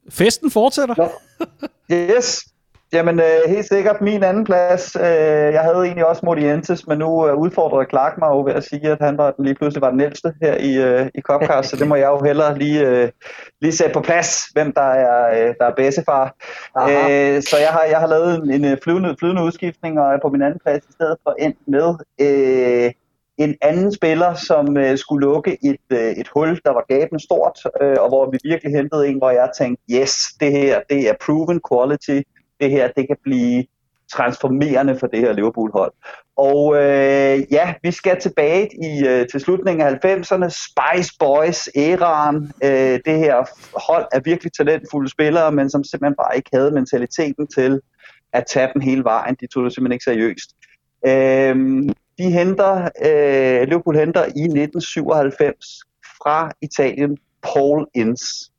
Festen 0.09 0.51
fortsætter. 0.51 0.95
Ja. 1.89 1.95
Yes. 1.95 2.43
Jamen, 2.93 3.19
øh, 3.19 3.39
helt 3.47 3.67
sikkert 3.67 4.01
min 4.01 4.23
anden 4.23 4.43
plads. 4.43 4.95
Øh, 4.95 5.53
jeg 5.53 5.61
havde 5.61 5.85
egentlig 5.85 6.05
også 6.05 6.25
Modientes, 6.25 6.87
men 6.87 6.97
nu 6.97 7.27
øh, 7.27 7.35
udfordrede 7.35 7.85
Clark 7.89 8.17
mig 8.17 8.27
jo 8.27 8.43
ved 8.43 8.53
at 8.53 8.63
sige, 8.63 8.91
at 8.91 8.97
han 9.01 9.17
var, 9.17 9.33
lige 9.39 9.55
pludselig 9.55 9.81
var 9.81 9.91
den 9.91 10.01
ældste 10.01 10.33
her 10.41 10.57
i, 10.57 10.77
øh, 10.77 11.09
i 11.15 11.21
Copcast, 11.21 11.69
så 11.69 11.75
det 11.75 11.87
må 11.87 11.95
jeg 11.95 12.07
jo 12.07 12.19
hellere 12.25 12.57
lige, 12.57 12.87
øh, 12.87 13.09
lige 13.61 13.71
sætte 13.71 13.93
på 13.93 14.01
plads, 14.01 14.45
hvem 14.53 14.73
der 14.73 14.81
er, 14.81 15.47
øh, 15.47 15.55
der 15.59 15.65
er 15.65 15.75
bedstefar. 15.75 16.35
Øh, 16.77 17.43
så 17.43 17.57
jeg 17.59 17.69
har, 17.69 17.83
jeg 17.89 17.99
har 17.99 18.07
lavet 18.07 18.35
en, 18.35 18.65
en 18.65 18.77
flyvende, 18.83 19.15
flyvende 19.19 19.43
udskiftning, 19.43 19.99
og 19.99 20.13
er 20.13 20.19
på 20.21 20.29
min 20.29 20.41
anden 20.41 20.59
plads 20.65 20.83
i 20.89 20.91
stedet 20.91 21.17
for 21.23 21.35
endt 21.39 21.57
med 21.67 21.95
øh, 22.21 22.91
en 23.37 23.55
anden 23.61 23.93
spiller, 23.93 24.33
som 24.33 24.77
øh, 24.77 24.97
skulle 24.97 25.25
lukke 25.25 25.57
et, 25.63 25.77
øh, 25.89 26.11
et 26.11 26.27
hul, 26.27 26.61
der 26.65 26.71
var 26.71 26.85
gaben 26.87 27.19
stort, 27.19 27.59
øh, 27.81 27.95
og 27.99 28.09
hvor 28.09 28.31
vi 28.31 28.37
virkelig 28.43 28.73
hentede 28.75 29.07
en, 29.07 29.17
hvor 29.17 29.29
jeg 29.29 29.49
tænkte, 29.57 29.83
yes, 29.91 30.27
det 30.39 30.51
her, 30.51 30.81
det 30.89 31.09
er 31.09 31.13
proven 31.25 31.61
quality, 31.69 32.21
det 32.59 32.71
her, 32.71 32.87
det 32.87 33.07
kan 33.07 33.17
blive 33.23 33.65
transformerende 34.11 34.99
for 34.99 35.07
det 35.07 35.19
her 35.19 35.33
Liverpool-hold. 35.33 35.93
Og 36.37 36.75
øh, 36.75 37.43
ja, 37.51 37.73
vi 37.83 37.91
skal 37.91 38.19
tilbage 38.19 38.69
i 38.83 39.07
øh, 39.07 39.27
til 39.27 39.39
slutningen 39.39 39.87
af 39.87 40.05
90'erne, 40.05 40.49
Spice 40.49 41.11
Boys, 41.19 41.69
æraen, 41.75 42.51
øh, 42.63 42.99
det 43.05 43.17
her 43.19 43.35
hold 43.91 44.05
er 44.11 44.19
virkelig 44.19 44.53
talentfulde 44.53 45.09
spillere, 45.09 45.51
men 45.51 45.69
som 45.69 45.83
simpelthen 45.83 46.15
bare 46.15 46.35
ikke 46.37 46.49
havde 46.53 46.71
mentaliteten 46.71 47.47
til 47.47 47.81
at 48.33 48.43
tage 48.49 48.69
den 48.73 48.81
hele 48.81 49.03
vejen. 49.03 49.35
De 49.41 49.47
tog 49.47 49.63
det 49.63 49.73
simpelthen 49.73 49.93
ikke 49.93 50.03
seriøst. 50.03 50.49
Øh, 51.05 51.89
de 52.17 52.31
henter, 52.31 52.89
øh, 53.05 53.67
Liverpool 53.67 53.97
henter 53.97 54.23
i 54.23 54.43
1997 54.43 55.79
fra 56.23 56.51
Italien 56.61 57.17
Paul 57.43 57.87
Ince. 57.93 58.51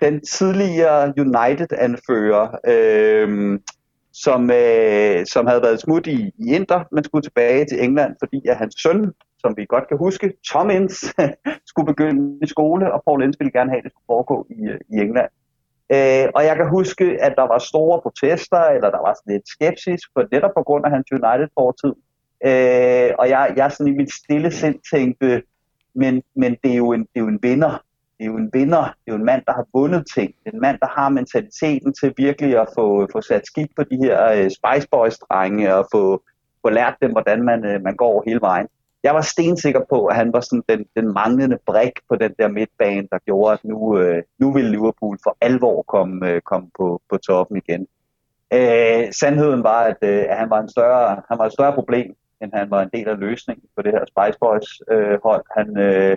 Den 0.00 0.20
tidligere 0.20 1.12
United-anfører, 1.18 2.48
øh, 2.68 3.58
som, 4.12 4.50
øh, 4.50 5.26
som 5.26 5.46
havde 5.46 5.62
været 5.62 5.80
smut 5.80 6.06
i, 6.06 6.32
i 6.38 6.54
Inter, 6.54 6.84
men 6.92 7.04
skulle 7.04 7.22
tilbage 7.22 7.64
til 7.64 7.84
England, 7.84 8.16
fordi 8.18 8.46
at 8.48 8.56
hans 8.56 8.74
søn, 8.82 9.12
som 9.38 9.56
vi 9.56 9.64
godt 9.68 9.88
kan 9.88 9.98
huske, 9.98 10.32
Tom 10.52 10.70
Ince, 10.70 11.06
skulle 11.70 11.86
begynde 11.86 12.38
i 12.42 12.46
skole, 12.46 12.92
og 12.92 13.02
Paul 13.06 13.22
Ince 13.22 13.38
ville 13.38 13.52
gerne 13.52 13.70
have, 13.70 13.78
at 13.78 13.84
det 13.84 13.92
skulle 13.92 14.12
foregå 14.14 14.46
i, 14.50 14.60
øh, 14.68 14.80
i 14.92 14.94
England. 15.04 15.30
Øh, 15.94 16.26
og 16.36 16.44
jeg 16.44 16.56
kan 16.56 16.68
huske, 16.68 17.04
at 17.26 17.34
der 17.36 17.46
var 17.52 17.58
store 17.58 18.00
protester, 18.00 18.62
eller 18.76 18.90
der 18.90 19.02
var 19.06 19.14
sådan 19.14 19.32
lidt 19.32 19.48
skepsis, 19.48 20.00
for 20.12 20.20
netop 20.32 20.54
på 20.56 20.62
grund 20.62 20.84
af 20.86 20.90
hans 20.90 21.06
United-fortid. 21.12 21.92
Øh, 22.44 23.10
og 23.18 23.28
jeg, 23.28 23.52
jeg 23.56 23.72
sådan 23.72 23.92
i 23.92 23.96
mit 23.96 24.12
stille 24.12 24.50
sind 24.50 24.78
tænkte, 24.90 25.42
men, 25.94 26.22
men 26.34 26.56
det, 26.64 26.72
er 26.72 26.76
jo 26.76 26.92
en, 26.92 27.00
det 27.00 27.16
er 27.16 27.20
jo 27.20 27.28
en 27.28 27.38
vinder. 27.42 27.82
Det 28.18 28.24
er 28.24 28.26
jo 28.26 28.36
en 28.36 28.50
vinder. 28.52 28.82
Det 28.82 29.06
er 29.06 29.12
jo 29.12 29.14
en 29.14 29.24
mand, 29.24 29.42
der 29.46 29.52
har 29.52 29.66
vundet 29.72 30.04
ting. 30.14 30.34
En 30.46 30.60
mand, 30.60 30.78
der 30.80 30.86
har 30.86 31.08
mentaliteten 31.08 31.94
til 31.94 32.14
virkelig 32.16 32.60
at 32.60 32.68
få, 32.74 33.08
få 33.12 33.20
sat 33.20 33.46
skik 33.46 33.70
på 33.76 33.82
de 33.82 33.96
her 33.96 34.32
øh, 34.32 34.50
Spice 34.50 34.88
Boys-drenge 34.90 35.74
og 35.74 35.88
få, 35.92 36.22
få 36.62 36.70
lært 36.70 36.96
dem, 37.02 37.12
hvordan 37.12 37.42
man, 37.42 37.64
øh, 37.64 37.82
man 37.82 37.96
går 37.96 38.22
hele 38.26 38.40
vejen. 38.40 38.66
Jeg 39.02 39.14
var 39.14 39.20
stensikker 39.20 39.80
på, 39.90 40.06
at 40.06 40.16
han 40.16 40.32
var 40.32 40.40
sådan 40.40 40.62
den, 40.68 40.86
den 40.96 41.12
manglende 41.12 41.58
brik 41.66 41.92
på 42.08 42.16
den 42.16 42.34
der 42.38 42.48
midtbane, 42.48 43.08
der 43.12 43.18
gjorde, 43.18 43.52
at 43.52 43.64
nu, 43.64 43.98
øh, 43.98 44.22
nu 44.38 44.52
ville 44.52 44.70
Liverpool 44.70 45.18
for 45.22 45.36
alvor 45.40 45.82
komme, 45.82 46.30
øh, 46.30 46.40
komme 46.40 46.68
på, 46.78 47.02
på 47.10 47.16
toppen 47.16 47.56
igen. 47.56 47.86
Øh, 48.52 49.12
sandheden 49.12 49.62
var, 49.62 49.80
at, 49.82 49.96
øh, 50.02 50.24
at 50.28 50.36
han 50.36 50.50
var 50.50 50.60
en 50.60 50.68
større, 50.68 51.22
han 51.28 51.38
var 51.38 51.46
et 51.46 51.52
større 51.52 51.72
problem 51.72 52.16
end 52.42 52.50
han 52.54 52.70
var 52.70 52.82
en 52.82 52.90
del 52.92 53.08
af 53.08 53.18
løsningen 53.18 53.68
på 53.76 53.82
det 53.82 53.92
her 53.92 54.04
Spice 54.04 54.38
Boys 54.40 54.82
øh, 54.90 55.18
hold. 55.22 55.44
Han, 55.56 55.78
øh, 55.78 56.16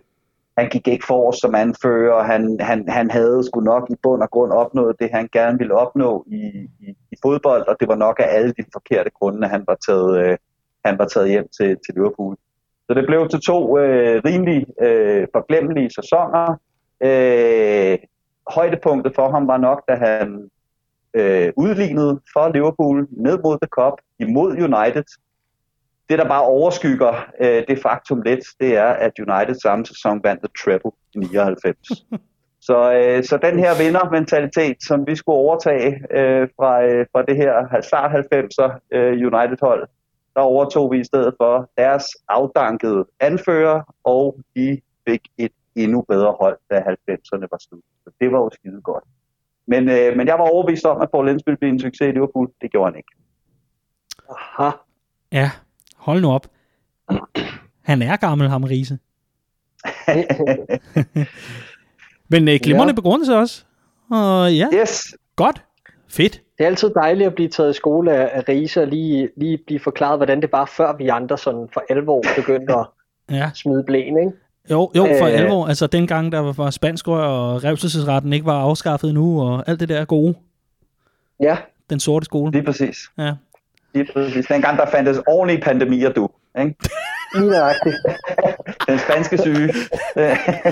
han 0.57 0.69
gik 0.69 0.87
ikke 0.87 1.05
for 1.05 1.31
som 1.31 1.55
anfører, 1.55 2.13
og 2.13 2.25
han, 2.25 2.57
han, 2.59 2.89
han 2.89 3.11
havde 3.11 3.43
sgu 3.43 3.59
nok 3.59 3.89
i 3.89 3.95
bund 4.03 4.21
og 4.21 4.29
grund 4.29 4.51
opnået 4.51 4.95
det, 4.99 5.09
han 5.13 5.29
gerne 5.31 5.57
ville 5.57 5.73
opnå 5.73 6.25
i, 6.27 6.41
i, 6.79 6.89
i 7.11 7.15
fodbold, 7.21 7.67
og 7.67 7.75
det 7.79 7.87
var 7.87 7.95
nok 7.95 8.19
af 8.19 8.27
alle 8.29 8.53
de 8.57 8.63
forkerte 8.73 9.09
grunde, 9.09 9.45
at 9.45 9.51
han 9.51 9.63
var 9.67 9.77
taget, 9.87 10.19
øh, 10.23 10.37
han 10.85 10.99
var 10.99 11.05
taget 11.05 11.29
hjem 11.29 11.47
til, 11.57 11.77
til 11.85 11.93
Liverpool. 11.95 12.35
Så 12.87 12.93
det 12.93 13.05
blev 13.05 13.29
til 13.29 13.41
to 13.41 13.77
øh, 13.77 14.21
rimelig 14.25 14.65
øh, 14.81 15.27
forglemmelige 15.33 15.89
sæsoner. 15.89 16.57
Øh, 17.01 17.97
højdepunktet 18.47 19.15
for 19.15 19.31
ham 19.31 19.47
var 19.47 19.57
nok, 19.57 19.83
da 19.89 19.95
han 19.95 20.49
øh, 21.13 21.53
udlignede 21.57 22.19
for 22.33 22.51
Liverpool 22.53 23.07
ned 23.11 23.39
mod 23.43 23.57
The 23.61 23.69
Cup 23.77 23.93
imod 24.19 24.51
United 24.51 25.03
det, 26.09 26.19
der 26.19 26.27
bare 26.27 26.43
overskygger 26.43 27.25
øh, 27.41 27.63
det 27.67 27.81
faktum 27.81 28.21
lidt, 28.21 28.45
det 28.59 28.77
er, 28.77 28.87
at 28.87 29.11
United 29.19 29.55
samme 29.55 29.85
sæson 29.85 30.23
vandt 30.23 30.41
The 30.41 30.51
Treble 30.63 30.91
i 31.15 31.19
99. 31.19 31.77
så, 32.67 32.93
øh, 32.93 33.23
så 33.23 33.37
den 33.37 33.59
her 33.59 33.83
vindermentalitet, 33.83 34.77
som 34.83 35.07
vi 35.07 35.15
skulle 35.15 35.35
overtage 35.35 35.89
øh, 36.11 36.47
fra, 36.55 36.83
øh, 36.83 37.05
fra 37.11 37.21
det 37.21 37.35
her 37.35 37.81
start 37.81 38.11
90'er 38.11 38.79
øh, 38.91 39.11
United-hold, 39.11 39.87
der 40.35 40.41
overtog 40.41 40.91
vi 40.91 40.99
i 40.99 41.03
stedet 41.03 41.33
for 41.37 41.69
deres 41.77 42.05
afdankede 42.27 43.05
anfører, 43.19 43.81
og 44.03 44.39
de 44.55 44.81
fik 45.07 45.21
et 45.37 45.51
endnu 45.75 46.01
bedre 46.01 46.35
hold, 46.41 46.57
da 46.69 46.79
90'erne 46.79 47.47
var 47.51 47.61
slut. 47.69 47.83
Så 48.03 48.09
det 48.21 48.31
var 48.31 48.39
jo 48.39 48.49
skide 48.53 48.81
godt. 48.81 49.03
Men, 49.67 49.89
øh, 49.89 50.17
men 50.17 50.27
jeg 50.27 50.39
var 50.39 50.49
overbevist 50.49 50.85
om, 50.85 51.01
at 51.01 51.11
Paul 51.11 51.25
Lenz 51.25 51.41
ville 51.45 51.57
blive 51.57 51.71
en 51.71 51.79
succes 51.79 52.07
i 52.07 52.11
Liverpool. 52.11 52.51
Det 52.61 52.71
gjorde 52.71 52.91
han 52.91 52.97
ikke. 52.97 53.11
Aha. 54.29 54.69
Ja, 55.31 55.51
Hold 56.09 56.21
nu 56.21 56.31
op. 56.31 56.47
Han 57.81 58.01
er 58.01 58.15
gammel, 58.15 58.49
ham 58.49 58.63
Riese. 58.63 58.97
Men 62.31 62.47
øh, 62.47 62.59
glimrende 62.63 62.91
ja. 62.91 62.95
begrundelse 62.95 63.35
også. 63.35 63.63
Og 64.11 64.55
ja, 64.55 64.67
yes. 64.73 65.15
godt. 65.35 65.63
Fedt. 66.07 66.41
Det 66.57 66.63
er 66.63 66.67
altid 66.67 66.89
dejligt 66.95 67.27
at 67.27 67.35
blive 67.35 67.49
taget 67.49 67.69
i 67.69 67.73
skole 67.73 68.15
af, 68.15 68.29
af 68.33 68.49
Riese 68.49 68.81
og 68.81 68.87
lige, 68.87 69.29
lige 69.37 69.59
blive 69.67 69.79
forklaret, 69.79 70.19
hvordan 70.19 70.41
det 70.41 70.51
var, 70.51 70.65
før 70.65 70.95
vi 70.97 71.07
andre 71.07 71.37
sådan 71.37 71.67
for 71.73 71.83
alvor 71.89 72.23
begyndte 72.35 72.73
at 72.73 72.85
ja. 73.37 73.51
smide 73.53 73.83
blæn, 73.83 74.17
ikke? 74.17 74.31
Jo, 74.71 74.91
jo, 74.95 75.03
for 75.19 75.25
øh, 75.25 75.39
alvor. 75.39 75.67
Altså 75.67 75.87
dengang, 75.87 76.31
der 76.31 76.39
var 76.39 76.69
spansk 76.69 77.07
og 77.07 77.63
revselsesretten 77.63 78.33
ikke 78.33 78.45
var 78.45 78.61
afskaffet 78.61 79.13
nu, 79.13 79.41
og 79.41 79.63
alt 79.67 79.79
det 79.79 79.89
der 79.89 80.05
gode. 80.05 80.35
Ja. 81.39 81.57
Den 81.89 81.99
sorte 81.99 82.25
skole. 82.25 82.59
Er 82.59 82.63
præcis. 82.63 82.97
Ja. 83.17 83.33
Lige 83.93 84.09
præcis. 84.13 84.45
Dengang 84.45 84.77
der 84.77 84.85
fandtes 84.85 85.21
ordentlige 85.27 85.61
pandemier, 85.61 86.09
du. 86.09 86.29
Ikke? 86.59 86.75
Lige 87.35 87.49
nøjagtigt. 87.49 87.95
Den 88.87 88.99
spanske 88.99 89.37
syge. 89.37 89.73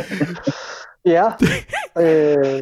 ja. 1.13 1.25
Øh, 1.99 2.61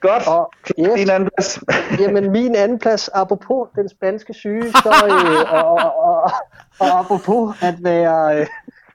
Godt. 0.00 0.26
Og, 0.26 0.52
yes. 0.80 0.94
Din 0.94 1.10
anden 1.10 1.30
plads. 1.36 1.60
Jamen, 2.00 2.30
min 2.30 2.56
anden 2.56 2.78
plads, 2.78 3.08
apropos 3.08 3.68
den 3.74 3.88
spanske 3.88 4.34
syge, 4.34 4.72
så, 4.72 4.92
øh, 5.06 5.52
og, 5.52 5.72
og, 5.72 5.96
og, 5.96 6.32
og 6.80 6.98
apropos 6.98 7.56
at 7.62 7.74
være, 7.80 8.40
øh, 8.40 8.46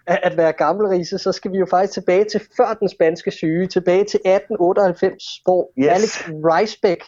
at 0.07 0.37
være 0.37 0.51
gammelrise, 0.51 1.17
så 1.17 1.31
skal 1.31 1.51
vi 1.51 1.57
jo 1.57 1.67
faktisk 1.69 1.93
tilbage 1.93 2.25
til 2.31 2.41
før 2.57 2.73
den 2.73 2.89
spanske 2.89 3.31
syge, 3.31 3.67
tilbage 3.67 4.03
til 4.03 4.19
1898, 4.25 5.23
hvor 5.43 5.71
yes. 5.79 5.87
Alex 5.87 6.29
Reisbeck 6.29 7.03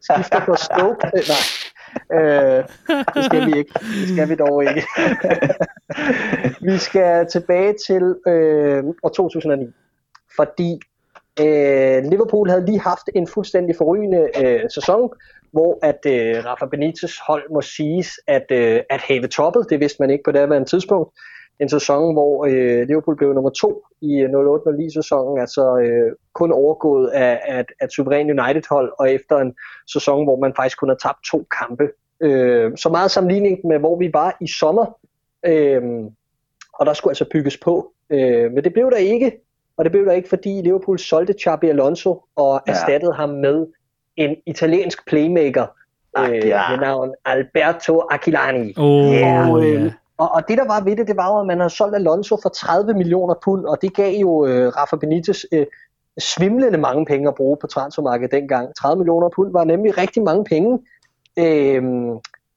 skifter 0.00 0.44
på 0.44 0.54
Stoke. 0.54 1.06
Nej, 1.12 1.44
øh, 2.12 2.64
det 3.14 3.24
skal 3.24 3.46
vi 3.46 3.58
ikke. 3.58 3.72
Det 3.74 4.08
skal 4.08 4.28
vi 4.28 4.34
dog 4.34 4.62
ikke. 4.62 4.82
vi 6.70 6.78
skal 6.78 7.26
tilbage 7.26 7.74
til 7.86 8.16
øh, 8.26 8.84
år 9.02 9.08
2009, 9.08 9.66
fordi 10.36 10.80
øh, 11.40 12.04
Liverpool 12.04 12.48
havde 12.48 12.66
lige 12.66 12.80
haft 12.80 13.10
en 13.14 13.26
fuldstændig 13.26 13.76
forrygende 13.76 14.28
øh, 14.42 14.60
sæson, 14.70 15.10
hvor 15.52 15.78
at 15.82 16.00
øh, 16.06 16.44
Rafa 16.44 16.66
Benitez 16.66 17.18
hold 17.26 17.50
må 17.50 17.60
siges 17.60 18.08
at, 18.26 18.46
øh, 18.50 18.80
at 18.90 19.00
have 19.00 19.26
toppet. 19.26 19.66
Det 19.70 19.80
vidste 19.80 20.02
man 20.02 20.10
ikke 20.10 20.24
på 20.24 20.32
det 20.32 20.40
her 20.40 20.64
tidspunkt 20.64 21.10
en 21.60 21.68
sæson, 21.68 22.12
hvor 22.12 22.46
øh, 22.46 22.86
Liverpool 22.86 23.16
blev 23.16 23.32
nummer 23.32 23.50
to 23.50 23.82
i 24.00 24.24
08-09 24.24 24.94
sæsonen, 24.94 25.40
altså 25.40 25.78
øh, 25.78 26.12
kun 26.32 26.52
overgået 26.52 27.08
af, 27.08 27.40
af, 27.44 27.64
af 27.80 27.84
et 27.84 27.92
suveræn 27.92 28.40
United-hold, 28.40 28.92
og 28.98 29.12
efter 29.12 29.36
en 29.38 29.54
sæson, 29.92 30.24
hvor 30.24 30.36
man 30.36 30.52
faktisk 30.56 30.78
kun 30.78 30.88
har 30.88 30.96
tabt 30.96 31.24
to 31.24 31.46
kampe. 31.58 31.88
Øh, 32.20 32.76
så 32.76 32.88
meget 32.88 33.10
sammenligning 33.10 33.58
med, 33.64 33.78
hvor 33.78 33.98
vi 33.98 34.10
var 34.12 34.36
i 34.40 34.46
sommer, 34.46 34.98
øh, 35.46 35.82
og 36.72 36.86
der 36.86 36.92
skulle 36.92 37.10
altså 37.10 37.26
bygges 37.32 37.56
på. 37.56 37.92
Øh, 38.10 38.52
men 38.52 38.64
det 38.64 38.72
blev 38.72 38.90
der 38.90 38.96
ikke, 38.96 39.32
og 39.76 39.84
det 39.84 39.92
blev 39.92 40.06
der 40.06 40.12
ikke, 40.12 40.28
fordi 40.28 40.62
Liverpool 40.62 40.98
solgte 40.98 41.34
Xabi 41.42 41.68
Alonso 41.68 42.24
og 42.36 42.62
ja. 42.66 42.72
erstattede 42.72 43.12
ham 43.12 43.28
med 43.28 43.66
en 44.16 44.36
italiensk 44.46 45.06
playmaker, 45.06 45.66
øh, 46.18 46.30
med 46.70 46.78
navn 46.80 47.14
Alberto 47.24 48.00
Aquilani. 48.10 48.74
Oh, 48.76 49.14
yeah. 49.14 49.84
Øh, 49.84 49.92
og, 50.18 50.28
og 50.32 50.48
det 50.48 50.58
der 50.58 50.66
var 50.66 50.80
ved 50.80 50.96
det, 50.96 51.08
det 51.08 51.16
var 51.16 51.32
jo, 51.32 51.40
at 51.40 51.46
man 51.46 51.58
havde 51.58 51.70
solgt 51.70 51.94
Alonso 51.94 52.36
for 52.42 52.48
30 52.48 52.94
millioner 52.94 53.34
pund, 53.44 53.64
og 53.64 53.82
det 53.82 53.94
gav 53.94 54.14
jo 54.14 54.46
øh, 54.46 54.72
Rafa 54.76 54.96
Benitez 54.96 55.44
øh, 55.52 55.66
svimlende 56.18 56.78
mange 56.78 57.06
penge 57.06 57.28
at 57.28 57.34
bruge 57.34 57.56
på 57.60 57.66
transfermarkedet 57.66 58.32
dengang. 58.32 58.74
30 58.74 58.98
millioner 58.98 59.28
pund 59.28 59.52
var 59.52 59.64
nemlig 59.64 59.98
rigtig 59.98 60.22
mange 60.22 60.44
penge. 60.44 60.78
Øh, 61.38 61.82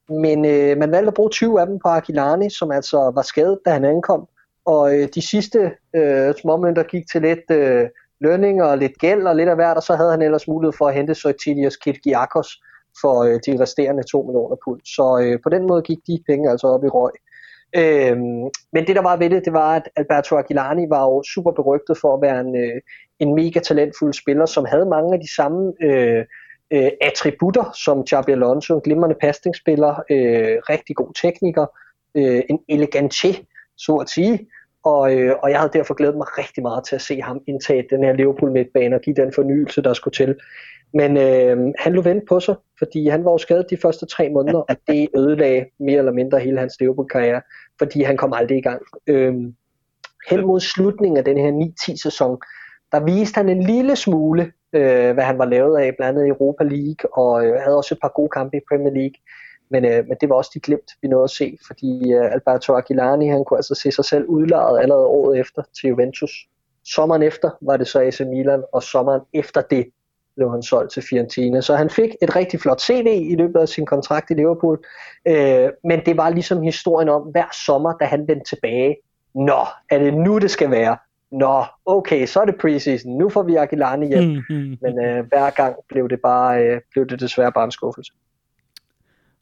men 0.08 0.44
øh, 0.44 0.78
man 0.78 0.90
valgte 0.90 1.08
at 1.08 1.14
bruge 1.14 1.30
20 1.30 1.60
af 1.60 1.66
dem 1.66 1.78
på 1.78 1.88
Aquilani, 1.88 2.50
som 2.50 2.70
altså 2.70 3.12
var 3.14 3.22
skadet, 3.22 3.58
da 3.64 3.70
han 3.70 3.84
ankom. 3.84 4.28
Og 4.64 4.98
øh, 4.98 5.08
de 5.14 5.22
sidste 5.28 5.72
øh, 5.94 6.34
småmønter 6.34 6.82
gik 6.82 7.04
til 7.12 7.22
lidt 7.22 7.50
øh, 7.50 7.88
lønning 8.20 8.62
og 8.62 8.78
lidt 8.78 8.98
gæld 8.98 9.26
og 9.26 9.36
lidt 9.36 9.48
af 9.48 9.54
hvert, 9.54 9.76
og 9.76 9.82
så 9.82 9.96
havde 9.96 10.10
han 10.10 10.22
ellers 10.22 10.48
mulighed 10.48 10.72
for 10.78 10.88
at 10.88 10.94
hente 10.94 11.14
Soitilius 11.14 11.76
Kirgiakos 11.76 12.62
for 13.00 13.22
øh, 13.22 13.40
de 13.46 13.62
resterende 13.62 14.02
2 14.02 14.22
millioner 14.22 14.56
pund. 14.64 14.80
Så 14.84 15.20
øh, 15.22 15.38
på 15.42 15.48
den 15.48 15.66
måde 15.66 15.82
gik 15.82 15.98
de 16.06 16.22
penge 16.26 16.50
altså 16.50 16.66
op 16.66 16.84
i 16.84 16.88
røg. 16.88 17.12
Øhm, 17.76 18.42
men 18.72 18.86
det 18.86 18.96
der 18.96 19.02
var 19.02 19.16
ved 19.16 19.30
det, 19.30 19.44
det 19.44 19.52
var, 19.52 19.76
at 19.76 19.88
Alberto 19.96 20.36
Aguilani 20.36 20.86
var 20.88 21.02
jo 21.02 21.22
super 21.22 21.50
berygtet 21.50 21.98
for 21.98 22.14
at 22.14 22.22
være 22.22 22.40
en, 22.40 22.56
øh, 22.56 22.80
en 23.18 23.34
mega 23.34 23.60
talentfuld 23.60 24.12
spiller, 24.12 24.46
som 24.46 24.64
havde 24.64 24.86
mange 24.86 25.14
af 25.14 25.20
de 25.20 25.34
samme 25.34 25.72
øh, 25.82 26.24
øh, 26.70 26.90
attributter 27.00 27.70
som 27.84 28.06
Xabi 28.06 28.32
Alonso, 28.32 28.74
en 28.74 28.80
glimrende 28.80 29.16
pasningsspiller, 29.20 29.90
øh, 30.10 30.58
rigtig 30.70 30.96
god 30.96 31.12
tekniker, 31.22 31.66
øh, 32.14 32.42
en 32.50 32.58
elegantier, 32.68 33.34
så 33.76 33.96
at 33.96 34.08
sige, 34.08 34.48
og, 34.84 35.16
øh, 35.16 35.36
og 35.42 35.50
jeg 35.50 35.58
havde 35.58 35.72
derfor 35.72 35.94
glædet 35.94 36.16
mig 36.16 36.38
rigtig 36.38 36.62
meget 36.62 36.84
til 36.84 36.94
at 36.94 37.02
se 37.02 37.22
ham 37.22 37.40
indtage 37.46 37.86
den 37.90 38.04
her 38.04 38.12
Liverpool 38.12 38.52
midtbane 38.52 38.96
og 38.96 39.02
give 39.02 39.16
den 39.16 39.32
fornyelse, 39.32 39.82
der 39.82 39.92
skulle 39.92 40.14
til. 40.14 40.36
Men 40.94 41.16
øh, 41.16 41.72
han 41.78 41.92
lå 41.92 42.02
vente 42.02 42.26
på 42.28 42.40
sig, 42.40 42.54
fordi 42.78 43.08
han 43.08 43.24
var 43.24 43.30
jo 43.30 43.38
skadet 43.38 43.70
de 43.70 43.76
første 43.76 44.06
tre 44.06 44.28
måneder, 44.28 44.58
og 44.58 44.76
det 44.86 45.08
ødelagde 45.16 45.66
mere 45.80 45.98
eller 45.98 46.12
mindre 46.12 46.38
hele 46.38 46.58
hans 46.58 46.80
Liverpool-karriere, 46.80 47.42
fordi 47.78 48.02
han 48.02 48.16
kom 48.16 48.32
aldrig 48.32 48.58
i 48.58 48.60
gang. 48.60 48.82
Øh, 49.06 49.34
hen 50.30 50.46
mod 50.46 50.60
slutningen 50.60 51.16
af 51.16 51.24
den 51.24 51.38
her 51.38 51.72
9-10 51.80 52.02
sæson, 52.02 52.38
der 52.92 53.04
viste 53.04 53.38
han 53.38 53.48
en 53.48 53.62
lille 53.62 53.96
smule, 53.96 54.52
øh, 54.72 55.12
hvad 55.14 55.24
han 55.24 55.38
var 55.38 55.44
lavet 55.44 55.78
af, 55.78 55.94
blandt 55.98 56.18
andet 56.18 56.26
i 56.26 56.30
Europa 56.30 56.64
League, 56.64 57.18
og 57.18 57.46
øh, 57.46 57.60
havde 57.60 57.76
også 57.76 57.94
et 57.94 58.00
par 58.02 58.12
gode 58.14 58.28
kampe 58.28 58.56
i 58.56 58.60
Premier 58.68 58.92
League. 58.92 59.14
Men, 59.70 59.84
øh, 59.84 60.08
men 60.08 60.16
det 60.20 60.28
var 60.28 60.34
også 60.34 60.50
de 60.54 60.60
glemt, 60.60 60.90
vi 61.02 61.08
nåede 61.08 61.24
at 61.24 61.30
se, 61.30 61.58
fordi 61.66 62.12
øh, 62.12 62.32
Alberto 62.32 62.74
Aguilani, 62.74 63.28
han 63.28 63.44
kunne 63.44 63.58
altså 63.58 63.74
se 63.74 63.92
sig 63.92 64.04
selv 64.04 64.24
udlejet 64.26 64.82
allerede 64.82 65.06
året 65.06 65.40
efter 65.40 65.62
til 65.80 65.88
Juventus. 65.88 66.32
Sommeren 66.84 67.22
efter 67.22 67.50
var 67.60 67.76
det 67.76 67.86
så 67.86 68.00
AC 68.00 68.20
Milan, 68.20 68.62
og 68.72 68.82
sommeren 68.82 69.20
efter 69.32 69.60
det 69.60 69.86
blev 70.40 70.50
han 70.50 70.62
solgt 70.62 70.92
til 70.92 71.02
Fiorentina. 71.10 71.60
Så 71.60 71.76
han 71.76 71.90
fik 71.90 72.10
et 72.22 72.36
rigtig 72.36 72.60
flot 72.60 72.80
CV 72.80 73.06
i 73.30 73.36
løbet 73.36 73.60
af 73.60 73.68
sin 73.68 73.86
kontrakt 73.86 74.30
i 74.30 74.34
Liverpool. 74.34 74.78
Øh, 75.28 75.68
men 75.84 76.00
det 76.06 76.16
var 76.16 76.30
ligesom 76.30 76.62
historien 76.62 77.08
om 77.08 77.22
hver 77.22 77.50
sommer, 77.66 77.92
da 77.92 78.04
han 78.04 78.28
vendte 78.28 78.56
tilbage, 78.56 78.96
nå, 79.34 79.62
er 79.90 79.98
det 79.98 80.14
nu, 80.14 80.38
det 80.38 80.50
skal 80.50 80.70
være? 80.70 80.96
Nå, 81.32 81.64
okay, 81.86 82.26
så 82.26 82.40
er 82.40 82.44
det 82.44 82.54
preseason. 82.60 83.12
Nu 83.18 83.28
får 83.28 83.42
vi 83.42 83.56
Aguilani 83.56 84.08
hjem. 84.08 84.24
Mm, 84.24 84.42
mm. 84.50 84.76
Men 84.82 85.04
øh, 85.04 85.26
hver 85.28 85.50
gang 85.50 85.76
blev 85.88 86.08
det 86.08 86.20
bare 86.20 86.64
øh, 86.64 86.80
blev 86.92 87.06
det 87.06 87.20
desværre 87.20 87.52
bare 87.52 87.64
en 87.64 87.70
skuffelse. 87.70 88.12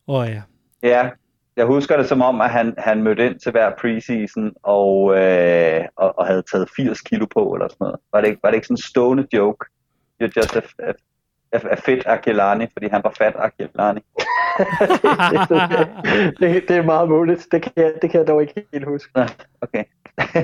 Åh 0.08 0.20
oh, 0.20 0.28
ja. 0.28 0.42
Ja, 0.82 1.10
jeg 1.56 1.66
husker 1.66 1.96
det 1.96 2.08
som 2.08 2.22
om, 2.22 2.40
at 2.40 2.50
han, 2.50 2.74
han 2.78 3.02
mødte 3.02 3.26
ind 3.26 3.38
til 3.38 3.52
hver 3.52 3.70
preseason 3.80 4.52
og, 4.62 5.18
øh, 5.18 5.84
og, 5.96 6.18
og 6.18 6.26
havde 6.26 6.42
taget 6.42 6.68
80 6.76 7.00
kilo 7.00 7.26
på 7.26 7.54
eller 7.54 7.68
sådan 7.68 7.76
noget. 7.80 7.96
Var 8.12 8.20
det 8.20 8.28
ikke, 8.28 8.40
var 8.42 8.50
det 8.50 8.56
ikke 8.56 8.66
sådan 8.66 8.74
en 8.74 8.82
stående 8.82 9.26
joke? 9.32 9.66
You're 10.20 10.40
just 10.40 10.56
a, 10.56 10.62
a, 10.88 10.92
a, 11.52 11.58
a 11.72 11.76
fit 11.76 12.06
Akilani, 12.06 12.66
fordi 12.72 12.88
han 12.88 13.00
var 13.04 13.14
fat 13.18 13.34
Akilani. 13.36 14.00
det, 16.40 16.68
det, 16.68 16.76
er 16.76 16.82
meget 16.82 17.08
muligt. 17.08 17.46
Det 17.52 17.62
kan, 17.62 17.72
jeg, 17.76 17.92
det 18.02 18.10
kan 18.10 18.20
jeg 18.20 18.28
dog 18.28 18.42
ikke 18.42 18.66
helt 18.72 18.84
huske. 18.84 19.10
Okay. 19.60 19.84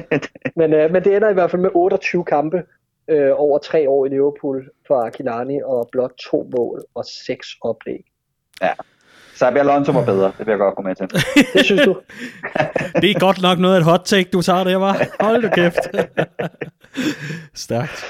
men, 0.60 0.72
øh, 0.72 0.92
men 0.92 1.04
det 1.04 1.16
ender 1.16 1.30
i 1.30 1.34
hvert 1.34 1.50
fald 1.50 1.62
med 1.62 1.70
28 1.74 2.24
kampe 2.24 2.62
øh, 3.08 3.30
over 3.34 3.58
tre 3.58 3.88
år 3.88 4.06
i 4.06 4.08
Liverpool 4.08 4.64
for 4.86 5.06
Akilani, 5.06 5.62
og 5.62 5.88
blot 5.92 6.12
to 6.30 6.50
mål 6.56 6.84
og 6.94 7.04
seks 7.04 7.48
oplæg. 7.62 8.04
Ja. 8.62 8.72
Sabi 9.34 9.58
Alonso 9.58 9.92
var 9.92 10.04
bedre, 10.04 10.32
det 10.38 10.46
vil 10.46 10.52
jeg 10.52 10.58
godt 10.58 10.76
gå 10.76 10.82
med 10.82 10.94
til. 10.94 11.08
det 11.54 11.64
synes 11.64 11.82
du? 11.82 12.00
det 13.00 13.10
er 13.10 13.20
godt 13.20 13.42
nok 13.42 13.58
noget 13.58 13.74
af 13.74 13.78
et 13.78 13.84
hot 13.84 14.02
take, 14.04 14.30
du 14.30 14.42
tager 14.42 14.64
der, 14.64 14.76
var. 14.76 15.06
Hold 15.20 15.42
du 15.42 15.48
kæft. 15.48 15.88
Stærkt. 17.54 18.04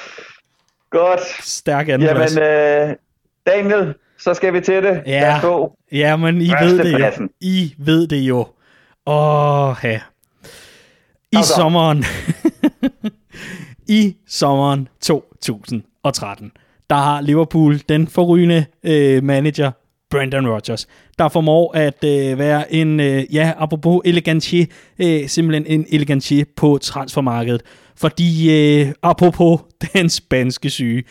Godt. 0.94 1.20
Stærk 1.42 1.88
anden 1.88 2.08
Jamen, 2.08 2.38
øh, 2.38 2.96
Daniel, 3.46 3.94
så 4.18 4.34
skal 4.34 4.52
vi 4.52 4.60
til 4.60 4.82
det. 4.82 5.02
Ja, 5.06 5.40
ja 5.92 6.16
men 6.16 6.40
I 6.40 6.50
ved 6.60 6.78
det 6.78 6.92
jo. 6.92 7.28
I 7.40 7.74
ved 7.78 8.06
det 8.06 8.16
jo. 8.16 8.46
Åh, 9.06 9.76
ja. 9.84 10.00
I 11.32 11.36
okay. 11.36 11.44
sommeren. 11.56 12.04
I 14.00 14.16
sommeren 14.28 14.88
2013, 15.00 16.52
der 16.90 16.96
har 16.96 17.20
Liverpool 17.20 17.78
den 17.88 18.08
forrygende 18.08 18.64
øh, 18.84 19.24
manager 19.24 19.70
Brandon 20.10 20.48
Rodgers, 20.48 20.86
der 21.18 21.28
formår 21.28 21.76
at 21.76 22.04
øh, 22.04 22.38
være 22.38 22.72
en, 22.72 23.00
øh, 23.00 23.34
ja, 23.34 23.52
apropos 23.56 24.00
elegantier, 24.04 24.66
øh, 24.98 25.28
simpelthen 25.28 25.66
en 25.66 25.86
elegantier 25.90 26.44
på 26.56 26.78
transfermarkedet. 26.82 27.62
Fordi, 27.96 28.50
øh, 28.50 28.92
apropos 29.02 29.60
den 29.94 30.10
spanske 30.10 30.70
syge, 30.70 31.04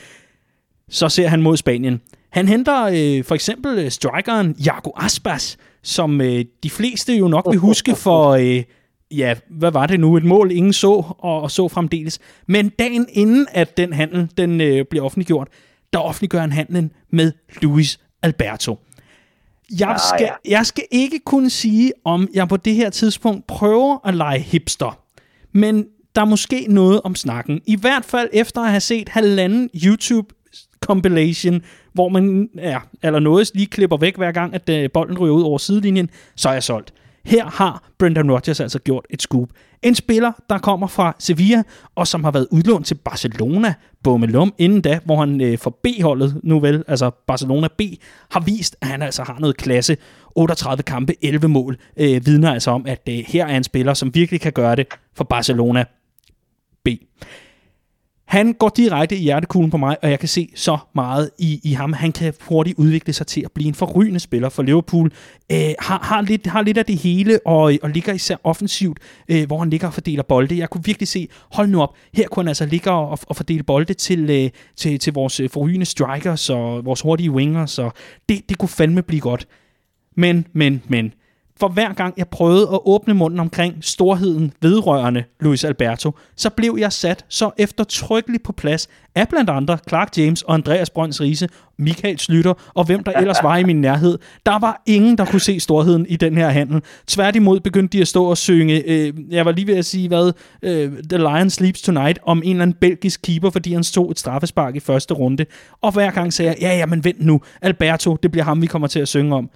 så 0.89 1.09
ser 1.09 1.27
han 1.27 1.41
mod 1.41 1.57
Spanien. 1.57 2.01
Han 2.29 2.47
henter 2.47 2.83
øh, 2.83 3.23
for 3.23 3.35
eksempel 3.35 3.79
øh, 3.79 3.91
strikeren 3.91 4.55
Jago 4.65 4.91
Aspas, 4.95 5.57
som 5.83 6.21
øh, 6.21 6.45
de 6.63 6.69
fleste 6.69 7.13
jo 7.13 7.27
nok 7.27 7.47
vil 7.49 7.59
huske 7.59 7.95
for, 7.95 8.29
øh, 8.29 8.63
ja, 9.11 9.35
hvad 9.49 9.71
var 9.71 9.87
det 9.87 9.99
nu, 9.99 10.17
et 10.17 10.23
mål 10.23 10.51
ingen 10.51 10.73
så, 10.73 10.91
og, 11.17 11.41
og 11.41 11.51
så 11.51 11.67
fremdeles. 11.67 12.19
Men 12.47 12.69
dagen 12.69 13.07
inden 13.09 13.47
at 13.51 13.77
den 13.77 13.93
handel 13.93 14.29
den 14.37 14.61
øh, 14.61 14.85
bliver 14.89 15.05
offentliggjort, 15.05 15.47
der 15.93 15.99
offentliggør 15.99 16.39
han 16.39 16.51
handlen 16.51 16.91
med 17.09 17.31
Luis 17.61 17.99
Alberto. 18.21 18.79
Jeg 19.79 19.89
ah, 19.89 19.99
skal, 19.99 20.29
jeg 20.45 20.65
skal 20.65 20.83
ikke 20.91 21.19
kunne 21.25 21.49
sige, 21.49 21.91
om 22.05 22.27
jeg 22.33 22.47
på 22.47 22.57
det 22.57 22.75
her 22.75 22.89
tidspunkt 22.89 23.47
prøver 23.47 24.07
at 24.07 24.13
lege 24.15 24.39
hipster. 24.39 24.99
Men 25.51 25.85
der 26.15 26.21
er 26.21 26.25
måske 26.25 26.65
noget 26.69 27.01
om 27.03 27.15
snakken. 27.15 27.61
I 27.65 27.75
hvert 27.75 28.05
fald 28.05 28.29
efter 28.33 28.61
at 28.61 28.69
have 28.69 28.81
set 28.81 29.09
halvanden 29.09 29.69
YouTube 29.85 30.27
compilation, 30.85 31.61
hvor 31.93 32.09
man 32.09 32.49
ja, 32.57 32.79
eller 33.03 33.19
noget 33.19 33.51
lige 33.53 33.67
klipper 33.67 33.97
væk 33.97 34.17
hver 34.17 34.31
gang, 34.31 34.53
at 34.53 34.69
øh, 34.69 34.89
bolden 34.93 35.17
ryger 35.17 35.33
ud 35.33 35.43
over 35.43 35.57
sidelinjen, 35.57 36.09
så 36.35 36.49
er 36.49 36.53
jeg 36.53 36.63
solgt. 36.63 36.93
Her 37.25 37.45
har 37.45 37.89
Brendan 37.99 38.31
Rodgers 38.31 38.59
altså 38.59 38.79
gjort 38.79 39.05
et 39.09 39.21
scoop. 39.21 39.49
En 39.81 39.95
spiller, 39.95 40.31
der 40.49 40.57
kommer 40.57 40.87
fra 40.87 41.15
Sevilla, 41.19 41.63
og 41.95 42.07
som 42.07 42.23
har 42.23 42.31
været 42.31 42.47
udlånt 42.51 42.85
til 42.85 42.95
Barcelona 42.95 43.73
Bummelum 44.03 44.53
inden 44.57 44.81
da, 44.81 44.99
hvor 45.05 45.19
han 45.19 45.41
øh, 45.41 45.57
for 45.57 45.69
B-holdet, 45.69 46.39
nu 46.43 46.59
vel, 46.59 46.83
altså 46.87 47.11
Barcelona 47.27 47.67
B, 47.77 47.81
har 48.31 48.39
vist, 48.39 48.75
at 48.81 48.87
han 48.87 49.01
altså 49.01 49.23
har 49.23 49.39
noget 49.39 49.57
klasse. 49.57 49.97
38 50.35 50.83
kampe, 50.83 51.15
11 51.21 51.47
mål, 51.47 51.77
øh, 51.97 52.25
vidner 52.25 52.53
altså 52.53 52.71
om, 52.71 52.85
at 52.87 53.01
øh, 53.09 53.15
her 53.27 53.45
er 53.45 53.57
en 53.57 53.63
spiller, 53.63 53.93
som 53.93 54.15
virkelig 54.15 54.41
kan 54.41 54.51
gøre 54.51 54.75
det 54.75 54.87
for 55.15 55.23
Barcelona 55.23 55.85
B. 56.85 56.87
Han 58.33 58.53
går 58.53 58.69
direkte 58.69 59.15
i 59.15 59.19
hjertekuglen 59.19 59.71
på 59.71 59.77
mig, 59.77 59.97
og 60.01 60.09
jeg 60.09 60.19
kan 60.19 60.29
se 60.29 60.49
så 60.55 60.77
meget 60.95 61.29
i, 61.39 61.59
i 61.63 61.73
ham. 61.73 61.93
Han 61.93 62.11
kan 62.11 62.33
hurtigt 62.41 62.77
udvikle 62.77 63.13
sig 63.13 63.27
til 63.27 63.41
at 63.45 63.51
blive 63.51 63.67
en 63.67 63.73
forrygende 63.73 64.19
spiller 64.19 64.49
for 64.49 64.63
Liverpool. 64.63 65.11
Øh, 65.51 65.57
har, 65.79 65.99
har, 66.03 66.21
lidt, 66.21 66.47
har 66.47 66.61
lidt 66.61 66.77
af 66.77 66.85
det 66.85 66.97
hele, 66.97 67.39
og, 67.45 67.73
og 67.83 67.89
ligger 67.89 68.13
især 68.13 68.35
offensivt, 68.43 68.99
øh, 69.29 69.47
hvor 69.47 69.59
han 69.59 69.69
ligger 69.69 69.87
og 69.87 69.93
fordeler 69.93 70.23
bolde. 70.23 70.57
Jeg 70.57 70.69
kunne 70.69 70.83
virkelig 70.83 71.07
se, 71.07 71.27
hold 71.51 71.69
nu 71.69 71.81
op, 71.81 71.95
her 72.13 72.27
kunne 72.27 72.43
han 72.43 72.47
altså 72.47 72.65
ligge 72.65 72.91
og, 72.91 73.19
og 73.27 73.35
fordele 73.35 73.63
bolde 73.63 73.93
til, 73.93 74.29
øh, 74.29 74.49
til, 74.75 74.99
til 74.99 75.13
vores 75.13 75.39
øh, 75.39 75.49
forrygende 75.49 75.85
strikers 75.85 76.49
og 76.49 76.85
vores 76.85 77.01
hurtige 77.01 77.31
wingers, 77.31 77.79
og 77.79 77.93
det, 78.29 78.49
det 78.49 78.57
kunne 78.57 78.69
fandme 78.69 79.01
blive 79.01 79.21
godt. 79.21 79.47
Men, 80.15 80.47
men, 80.53 80.83
men, 80.87 81.13
for 81.63 81.67
hver 81.69 81.93
gang 81.93 82.13
jeg 82.17 82.27
prøvede 82.27 82.69
at 82.73 82.79
åbne 82.85 83.13
munden 83.13 83.39
omkring 83.39 83.75
storheden 83.81 84.53
vedrørende 84.61 85.23
Luis 85.39 85.63
Alberto, 85.63 86.11
så 86.35 86.49
blev 86.49 86.77
jeg 86.79 86.93
sat 86.93 87.25
så 87.29 87.51
eftertrykkeligt 87.57 88.43
på 88.43 88.51
plads 88.51 88.87
af 89.15 89.29
blandt 89.29 89.49
andre 89.49 89.77
Clark 89.89 90.17
James 90.17 90.41
og 90.41 90.53
Andreas 90.53 90.89
Brøns 90.89 91.21
Riese, 91.21 91.49
Michael 91.77 92.19
Slytter 92.19 92.53
og 92.73 92.85
hvem 92.85 93.03
der 93.03 93.11
ellers 93.11 93.43
var 93.43 93.57
i 93.57 93.63
min 93.63 93.81
nærhed. 93.81 94.17
Der 94.45 94.59
var 94.59 94.81
ingen, 94.85 95.17
der 95.17 95.25
kunne 95.25 95.39
se 95.39 95.59
storheden 95.59 96.05
i 96.09 96.15
den 96.15 96.37
her 96.37 96.49
handel. 96.49 96.81
Tværtimod 97.07 97.59
begyndte 97.59 97.97
de 97.97 98.01
at 98.01 98.07
stå 98.07 98.25
og 98.25 98.37
synge, 98.37 98.83
øh, 98.87 99.13
jeg 99.29 99.45
var 99.45 99.51
lige 99.51 99.67
ved 99.67 99.75
at 99.75 99.85
sige, 99.85 100.07
hvad, 100.07 100.31
øh, 100.63 100.91
The 101.09 101.17
Lion 101.17 101.49
Sleeps 101.49 101.81
Tonight, 101.81 102.19
om 102.23 102.41
en 102.45 102.49
eller 102.49 102.61
anden 102.61 102.77
belgisk 102.81 103.21
keeper, 103.21 103.49
fordi 103.49 103.73
han 103.73 103.83
stod 103.83 104.11
et 104.11 104.19
straffespark 104.19 104.75
i 104.75 104.79
første 104.79 105.13
runde. 105.13 105.45
Og 105.81 105.91
hver 105.91 106.11
gang 106.11 106.33
sagde 106.33 106.51
jeg, 106.51 106.61
ja, 106.61 106.77
ja, 106.77 106.85
men 106.85 107.03
vent 107.03 107.25
nu, 107.25 107.41
Alberto, 107.61 108.17
det 108.23 108.31
bliver 108.31 108.45
ham, 108.45 108.61
vi 108.61 108.67
kommer 108.67 108.87
til 108.87 108.99
at 108.99 109.07
synge 109.07 109.35
om 109.35 109.49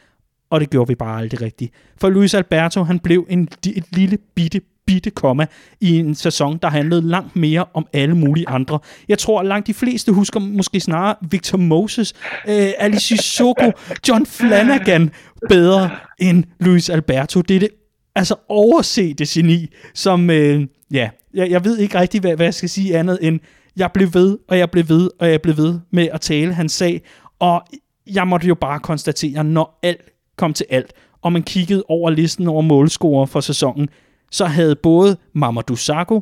og 0.49 0.59
det 0.59 0.69
gjorde 0.69 0.87
vi 0.87 0.95
bare 0.95 1.19
aldrig 1.19 1.41
rigtigt. 1.41 1.73
For 2.01 2.09
Luis 2.09 2.33
Alberto, 2.33 2.83
han 2.83 2.99
blev 2.99 3.25
en, 3.29 3.47
et 3.65 3.85
lille 3.91 4.17
bitte, 4.35 4.61
bitte 4.85 5.09
komma 5.09 5.45
i 5.81 5.97
en 5.97 6.15
sæson, 6.15 6.59
der 6.61 6.69
handlede 6.69 7.01
langt 7.01 7.35
mere 7.35 7.65
om 7.73 7.87
alle 7.93 8.15
mulige 8.15 8.49
andre. 8.49 8.79
Jeg 9.07 9.17
tror, 9.17 9.43
langt 9.43 9.67
de 9.67 9.73
fleste 9.73 10.11
husker 10.11 10.39
måske 10.39 10.79
snarere 10.79 11.15
Victor 11.29 11.57
Moses, 11.57 12.13
øh, 12.47 12.69
Alice 12.77 13.07
Sissoko, 13.07 13.71
John 14.07 14.25
Flanagan 14.25 15.11
bedre 15.49 15.89
end 16.19 16.43
Luis 16.59 16.89
Alberto. 16.89 17.41
Det 17.41 17.55
er 17.55 17.59
det 17.59 17.69
altså 18.15 18.35
oversete 18.49 19.25
geni, 19.27 19.67
som, 19.93 20.29
øh, 20.29 20.67
ja, 20.91 21.09
jeg, 21.33 21.51
jeg 21.51 21.65
ved 21.65 21.77
ikke 21.77 21.99
rigtig, 21.99 22.21
hvad, 22.21 22.35
hvad 22.35 22.45
jeg 22.45 22.53
skal 22.53 22.69
sige 22.69 22.97
andet 22.97 23.19
end, 23.21 23.39
jeg 23.77 23.91
blev 23.91 24.13
ved, 24.13 24.37
og 24.47 24.57
jeg 24.57 24.71
blev 24.71 24.89
ved, 24.89 25.09
og 25.19 25.31
jeg 25.31 25.41
blev 25.41 25.57
ved 25.57 25.79
med 25.91 26.07
at 26.13 26.21
tale 26.21 26.53
hans 26.53 26.71
sag, 26.71 27.01
og 27.39 27.63
jeg 28.07 28.27
måtte 28.27 28.47
jo 28.47 28.55
bare 28.55 28.79
konstatere, 28.79 29.43
når 29.43 29.79
alt 29.83 30.01
kom 30.37 30.53
til 30.53 30.65
alt, 30.69 30.93
og 31.21 31.33
man 31.33 31.43
kiggede 31.43 31.83
over 31.87 32.09
listen 32.09 32.47
over 32.47 32.61
målscorer 32.61 33.25
for 33.25 33.39
sæsonen, 33.39 33.89
så 34.31 34.45
havde 34.45 34.75
både 34.75 35.17
Mamadou 35.33 35.75
Sakho, 35.75 36.21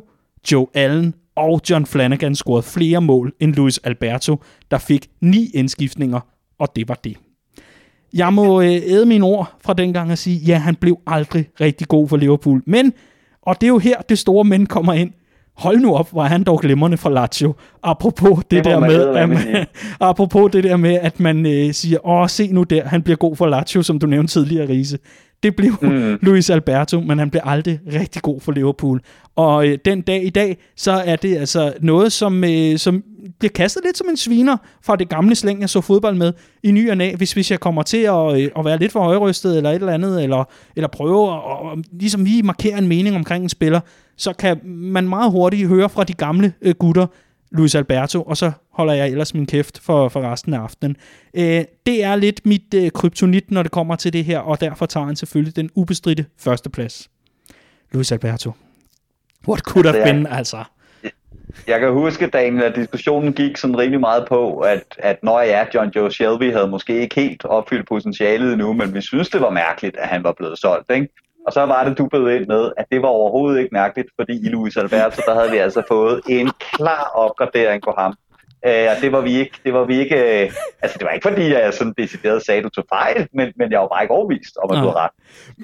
Joe 0.52 0.66
Allen 0.74 1.14
og 1.36 1.60
John 1.70 1.86
Flanagan 1.86 2.34
scoret 2.34 2.64
flere 2.64 3.00
mål 3.00 3.32
end 3.40 3.54
Luis 3.54 3.78
Alberto, 3.78 4.42
der 4.70 4.78
fik 4.78 5.08
ni 5.20 5.50
indskiftninger, 5.54 6.20
og 6.58 6.76
det 6.76 6.88
var 6.88 7.00
det. 7.04 7.16
Jeg 8.14 8.32
må 8.32 8.60
øh, 8.60 8.68
æde 8.68 9.06
mine 9.06 9.24
ord 9.24 9.54
fra 9.60 9.74
dengang 9.74 10.12
og 10.12 10.18
sige, 10.18 10.38
ja, 10.38 10.58
han 10.58 10.74
blev 10.74 10.98
aldrig 11.06 11.48
rigtig 11.60 11.88
god 11.88 12.08
for 12.08 12.16
Liverpool. 12.16 12.62
Men, 12.66 12.92
og 13.42 13.60
det 13.60 13.66
er 13.66 13.68
jo 13.68 13.78
her, 13.78 14.00
det 14.00 14.18
store 14.18 14.44
mænd 14.44 14.66
kommer 14.66 14.92
ind, 14.92 15.12
hold 15.56 15.80
nu 15.80 15.94
op, 15.94 16.10
hvor 16.10 16.22
han 16.22 16.44
dog 16.44 16.60
glimrende 16.60 16.96
for 16.96 17.10
Lazio. 17.10 17.54
Apropos 17.82 18.38
det, 18.38 18.50
det 18.50 18.64
der 18.64 18.80
med, 18.80 19.16
at 19.16 19.28
man, 19.28 19.66
apropos 20.00 20.52
det 20.52 20.64
der 20.64 20.76
med, 20.76 20.98
at 21.02 21.20
man 21.20 21.46
øh, 21.46 21.74
siger, 21.74 22.06
åh, 22.06 22.28
se 22.28 22.52
nu 22.52 22.62
der, 22.62 22.84
han 22.84 23.02
bliver 23.02 23.16
god 23.16 23.36
for 23.36 23.46
Lazio, 23.46 23.82
som 23.82 23.98
du 23.98 24.06
nævnte 24.06 24.32
tidligere, 24.32 24.68
Riese. 24.68 24.98
Det 25.42 25.56
blev 25.56 25.72
mm. 25.82 26.18
Luis 26.26 26.50
Alberto, 26.50 27.00
men 27.00 27.18
han 27.18 27.30
blev 27.30 27.42
aldrig 27.44 27.80
rigtig 27.92 28.22
god 28.22 28.40
for 28.40 28.52
Liverpool. 28.52 29.00
Og 29.36 29.68
øh, 29.68 29.78
den 29.84 30.00
dag 30.00 30.24
i 30.26 30.30
dag, 30.30 30.56
så 30.76 30.92
er 30.92 31.16
det 31.16 31.36
altså 31.36 31.72
noget, 31.80 32.12
som, 32.12 32.44
øh, 32.44 32.78
som 32.78 33.02
bliver 33.38 33.52
kastet 33.52 33.82
lidt 33.84 33.98
som 33.98 34.08
en 34.10 34.16
sviner 34.16 34.56
fra 34.82 34.96
det 34.96 35.08
gamle 35.08 35.34
slæng, 35.34 35.60
jeg 35.60 35.70
så 35.70 35.80
fodbold 35.80 36.16
med 36.16 36.32
i 36.62 36.70
ny 36.70 36.90
og 36.90 36.96
næ, 36.96 37.14
hvis, 37.14 37.32
hvis 37.32 37.50
jeg 37.50 37.60
kommer 37.60 37.82
til 37.82 38.02
at, 38.02 38.40
øh, 38.40 38.50
at 38.58 38.64
være 38.64 38.78
lidt 38.78 38.92
for 38.92 39.00
højrystet 39.00 39.56
eller 39.56 39.70
et 39.70 39.74
eller 39.74 39.92
andet, 39.92 40.22
eller, 40.22 40.44
eller 40.76 40.88
prøve 40.88 41.28
at 41.28 41.42
og, 41.44 41.78
ligesom 41.92 42.24
lige 42.24 42.42
markere 42.42 42.78
en 42.78 42.88
mening 42.88 43.16
omkring 43.16 43.42
en 43.42 43.48
spiller, 43.48 43.80
så 44.16 44.32
kan 44.32 44.60
man 44.64 45.08
meget 45.08 45.30
hurtigt 45.30 45.68
høre 45.68 45.88
fra 45.88 46.04
de 46.04 46.12
gamle 46.12 46.52
øh, 46.62 46.74
gutter, 46.74 47.06
Luis 47.50 47.74
Alberto, 47.74 48.22
og 48.22 48.36
så 48.36 48.52
holder 48.70 48.92
jeg 48.94 49.08
ellers 49.08 49.34
min 49.34 49.46
kæft 49.46 49.78
for, 49.78 50.08
for 50.08 50.20
resten 50.32 50.54
af 50.54 50.60
aftenen. 50.60 50.96
Øh, 51.34 51.64
det 51.86 52.04
er 52.04 52.16
lidt 52.16 52.46
mit 52.46 52.74
øh, 52.74 52.90
kryptonit, 52.90 53.50
når 53.50 53.62
det 53.62 53.72
kommer 53.72 53.96
til 53.96 54.12
det 54.12 54.24
her, 54.24 54.38
og 54.38 54.60
derfor 54.60 54.86
tager 54.86 55.06
han 55.06 55.16
selvfølgelig 55.16 55.56
den 55.56 55.70
ubestridte 55.74 56.26
førsteplads. 56.38 57.10
Luis 57.92 58.12
Alberto. 58.12 58.52
What 59.48 59.60
could 59.60 59.86
have 59.86 60.04
been, 60.04 60.26
altså. 60.26 60.64
Jeg 61.66 61.80
kan 61.80 61.92
huske, 61.92 62.26
Daniel, 62.26 62.62
at 62.62 62.76
diskussionen 62.76 63.32
gik 63.32 63.56
sådan 63.56 63.78
rimelig 63.78 64.00
meget 64.00 64.24
på, 64.28 64.58
at, 64.58 64.82
at 64.98 65.22
når 65.22 65.40
ja, 65.40 65.66
John 65.74 65.90
Joe 65.96 66.10
Shelby 66.10 66.52
havde 66.52 66.68
måske 66.68 67.00
ikke 67.00 67.20
helt 67.20 67.44
opfyldt 67.44 67.88
potentialet 67.88 68.52
endnu, 68.52 68.72
men 68.72 68.94
vi 68.94 69.00
synes, 69.00 69.28
det 69.28 69.40
var 69.40 69.50
mærkeligt, 69.50 69.96
at 69.96 70.08
han 70.08 70.24
var 70.24 70.32
blevet 70.32 70.58
solgt, 70.58 70.90
ikke? 70.90 71.08
Og 71.46 71.52
så 71.52 71.66
var 71.66 71.84
det, 71.84 71.98
du 71.98 72.08
bød 72.08 72.30
ind 72.36 72.46
med, 72.46 72.72
at 72.76 72.86
det 72.92 73.02
var 73.02 73.08
overhovedet 73.08 73.58
ikke 73.58 73.70
mærkeligt, 73.72 74.08
fordi 74.20 74.46
i 74.46 74.48
Luis 74.48 74.76
Alberto, 74.76 75.22
der 75.26 75.34
havde 75.34 75.50
vi 75.50 75.56
altså 75.56 75.82
fået 75.88 76.20
en 76.28 76.50
klar 76.60 77.10
opgradering 77.14 77.82
på 77.82 77.94
ham. 77.98 78.14
Øh, 78.66 78.86
og 78.90 79.02
det 79.02 79.12
var 79.12 79.20
vi 79.20 79.32
ikke, 79.36 79.60
det 79.64 79.72
var 79.72 79.84
vi 79.84 79.98
ikke, 79.98 80.16
øh, 80.16 80.52
altså 80.82 80.98
det 80.98 81.04
var 81.04 81.10
ikke 81.10 81.28
fordi, 81.28 81.52
jeg 81.52 81.74
sådan 81.74 81.94
decideret 81.98 82.42
sagde, 82.46 82.58
at 82.58 82.64
du 82.64 82.68
tog 82.68 82.84
fejl, 82.88 83.28
men, 83.34 83.52
men 83.56 83.70
jeg 83.70 83.80
var 83.80 83.88
bare 83.88 84.02
ikke 84.04 84.14
overvist 84.14 84.56
om, 84.62 84.70
at 84.70 84.76
du 84.76 84.80
havde 84.80 84.96
ret. 84.96 85.10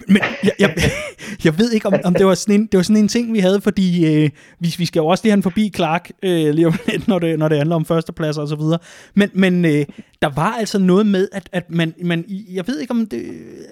Men 0.09 0.23
jeg, 0.43 0.53
jeg, 0.59 0.75
jeg 1.45 1.59
ved 1.59 1.71
ikke, 1.71 1.87
om, 1.87 1.95
om 2.05 2.15
det, 2.15 2.27
var 2.27 2.35
sådan 2.35 2.55
en, 2.61 2.67
det 2.67 2.77
var 2.77 2.83
sådan 2.83 2.97
en 2.97 3.09
ting, 3.09 3.33
vi 3.33 3.39
havde, 3.39 3.61
fordi 3.61 3.87
øh, 4.07 4.31
vi, 4.61 4.75
vi 4.79 4.87
skal 4.87 5.01
jo 5.01 5.07
også 5.07 5.25
lige 5.25 5.33
have 5.33 5.43
forbi 5.43 5.73
Clark, 5.77 6.11
øh, 6.23 6.55
lige 6.55 6.67
om 6.67 6.75
lidt, 6.87 7.09
når 7.09 7.19
det, 7.19 7.39
når 7.39 7.49
det 7.49 7.59
handler 7.59 7.77
om 7.77 7.85
førstepladser 7.85 8.43
og 8.43 8.49
så 8.49 8.57
videre. 8.57 8.79
Men, 9.15 9.31
men 9.35 9.65
øh, 9.65 9.87
der 10.23 10.29
var 10.37 10.53
altså 10.59 10.79
noget 10.79 11.07
med, 11.07 11.29
at, 11.33 11.49
at 11.53 11.71
man, 11.71 11.95
man, 12.05 12.25
jeg 12.53 12.67
ved 12.67 12.81
ikke 12.81 12.91
om 12.91 13.07
det, 13.07 13.23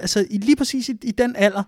altså 0.01 0.27
lige 0.31 0.57
præcis 0.57 0.89
i, 0.89 0.93
i 1.03 1.11
den 1.11 1.37
alder, 1.39 1.63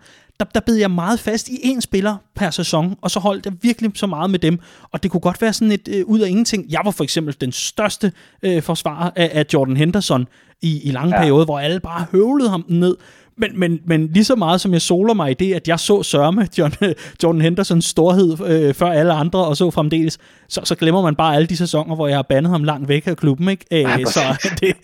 der, 0.45 0.51
der 0.55 0.61
bed 0.61 0.75
jeg 0.75 0.91
meget 0.91 1.21
fast 1.21 1.49
i 1.49 1.55
én 1.55 1.81
spiller 1.81 2.17
per 2.35 2.51
sæson, 2.51 2.97
og 3.03 3.11
så 3.11 3.21
holdt 3.21 3.47
jeg 3.47 3.55
virkelig 3.63 3.91
så 3.95 4.07
meget 4.07 4.31
med 4.31 4.39
dem. 4.39 4.59
Og 4.93 5.03
det 5.03 5.11
kunne 5.11 5.21
godt 5.21 5.43
være 5.43 5.53
sådan 5.53 5.73
et 5.73 5.89
øh, 5.89 6.07
ud 6.07 6.21
af 6.21 6.29
ingenting. 6.29 6.67
Jeg 6.71 6.81
var 6.85 6.91
for 6.91 7.05
eksempel 7.05 7.37
den 7.41 7.53
største 7.53 8.13
øh, 8.43 8.63
forsvarer 8.63 9.11
af, 9.17 9.31
af 9.33 9.47
Jordan 9.55 9.77
Henderson 9.77 10.27
i, 10.63 10.81
i 10.85 10.91
lange 10.91 11.15
ja. 11.15 11.21
perioder, 11.21 11.45
hvor 11.45 11.59
alle 11.59 11.81
bare 11.81 12.07
høvlede 12.13 12.51
ham 12.51 12.65
ned. 12.69 12.97
Men, 13.37 13.61
men, 13.61 13.81
men 13.87 14.07
lige 14.13 14.25
så 14.25 14.35
meget 14.35 14.61
som 14.61 14.73
jeg 14.73 14.83
soler 14.83 15.15
mig 15.15 15.31
i 15.31 15.35
det, 15.35 15.55
at 15.55 15.69
jeg 15.69 15.81
så 15.81 16.03
Sørme, 16.03 16.49
John, 16.59 16.73
Jordan 17.23 17.41
Hendersons 17.41 17.85
storhed 17.85 18.47
øh, 18.47 18.75
før 18.75 18.87
alle 18.87 19.13
andre, 19.13 19.45
og 19.45 19.57
så 19.57 19.71
fremdeles, 19.71 20.19
så, 20.49 20.61
så 20.65 20.75
glemmer 20.75 21.03
man 21.03 21.15
bare 21.15 21.37
alle 21.37 21.47
de 21.47 21.57
sæsoner, 21.57 21.95
hvor 21.95 22.09
jeg 22.09 22.17
har 22.17 22.23
bandet 22.23 22.51
ham 22.51 22.65
langt 22.65 22.89
væk 22.89 23.07
af 23.07 23.17
klubben. 23.17 23.49
Ikke? 23.49 23.67
Ja, 23.71 24.05
så 24.05 24.21
det, 24.61 24.77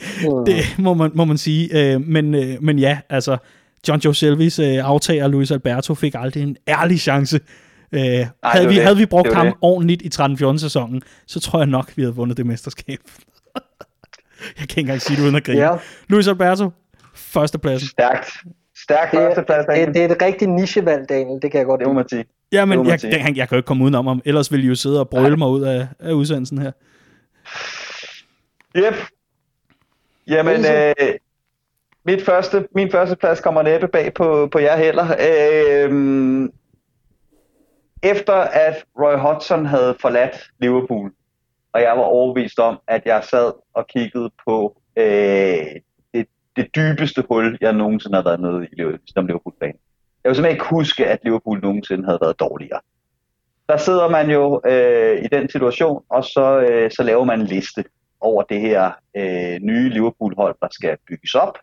det 0.47 0.75
må, 0.79 0.95
man, 0.95 1.11
må 1.15 1.25
man 1.25 1.39
sige. 1.39 1.93
Øh, 1.93 2.01
men, 2.01 2.35
øh, 2.35 2.57
men 2.61 2.79
ja, 2.79 2.99
altså, 3.11 3.37
John 3.89 4.01
Joe 4.01 4.15
Selvis 4.15 4.59
øh, 4.59 4.79
aftager 4.85 5.29
Luis 5.29 5.51
Alberto 5.51 5.95
fik 5.95 6.15
aldrig 6.19 6.43
en 6.43 6.57
ærlig 6.69 7.01
chance. 7.01 7.41
Øh, 7.93 8.01
Ej, 8.01 8.27
havde, 8.45 8.69
vi, 8.69 8.77
havde 8.77 8.97
vi 8.97 9.07
brugt 9.07 9.35
ham 9.35 9.47
det. 9.47 9.55
ordentligt 9.61 10.03
i 10.03 10.11
13-14 10.23 10.59
sæsonen, 10.59 11.03
så 11.27 11.41
tror 11.41 11.59
jeg 11.59 11.67
nok, 11.67 11.93
vi 11.97 12.03
havde 12.03 12.15
vundet 12.15 12.37
det 12.37 12.47
mesterskab. 12.47 12.99
jeg 13.57 13.61
kan 14.57 14.63
ikke 14.69 14.81
engang 14.81 15.01
sige 15.01 15.17
det 15.17 15.23
uden 15.23 15.35
at 15.35 15.45
grine. 15.45 15.61
Ja. 15.61 15.77
Luis 16.09 16.29
Alberto, 16.29 16.71
førstepladsen. 17.15 17.89
Stærkt. 17.89 18.31
Stærkt 18.83 19.11
førsteplads, 19.11 19.67
det, 19.67 19.95
det, 19.95 20.05
er 20.05 20.09
et 20.09 20.23
rigtigt 20.23 20.51
nichevalg, 20.51 21.09
Daniel. 21.09 21.43
Det 21.43 21.51
kan 21.51 21.59
jeg 21.59 21.67
godt 21.67 21.79
Det 21.79 21.89
må 21.89 21.93
man 21.93 22.09
sige. 22.09 22.25
Ja, 22.53 22.65
men 22.65 22.87
jeg, 22.87 23.05
jeg, 23.05 23.13
jeg, 23.13 23.37
jeg 23.37 23.49
kan 23.49 23.57
jo 23.57 23.57
ikke 23.57 23.67
komme 23.67 23.85
udenom 23.85 24.07
ham. 24.07 24.23
Ellers 24.25 24.53
ville 24.53 24.65
I 24.65 24.69
jo 24.69 24.75
sidde 24.75 25.01
og 25.01 25.09
brøle 25.09 25.37
mig 25.37 25.49
ud 25.49 25.63
af, 25.63 25.87
af 26.01 26.13
udsendelsen 26.13 26.59
her. 26.59 26.73
Yep. 28.77 28.95
Jamen, 30.27 30.65
øh, 30.67 30.95
mit 32.09 32.25
første, 32.25 32.69
min 32.75 32.91
første 32.91 33.17
plads 33.17 33.41
kommer 33.41 33.63
næppe 33.63 33.89
bag 33.89 34.15
på, 34.15 34.49
på 34.53 34.59
jer 34.59 34.77
heller. 34.77 35.07
Øh, 35.29 35.91
efter 38.03 38.35
at 38.35 38.85
Roy 39.01 39.17
Hodgson 39.19 39.67
havde 39.67 39.97
forladt 40.01 40.51
Liverpool, 40.59 41.13
og 41.73 41.81
jeg 41.83 41.93
var 41.97 42.03
overbevist 42.03 42.59
om, 42.59 42.79
at 42.87 43.03
jeg 43.05 43.25
sad 43.25 43.53
og 43.75 43.87
kiggede 43.87 44.31
på 44.49 44.81
øh, 44.97 45.67
det, 46.15 46.27
det 46.57 46.67
dybeste 46.77 47.25
hul, 47.29 47.59
jeg 47.61 47.73
nogensinde 47.73 48.17
har 48.17 48.25
været 48.25 48.41
nede 48.41 48.67
i 48.73 48.99
som 49.15 49.27
Liverpool-fan. 49.27 49.75
Jeg 50.25 50.29
vil 50.29 50.37
simpelthen 50.37 50.57
ikke 50.57 50.71
huske, 50.71 51.07
at 51.07 51.19
Liverpool 51.23 51.61
nogensinde 51.63 52.05
havde 52.05 52.19
været 52.21 52.41
dårligere. 52.41 52.81
Der 53.69 53.77
sidder 53.77 54.09
man 54.09 54.31
jo 54.31 54.61
øh, 54.67 55.25
i 55.25 55.29
den 55.33 55.51
situation, 55.51 56.03
og 56.09 56.25
så, 56.25 56.61
øh, 56.61 56.91
så 56.91 57.03
laver 57.03 57.25
man 57.25 57.41
en 57.41 57.47
liste 57.47 57.85
over 58.21 58.43
det 58.43 58.61
her 58.61 58.91
øh, 59.17 59.59
nye 59.61 59.89
Liverpool-hold, 59.89 60.57
der 60.63 60.69
skal 60.71 60.97
bygges 61.09 61.35
op 61.35 61.59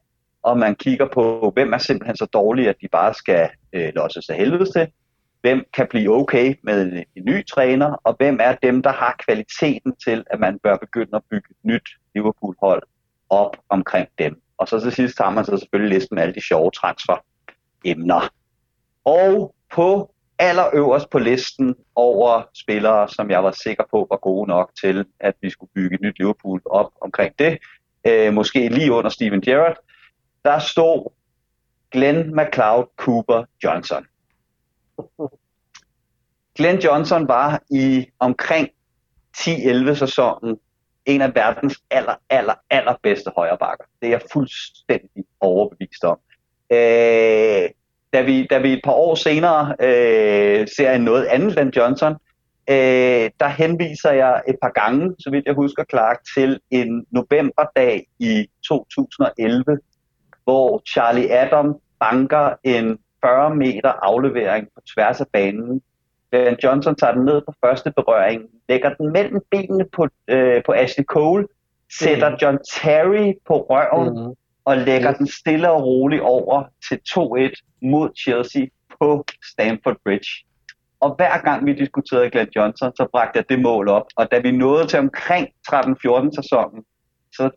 og 0.45 0.57
man 0.57 0.75
kigger 0.75 1.07
på, 1.13 1.51
hvem 1.53 1.73
er 1.73 1.77
simpelthen 1.77 2.17
så 2.17 2.25
dårlige, 2.25 2.69
at 2.69 2.75
de 2.81 2.87
bare 2.87 3.13
skal 3.13 3.49
øh, 3.73 3.91
losses 3.95 4.29
af 4.29 4.35
helvede 4.37 4.71
til, 4.71 4.87
hvem 5.41 5.63
kan 5.73 5.87
blive 5.89 6.15
okay 6.15 6.55
med 6.63 6.81
en, 6.81 6.97
en 7.15 7.25
ny 7.25 7.45
træner, 7.45 8.01
og 8.03 8.15
hvem 8.17 8.37
er 8.41 8.55
dem, 8.63 8.83
der 8.83 8.91
har 8.91 9.15
kvaliteten 9.25 9.95
til, 10.05 10.23
at 10.27 10.39
man 10.39 10.59
bør 10.59 10.77
begynde 10.77 11.15
at 11.15 11.21
bygge 11.31 11.47
et 11.51 11.57
nyt 11.63 11.89
Liverpool-hold 12.15 12.83
op 13.29 13.57
omkring 13.69 14.07
dem. 14.19 14.41
Og 14.57 14.67
så 14.67 14.79
til 14.79 14.91
sidst 14.91 15.17
har 15.19 15.29
man 15.29 15.45
så 15.45 15.57
selvfølgelig 15.57 15.93
listen 15.97 16.15
med 16.15 16.23
alle 16.23 16.35
de 16.35 16.47
sjove 16.47 16.71
transfer-emner. 16.71 18.33
Og 19.05 19.55
på 19.73 20.11
allerøverst 20.39 21.09
på 21.09 21.19
listen 21.19 21.75
over 21.95 22.43
spillere, 22.53 23.09
som 23.09 23.29
jeg 23.31 23.43
var 23.43 23.51
sikker 23.51 23.83
på 23.91 24.07
var 24.09 24.17
gode 24.17 24.47
nok 24.47 24.71
til, 24.83 25.05
at 25.19 25.35
vi 25.41 25.49
skulle 25.49 25.71
bygge 25.75 25.95
et 25.95 26.01
nyt 26.01 26.19
Liverpool 26.19 26.61
op 26.65 26.91
omkring 27.01 27.33
det, 27.39 27.57
øh, 28.07 28.33
måske 28.33 28.69
lige 28.69 28.91
under 28.91 29.09
Steven 29.09 29.41
Gerrard, 29.41 29.77
der 30.45 30.59
stod 30.59 31.11
Glenn 31.91 32.35
McLeod 32.35 32.85
Cooper 32.97 33.43
Johnson. 33.63 34.05
Glenn 36.55 36.79
Johnson 36.79 37.27
var 37.27 37.61
i 37.69 38.07
omkring 38.19 38.69
10-11 39.37 39.93
sæsonen 39.93 40.59
en 41.05 41.21
af 41.21 41.35
verdens 41.35 41.83
aller, 41.91 42.15
aller, 42.29 42.53
aller 42.69 42.95
bedste 43.03 43.31
højrebakker. 43.35 43.85
Det 44.01 44.07
er 44.07 44.11
jeg 44.11 44.21
fuldstændig 44.33 45.25
overbevist 45.39 46.03
om. 46.03 46.19
Øh, 46.71 47.69
da, 48.13 48.21
vi, 48.21 48.47
da 48.47 48.57
vi 48.57 48.73
et 48.73 48.81
par 48.83 48.91
år 48.91 49.15
senere 49.15 49.75
øh, 49.79 50.67
ser 50.77 50.91
en 50.91 51.01
noget 51.01 51.25
andet 51.25 51.59
end 51.59 51.75
Johnson, 51.75 52.13
øh, 52.69 53.29
der 53.39 53.47
henviser 53.47 54.11
jeg 54.11 54.41
et 54.47 54.55
par 54.61 54.69
gange, 54.69 55.15
så 55.19 55.29
vidt 55.29 55.45
jeg 55.45 55.53
husker 55.53 55.83
Clark, 55.89 56.19
til 56.35 56.59
en 56.71 57.05
novemberdag 57.11 58.07
i 58.19 58.47
2011, 58.67 59.63
hvor 60.45 60.81
Charlie 60.93 61.31
Adam 61.31 61.75
banker 61.99 62.53
en 62.63 62.97
40 63.21 63.55
meter 63.55 63.89
aflevering 63.89 64.67
på 64.75 64.81
tværs 64.93 65.21
af 65.21 65.27
banen. 65.33 65.81
Dan 66.31 66.57
Johnson 66.63 66.95
tager 66.95 67.13
den 67.13 67.25
ned 67.25 67.41
på 67.41 67.53
første 67.65 67.91
berøring, 67.91 68.41
lægger 68.69 68.93
den 68.93 69.11
mellem 69.11 69.41
benene 69.51 69.85
på, 69.95 70.07
øh, 70.27 70.63
på 70.65 70.71
Ashley 70.71 71.05
Cole, 71.05 71.47
sætter 71.99 72.29
mm. 72.29 72.35
John 72.41 72.57
Terry 72.73 73.33
på 73.47 73.53
røven 73.69 74.25
mm. 74.25 74.33
og 74.65 74.77
lægger 74.77 75.11
yes. 75.11 75.17
den 75.17 75.27
stille 75.27 75.71
og 75.71 75.83
roligt 75.83 76.21
over 76.21 76.63
til 76.89 76.99
2-1 77.09 77.79
mod 77.81 78.09
Chelsea 78.23 78.65
på 78.99 79.25
Stamford 79.51 79.97
Bridge. 80.03 80.45
Og 80.99 81.15
hver 81.15 81.37
gang 81.37 81.65
vi 81.65 81.73
diskuterede 81.73 82.29
Glenn 82.29 82.49
Johnson, 82.55 82.91
så 82.95 83.07
bragte 83.11 83.37
jeg 83.37 83.49
det 83.49 83.61
mål 83.61 83.87
op. 83.87 84.05
Og 84.15 84.31
da 84.31 84.39
vi 84.39 84.51
nåede 84.51 84.87
til 84.87 84.99
omkring 84.99 85.47
13-14 85.71 86.35
sæsonen, 86.35 86.83
så 87.31 87.49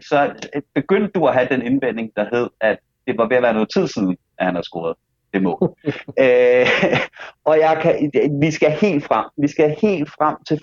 så 0.00 0.34
begyndte 0.74 1.10
du 1.14 1.26
at 1.26 1.34
have 1.34 1.48
den 1.50 1.62
indvending, 1.62 2.12
der 2.16 2.26
hed, 2.32 2.48
at 2.60 2.78
det 3.06 3.18
var 3.18 3.28
ved 3.28 3.36
at 3.36 3.42
være 3.42 3.52
noget 3.52 3.68
tid 3.74 3.86
siden, 3.86 4.16
at 4.38 4.46
han 4.46 4.54
har 4.54 4.62
scoret 4.62 4.96
det 5.34 5.42
mål. 5.42 5.58
øh, 6.24 6.66
og 7.48 7.58
jeg 7.58 7.78
kan, 7.82 8.12
vi 8.40 8.50
skal 8.50 8.70
helt 8.70 9.04
frem. 9.04 9.24
Vi 9.36 9.48
skal 9.48 9.76
helt 9.80 10.10
frem 10.10 10.36
til 10.48 10.60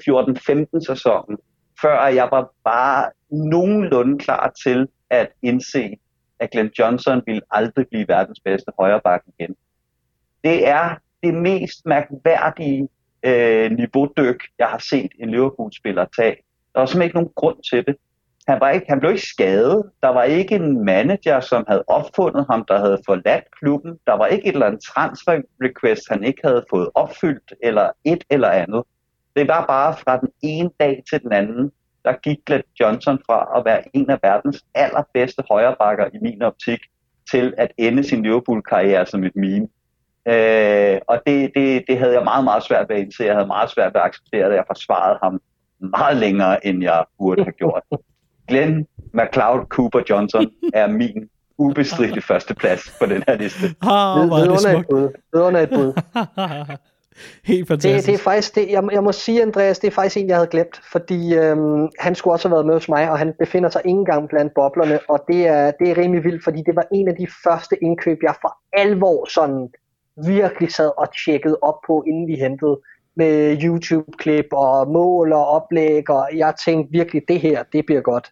14-15 0.80 0.86
sæsonen, 0.88 1.38
før 1.82 2.08
jeg 2.08 2.28
var 2.32 2.50
bare 2.64 3.10
nogenlunde 3.30 4.20
klar 4.20 4.54
til 4.64 4.88
at 5.10 5.30
indse, 5.42 5.98
at 6.40 6.52
Glenn 6.52 6.72
Johnson 6.80 7.22
ville 7.26 7.42
aldrig 7.52 7.88
blive 7.88 8.08
verdens 8.08 8.40
bedste 8.40 8.72
højreback 8.80 9.24
igen. 9.40 9.56
Det 10.44 10.68
er 10.68 10.96
det 11.24 11.34
mest 11.34 11.86
mærkværdige 11.86 12.88
øh, 13.24 13.72
niveaudyk, 13.72 14.44
jeg 14.60 14.68
har 14.68 14.78
set 14.78 15.12
en 15.20 15.30
Liverpool-spiller 15.30 16.06
tage. 16.18 16.36
Der 16.74 16.80
var 16.80 16.86
simpelthen 16.86 17.04
ikke 17.04 17.16
nogen 17.16 17.32
grund 17.36 17.58
til 17.70 17.86
det. 17.86 17.96
Han, 18.48 18.60
var 18.60 18.70
ikke, 18.70 18.86
han 18.90 19.00
blev 19.00 19.12
ikke 19.12 19.28
skadet. 19.28 19.84
Der 20.04 20.10
var 20.10 20.24
ikke 20.24 20.56
en 20.56 20.86
manager, 20.86 21.40
som 21.40 21.66
havde 21.68 21.84
opfundet 21.88 22.46
ham, 22.50 22.66
der 22.68 22.80
havde 22.80 23.00
forladt 23.06 23.44
klubben. 23.60 24.00
Der 24.08 24.14
var 24.14 24.28
ikke 24.28 24.48
et 24.48 24.54
eller 24.54 24.66
andet 24.66 24.84
transfer 24.84 25.42
request, 25.62 26.02
han 26.10 26.24
ikke 26.24 26.42
havde 26.44 26.66
fået 26.70 26.90
opfyldt, 26.96 27.54
eller 27.64 27.90
et 28.04 28.24
eller 28.30 28.50
andet. 28.50 28.84
Det 29.36 29.48
var 29.48 29.66
bare 29.66 29.96
fra 29.98 30.18
den 30.18 30.30
ene 30.42 30.70
dag 30.80 31.04
til 31.10 31.22
den 31.22 31.34
anden, 31.34 31.72
der 32.06 32.14
gik 32.24 32.38
Glenn 32.46 32.64
Johnson 32.80 33.20
fra 33.26 33.58
at 33.58 33.66
være 33.66 33.84
en 33.94 34.10
af 34.10 34.20
verdens 34.24 34.66
allerbedste 34.76 35.44
højrebakker 35.52 36.06
i 36.06 36.18
min 36.22 36.42
optik, 36.42 36.80
til 37.32 37.54
at 37.58 37.72
ende 37.78 38.04
sin 38.04 38.24
Liverpool-karriere 38.24 39.06
som 39.06 39.24
et 39.24 39.36
meme. 39.36 39.68
Øh, 40.28 41.00
og 41.08 41.22
det, 41.28 41.52
det, 41.56 41.84
det 41.88 41.98
havde 41.98 42.14
jeg 42.14 42.24
meget, 42.24 42.44
meget 42.44 42.64
svært 42.64 42.90
ved 42.90 42.96
at 42.96 43.02
indse. 43.02 43.24
Jeg 43.24 43.34
havde 43.34 43.48
meget 43.48 43.70
svært 43.70 43.94
ved 43.94 44.02
at 44.02 44.08
acceptere 44.08 44.50
det. 44.50 44.56
Jeg 44.56 44.64
forsvarede 44.68 45.20
ham 45.24 45.42
meget 45.80 46.18
længere, 46.18 46.68
end 46.68 46.84
jeg 46.84 47.06
burde 47.18 47.44
have 47.44 47.52
gjort. 47.52 47.84
Glenn 48.48 48.88
McLeod 49.14 49.66
Cooper 49.70 50.02
Johnson 50.10 50.52
er 50.74 50.88
min 50.88 51.30
ubestridelige 51.58 52.22
førsteplads 52.22 52.96
på 53.00 53.06
den 53.06 53.24
her 53.28 53.36
liste. 53.38 53.66
Ah, 53.82 54.28
hvor 54.28 54.38
er 54.38 54.50
det 54.50 54.60
smukt. 54.60 55.64
Et 55.64 55.70
bud. 55.70 56.02
Helt 57.44 57.68
fantastisk. 57.68 58.06
Det, 58.06 58.14
det 58.14 58.20
er 58.20 58.24
faktisk 58.24 58.56
det, 58.56 58.72
jeg, 58.72 58.84
jeg 58.92 59.04
må 59.04 59.12
sige, 59.12 59.42
Andreas, 59.42 59.80
det 59.80 59.88
er 59.88 59.92
faktisk 59.92 60.18
en, 60.18 60.28
jeg 60.28 60.36
havde 60.36 60.48
glemt, 60.48 60.82
fordi 60.92 61.36
øhm, 61.36 61.90
han 62.00 62.16
skulle 62.16 62.34
også 62.34 62.48
have 62.48 62.56
været 62.56 62.66
med 62.66 62.74
hos 62.74 62.90
mig, 62.90 63.12
og 63.12 63.20
han 63.20 63.34
befinder 63.40 63.70
sig 63.70 63.82
ikke 63.86 63.98
engang 63.98 64.30
blandt 64.30 64.54
boblerne, 64.54 65.00
og 65.10 65.24
det 65.28 65.48
er, 65.48 65.72
det 65.80 65.90
er 65.90 65.98
rimelig 65.98 66.24
vildt, 66.24 66.44
fordi 66.44 66.64
det 66.66 66.76
var 66.76 66.86
en 66.92 67.08
af 67.08 67.16
de 67.16 67.28
første 67.44 67.84
indkøb, 67.84 68.18
jeg 68.24 68.36
for 68.42 68.58
alvor 68.74 69.30
sådan 69.30 69.70
virkelig 70.26 70.72
sad 70.72 70.92
og 70.98 71.08
tjekkede 71.26 71.58
op 71.62 71.78
på, 71.88 72.04
inden 72.08 72.28
vi 72.28 72.36
hentede 72.36 72.80
med 73.16 73.62
YouTube-klip 73.64 74.46
og 74.52 74.92
mål 74.92 75.34
og 75.34 75.48
oplæg, 75.48 76.10
og 76.10 76.30
jeg 76.34 76.54
tænkte 76.66 76.92
virkelig, 76.92 77.22
det 77.28 77.40
her, 77.40 77.64
det 77.64 77.86
bliver 77.86 78.02
godt. 78.02 78.32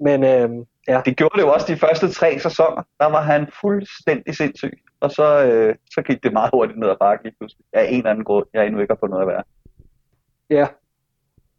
Men 0.00 0.24
øh, 0.24 0.50
ja. 0.88 1.02
Det 1.04 1.16
gjorde 1.16 1.36
det 1.36 1.42
jo 1.42 1.52
også 1.52 1.66
de 1.72 1.78
første 1.78 2.12
tre 2.12 2.38
sæsoner. 2.38 2.82
Der 3.00 3.06
var 3.06 3.22
han 3.22 3.48
fuldstændig 3.60 4.36
sindssyg. 4.36 4.82
Og 5.00 5.10
så, 5.10 5.44
øh, 5.44 5.74
så 5.94 6.02
gik 6.02 6.22
det 6.22 6.32
meget 6.32 6.50
hurtigt 6.52 6.78
ned 6.78 6.88
ad 6.88 6.96
bakke 7.00 7.24
lige 7.24 7.34
pludselig. 7.38 7.64
Af 7.72 7.84
en 7.84 7.96
eller 7.96 8.10
anden 8.10 8.24
grund, 8.24 8.46
jeg 8.54 8.66
endnu 8.66 8.80
ikke 8.80 8.92
har 8.92 8.98
fundet 9.00 9.18
noget 9.18 9.30
at 9.30 9.34
være. 9.34 9.42
Ja. 10.50 10.66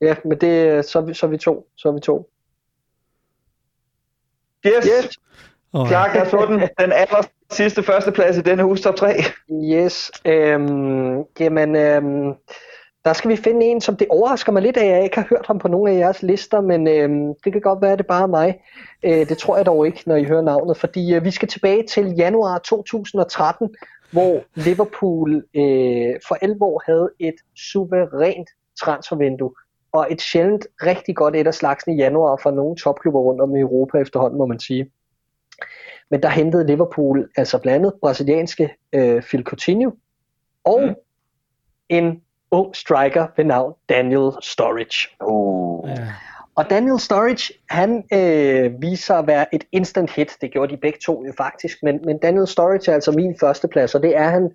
Ja, 0.02 0.16
men 0.26 0.38
det, 0.42 0.86
så, 0.86 1.02
vi, 1.02 1.14
så 1.14 1.26
er 1.26 1.30
vi 1.30 1.38
to. 1.38 1.68
Så 1.76 1.92
vi 1.92 2.00
to. 2.00 2.32
Yes, 4.66 4.86
Yes. 4.86 5.18
Og, 5.74 5.88
Clark 5.88 6.12
har 6.12 6.26
fået 6.26 6.50
den, 6.50 6.60
den 6.60 6.92
aller 6.92 7.28
sidste 7.52 7.84
førsteplads 7.84 8.38
i 8.38 8.42
denne 8.42 8.66
uges 8.66 8.82
top 8.82 8.96
3. 8.96 9.14
Yes. 9.64 10.12
Øhm, 10.26 11.24
jamen, 11.40 11.76
øhm, 11.76 12.34
der 13.06 13.14
skal 13.14 13.32
vi 13.32 13.36
finde 13.36 13.66
en, 13.66 13.82
som 13.82 13.98
det 13.98 14.08
overrasker 14.10 14.52
mig 14.52 14.62
lidt, 14.62 14.78
at 14.78 14.88
jeg 14.88 15.04
ikke 15.04 15.16
har 15.16 15.28
hørt 15.30 15.48
ham 15.48 15.60
på 15.60 15.68
nogle 15.68 15.92
af 15.92 15.98
jeres 15.98 16.24
lister, 16.24 16.62
men 16.62 16.88
øhm, 16.88 17.34
det 17.44 17.54
kan 17.54 17.62
godt 17.62 17.82
være, 17.82 17.92
at 17.92 17.98
det 17.98 18.08
bare 18.08 18.24
er 18.24 18.28
mig. 18.28 18.62
Øh, 19.04 19.30
det 19.30 19.38
tror 19.38 19.58
jeg 19.58 19.66
dog 19.66 19.86
ikke, 19.86 20.04
når 20.06 20.16
I 20.16 20.24
hører 20.24 20.42
navnet, 20.42 20.78
fordi 20.78 21.14
øh, 21.16 21.26
vi 21.26 21.32
skal 21.32 21.48
tilbage 21.48 21.84
til 21.84 22.16
januar 22.18 22.58
2013, 22.58 23.70
hvor 24.12 24.44
Liverpool 24.56 25.36
øh, 25.36 26.16
for 26.28 26.38
11 26.42 26.62
år 26.62 26.82
havde 26.86 27.10
et 27.20 27.36
suverænt 27.56 28.50
transfervindue, 28.84 29.52
og 29.94 30.08
et 30.12 30.22
sjældent 30.22 30.68
rigtig 30.84 31.16
godt 31.16 31.36
et 31.36 31.48
af 31.48 31.54
slagsen 31.54 31.94
i 31.94 31.98
januar 31.98 32.40
for 32.44 32.52
nogle 32.52 32.76
topklubber 32.76 33.20
rundt 33.20 33.42
om 33.42 33.56
i 33.56 33.60
Europa 33.60 33.98
efterhånden, 33.98 34.38
må 34.38 34.46
man 34.46 34.60
sige. 34.60 34.92
Men 36.12 36.24
der 36.24 36.30
hentede 36.30 36.68
Liverpool 36.68 37.30
altså 37.38 37.58
blandt 37.58 37.76
andet 37.76 37.94
brasilianske 38.02 38.76
øh, 38.94 39.22
Phil 39.22 39.44
Coutinho 39.44 39.92
og 40.64 40.82
Mm. 40.82 40.96
en 41.90 42.22
ung 42.52 42.76
striker 42.76 43.28
ved 43.38 43.46
navn 43.46 43.74
Daniel 43.90 44.32
Sturridge. 44.42 45.08
Oh. 45.20 45.90
ja. 45.90 46.08
Og 46.56 46.70
Daniel 46.70 47.00
Sturridge, 47.00 47.54
han 47.70 48.04
øh, 48.14 48.82
viser 48.82 49.06
sig 49.06 49.18
at 49.18 49.28
være 49.28 49.56
et 49.56 49.64
instant 49.72 50.12
hit. 50.12 50.38
Det 50.42 50.52
gjorde 50.52 50.76
de 50.76 50.78
begge 50.82 51.00
to 51.06 51.26
jo 51.26 51.34
faktisk. 51.38 51.84
Men, 51.84 52.00
men 52.06 52.18
Daniel 52.18 52.48
Sturridge 52.48 52.92
er 52.92 52.96
altså 52.96 53.12
min 53.12 53.36
førsteplads, 53.40 53.96
og 53.96 54.04
det 54.04 54.18
er 54.18 54.30
han, 54.30 54.52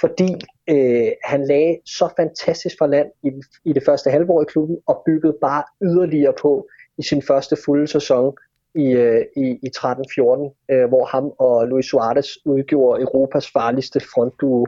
fordi 0.00 0.34
øh, 0.70 1.08
han 1.24 1.46
lagde 1.46 1.78
så 1.86 2.08
fantastisk 2.16 2.76
for 2.78 2.86
land 2.86 3.08
i, 3.22 3.30
i 3.64 3.72
det 3.72 3.82
første 3.86 4.10
halvår 4.10 4.42
i 4.42 4.44
klubben, 4.48 4.76
og 4.86 5.02
byggede 5.06 5.36
bare 5.40 5.62
yderligere 5.82 6.34
på 6.42 6.68
i 6.98 7.02
sin 7.02 7.22
første 7.22 7.56
fulde 7.64 7.86
sæson 7.86 8.34
i, 8.74 8.86
øh, 8.92 9.24
i, 9.36 9.58
i 9.62 9.70
13-14, 9.76 10.74
øh, 10.74 10.88
hvor 10.88 11.04
ham 11.04 11.32
og 11.38 11.68
Luis 11.68 11.86
Suarez 11.86 12.28
udgjorde 12.44 13.02
Europas 13.02 13.50
farligste 13.50 14.00
frontduo. 14.00 14.66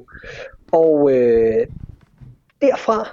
Og 0.73 1.13
øh, 1.13 1.67
derfra, 2.61 3.09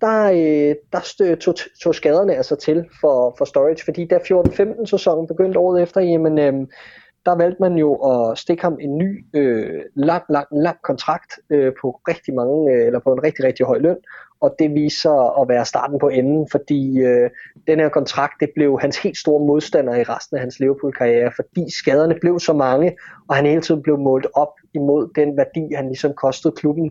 der, 0.00 0.30
øh, 0.30 0.76
der 0.92 1.00
stø, 1.00 1.34
tog, 1.34 1.54
tog 1.82 1.94
skaderne 1.94 2.34
altså 2.36 2.56
til 2.56 2.84
for, 3.00 3.34
for 3.38 3.44
Storage, 3.44 3.84
fordi 3.84 4.06
da 4.06 4.16
14-15 4.16 4.86
sæsonen 4.86 5.26
begyndte 5.26 5.58
året 5.58 5.82
efter, 5.82 6.00
jamen, 6.00 6.38
øh, 6.38 6.66
der 7.26 7.34
valgte 7.34 7.60
man 7.60 7.74
jo 7.74 7.94
at 7.94 8.38
stikke 8.38 8.62
ham 8.62 8.78
en 8.80 8.98
ny 8.98 9.26
øh, 9.34 9.82
lang, 9.94 10.22
lang, 10.28 10.46
lang 10.52 10.76
kontrakt 10.82 11.32
øh, 11.50 11.72
på 11.80 12.00
rigtig 12.08 12.34
mange, 12.34 12.72
øh, 12.72 12.86
eller 12.86 13.00
på 13.00 13.12
en 13.12 13.22
rigtig, 13.22 13.44
rigtig 13.44 13.66
høj 13.66 13.78
løn, 13.78 13.96
og 14.40 14.54
det 14.58 14.74
viser 14.74 15.40
at 15.40 15.48
være 15.48 15.64
starten 15.64 15.98
på 15.98 16.08
enden, 16.08 16.48
fordi 16.50 16.98
øh, 16.98 17.30
den 17.66 17.80
her 17.80 17.88
kontrakt, 17.88 18.40
det 18.40 18.50
blev 18.54 18.78
hans 18.80 18.98
helt 18.98 19.16
store 19.16 19.46
modstander 19.46 19.94
i 19.94 20.02
resten 20.02 20.36
af 20.36 20.40
hans 20.40 20.60
Liverpool-karriere, 20.60 21.32
fordi 21.36 21.70
skaderne 21.78 22.14
blev 22.20 22.40
så 22.40 22.52
mange, 22.52 22.96
og 23.28 23.36
han 23.36 23.46
hele 23.46 23.62
tiden 23.62 23.82
blev 23.82 23.98
målt 23.98 24.26
op 24.34 24.54
imod 24.74 25.10
den 25.14 25.36
værdi, 25.36 25.74
han 25.74 25.86
ligesom 25.86 26.12
kostede 26.14 26.54
klubben, 26.56 26.90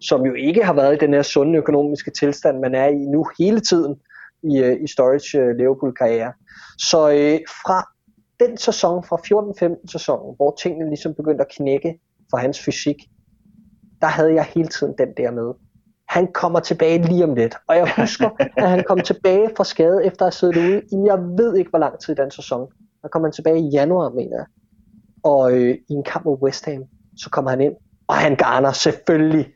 som 0.00 0.26
jo 0.26 0.34
ikke 0.34 0.64
har 0.64 0.72
været 0.72 0.94
i 0.94 1.04
den 1.04 1.14
her 1.14 1.22
sunde 1.22 1.58
økonomiske 1.58 2.10
tilstand, 2.10 2.58
man 2.58 2.74
er 2.74 2.86
i 2.86 3.04
nu 3.14 3.26
hele 3.38 3.60
tiden 3.60 3.96
i, 4.42 4.62
øh, 4.62 4.76
i 4.84 4.86
Storage 4.86 5.38
øh, 5.38 5.56
Liverpool-karriere. 5.56 6.32
Så 6.78 7.10
øh, 7.10 7.38
fra 7.62 7.91
den 8.46 8.56
sæson, 8.56 9.04
fra 9.04 9.16
14-15 9.76 9.92
sæsonen, 9.92 10.36
hvor 10.36 10.56
tingene 10.62 10.88
ligesom 10.88 11.14
begyndte 11.14 11.44
at 11.44 11.52
knække 11.56 11.98
for 12.30 12.36
hans 12.36 12.60
fysik, 12.60 12.96
der 14.00 14.06
havde 14.06 14.34
jeg 14.34 14.44
hele 14.44 14.68
tiden 14.68 14.94
den 14.98 15.08
der 15.16 15.30
med. 15.30 15.52
Han 16.08 16.32
kommer 16.32 16.60
tilbage 16.60 17.02
lige 17.02 17.24
om 17.24 17.34
lidt. 17.34 17.56
Og 17.68 17.76
jeg 17.76 17.92
husker, 17.96 18.30
at 18.56 18.70
han 18.70 18.84
kom 18.88 19.00
tilbage 19.00 19.50
fra 19.56 19.64
skade, 19.64 20.04
efter 20.04 20.26
at 20.26 20.26
have 20.26 20.32
siddet 20.32 20.56
ude 20.56 20.82
i, 20.92 21.06
jeg 21.06 21.18
ved 21.18 21.56
ikke 21.56 21.70
hvor 21.70 21.78
lang 21.78 21.98
tid 21.98 22.12
i 22.12 22.22
den 22.22 22.30
sæson. 22.30 22.66
Der 23.02 23.08
kom 23.08 23.22
han 23.22 23.32
tilbage 23.32 23.58
i 23.58 23.68
januar, 23.68 24.08
mener 24.08 24.36
jeg. 24.36 24.46
Og 25.22 25.52
øh, 25.52 25.74
i 25.88 25.92
en 25.92 26.04
kamp 26.04 26.24
mod 26.24 26.38
West 26.42 26.64
Ham, 26.64 26.84
så 27.16 27.30
kommer 27.30 27.50
han 27.50 27.60
ind, 27.60 27.74
og 28.08 28.14
han 28.14 28.36
garner 28.36 28.72
selvfølgelig 28.72 29.46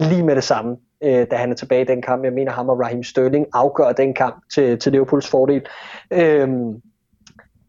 lige 0.00 0.22
med 0.22 0.36
det 0.36 0.44
samme, 0.44 0.76
øh, 1.02 1.26
da 1.30 1.36
han 1.36 1.50
er 1.50 1.54
tilbage 1.54 1.82
i 1.82 1.84
den 1.84 2.02
kamp. 2.02 2.24
Jeg 2.24 2.32
mener, 2.32 2.52
ham 2.52 2.68
og 2.68 2.80
Raheem 2.80 3.02
Sterling 3.02 3.46
afgør 3.52 3.92
den 3.92 4.14
kamp 4.14 4.44
til, 4.54 4.78
til 4.78 4.92
Liverpools 4.92 5.30
fordel. 5.30 5.66
Øh, 6.10 6.48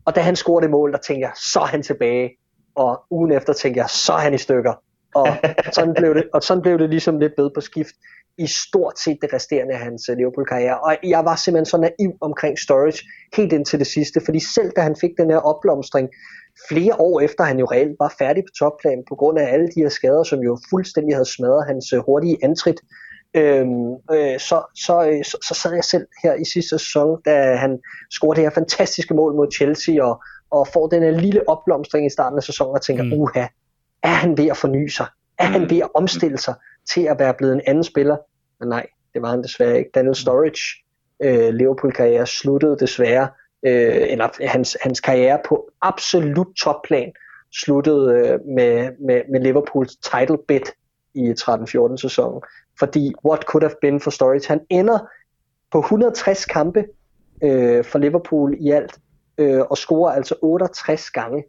og 0.08 0.16
da 0.16 0.22
han 0.22 0.36
scorede 0.36 0.64
det 0.64 0.72
mål, 0.72 0.92
der 0.92 0.98
tænkte 0.98 1.26
jeg, 1.28 1.32
så 1.36 1.60
er 1.60 1.66
han 1.66 1.84
tilbage. 1.84 2.30
Og 2.76 3.04
ugen 3.10 3.32
efter 3.32 3.54
tænkte 3.54 3.80
jeg, 3.80 3.90
så 3.90 4.14
er 4.14 4.18
han 4.18 4.34
i 4.34 4.38
stykker. 4.38 4.74
Og 5.16 5.28
sådan 5.76 5.94
blev 5.94 6.16
det, 6.16 6.24
og 6.34 6.44
sådan 6.44 6.62
blev 6.62 6.80
det 6.80 6.90
ligesom 6.90 7.20
lidt 7.20 7.34
bedre 7.38 7.52
på 7.56 7.62
skift 7.62 7.96
i 8.38 8.48
stort 8.48 9.00
set 9.00 9.18
det 9.22 9.34
resterende 9.34 9.74
af 9.74 9.80
hans 9.80 10.10
øh, 10.10 10.18
Liverpool-karriere. 10.18 10.80
Og 10.80 10.98
jeg 11.04 11.26
var 11.26 11.36
simpelthen 11.36 11.66
så 11.66 11.78
naiv 11.78 12.12
omkring 12.22 12.60
Sturridge 12.60 13.02
helt 13.36 13.54
indtil 13.54 13.80
det 13.80 13.88
sidste, 13.88 14.22
fordi 14.26 14.40
selv 14.40 14.72
da 14.76 14.82
han 14.82 14.96
fik 15.02 15.12
den 15.18 15.30
her 15.30 15.38
opblomstring, 15.38 16.10
flere 16.70 16.96
år 17.00 17.22
efter 17.22 17.44
han 17.44 17.60
jo 17.60 17.66
reelt 17.66 17.96
var 18.00 18.16
færdig 18.20 18.44
på 18.44 18.54
topplan, 18.60 19.04
på 19.10 19.16
grund 19.16 19.40
af 19.40 19.54
alle 19.54 19.68
de 19.68 19.82
her 19.82 19.90
skader, 19.90 20.24
som 20.24 20.40
jo 20.40 20.58
fuldstændig 20.70 21.16
havde 21.16 21.34
smadret 21.36 21.68
hans 21.68 21.94
øh, 21.94 22.00
hurtige 22.00 22.38
antrit, 22.44 22.80
øhm, 23.34 23.92
øh, 24.12 24.40
så, 24.40 24.62
så, 24.76 25.10
øh, 25.12 25.26
så, 25.26 25.38
så 25.48 25.54
sad 25.54 25.74
jeg 25.74 25.84
selv 25.84 26.08
her 26.24 26.34
i 26.34 26.46
sidste 26.54 26.70
sæson, 26.80 27.22
da 27.26 27.56
han 27.56 27.80
scorede 28.12 28.36
det 28.36 28.44
her 28.44 28.50
fantastiske 28.56 29.14
mål 29.14 29.36
mod 29.36 29.52
Chelsea, 29.56 30.04
og, 30.04 30.24
og 30.52 30.68
får 30.68 30.88
den 30.88 31.04
her 31.04 31.12
lille 31.12 31.50
opblomstring 31.50 32.06
i 32.06 32.10
starten 32.10 32.38
af 32.38 32.44
sæsonen, 32.44 32.76
og 32.76 32.82
tænker, 32.82 33.04
Mm. 33.04 33.10
mm. 33.10 33.16
uha, 33.22 33.46
er 34.04 34.08
han 34.08 34.38
ved 34.38 34.48
at 34.48 34.58
forny 34.58 34.88
sig? 34.88 35.06
Er 35.40 35.46
han 35.46 35.70
ved 35.70 35.78
at 35.78 35.90
omstille 35.94 36.38
sig 36.38 36.54
til 36.90 37.02
at 37.02 37.20
være 37.20 37.34
blevet 37.34 37.54
en 37.54 37.62
anden 37.68 37.84
spiller? 37.84 38.18
Men 38.60 38.70
nej, 38.70 38.86
det 39.14 39.22
var 39.22 39.30
han 39.30 39.44
desværre 39.44 39.78
ikke. 39.78 39.90
Daniel 39.96 40.16
Sturridge, 40.16 40.62
øh, 41.24 41.54
Liverpool-karriere, 41.54 42.28
sluttede 42.28 42.78
desværre, 42.80 43.28
øh, 43.66 44.08
eller 44.10 44.48
hans, 44.48 44.78
hans 44.82 45.00
karriere 45.00 45.40
på 45.46 45.70
absolut 45.82 46.48
topplan, 46.64 47.12
sluttede 47.54 48.14
øh, 48.14 48.40
med, 48.56 48.92
med, 49.06 49.22
med 49.32 49.40
Liverpools 49.42 49.96
title 49.96 50.38
bid 50.48 50.62
i 51.18 51.32
13-14 51.32 51.98
sæsonen. 51.98 52.42
Fordi 52.80 53.14
what 53.26 53.42
could 53.44 53.64
have 53.64 53.76
been 53.82 54.00
for 54.02 54.12
Sturridge? 54.12 54.48
Han 54.48 54.60
ender 54.70 55.00
på 55.72 55.80
160 55.80 56.46
kampe 56.46 56.86
øh, 57.44 57.84
for 57.84 58.00
Liverpool 58.00 58.56
i 58.60 58.72
alt, 58.72 58.98
øh, 59.38 59.62
og 59.62 59.78
scorer 59.78 60.12
altså 60.12 60.36
68 60.42 61.10
gange. 61.10 61.44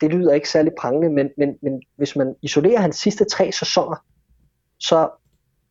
Det 0.00 0.10
lyder 0.10 0.32
ikke 0.32 0.48
særlig 0.48 0.72
prangende, 0.78 1.08
men, 1.10 1.28
men, 1.38 1.56
men 1.62 1.82
hvis 1.96 2.16
man 2.16 2.34
isolerer 2.42 2.80
hans 2.80 2.96
sidste 2.96 3.24
tre 3.24 3.52
sæsoner, 3.52 3.96
så 4.80 5.08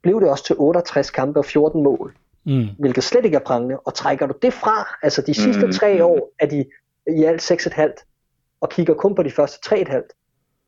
blev 0.01 0.21
det 0.21 0.29
også 0.29 0.43
til 0.45 0.55
68 0.59 1.09
kampe 1.11 1.39
og 1.39 1.45
14 1.45 1.83
mål, 1.83 2.15
Mm. 2.45 2.65
hvilket 2.79 3.03
slet 3.03 3.25
ikke 3.25 3.35
er 3.35 3.41
prangende. 3.45 3.79
Og 3.79 3.93
trækker 3.93 4.25
du 4.27 4.33
det 4.41 4.53
fra, 4.53 4.97
altså 5.03 5.21
de 5.21 5.33
sidste 5.33 5.65
Mm. 5.65 5.71
tre 5.71 6.03
år 6.05 6.29
er 6.39 6.45
de 6.45 6.65
i 7.17 7.23
alt 7.23 7.41
6,5, 7.41 7.93
og 8.61 8.69
kigger 8.69 8.93
kun 8.93 9.15
på 9.15 9.23
de 9.23 9.31
første 9.31 9.59
3,5, 9.69 10.07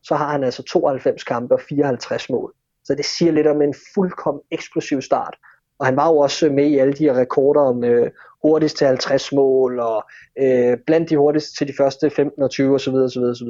så 0.02 0.14
har 0.14 0.28
han 0.32 0.44
altså 0.44 0.62
92 0.62 1.24
kampe 1.24 1.54
og 1.54 1.60
54 1.68 2.30
mål. 2.30 2.54
Så 2.90 2.94
det 2.94 3.04
siger 3.04 3.32
lidt 3.32 3.46
om 3.46 3.62
en 3.62 3.74
fuldkommen 3.94 4.40
eksplosiv 4.50 5.02
start. 5.02 5.36
Og 5.78 5.86
han 5.86 5.96
var 5.96 6.08
jo 6.08 6.16
også 6.18 6.50
med 6.50 6.66
i 6.66 6.78
alle 6.78 6.92
de 6.92 7.04
her 7.04 7.14
rekorder 7.14 7.60
om 7.60 7.84
øh, 7.84 8.10
hurtigst 8.42 8.76
til 8.76 8.86
50 8.86 9.32
mål, 9.32 9.80
og 9.80 10.04
øh, 10.38 10.76
blandt 10.86 11.10
de 11.10 11.16
hurtigste 11.16 11.56
til 11.56 11.68
de 11.68 11.72
første 11.78 12.10
15 12.10 12.42
og 12.42 12.50
20 12.50 12.74
osv. 12.74 12.94
osv., 12.94 13.22
osv. 13.22 13.48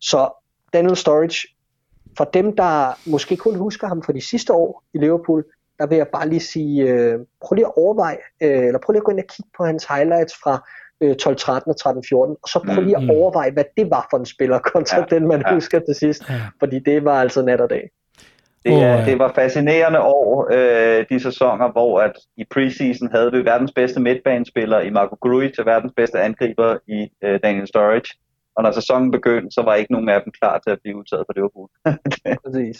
Så 0.00 0.30
Daniel 0.72 0.96
Sturridge, 0.96 1.48
for 2.16 2.24
dem, 2.24 2.56
der 2.56 2.98
måske 3.10 3.36
kun 3.36 3.54
husker 3.54 3.86
ham 3.88 4.02
for 4.02 4.12
de 4.12 4.20
sidste 4.28 4.52
år 4.52 4.84
i 4.94 4.98
Liverpool, 4.98 5.44
der 5.78 5.86
vil 5.86 5.96
jeg 5.96 6.08
bare 6.08 6.28
lige 6.28 6.40
sige, 6.40 6.82
øh, 6.82 7.18
prøv 7.42 7.54
lige 7.54 7.66
at 7.66 7.72
overveje, 7.76 8.16
øh, 8.42 8.66
eller 8.66 8.78
prøv 8.84 8.92
lige 8.92 9.00
at 9.00 9.04
gå 9.04 9.10
ind 9.10 9.20
og 9.20 9.26
kigge 9.26 9.50
på 9.58 9.64
hans 9.64 9.84
highlights 9.84 10.34
fra 10.42 10.68
øh, 11.00 11.16
12, 11.16 11.36
13 11.36 11.70
og 11.70 11.76
13, 11.76 12.04
14, 12.08 12.36
og 12.42 12.48
så 12.48 12.58
prøv 12.74 12.84
lige 12.84 12.96
at 12.96 13.02
Mm. 13.02 13.10
overveje, 13.10 13.50
hvad 13.50 13.64
det 13.76 13.90
var 13.90 14.06
for 14.10 14.18
en 14.18 14.26
spiller, 14.26 14.58
kontra 14.58 14.98
Ja, 14.98 15.04
den, 15.10 15.28
man 15.28 15.42
ja. 15.46 15.54
husker 15.54 15.78
til 15.78 15.94
sidst, 15.94 16.22
Ja. 16.30 16.34
fordi 16.60 16.78
det 16.78 17.04
var 17.04 17.20
altså 17.20 17.42
nat 17.42 17.60
og 17.60 17.70
dag. 17.70 17.90
Det, 18.64 18.74
er, 18.74 19.00
øh, 19.00 19.06
det 19.06 19.18
var 19.18 19.32
fascinerende 19.34 20.00
år, 20.00 20.48
øh, 20.52 21.06
de 21.10 21.20
sæsoner, 21.20 21.72
hvor 21.72 22.00
at 22.00 22.12
i 22.36 22.44
preseason 22.50 23.08
havde 23.10 23.32
vi 23.32 23.44
verdens 23.44 23.72
bedste 23.72 24.00
midtbanespiller 24.00 24.80
i 24.80 24.90
Marco 24.90 25.16
Grujic 25.20 25.58
og 25.58 25.66
verdens 25.66 25.92
bedste 25.96 26.20
angriber 26.20 26.76
i 26.88 27.08
øh, 27.24 27.40
Daniel 27.42 27.68
Sturridge. 27.68 28.18
Og 28.56 28.62
når 28.62 28.72
sæsonen 28.72 29.10
begyndte, 29.10 29.50
så 29.50 29.62
var 29.62 29.74
ikke 29.74 29.92
nogen 29.92 30.08
af 30.08 30.22
dem 30.24 30.32
klar 30.40 30.58
til 30.58 30.70
at 30.70 30.78
blive 30.82 30.96
udtaget 30.96 31.24
for 31.26 31.32
Liverpool. 31.36 31.68
Præcis. 32.44 32.78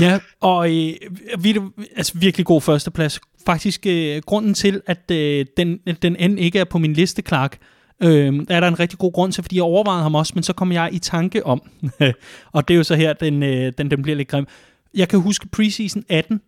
Ja, 0.00 0.18
og 0.40 0.68
øh, 0.68 0.92
vi, 1.38 1.60
altså 1.96 2.12
virkelig 2.18 2.46
god 2.46 2.60
førsteplads. 2.60 3.20
Faktisk 3.46 3.86
øh, 3.86 4.22
grunden 4.26 4.54
til, 4.54 4.82
at 4.86 5.10
øh, 5.12 5.46
den, 5.56 5.78
den 6.02 6.16
end 6.16 6.40
ikke 6.40 6.58
er 6.58 6.64
på 6.64 6.78
min 6.78 6.92
liste, 6.92 7.22
Clark, 7.22 7.58
øh, 8.02 8.46
er 8.48 8.60
der 8.60 8.68
en 8.68 8.80
rigtig 8.80 8.98
god 8.98 9.12
grund 9.12 9.32
til, 9.32 9.42
fordi 9.44 9.56
jeg 9.56 9.62
overvejede 9.62 10.02
ham 10.02 10.14
også, 10.14 10.32
men 10.34 10.42
så 10.42 10.52
kom 10.52 10.72
jeg 10.72 10.88
i 10.92 10.98
tanke 10.98 11.46
om, 11.46 11.62
og 12.52 12.68
det 12.68 12.74
er 12.74 12.78
jo 12.78 12.84
så 12.84 12.94
her, 12.94 13.12
den, 13.12 13.42
øh, 13.42 13.72
den, 13.78 13.90
den 13.90 14.02
bliver 14.02 14.16
lidt 14.16 14.28
grim. 14.28 14.46
Jeg 14.94 15.08
kan 15.08 15.20
huske 15.20 15.48
preseason 15.48 16.04
18, 16.08 16.40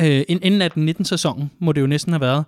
øh, 0.00 0.22
inden 0.28 0.62
18-19 0.90 1.04
sæsonen, 1.04 1.50
må 1.58 1.72
det 1.72 1.80
jo 1.80 1.86
næsten 1.86 2.12
have 2.12 2.20
været, 2.20 2.44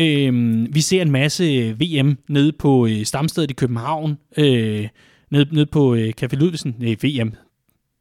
Øh, 0.00 0.66
vi 0.74 0.80
ser 0.80 1.02
en 1.02 1.10
masse 1.10 1.44
øh, 1.44 1.80
VM 1.80 2.18
nede 2.28 2.52
på 2.52 2.86
øh, 2.86 3.04
Stamstedet 3.04 3.50
i 3.50 3.54
København, 3.54 4.18
øh, 4.36 4.88
nede, 5.30 5.54
nede 5.54 5.66
på 5.66 5.94
øh, 5.94 6.12
Café 6.22 6.36
Ludvigsen, 6.36 6.76
nej, 6.78 6.96
VM. 7.02 7.32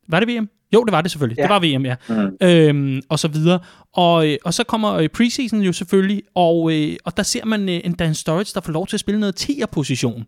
Var 0.07 0.19
det 0.19 0.27
VM? 0.27 0.49
Jo, 0.73 0.83
det 0.83 0.91
var 0.91 1.01
det 1.01 1.11
selvfølgelig. 1.11 1.37
Ja. 1.37 1.43
Det 1.43 1.49
var 1.49 1.59
VM, 1.59 1.85
ja. 1.85 1.95
Mm. 2.09 2.47
Øhm, 2.47 3.01
og 3.09 3.19
så 3.19 3.27
videre. 3.27 3.59
Og, 3.93 4.29
øh, 4.29 4.37
og 4.45 4.53
så 4.53 4.63
kommer 4.63 4.93
øh, 4.93 5.09
preseason 5.09 5.61
jo 5.61 5.73
selvfølgelig, 5.73 6.23
og, 6.35 6.73
øh, 6.73 6.95
og 7.05 7.17
der 7.17 7.23
ser 7.23 7.45
man 7.45 7.69
en 7.69 7.93
Dan 7.93 8.15
Sturridge, 8.15 8.51
der 8.55 8.61
får 8.61 8.71
lov 8.71 8.87
til 8.87 8.95
at 8.95 8.99
spille 8.99 9.19
noget 9.19 9.49
10'er-position. 9.49 10.25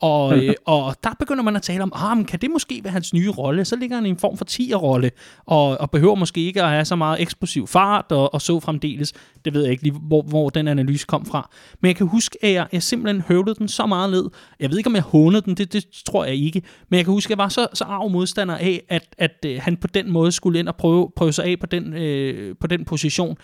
Og, 0.00 0.36
øh, 0.38 0.54
og 0.64 0.96
der 1.04 1.10
begynder 1.18 1.42
man 1.42 1.56
at 1.56 1.62
tale 1.62 1.82
om, 1.82 1.92
ah, 1.94 2.16
men 2.16 2.24
kan 2.26 2.38
det 2.40 2.50
måske 2.50 2.80
være 2.84 2.92
hans 2.92 3.14
nye 3.14 3.30
rolle? 3.30 3.64
Så 3.64 3.76
ligger 3.76 3.96
han 3.96 4.06
i 4.06 4.08
en 4.08 4.18
form 4.18 4.36
for 4.36 4.44
10'er-rolle, 4.50 5.10
og, 5.46 5.80
og 5.80 5.90
behøver 5.90 6.14
måske 6.14 6.40
ikke 6.40 6.62
at 6.62 6.68
have 6.68 6.84
så 6.84 6.96
meget 6.96 7.22
eksplosiv 7.22 7.66
fart, 7.66 8.12
og, 8.12 8.34
og 8.34 8.42
så 8.42 8.60
fremdeles. 8.60 9.12
Det 9.44 9.54
ved 9.54 9.62
jeg 9.62 9.70
ikke 9.70 9.82
lige, 9.82 9.92
hvor, 9.92 10.22
hvor 10.22 10.48
den 10.48 10.68
analyse 10.68 11.06
kom 11.06 11.26
fra. 11.26 11.50
Men 11.80 11.86
jeg 11.88 11.96
kan 11.96 12.06
huske, 12.06 12.38
at 12.42 12.52
jeg, 12.52 12.66
jeg 12.72 12.82
simpelthen 12.82 13.22
høvlede 13.28 13.54
den 13.54 13.68
så 13.68 13.86
meget 13.86 14.10
ned. 14.10 14.24
Jeg 14.60 14.70
ved 14.70 14.78
ikke, 14.78 14.88
om 14.88 14.94
jeg 14.94 15.02
hånede 15.02 15.42
den, 15.42 15.54
det, 15.54 15.72
det 15.72 15.86
tror 16.06 16.24
jeg 16.24 16.34
ikke. 16.34 16.62
Men 16.88 16.96
jeg 16.96 17.04
kan 17.04 17.12
huske, 17.12 17.26
at 17.26 17.30
jeg 17.30 17.38
var 17.38 17.48
så, 17.48 17.66
så 17.74 17.84
arv 17.84 18.10
modstander 18.10 18.56
af, 18.56 18.82
at, 18.88 19.14
at, 19.18 19.44
at 19.44 19.60
han 19.60 19.76
på 19.76 19.86
den 19.86 20.10
måde 20.12 20.32
skulle 20.32 20.58
ind 20.58 20.68
og 20.68 20.76
prøve, 20.76 21.10
prøve 21.16 21.32
sig 21.32 21.44
af 21.44 21.58
på 21.60 21.66
den, 21.66 21.94
øh, 21.94 22.56
på 22.60 22.66
den 22.66 22.84
position. 22.84 23.36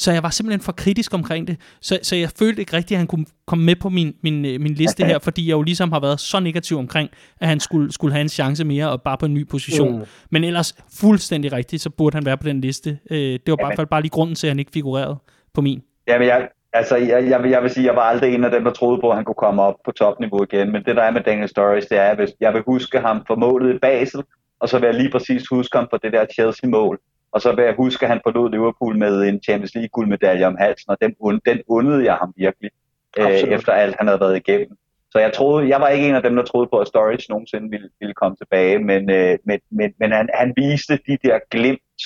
Så 0.00 0.12
jeg 0.12 0.22
var 0.22 0.30
simpelthen 0.30 0.60
for 0.60 0.72
kritisk 0.72 1.14
omkring 1.14 1.46
det. 1.48 1.56
Så, 1.80 1.98
så 2.02 2.16
jeg 2.16 2.30
følte 2.38 2.60
ikke 2.60 2.76
rigtigt, 2.76 2.96
at 2.96 2.98
han 2.98 3.06
kunne 3.06 3.26
komme 3.46 3.64
med 3.64 3.76
på 3.76 3.88
min, 3.88 4.14
min, 4.22 4.44
øh, 4.44 4.60
min 4.60 4.74
liste 4.74 5.04
her, 5.04 5.18
fordi 5.18 5.46
jeg 5.48 5.52
jo 5.52 5.62
ligesom 5.62 5.92
har 5.92 6.00
været 6.00 6.20
så 6.20 6.40
negativ 6.40 6.78
omkring, 6.78 7.10
at 7.40 7.48
han 7.48 7.60
skulle, 7.60 7.92
skulle 7.92 8.12
have 8.12 8.22
en 8.22 8.28
chance 8.28 8.64
mere 8.64 8.90
og 8.90 9.02
bare 9.02 9.18
på 9.18 9.26
en 9.26 9.34
ny 9.34 9.48
position. 9.48 9.98
Mm. 9.98 10.04
Men 10.30 10.44
ellers 10.44 10.76
fuldstændig 11.00 11.52
rigtigt, 11.52 11.82
så 11.82 11.90
burde 11.90 12.14
han 12.14 12.26
være 12.26 12.36
på 12.36 12.44
den 12.44 12.60
liste. 12.60 12.98
Øh, 13.10 13.18
det 13.18 13.42
var 13.46 13.52
i 13.52 13.66
hvert 13.66 13.76
fald 13.76 13.86
bare 13.86 14.02
lige 14.02 14.10
grunden 14.10 14.34
til, 14.34 14.46
at 14.46 14.50
han 14.50 14.58
ikke 14.58 14.70
figurerede 14.74 15.16
på 15.54 15.60
min. 15.60 15.82
Jamen, 16.08 16.28
jeg, 16.28 16.48
altså, 16.72 16.96
jeg, 16.96 17.28
jeg, 17.30 17.42
vil, 17.42 17.50
jeg 17.50 17.62
vil 17.62 17.70
sige, 17.70 17.84
at 17.84 17.86
jeg 17.86 17.96
var 17.96 18.02
aldrig 18.02 18.34
en 18.34 18.44
af 18.44 18.50
dem, 18.50 18.64
der 18.64 18.72
troede 18.72 19.00
på, 19.00 19.10
at 19.10 19.16
han 19.16 19.24
kunne 19.24 19.34
komme 19.34 19.62
op 19.62 19.74
på 19.84 19.92
topniveau 19.92 20.42
igen. 20.42 20.72
Men 20.72 20.84
det, 20.84 20.96
der 20.96 21.02
er 21.02 21.10
med 21.10 21.20
Daniel 21.20 21.48
Sturridge, 21.48 21.86
det 21.90 21.98
er, 21.98 22.10
at 22.10 22.30
jeg 22.40 22.54
vil 22.54 22.62
huske 22.66 23.00
ham 23.00 23.24
for 23.26 23.34
målet 23.34 23.74
i 23.74 23.78
Basel, 23.78 24.22
og 24.60 24.68
så 24.68 24.78
vil 24.78 24.86
jeg 24.86 24.94
lige 24.94 25.10
præcis 25.10 25.42
huske 25.50 25.78
ham 25.78 25.86
for 25.90 25.96
det 25.96 26.12
der 26.12 26.26
Chelsea-mål 26.34 27.00
og 27.32 27.40
så 27.40 27.52
vil 27.52 27.64
jeg 27.64 27.74
huske, 27.76 28.06
at 28.06 28.10
han 28.10 28.20
forlod 28.26 28.50
Liverpool 28.50 28.98
med 28.98 29.22
en 29.22 29.42
Champions 29.42 29.74
League 29.74 29.88
guldmedalje 29.88 30.46
om 30.46 30.56
halsen, 30.58 30.90
og 30.90 30.96
den, 31.02 31.40
den 31.46 31.62
undede 31.68 32.04
jeg 32.04 32.14
ham 32.14 32.32
virkelig, 32.36 32.70
øh, 33.18 33.26
efter 33.26 33.72
alt 33.72 33.96
han 33.98 34.06
havde 34.06 34.20
været 34.20 34.36
igennem. 34.36 34.76
Så 35.10 35.18
jeg 35.18 35.32
troede, 35.32 35.68
jeg 35.68 35.80
var 35.80 35.88
ikke 35.88 36.08
en 36.08 36.14
af 36.14 36.22
dem, 36.22 36.36
der 36.36 36.42
troede 36.42 36.68
på, 36.72 36.78
at 36.78 36.88
Storage 36.88 37.26
nogensinde 37.28 37.70
ville, 37.70 37.88
ville 38.00 38.14
komme 38.14 38.36
tilbage, 38.36 38.78
men, 38.78 39.10
øh, 39.10 39.38
men, 39.44 39.60
men, 39.70 39.94
men 39.98 40.12
han, 40.12 40.28
han 40.34 40.52
viste 40.56 40.98
de 41.06 41.18
der 41.22 41.38
glimt 41.50 42.00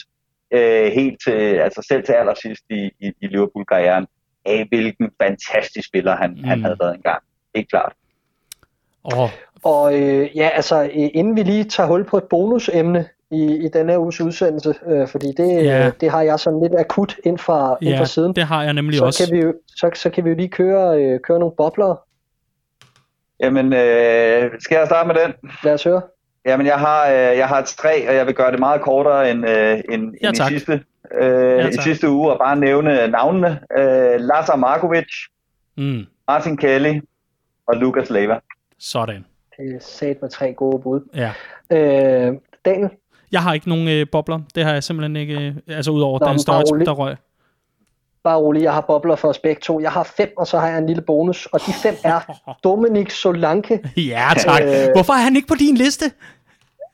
øh, 0.51 0.93
helt 0.93 1.19
til, 1.25 1.41
altså 1.67 1.87
selv 1.89 2.05
til 2.05 2.13
allersidst 2.13 2.65
i, 2.71 2.91
i, 3.01 3.13
i 3.21 3.27
Liverpool-karrieren, 3.27 4.07
af 4.45 4.67
hvilken 4.69 5.11
fantastisk 5.23 5.89
spiller 5.89 6.17
han, 6.17 6.31
mm. 6.31 6.45
han 6.45 6.63
havde 6.63 6.77
været 6.81 6.95
engang. 6.95 7.23
Helt 7.55 7.71
klart. 7.71 7.93
Oh. 9.05 9.31
Og 9.63 10.01
øh, 10.01 10.37
ja, 10.37 10.49
altså 10.49 10.91
inden 10.93 11.37
vi 11.37 11.43
lige 11.43 11.65
tager 11.65 11.87
hul 11.87 12.05
på 12.05 12.17
et 12.17 12.25
bonusemne, 12.25 13.09
i, 13.35 13.65
i 13.65 13.69
den 13.69 13.89
her 13.89 13.99
uges 13.99 14.21
udsendelse, 14.21 14.75
øh, 14.87 15.09
fordi 15.09 15.27
det, 15.37 15.65
ja. 15.65 15.91
det 16.01 16.11
har 16.11 16.23
jeg 16.23 16.41
sådan 16.41 16.61
lidt 16.61 16.73
akut 16.79 17.17
ind 17.25 17.39
fra, 17.39 17.77
ja, 17.83 17.89
ind 17.89 17.99
fra 17.99 18.07
siden. 18.07 18.33
det 18.37 18.45
har 18.45 18.63
jeg 18.63 18.73
nemlig 18.73 18.99
så 18.99 19.05
også. 19.05 19.27
Kan 19.27 19.37
vi, 19.37 19.53
så, 19.67 19.91
så 19.95 20.11
kan 20.11 20.25
vi 20.25 20.31
jo 20.31 20.37
lige 20.37 20.49
køre, 20.49 21.03
øh, 21.03 21.21
køre 21.21 21.39
nogle 21.39 21.55
bobler. 21.57 22.01
Jamen, 23.41 23.73
øh, 23.73 24.51
skal 24.59 24.77
jeg 24.77 24.87
starte 24.87 25.07
med 25.07 25.15
den? 25.15 25.33
Lad 25.65 25.75
os 25.75 25.85
høre. 25.85 26.03
Jamen, 26.47 26.67
jeg 26.67 26.79
har, 26.79 27.07
øh, 27.07 27.39
jeg 27.39 27.49
har 27.49 27.63
tre, 27.63 28.09
og 28.09 28.15
jeg 28.15 28.27
vil 28.27 28.35
gøre 28.35 28.51
det 28.51 28.59
meget 28.59 28.81
kortere 28.81 29.31
end, 29.31 29.49
øh, 29.49 29.81
end, 29.91 30.15
ja, 30.23 30.29
end 30.29 30.37
i, 30.37 30.49
sidste, 30.49 30.85
øh, 31.21 31.59
ja, 31.59 31.69
i 31.69 31.73
sidste 31.73 32.11
uge, 32.11 32.33
og 32.33 32.39
bare 32.39 32.57
nævne 32.57 33.09
navnene. 33.09 33.61
Øh, 33.79 34.21
Lazar 34.21 34.57
Markovic, 34.57 35.13
mm. 35.77 36.05
Martin 36.29 36.57
Kelly 36.57 37.01
og 37.67 37.77
Lukas 37.77 38.11
Leva. 38.11 38.39
Sådan. 38.79 39.25
Det 39.57 39.75
er 39.75 39.81
sat 39.81 40.23
med 40.23 40.31
tre 40.31 40.53
gode 40.53 40.83
bud. 40.83 41.01
Ja. 41.15 41.33
Øh, 41.71 42.35
Daniel? 42.65 42.91
Jeg 43.35 43.43
har 43.43 43.53
ikke 43.55 43.69
nogen 43.69 43.89
øh, 43.89 44.07
bobler. 44.13 44.41
Det 44.55 44.65
har 44.65 44.73
jeg 44.73 44.85
simpelthen 44.85 45.17
ikke. 45.17 45.35
Øh, 45.35 45.55
altså 45.69 45.91
udover 45.91 46.21
Nå, 46.21 46.29
den 46.29 46.39
større, 46.39 46.85
der 46.85 46.93
røg. 46.93 47.17
Bare 48.25 48.37
rolig, 48.39 48.63
jeg 48.63 48.73
har 48.75 48.81
bobler 48.81 49.17
for 49.17 49.29
os 49.29 49.39
begge 49.39 49.61
to. 49.61 49.81
Jeg 49.81 49.93
har 49.93 50.03
fem, 50.17 50.33
og 50.37 50.47
så 50.47 50.59
har 50.59 50.69
jeg 50.69 50.79
en 50.79 50.87
lille 50.87 51.03
bonus. 51.03 51.47
Og 51.47 51.61
de 51.67 51.73
fem 51.73 51.95
er 52.05 52.21
Dominik 52.65 53.11
Solanke. 53.11 53.91
ja, 53.97 54.29
tak. 54.39 54.63
Øh, 54.63 54.69
Hvorfor 54.95 55.13
er 55.13 55.19
han 55.19 55.37
ikke 55.37 55.49
på 55.49 55.55
din 55.55 55.77
liste? 55.77 56.05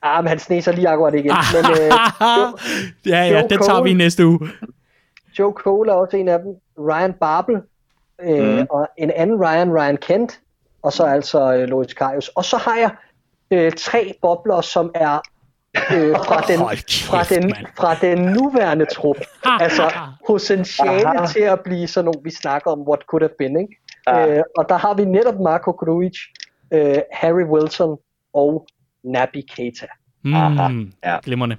Ah, 0.01 0.23
men 0.23 0.27
han 0.29 0.39
sneser 0.39 0.71
lige 0.71 0.87
akkurat 0.89 1.13
igen. 1.13 1.33
men, 1.53 1.71
øh, 1.71 1.91
Joe, 2.21 2.53
ja, 3.15 3.25
ja, 3.25 3.39
Joe 3.39 3.49
det 3.49 3.59
tager 3.65 3.83
vi 3.83 3.93
næste 3.93 4.27
uge. 4.27 4.39
Joe 5.39 5.53
Cole 5.53 5.91
er 5.91 5.95
også 5.95 6.17
en 6.17 6.27
af 6.27 6.39
dem. 6.39 6.55
Ryan 6.79 7.13
Babel. 7.13 7.61
Øh, 8.23 8.59
mm. 8.59 8.67
Og 8.69 8.87
en 8.97 9.11
anden 9.15 9.45
Ryan, 9.45 9.73
Ryan 9.73 9.97
Kent. 9.97 10.39
Og 10.81 10.93
så 10.93 11.03
altså 11.03 11.53
øh, 11.53 11.67
Loris 11.67 11.93
Karius. 11.93 12.27
Og 12.27 12.45
så 12.45 12.57
har 12.57 12.75
jeg 12.77 12.91
øh, 13.51 13.71
tre 13.71 14.13
bobler, 14.21 14.61
som 14.61 14.91
er 14.95 15.21
øh, 15.75 16.15
fra, 16.27 16.41
den, 16.41 16.59
fra, 17.09 17.23
den, 17.23 17.53
fra 17.77 17.95
den 17.95 18.19
nuværende 18.19 18.85
trup. 18.85 19.17
altså 19.65 19.91
potentiale 20.27 21.27
til 21.27 21.39
at 21.39 21.59
blive 21.59 21.87
sådan 21.87 22.05
nogle, 22.05 22.19
vi 22.23 22.31
snakker 22.31 22.71
om, 22.71 22.79
what 22.79 22.99
could 23.07 23.23
have 23.23 23.35
been. 23.37 23.59
Ikke? 23.61 23.75
Ja. 24.07 24.37
Øh, 24.37 24.43
og 24.57 24.65
der 24.69 24.77
har 24.77 24.93
vi 24.93 25.05
netop 25.05 25.39
Marco 25.39 25.71
Grujic, 25.71 26.17
øh, 26.73 26.97
Harry 27.13 27.43
Wilson 27.43 27.97
og 28.33 28.67
Naby 29.03 29.41
Keita. 29.55 29.85
Mm, 30.23 30.93
ja. 31.03 31.17
Glimrende. 31.23 31.57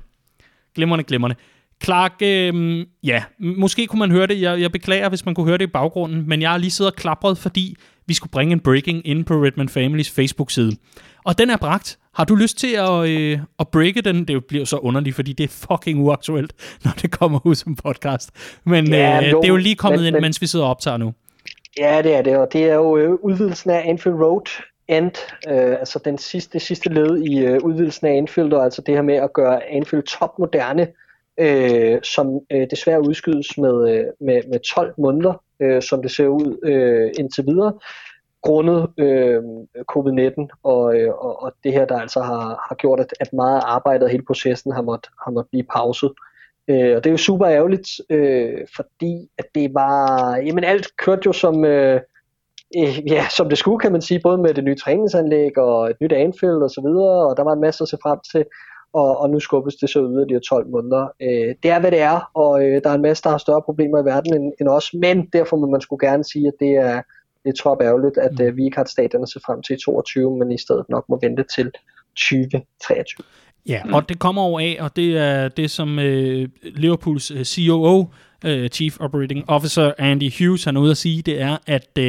Glimrende, 0.75 1.05
glimrende. 1.05 1.37
Clark, 1.85 2.13
øh, 2.23 2.87
ja, 3.03 3.23
måske 3.39 3.87
kunne 3.87 3.99
man 3.99 4.11
høre 4.11 4.27
det. 4.27 4.41
Jeg, 4.41 4.61
jeg 4.61 4.73
beklager, 4.73 5.09
hvis 5.09 5.25
man 5.25 5.35
kunne 5.35 5.47
høre 5.47 5.59
det 5.59 5.65
i 5.65 5.71
baggrunden, 5.73 6.29
men 6.29 6.43
jeg 6.43 6.51
har 6.51 6.59
lige 6.59 6.71
siddet 6.71 6.93
og 6.93 6.97
klapret, 6.97 7.39
fordi 7.39 7.77
vi 8.07 8.15
skulle 8.15 8.31
bringe 8.31 8.53
en 8.53 8.61
breaking 8.61 9.07
ind 9.07 9.25
på 9.25 9.35
Redman 9.35 9.69
Families 9.69 10.11
Facebook-side. 10.11 10.77
Og 11.25 11.39
den 11.39 11.51
er 11.51 11.57
bragt. 11.57 11.99
Har 12.15 12.25
du 12.25 12.35
lyst 12.35 12.59
til 12.59 12.77
at, 12.77 13.09
øh, 13.09 13.39
at 13.59 13.69
breake 13.69 14.01
den? 14.01 14.25
Det 14.25 14.45
bliver 14.45 14.65
så 14.65 14.77
underligt, 14.77 15.17
fordi 15.17 15.33
det 15.33 15.45
er 15.45 15.67
fucking 15.69 16.01
uaktuelt, 16.01 16.53
når 16.85 16.93
det 17.03 17.11
kommer 17.11 17.39
ud 17.45 17.55
som 17.55 17.77
podcast. 17.77 18.31
Men 18.65 18.89
ja, 18.89 19.21
øh, 19.25 19.33
jo, 19.33 19.41
det 19.41 19.45
er 19.45 19.53
jo 19.53 19.57
lige 19.57 19.77
kommet 19.77 20.01
men, 20.01 20.07
ind, 20.07 20.15
men, 20.15 20.23
mens 20.23 20.41
vi 20.41 20.47
sidder 20.47 20.65
og 20.65 20.71
optager 20.71 20.97
nu. 20.97 21.15
Ja, 21.79 22.03
det 22.03 22.15
er 22.15 22.23
det, 22.23 22.37
og 22.37 22.53
det 22.53 22.65
er 22.65 22.75
jo 22.75 22.97
øh, 22.97 23.11
udvidelsen 23.13 23.71
af 23.71 23.83
Anfield 23.87 24.17
Road 24.17 24.47
End, 24.89 25.13
øh, 25.49 25.73
altså 25.79 25.99
den 26.05 26.19
sidste, 26.19 26.53
det 26.53 26.63
sidste 26.63 26.89
led 26.89 27.23
i 27.23 27.39
øh, 27.39 27.59
udvidelsen 27.63 28.07
af 28.07 28.17
Anfield, 28.17 28.53
og 28.53 28.65
altså 28.65 28.83
det 28.83 28.95
her 28.95 29.03
med 29.03 29.15
at 29.15 29.33
gøre 29.33 29.71
Anfield 29.71 30.03
top 30.03 30.39
moderne, 30.39 30.89
øh, 31.41 31.99
som 32.03 32.41
øh, 32.53 32.67
desværre 32.71 33.07
udskydes 33.09 33.59
med, 33.59 33.91
øh, 33.91 34.05
med, 34.21 34.43
med 34.51 34.61
12 34.61 34.95
måneder, 34.99 35.43
øh, 35.61 35.83
som 35.83 36.03
det 36.03 36.11
ser 36.11 36.27
ud 36.27 36.59
øh, 36.63 37.11
indtil 37.19 37.45
videre 37.47 37.73
grundet 38.43 38.89
øh, 38.99 39.43
covid-19 39.93 40.61
og, 40.63 40.97
øh, 40.97 41.13
og, 41.15 41.43
og 41.43 41.53
det 41.65 41.73
her, 41.73 41.85
der 41.85 42.01
altså 42.01 42.21
har, 42.21 42.67
har 42.69 42.75
gjort, 42.75 43.01
at, 43.01 43.15
at 43.21 43.33
meget 43.33 43.63
arbejdet 43.65 44.03
og 44.03 44.11
hele 44.11 44.25
processen 44.27 44.73
har 44.73 44.83
måttet 44.83 45.11
har 45.25 45.31
måtte 45.31 45.51
blive 45.51 45.65
pauset. 45.75 46.13
Øh, 46.69 46.97
og 46.97 47.05
det 47.05 47.07
er 47.07 47.11
jo 47.11 47.17
super 47.17 47.49
ærgerligt, 47.49 47.89
øh, 48.11 48.59
fordi 48.77 49.29
at 49.39 49.45
det 49.55 49.75
var, 49.75 50.37
jamen 50.37 50.65
alt 50.65 50.97
kørte 50.97 51.23
jo 51.27 51.33
som, 51.33 51.65
øh, 51.65 52.01
øh, 52.77 53.13
ja, 53.13 53.27
som 53.37 53.49
det 53.49 53.59
skulle, 53.59 53.79
kan 53.79 53.93
man 53.93 54.03
sige, 54.03 54.21
både 54.23 54.39
med 54.39 54.55
det 54.55 54.65
nye 54.65 54.77
træningsanlæg 54.77 55.59
og 55.59 55.91
et 55.91 55.97
nyt 56.01 56.13
Anfield 56.13 56.63
og 56.63 56.71
så 56.71 56.81
videre, 56.81 57.29
og 57.29 57.37
der 57.37 57.45
var 57.45 57.53
en 57.53 57.61
masse 57.61 57.83
at 57.83 57.89
se 57.89 57.97
frem 58.03 58.19
til, 58.33 58.45
og, 58.93 59.19
og 59.19 59.31
nu 59.31 59.41
skubbes 59.41 59.75
det 59.75 59.91
så 59.91 60.01
yderligere 60.01 60.41
12 60.41 60.69
måneder. 60.69 61.07
Øh, 61.23 61.55
det 61.63 61.71
er, 61.71 61.81
hvad 61.81 61.91
det 61.91 62.01
er, 62.01 62.31
og 62.35 62.65
øh, 62.65 62.83
der 62.85 62.91
er 62.91 62.95
en 62.95 63.03
masse, 63.03 63.23
der 63.23 63.31
har 63.31 63.39
større 63.39 63.63
problemer 63.63 64.03
i 64.03 64.05
verden 64.05 64.35
end, 64.35 64.53
end 64.61 64.69
os, 64.69 64.95
men 64.95 65.27
derfor 65.33 65.57
må 65.57 65.67
man 65.67 65.81
skulle 65.81 66.09
gerne 66.09 66.25
sige, 66.25 66.49
at 66.49 66.55
det 66.61 66.71
er, 66.71 67.03
det 67.45 67.51
er 67.51 67.63
trop 67.63 67.81
ærgerligt, 67.83 68.19
at 68.19 68.39
mm. 68.39 68.47
uh, 68.47 68.57
vi 68.57 68.65
ikke 68.65 68.77
har 68.77 68.85
stadion 68.85 69.23
at 69.23 69.29
se 69.29 69.41
frem 69.47 69.63
til 69.63 69.75
i 69.75 69.79
22, 69.79 70.39
men 70.39 70.53
i 70.53 70.59
stedet 70.59 70.85
nok 70.89 71.05
må 71.09 71.19
vente 71.23 71.45
til 71.55 71.71
2023. 72.17 73.25
Ja, 73.69 73.85
mm. 73.85 73.95
og 73.95 74.09
det 74.09 74.19
kommer 74.19 74.43
over 74.43 74.61
af, 74.61 74.77
og 74.81 74.97
det 74.97 75.19
er 75.19 75.49
det, 75.49 75.71
som 75.71 75.99
uh, 75.99 76.45
Liverpools 76.63 77.31
uh, 77.31 77.43
COO, 77.43 78.01
uh, 78.47 78.67
Chief 78.67 79.01
Operating 79.01 79.45
Officer 79.49 79.93
Andy 79.99 80.31
Hughes, 80.39 80.65
han 80.65 80.77
er 80.77 80.81
ude 80.81 80.91
at 80.91 80.97
sige, 80.97 81.23
det 81.23 81.41
er, 81.41 81.57
at 81.67 81.89
uh, 81.99 82.05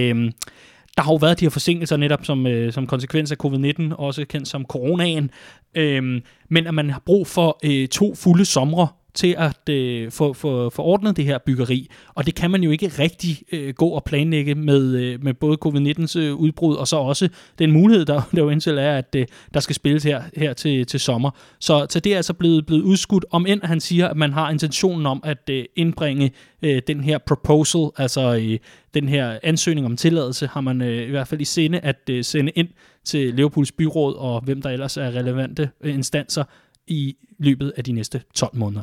der 0.98 1.02
har 1.02 1.12
jo 1.12 1.16
været 1.16 1.40
de 1.40 1.46
her 1.46 1.50
forsinkelser 1.50 1.98
netop 1.98 2.26
som, 2.26 2.46
uh, 2.46 2.72
som 2.72 2.88
konsekvens 2.88 3.32
af 3.32 3.36
covid-19, 3.46 3.96
også 3.96 4.26
kendt 4.26 4.48
som 4.48 4.66
coronaen, 4.66 5.32
uh, 5.78 6.04
men 6.50 6.68
at 6.68 6.74
man 6.74 6.90
har 6.90 7.02
brug 7.06 7.28
for 7.28 7.60
uh, 7.66 7.88
to 7.88 8.16
fulde 8.16 8.46
somre 8.46 8.88
til 9.14 9.35
at 9.38 9.69
øh, 9.69 10.11
få, 10.11 10.34
få, 10.34 10.69
få 10.69 10.81
ordnet 10.81 11.18
det 11.18 11.26
her 11.26 11.38
byggeri. 11.38 11.90
Og 12.15 12.26
det 12.26 12.35
kan 12.35 12.52
man 12.52 12.64
jo 12.64 12.72
ikke 12.72 12.88
rigtig 12.88 13.41
øh, 13.52 13.73
gå 13.73 13.88
og 13.88 14.03
planlægge 14.03 14.56
med, 14.56 14.95
øh, 14.95 15.23
med 15.23 15.34
både 15.34 15.57
covid-19's 15.65 16.19
øh, 16.19 16.35
udbrud, 16.35 16.76
og 16.76 16.88
så 16.88 16.95
også 16.95 17.30
den 17.60 17.72
mulighed, 17.72 18.06
der, 18.06 18.22
der 18.35 18.41
jo 18.41 18.49
indtil 18.49 18.77
er, 18.77 18.98
at 18.98 19.15
øh, 19.15 19.26
der 19.53 19.60
skal 19.60 19.76
spilles 19.76 20.03
her, 20.03 20.22
her 20.38 20.53
til, 20.53 20.85
til 20.85 20.99
sommer. 20.99 21.31
Så, 21.60 21.88
så 21.90 21.99
det 21.99 22.11
er 22.14 22.18
altså 22.18 22.34
blevet, 22.34 22.65
blevet 22.65 22.81
udskudt, 22.81 23.26
om 23.31 23.45
end 23.45 23.61
han 23.64 23.80
siger, 23.80 24.07
at 24.07 24.18
man 24.18 24.34
har 24.34 24.49
intentionen 24.52 25.06
om 25.06 25.22
at 25.23 25.49
øh, 25.49 25.65
indbringe 25.76 26.31
øh, 26.61 26.81
den 26.88 27.03
her 27.03 27.18
proposal, 27.18 27.90
altså 27.98 28.35
øh, 28.35 28.60
den 28.94 29.10
her 29.10 29.40
ansøgning 29.44 29.85
om 29.85 29.98
tilladelse, 29.98 30.48
har 30.48 30.61
man 30.61 30.81
øh, 30.81 31.07
i 31.07 31.10
hvert 31.10 31.27
fald 31.27 31.41
i 31.41 31.45
sinde 31.45 31.80
at 31.80 32.10
øh, 32.10 32.23
sende 32.23 32.52
ind 32.56 32.68
til 33.06 33.34
Liverpools 33.34 33.72
byråd 33.72 34.15
og 34.15 34.41
hvem 34.41 34.61
der 34.61 34.69
ellers 34.69 34.98
er 34.98 35.11
relevante 35.11 35.69
øh, 35.81 35.94
instanser 35.94 36.44
i 36.88 37.15
løbet 37.40 37.73
af 37.77 37.84
de 37.84 37.91
næste 37.91 38.22
12 38.35 38.57
måneder. 38.57 38.81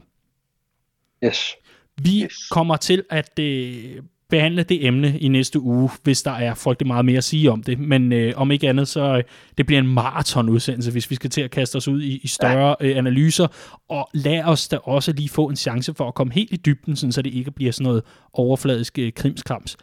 Yes. 1.25 1.57
Vi 2.03 2.23
yes. 2.25 2.49
kommer 2.51 2.77
til 2.77 3.05
at 3.11 3.39
øh, 3.39 4.03
behandle 4.31 4.63
det 4.63 4.87
emne 4.87 5.19
i 5.19 5.29
næste 5.29 5.61
uge, 5.61 5.91
hvis 6.03 6.23
der 6.23 6.31
er 6.31 6.55
frygtelig 6.55 6.87
meget 6.87 7.05
mere 7.05 7.17
at 7.17 7.25
sige 7.25 7.51
om 7.51 7.63
det. 7.63 7.79
Men 7.79 8.13
øh, 8.13 8.33
om 8.37 8.51
ikke 8.51 8.69
andet, 8.69 8.89
så 8.89 9.17
øh, 9.17 9.23
det 9.59 9.67
bliver 9.67 9.81
en 9.81 9.89
maratonudsendelse, 9.89 10.93
hvis 10.93 11.11
vi 11.11 11.15
skal 11.15 11.31
til 11.31 11.41
at 11.41 11.51
kaste 11.51 11.77
os 11.77 11.89
ud 11.89 12.03
i, 12.03 12.21
i 12.23 12.29
større 12.29 12.77
øh, 12.81 12.97
analyser. 12.97 13.47
Og 13.89 14.09
lad 14.15 14.43
os 14.45 14.69
da 14.69 14.77
også 14.77 15.13
lige 15.13 15.29
få 15.29 15.49
en 15.49 15.57
chance 15.57 15.95
for 15.95 16.09
at 16.09 16.15
komme 16.15 16.33
helt 16.33 16.53
i 16.53 16.57
dybden, 16.57 16.97
sådan, 16.97 17.13
så 17.13 17.23
det 17.23 17.35
ikke 17.35 17.51
bliver 17.51 17.73
sådan 17.73 17.85
noget 17.85 18.03
overfladisk 18.33 18.99
øh, 18.99 19.13
krimskrams. 19.13 19.77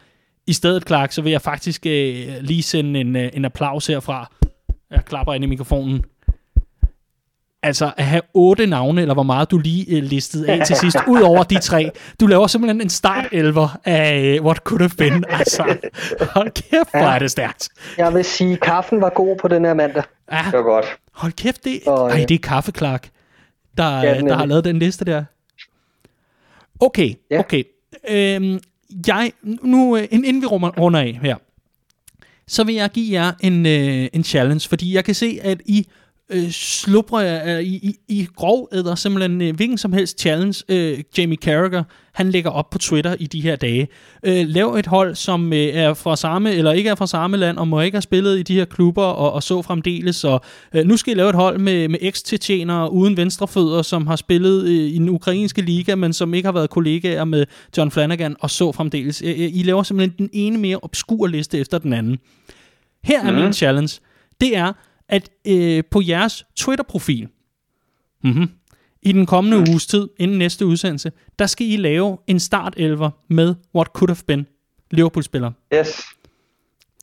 I 0.48 0.54
stedet, 0.54 0.88
Clark, 0.88 1.12
så 1.12 1.22
vil 1.22 1.32
jeg 1.32 1.42
faktisk 1.42 1.86
øh, 1.86 2.28
lige 2.42 2.64
sende 2.64 3.00
en, 3.00 3.16
øh, 3.16 3.30
en 3.34 3.46
applaus 3.46 3.88
herfra. 3.88 4.34
Jeg 4.92 5.06
klapper 5.06 5.34
ind 5.34 5.44
i 5.44 5.48
mikrofonen 5.48 6.04
altså 7.64 7.92
at 7.98 8.06
have 8.06 8.22
otte 8.34 8.66
navne, 8.66 9.02
eller 9.02 9.14
hvor 9.14 9.24
meget 9.24 9.52
du 9.52 9.58
lige 9.58 9.98
uh, 9.98 10.04
listede 10.04 10.50
af 10.50 10.66
til 10.66 10.76
sidst, 10.76 10.98
ud 11.14 11.22
over 11.22 11.44
de 11.44 11.60
tre. 11.60 11.92
Du 12.20 12.28
laver 12.28 12.48
simpelthen 12.48 12.82
en 12.82 12.90
start-elver 12.90 13.80
af 13.86 14.38
uh, 14.40 14.46
What 14.46 14.58
Could 14.58 14.82
Have 14.82 14.92
Been. 14.98 15.26
Altså, 15.40 15.64
hold 16.22 16.52
kæft, 16.52 16.92
hvor 16.92 17.00
er 17.00 17.20
det 17.20 17.32
stærkt. 17.32 17.70
Jeg 17.98 18.14
vil 18.14 18.26
sige, 18.26 18.54
at 18.54 18.60
kaffen 18.60 19.02
var 19.02 19.10
god 19.10 19.38
på 19.38 19.48
den 19.48 19.66
her 19.66 19.74
mandag. 19.74 20.04
Ja, 20.32 20.42
det 20.46 20.54
var 20.54 20.64
godt. 20.64 20.86
Hold 21.12 21.32
kæft, 21.32 21.66
det, 21.66 21.80
og, 21.88 22.10
ej, 22.12 22.26
det 22.30 22.36
er 22.36 22.40
kaffe, 22.40 22.72
Clark, 22.78 23.10
der, 23.78 24.02
ja, 24.02 24.22
der 24.22 24.36
har 24.36 24.46
lavet 24.46 24.66
den 24.66 24.80
liste 24.80 25.06
der. 25.06 25.24
Okay, 26.80 27.14
ja. 27.32 27.40
okay. 27.40 27.64
Øhm, 28.10 28.60
jeg, 29.08 29.32
nu, 29.44 29.96
inden 29.96 30.42
vi 30.42 30.46
runder 30.46 31.00
af 31.00 31.20
her, 31.22 31.36
så 32.48 32.64
vil 32.64 32.76
jeg 32.76 32.90
give 32.90 33.22
jer 33.22 33.32
en, 33.40 33.66
øh, 33.66 34.08
en 34.14 34.24
challenge, 34.24 34.70
fordi 34.70 34.96
jeg 34.96 35.06
kan 35.06 35.16
se, 35.16 35.40
at 35.44 35.62
I 35.66 35.88
øh, 36.30 36.52
slubrer 36.52 37.58
øh, 37.58 37.64
i, 37.64 37.76
i, 37.76 37.96
i 38.08 38.28
grov 38.36 38.70
æder 38.74 38.96
simpelthen 38.96 39.42
øh, 39.42 39.56
hvilken 39.56 39.78
som 39.78 39.94
helst 39.94 40.20
challenge, 40.20 40.64
øh, 40.70 41.00
Jamie 41.18 41.38
Carragher, 41.38 41.84
han 42.14 42.30
lægger 42.30 42.50
op 42.50 42.70
på 42.70 42.78
Twitter 42.78 43.16
i 43.20 43.28
de 43.28 43.42
her 43.42 43.56
dage. 43.56 43.88
Øh, 44.24 44.48
lav 44.48 44.76
et 44.76 44.86
hold, 44.86 45.16
som 45.16 45.54
øh, 45.54 45.60
er 45.60 45.94
fra 45.94 46.16
samme, 46.16 46.54
eller 46.54 46.72
ikke 46.72 46.90
er 46.90 46.96
fra 46.96 47.08
samme 47.08 47.38
land, 47.38 47.58
og 47.58 47.68
må 47.68 47.82
ikke 47.82 47.96
have 47.96 48.02
spillet 48.02 48.40
i 48.40 48.44
de 48.44 48.54
her 48.54 48.66
klubber, 48.66 49.04
og, 49.04 49.34
og 49.34 49.44
så 49.44 49.62
fremdeles. 49.62 50.24
Og, 50.24 50.42
øh, 50.74 50.86
nu 50.86 50.98
skal 50.98 51.14
I 51.14 51.16
lave 51.16 51.30
et 51.30 51.36
hold 51.36 51.60
med, 51.60 51.88
med 51.88 52.00
eks-tjetjenere 52.02 52.92
uden 52.92 53.18
venstrefødder, 53.18 53.82
som 53.82 54.08
har 54.08 54.16
spillet 54.16 54.64
øh, 54.64 54.70
i 54.70 54.98
den 54.98 55.10
ukrainske 55.10 55.62
liga, 55.62 55.96
men 55.96 56.14
som 56.14 56.34
ikke 56.34 56.48
har 56.48 56.54
været 56.54 56.70
kollegaer 56.70 57.24
med 57.24 57.46
John 57.78 57.92
Flanagan, 57.92 58.36
og 58.40 58.50
så 58.50 58.72
fremdeles. 58.72 59.22
Øh, 59.22 59.36
I 59.38 59.64
laver 59.64 59.84
simpelthen 59.84 60.18
den 60.18 60.30
ene 60.34 60.58
mere 60.58 60.80
obskur 60.82 61.28
liste 61.28 61.60
efter 61.60 61.78
den 61.78 61.94
anden. 61.94 62.18
Her 63.04 63.26
er 63.26 63.32
mm. 63.32 63.38
min 63.38 63.54
challenge. 63.54 64.00
Det 64.42 64.58
er, 64.58 64.74
at 65.10 65.30
øh, 65.48 65.84
på 65.92 66.02
jeres 66.08 66.46
Twitter-profil, 66.56 67.28
mm-hmm, 68.24 68.50
i 69.02 69.12
den 69.12 69.26
kommende 69.26 69.58
uges 69.58 69.88
tid, 69.88 70.10
inden 70.20 70.38
næste 70.38 70.66
udsendelse, 70.66 71.12
der 71.40 71.46
skal 71.46 71.68
I 71.68 71.78
lave 71.78 72.18
en 72.28 72.40
startelver 72.40 73.10
med 73.28 73.56
What 73.76 73.88
Could 73.88 74.10
Have 74.10 74.24
Been 74.28 74.48
Liverpool-spiller. 74.92 75.52
Yes. 75.74 76.02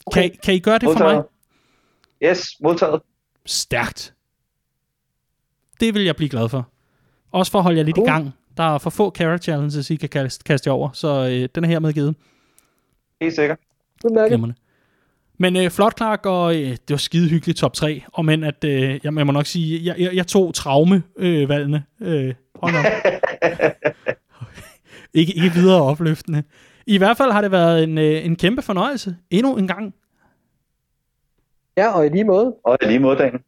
Okay. 0.06 0.28
Kan, 0.28 0.38
kan 0.42 0.54
I 0.54 0.58
gøre 0.58 0.78
det 0.78 0.84
modtaget. 0.84 1.14
for 1.14 1.30
mig? 2.22 2.30
Yes, 2.30 2.46
modtaget. 2.60 3.00
Stærkt. 3.46 4.14
Det 5.80 5.94
vil 5.94 6.04
jeg 6.04 6.16
blive 6.16 6.28
glad 6.28 6.48
for. 6.48 6.68
Også 7.30 7.52
for 7.52 7.58
at 7.58 7.62
holde 7.62 7.78
jer 7.78 7.84
lidt 7.84 7.96
cool. 7.96 8.08
i 8.08 8.10
gang. 8.10 8.30
Der 8.56 8.74
er 8.74 8.78
for 8.78 8.90
få 8.90 9.10
carrot 9.10 9.42
challenges, 9.42 9.90
I 9.90 9.96
kan 9.96 10.08
kaste, 10.08 10.44
kaste 10.44 10.70
over, 10.70 10.90
så 10.92 11.08
øh, 11.08 11.48
den 11.54 11.64
er 11.64 11.68
hermed 11.68 11.92
givet. 11.92 12.14
Helt 13.20 13.34
sikkert. 13.34 13.58
Udmærket. 14.04 14.54
Men 15.38 15.56
øh, 15.56 15.70
flot, 15.70 15.96
Clark, 15.96 16.26
og 16.26 16.54
øh, 16.54 16.70
det 16.70 16.90
var 16.90 16.96
skide 16.96 17.28
hyggeligt 17.28 17.58
top 17.58 17.72
3. 17.72 18.02
Og 18.12 18.24
men 18.24 18.44
at, 18.44 18.64
øh, 18.64 18.90
jeg, 18.90 19.00
jeg 19.04 19.26
må 19.26 19.32
nok 19.32 19.46
sige, 19.46 19.84
jeg, 19.84 19.98
jeg, 19.98 20.14
jeg 20.14 20.26
tog 20.26 20.54
traumevalgene. 20.54 21.84
Øh, 22.00 22.26
øh, 22.26 22.34
hold 22.54 22.74
op. 22.74 22.84
ikke, 25.14 25.32
ikke 25.32 25.50
videre 25.54 25.82
opløftende. 25.82 26.42
I 26.86 26.98
hvert 26.98 27.16
fald 27.16 27.32
har 27.32 27.40
det 27.40 27.50
været 27.50 27.82
en, 27.84 27.98
øh, 27.98 28.26
en 28.26 28.36
kæmpe 28.36 28.62
fornøjelse. 28.62 29.16
Endnu 29.30 29.56
en 29.56 29.68
gang. 29.68 29.94
Ja, 31.76 31.88
og 31.88 32.06
i 32.06 32.08
lige 32.08 32.24
måde. 32.24 32.54
Og 32.64 32.78
i 32.82 32.86
lige 32.86 32.98
måde, 32.98 33.18
Daniel. 33.18 33.40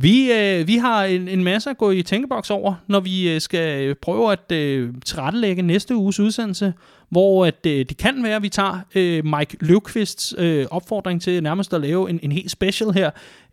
Vi, 0.00 0.32
øh, 0.32 0.66
vi 0.66 0.76
har 0.76 1.04
en, 1.04 1.28
en 1.28 1.44
masse 1.44 1.70
at 1.70 1.78
gå 1.78 1.90
i 1.90 2.02
tænkeboks 2.02 2.50
over, 2.50 2.74
når 2.86 3.00
vi 3.00 3.30
øh, 3.30 3.40
skal 3.40 3.84
øh, 3.84 3.96
prøve 4.02 4.32
at 4.32 4.52
øh, 4.52 4.94
tilrettelægge 5.04 5.62
næste 5.62 5.96
uges 5.96 6.20
udsendelse, 6.20 6.72
hvor 7.08 7.46
at, 7.46 7.66
øh, 7.66 7.86
det 7.88 7.96
kan 7.96 8.22
være, 8.22 8.36
at 8.36 8.42
vi 8.42 8.48
tager 8.48 8.80
øh, 8.94 9.24
Mike 9.24 9.56
Løvqvists 9.60 10.34
øh, 10.38 10.66
opfordring 10.70 11.22
til 11.22 11.42
nærmest 11.42 11.74
at 11.74 11.80
lave 11.80 12.10
en, 12.10 12.20
en 12.22 12.32
helt 12.32 12.50
special 12.50 12.90
her, 12.90 13.10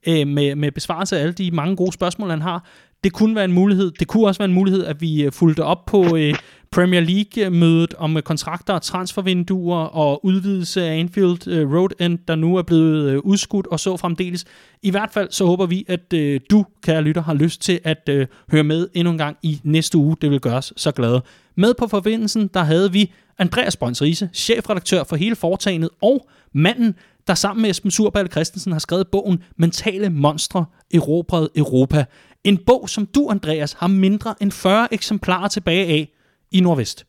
øh, 0.08 0.28
med, 0.28 0.56
med 0.56 0.72
besvarelse 0.72 1.18
af 1.18 1.22
alle 1.22 1.34
de 1.34 1.52
mange 1.52 1.76
gode 1.76 1.92
spørgsmål, 1.92 2.30
han 2.30 2.42
har. 2.42 2.66
Det 3.04 3.14
kunne 3.14 3.36
være 3.36 3.46
en 3.46 3.54
mulighed. 3.54 3.92
Det 3.92 4.08
kunne 4.08 4.28
også 4.28 4.40
være 4.40 4.50
en 4.50 4.54
mulighed, 4.54 4.86
at 4.86 5.02
vi 5.02 5.24
øh, 5.24 5.32
fulgte 5.32 5.64
op 5.64 5.86
på 5.86 6.18
øh, 6.18 6.34
Premier 6.72 7.02
League-mødet 7.02 7.94
om 7.94 8.18
øh, 8.18 8.24
kontrakter, 8.24 8.80
transfervinduer 8.80 9.78
og 9.78 10.26
udvidelse 10.26 10.84
af 10.84 11.00
Anfield 11.00 11.48
øh, 11.48 11.74
Road 11.74 11.90
End, 12.00 12.20
der 12.28 12.36
nu 12.36 12.56
er 12.56 12.62
blevet 12.62 13.12
øh, 13.12 13.20
udskudt 13.20 13.68
og 13.68 13.80
så 13.80 13.98
fremdeles. 13.98 14.46
I 14.84 14.92
hvert 14.92 15.12
fald 15.12 15.28
så 15.32 15.46
håber 15.46 15.66
vi, 15.66 15.86
at 15.88 16.14
øh, 16.14 16.40
du, 16.50 16.66
kære 16.84 17.02
lytter, 17.02 17.22
har 17.22 17.34
lyst 17.34 17.62
til 17.62 17.80
at 17.84 18.10
øh, 18.10 18.28
høre 18.52 18.64
med 18.64 18.88
endnu 18.94 19.12
en 19.12 19.18
gang 19.18 19.38
i 19.44 19.60
næste 19.64 19.98
uge. 19.98 20.18
Det 20.22 20.32
vil 20.32 20.40
gøre 20.40 20.58
os 20.58 20.74
så 20.78 20.92
glade. 20.92 21.22
Med 21.56 21.74
på 21.74 21.88
forbindelsen, 21.88 22.50
der 22.54 22.64
havde 22.64 22.92
vi 22.92 23.12
Andreas 23.38 23.78
Brøns 23.78 24.02
Riese, 24.02 24.30
chefredaktør 24.34 25.04
for 25.04 25.16
hele 25.16 25.36
foretagendet, 25.36 25.90
og 26.02 26.28
manden, 26.54 26.96
der 27.28 27.34
sammen 27.34 27.62
med 27.62 27.70
Esben 27.70 27.92
Surballe 27.92 28.32
Christensen 28.32 28.72
har 28.72 28.80
skrevet 28.80 29.08
bogen 29.08 29.44
Mentale 29.58 30.10
Monstre, 30.10 30.66
Erobret 30.94 31.50
Europa. 31.56 32.06
En 32.44 32.58
bog, 32.58 32.90
som 32.90 33.06
du, 33.06 33.28
Andreas, 33.30 33.74
har 33.74 33.88
mindre 33.88 34.36
end 34.42 34.52
40 34.52 34.94
eksemplarer 34.94 35.48
tilbage 35.48 35.86
af 35.86 36.15
i 36.52 36.62
Nordvest. 36.62 37.06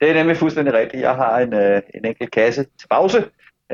Det 0.00 0.10
er 0.10 0.14
nemlig 0.14 0.36
fuldstændig 0.36 0.74
rigtigt. 0.74 1.02
Jeg 1.02 1.14
har 1.14 1.38
en, 1.38 1.54
øh, 1.54 1.82
en 1.94 2.04
enkelt 2.04 2.30
kasse 2.30 2.66
til 2.80 2.88
pause, 2.90 3.24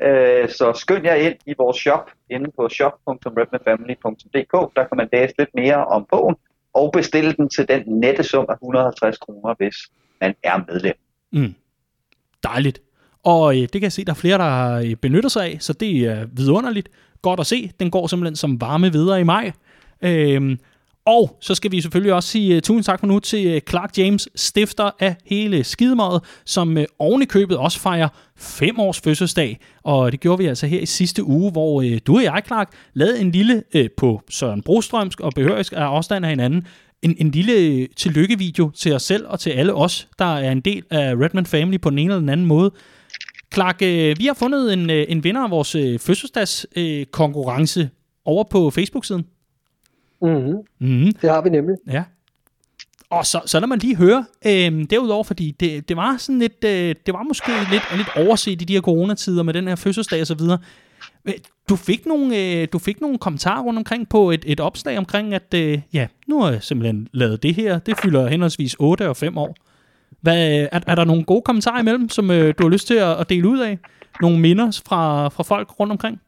øh, 0.03 0.49
så 0.49 0.73
skynd 0.73 1.05
jer 1.05 1.15
ind 1.15 1.35
i 1.47 1.55
vores 1.59 1.77
shop 1.77 2.11
inde 2.31 2.51
på 2.57 2.69
shop.redmanfamily.dk. 2.69 4.77
Der 4.77 4.85
kan 4.89 4.97
man 4.97 5.09
læse 5.13 5.35
lidt 5.39 5.51
mere 5.55 5.87
om 5.87 6.07
bogen 6.11 6.37
og 6.75 6.93
bestille 6.93 7.33
den 7.33 7.49
til 7.49 7.69
den 7.69 7.83
nette 7.87 8.23
sum 8.23 8.47
af 8.49 8.55
150 8.55 9.19
kroner, 9.19 9.55
hvis 9.59 9.77
man 10.21 10.35
er 10.43 10.61
medlem. 10.69 10.95
Mm. 11.33 11.55
Dejligt. 12.43 12.83
Og 13.25 13.57
øh, 13.57 13.63
det 13.63 13.73
kan 13.73 13.83
jeg 13.83 13.93
se, 13.93 14.05
der 14.05 14.13
er 14.13 14.17
flere, 14.17 14.39
der 14.39 14.75
øh, 14.75 14.97
benyttet 14.97 15.33
sig 15.33 15.45
af, 15.45 15.57
så 15.61 15.73
det 15.73 16.07
er 16.07 16.27
vidunderligt. 16.33 16.89
Godt 17.23 17.41
at 17.41 17.47
se. 17.47 17.71
Den 17.81 17.91
går 17.91 18.07
simpelthen 18.07 18.37
som 18.37 18.61
varme 18.61 18.93
videre 18.93 19.21
i 19.21 19.25
maj. 19.25 19.53
Øhm, 20.03 20.59
og 21.07 21.37
så 21.41 21.55
skal 21.55 21.73
vi 21.73 21.81
selvfølgelig 21.81 22.15
også 22.15 22.29
sige 22.29 22.57
uh, 22.57 22.61
tusind 22.61 22.85
tak 22.85 23.01
for 23.01 23.07
nu 23.07 23.19
til 23.19 23.55
uh, 23.55 23.61
Clark 23.69 23.99
James, 23.99 24.29
stifter 24.35 24.91
af 25.01 25.17
hele 25.27 25.65
skidemåret, 25.65 26.23
som 26.47 26.77
uh, 26.77 26.83
oven 26.99 27.23
i 27.23 27.25
købet 27.25 27.57
også 27.57 27.81
fejrer 27.81 28.09
fem 28.37 28.81
års 28.81 29.01
fødselsdag. 29.01 29.61
Og 29.83 30.13
det 30.13 30.21
gjorde 30.21 30.39
vi 30.39 30.47
altså 30.47 30.67
her 30.67 30.81
i 30.81 30.87
sidste 30.87 31.25
uge, 31.25 31.53
hvor 31.53 31.83
uh, 31.83 31.99
du 32.07 32.17
og 32.17 32.25
jeg, 32.25 32.43
Clark, 32.47 32.73
lavede 32.95 33.21
en 33.21 33.31
lille, 33.31 33.63
uh, 33.75 33.85
på 33.97 34.23
Søren 34.31 34.63
Brostrømsk 34.63 35.21
og 35.21 35.33
behørisk 35.35 35.73
af 35.73 35.83
afstand 35.83 36.25
af 36.25 36.31
hinanden, 36.31 36.67
en, 37.03 37.17
en 37.19 37.31
lille 37.31 37.87
tillykkevideo 37.87 38.71
til 38.71 38.95
os 38.95 39.03
selv 39.03 39.27
og 39.27 39.41
til 39.41 39.51
alle 39.51 39.75
os, 39.75 40.09
der 40.19 40.37
er 40.37 40.53
en 40.53 40.61
del 40.61 40.83
af 40.91 41.15
Redman 41.15 41.47
Family 41.47 41.81
på 41.81 41.91
den 41.91 41.99
ene 41.99 42.13
eller 42.13 42.21
den 42.21 42.29
anden 42.29 42.47
måde. 42.47 42.71
Clark, 43.55 43.83
øh, 43.83 44.17
vi 44.19 44.27
har 44.27 44.35
fundet 44.35 44.73
en, 44.73 44.91
en 44.91 45.25
vinder 45.25 45.41
af 45.41 45.51
vores 45.51 45.75
øh, 45.75 45.99
fødselsdagskonkurrence 45.99 47.81
øh, 47.81 47.89
over 48.25 48.45
på 48.51 48.71
Facebook-siden. 48.71 49.25
Mm-hmm. 50.23 50.57
Mm-hmm. 50.79 51.13
Det 51.13 51.31
har 51.31 51.43
vi 51.43 51.51
nemlig. 51.51 51.77
Ja. 51.91 52.05
Og 53.11 53.27
så, 53.27 53.41
så 53.47 53.61
lad 53.61 53.69
man 53.69 53.79
lige 53.79 53.97
høre, 53.97 54.25
øh, 54.47 54.87
derudover, 54.91 55.25
fordi 55.25 55.51
det, 55.61 55.89
det 55.89 55.97
var 55.97 56.17
sådan 56.17 56.39
lidt, 56.39 56.65
øh, 56.65 56.95
det 57.07 57.15
var 57.15 57.23
måske 57.23 57.51
lidt, 57.71 57.83
lidt 57.97 58.09
overset 58.17 58.63
i 58.63 58.65
de 58.65 58.73
her 58.73 58.81
coronatider 58.81 59.43
med 59.43 59.55
den 59.55 59.69
her 59.69 59.77
fødselsdag 59.77 60.21
og 60.21 60.27
så 60.27 60.35
videre. 60.35 60.59
Øh, 61.25 61.35
du 61.69 61.77
fik 61.77 62.07
nogle, 62.07 62.37
øh, 62.39 62.69
du 62.73 62.79
fik 62.79 63.01
nogle 63.01 63.19
kommentarer 63.19 63.63
rundt 63.63 63.79
omkring 63.79 64.09
på 64.09 64.31
et, 64.31 64.45
et 64.47 64.61
opslag 64.61 64.99
omkring, 64.99 65.35
at 65.35 65.55
øh, 65.55 65.81
ja, 65.93 66.07
nu 66.27 66.43
har 66.43 66.51
jeg 66.51 66.63
simpelthen 66.63 67.09
lavet 67.13 67.43
det 67.43 67.55
her. 67.55 67.79
Det 67.79 67.99
fylder 67.99 68.29
henholdsvis 68.29 68.77
8 68.79 69.09
og 69.09 69.17
5 69.17 69.39
år. 69.39 69.57
Hvad, 70.21 70.69
er, 70.73 70.81
er 70.87 70.95
der 70.95 71.05
nogle 71.05 71.25
gode 71.25 71.43
kommentarer 71.43 71.81
imellem, 71.81 72.09
som 72.09 72.31
øh, 72.31 72.55
du 72.59 72.63
har 72.63 72.71
lyst 72.71 72.87
til 72.87 72.95
at, 72.95 73.17
at 73.17 73.29
dele 73.29 73.49
ud 73.49 73.59
af? 73.59 73.79
Nogle 74.21 74.39
minder 74.39 74.81
fra, 74.87 75.29
fra 75.29 75.43
folk 75.43 75.81
rundt 75.81 75.91
omkring? 75.91 76.21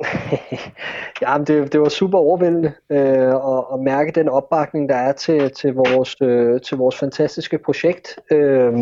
ja, 1.22 1.38
det, 1.46 1.72
det 1.72 1.80
var 1.80 1.88
super 1.88 2.18
overvældende 2.18 2.72
øh, 2.90 3.34
at, 3.34 3.64
at 3.72 3.80
mærke 3.80 4.12
den 4.12 4.28
opbakning, 4.28 4.88
der 4.88 4.94
er 4.94 5.12
til, 5.12 5.50
til, 5.50 5.74
vores, 5.74 6.16
øh, 6.22 6.60
til 6.60 6.76
vores 6.76 6.96
fantastiske 6.96 7.58
projekt 7.58 8.18
øh, 8.32 8.72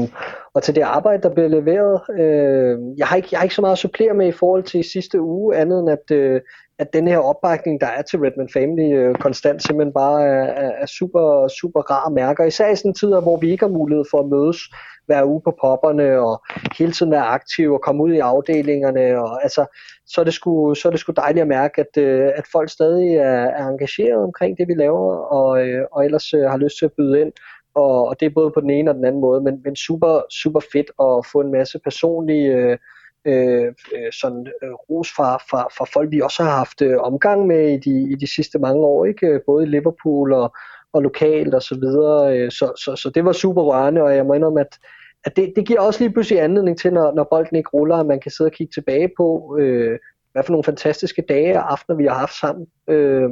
og 0.55 0.63
til 0.63 0.75
det 0.75 0.83
arbejde, 0.83 1.23
der 1.23 1.35
bliver 1.35 1.49
leveret. 1.49 2.01
Øh, 2.21 2.79
jeg, 2.99 3.07
har 3.07 3.17
ikke, 3.17 3.29
jeg 3.33 3.39
har 3.39 3.45
ikke 3.45 3.55
så 3.55 3.61
meget 3.61 3.73
at 3.73 3.79
supplere 3.79 4.15
med 4.15 4.27
i 4.27 4.33
forhold 4.33 4.63
til 4.63 4.85
sidste 4.85 5.21
uge, 5.21 5.57
andet 5.57 5.81
end 5.81 5.91
at, 5.91 6.11
øh, 6.11 6.41
at 6.79 6.93
den 6.93 7.09
her 7.09 7.19
opbakning, 7.19 7.81
der 7.81 7.87
er 7.87 8.03
til 8.03 8.19
Redman 8.19 8.49
Family 8.53 8.97
øh, 8.97 9.15
konstant, 9.15 9.63
simpelthen 9.63 9.93
bare 9.93 10.23
er, 10.25 10.71
er 10.83 10.87
super, 10.87 11.49
super 11.49 11.81
rar 11.81 12.09
mærker. 12.09 12.45
Især 12.45 12.71
i 12.71 12.77
sådan 12.77 12.95
tider, 12.95 13.21
hvor 13.21 13.37
vi 13.37 13.51
ikke 13.51 13.65
har 13.65 13.73
mulighed 13.73 14.05
for 14.11 14.21
at 14.21 14.29
mødes 14.29 14.59
hver 15.07 15.25
uge 15.25 15.41
på 15.45 15.55
popperne 15.61 16.19
og 16.21 16.43
hele 16.79 16.93
tiden 16.93 17.13
være 17.13 17.27
aktive 17.27 17.75
og 17.75 17.83
komme 17.83 18.05
ud 18.05 18.13
i 18.13 18.19
afdelingerne. 18.19 19.21
Og, 19.23 19.43
altså, 19.43 19.67
så, 20.07 20.21
er 20.21 20.25
det 20.25 20.35
sgu, 20.35 20.75
så 20.75 20.89
er 20.89 20.91
det 20.91 21.01
sgu 21.01 21.13
dejligt 21.17 21.43
at 21.43 21.49
mærke, 21.49 21.81
at, 21.81 22.03
øh, 22.03 22.31
at 22.37 22.47
folk 22.53 22.71
stadig 22.71 23.15
er, 23.15 23.45
er 23.61 23.69
engageret 23.69 24.23
omkring 24.23 24.59
det, 24.59 24.69
vi 24.69 24.75
laver, 24.75 25.17
og, 25.17 25.67
øh, 25.67 25.85
og 25.93 26.05
ellers 26.05 26.35
øh, 26.35 26.43
har 26.43 26.57
lyst 26.57 26.79
til 26.79 26.85
at 26.85 26.93
byde 26.93 27.21
ind 27.21 27.33
og, 27.75 28.09
og 28.09 28.21
det 28.21 28.27
er 28.27 28.39
både 28.39 28.51
på 28.51 28.61
den 28.61 28.71
ene 28.71 28.91
og 28.91 28.95
den 28.95 29.05
anden 29.05 29.21
måde, 29.21 29.41
men, 29.41 29.61
men 29.65 29.77
super, 29.77 30.23
super 30.31 30.61
fedt 30.73 30.91
at 31.07 31.27
få 31.33 31.41
en 31.41 31.53
masse 31.53 31.79
personlige 31.79 32.49
øh, 32.57 32.79
Øh, 33.25 33.67
øh, 33.67 34.13
sådan 34.21 34.47
øh, 34.63 34.73
ros 34.73 35.09
fra, 35.17 35.37
fra, 35.51 35.69
fra 35.79 35.85
folk, 35.93 36.11
vi 36.11 36.21
også 36.21 36.43
har 36.43 36.51
haft 36.51 36.83
øh, 36.83 36.99
omgang 36.99 37.47
med 37.47 37.69
i 37.69 37.77
de, 37.77 38.13
i 38.13 38.15
de 38.15 38.35
sidste 38.35 38.59
mange 38.59 38.81
år, 38.81 39.05
ikke? 39.05 39.27
Øh, 39.27 39.41
både 39.47 39.65
i 39.65 39.69
Liverpool 39.69 40.33
og, 40.33 40.55
og 40.93 41.03
lokalt 41.03 41.55
og 41.55 41.63
så 41.63 41.75
videre, 41.75 42.39
øh, 42.39 42.51
så, 42.51 42.73
så, 42.85 42.97
så 42.97 43.11
det 43.11 43.25
var 43.25 43.33
super 43.33 43.63
rørende, 43.63 44.03
og 44.03 44.17
jeg 44.17 44.27
må 44.27 44.35
indrømme, 44.35 44.61
at, 44.61 44.79
at 45.25 45.37
det, 45.37 45.53
det 45.57 45.67
giver 45.67 45.81
også 45.81 46.01
lige 46.01 46.13
pludselig 46.13 46.43
anledning 46.43 46.79
til, 46.79 46.93
når, 46.93 47.13
når 47.15 47.29
bolden 47.31 47.57
ikke 47.57 47.71
ruller, 47.71 47.97
at 47.97 48.07
man 48.07 48.21
kan 48.21 48.31
sidde 48.31 48.49
og 48.49 48.53
kigge 48.53 48.73
tilbage 48.75 49.11
på, 49.17 49.57
øh, 49.61 49.99
hvad 50.33 50.43
for 50.43 50.53
nogle 50.53 50.65
fantastiske 50.65 51.25
dage 51.29 51.59
og 51.59 51.73
aftener, 51.73 51.97
vi 51.97 52.07
har 52.07 52.15
haft 52.15 52.35
sammen. 52.35 52.67
Øh, 52.89 53.31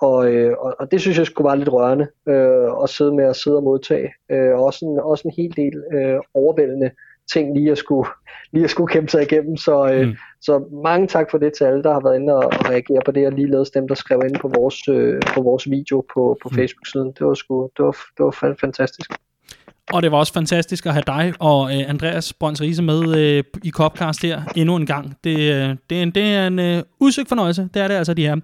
og, 0.00 0.32
øh, 0.32 0.56
og, 0.58 0.90
det 0.90 1.00
synes 1.00 1.18
jeg 1.18 1.26
skulle 1.26 1.48
være 1.48 1.58
lidt 1.58 1.72
rørende 1.72 2.08
øh, 2.28 2.82
at 2.82 2.88
sidde 2.88 3.14
med 3.14 3.24
at 3.24 3.36
sidde 3.36 3.56
og 3.56 3.62
modtage. 3.62 4.12
Øh, 4.30 4.54
også, 4.54 4.84
en, 4.84 5.00
også 5.00 5.28
en 5.28 5.34
hel 5.36 5.56
del 5.56 5.84
øh, 5.92 6.20
overvældende 6.34 6.90
ting 7.32 7.54
lige 7.58 7.70
at 7.70 7.78
skulle, 7.78 8.08
lige 8.52 8.64
at 8.64 8.70
skulle 8.70 8.92
kæmpe 8.92 9.10
sig 9.10 9.22
igennem. 9.22 9.56
Så, 9.56 9.90
øh, 9.92 10.06
mm. 10.06 10.16
så 10.40 10.64
mange 10.84 11.06
tak 11.06 11.30
for 11.30 11.38
det 11.38 11.52
til 11.58 11.64
alle, 11.64 11.82
der 11.82 11.92
har 11.92 12.00
været 12.00 12.20
inde 12.20 12.34
og, 12.34 12.44
og 12.44 12.70
reagere 12.70 13.02
på 13.04 13.12
det, 13.12 13.26
og 13.26 13.32
ligeledes 13.32 13.70
dem, 13.70 13.88
der 13.88 13.94
skrev 13.94 14.22
ind 14.24 14.36
på 14.40 14.48
vores, 14.54 14.88
øh, 14.88 15.22
på 15.34 15.42
vores 15.42 15.70
video 15.70 16.04
på, 16.14 16.38
på 16.42 16.48
mm. 16.48 16.56
Facebook-siden. 16.56 17.12
Det 17.18 17.26
var, 17.26 17.34
sgu, 17.34 17.68
det, 17.76 17.84
var, 17.84 17.96
det 18.16 18.24
var 18.24 18.56
fantastisk. 18.60 19.10
Og 19.92 20.02
det 20.02 20.12
var 20.12 20.18
også 20.18 20.32
fantastisk 20.32 20.86
at 20.86 20.92
have 20.92 21.04
dig 21.06 21.32
og 21.40 21.74
øh, 21.74 21.90
Andreas 21.90 22.32
Brøns 22.32 22.60
Riese 22.60 22.82
med 22.82 23.16
øh, 23.16 23.44
i 23.64 23.70
Copcast 23.70 24.22
her 24.22 24.42
endnu 24.56 24.76
en 24.76 24.86
gang. 24.86 25.16
Det, 25.24 25.38
øh, 25.38 25.76
det, 25.90 25.98
er 25.98 26.02
en, 26.02 26.10
det 26.10 26.22
er 26.22 26.46
en 26.46 26.58
øh, 26.58 26.82
udsøgt 27.00 27.28
fornøjelse, 27.28 27.68
det 27.74 27.82
er 27.82 27.88
det 27.88 27.94
altså 27.94 28.14
de 28.14 28.26
her. 28.26 28.36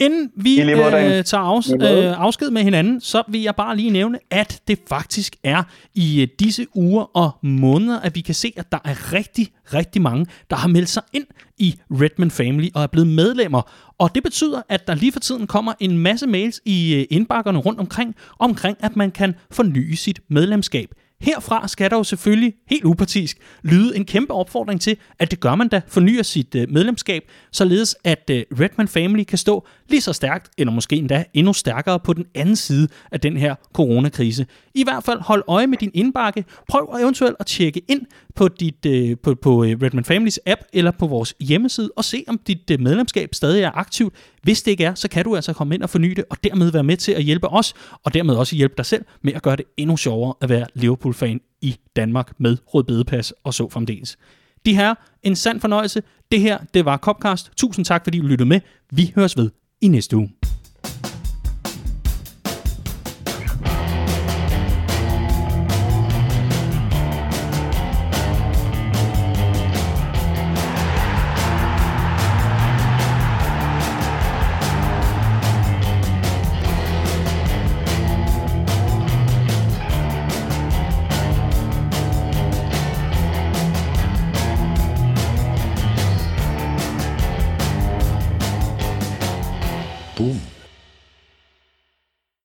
Inden 0.00 0.30
vi 0.36 0.60
øh, 0.60 1.24
tager 1.24 1.58
afs- 1.58 1.84
øh, 1.84 2.20
afsked 2.20 2.50
med 2.50 2.62
hinanden, 2.62 3.00
så 3.00 3.22
vil 3.28 3.42
jeg 3.42 3.56
bare 3.56 3.76
lige 3.76 3.90
nævne, 3.90 4.18
at 4.30 4.60
det 4.68 4.78
faktisk 4.88 5.36
er 5.44 5.62
i 5.94 6.22
øh, 6.22 6.28
disse 6.38 6.66
uger 6.74 7.16
og 7.16 7.30
måneder, 7.42 8.00
at 8.00 8.14
vi 8.14 8.20
kan 8.20 8.34
se, 8.34 8.52
at 8.56 8.72
der 8.72 8.78
er 8.84 9.12
rigtig, 9.12 9.48
rigtig 9.74 10.02
mange, 10.02 10.26
der 10.50 10.56
har 10.56 10.68
meldt 10.68 10.88
sig 10.88 11.02
ind 11.12 11.24
i 11.58 11.74
Redman 11.90 12.30
Family 12.30 12.68
og 12.74 12.82
er 12.82 12.86
blevet 12.86 13.08
medlemmer. 13.08 13.62
Og 13.98 14.14
det 14.14 14.22
betyder, 14.22 14.62
at 14.68 14.86
der 14.86 14.94
lige 14.94 15.12
for 15.12 15.20
tiden 15.20 15.46
kommer 15.46 15.72
en 15.80 15.98
masse 15.98 16.26
mails 16.26 16.60
i 16.64 16.94
øh, 16.94 17.04
indbakkerne 17.10 17.58
rundt 17.58 17.80
omkring, 17.80 18.14
omkring 18.38 18.76
at 18.80 18.96
man 18.96 19.10
kan 19.10 19.34
forny 19.50 19.94
sit 19.94 20.20
medlemskab. 20.30 20.88
Herfra 21.20 21.68
skal 21.68 21.90
der 21.90 21.96
jo 21.96 22.04
selvfølgelig, 22.04 22.54
helt 22.70 22.84
upartisk, 22.84 23.38
lyde 23.62 23.96
en 23.96 24.04
kæmpe 24.04 24.34
opfordring 24.34 24.80
til, 24.80 24.96
at 25.18 25.30
det 25.30 25.40
gør 25.40 25.54
man 25.54 25.68
da, 25.68 25.80
fornyer 25.88 26.22
sit 26.22 26.54
øh, 26.54 26.70
medlemskab, 26.70 27.22
således 27.52 27.96
at 28.04 28.30
øh, 28.30 28.44
Redman 28.60 28.88
Family 28.88 29.24
kan 29.24 29.38
stå 29.38 29.66
lige 29.88 30.00
så 30.00 30.12
stærkt, 30.12 30.50
eller 30.58 30.72
måske 30.72 30.96
endda 30.96 31.24
endnu 31.34 31.52
stærkere 31.52 32.00
på 32.00 32.12
den 32.12 32.24
anden 32.34 32.56
side 32.56 32.88
af 33.12 33.20
den 33.20 33.36
her 33.36 33.54
coronakrise. 33.72 34.46
I 34.74 34.84
hvert 34.84 35.04
fald 35.04 35.20
hold 35.20 35.42
øje 35.48 35.66
med 35.66 35.78
din 35.78 35.90
indbakke. 35.94 36.44
Prøv 36.68 36.96
eventuelt 37.00 37.36
at 37.40 37.46
tjekke 37.46 37.82
ind 37.88 38.02
på, 38.34 38.48
dit, 38.48 38.86
øh, 38.86 39.16
på, 39.22 39.34
på 39.34 39.64
øh, 39.64 39.78
Redman 39.82 40.04
Families 40.04 40.40
app 40.46 40.60
eller 40.72 40.90
på 40.90 41.06
vores 41.06 41.34
hjemmeside 41.40 41.90
og 41.96 42.04
se, 42.04 42.24
om 42.28 42.40
dit 42.46 42.70
øh, 42.70 42.80
medlemskab 42.80 43.34
stadig 43.34 43.62
er 43.62 43.70
aktivt. 43.70 44.14
Hvis 44.46 44.62
det 44.62 44.70
ikke 44.70 44.84
er, 44.84 44.94
så 44.94 45.08
kan 45.08 45.24
du 45.24 45.36
altså 45.36 45.52
komme 45.52 45.74
ind 45.74 45.82
og 45.82 45.90
forny 45.90 46.10
det, 46.10 46.24
og 46.30 46.36
dermed 46.44 46.72
være 46.72 46.84
med 46.84 46.96
til 46.96 47.12
at 47.12 47.22
hjælpe 47.22 47.48
os, 47.48 47.74
og 48.04 48.14
dermed 48.14 48.34
også 48.34 48.56
hjælpe 48.56 48.74
dig 48.76 48.86
selv 48.86 49.04
med 49.22 49.32
at 49.32 49.42
gøre 49.42 49.56
det 49.56 49.64
endnu 49.76 49.96
sjovere 49.96 50.34
at 50.40 50.48
være 50.48 50.66
Liverpool-fan 50.74 51.40
i 51.60 51.76
Danmark 51.96 52.32
med 52.38 52.56
rødbedepas 52.66 53.32
og 53.44 53.54
så 53.54 53.68
fremdeles. 53.68 54.18
De 54.66 54.74
her, 54.76 54.94
en 55.22 55.36
sand 55.36 55.60
fornøjelse. 55.60 56.02
Det 56.32 56.40
her, 56.40 56.58
det 56.74 56.84
var 56.84 56.96
Copcast. 56.96 57.50
Tusind 57.56 57.84
tak, 57.84 58.04
fordi 58.04 58.18
du 58.18 58.26
lyttede 58.26 58.48
med. 58.48 58.60
Vi 58.92 59.12
høres 59.14 59.36
ved 59.36 59.50
i 59.80 59.88
næste 59.88 60.16
uge. 60.16 60.30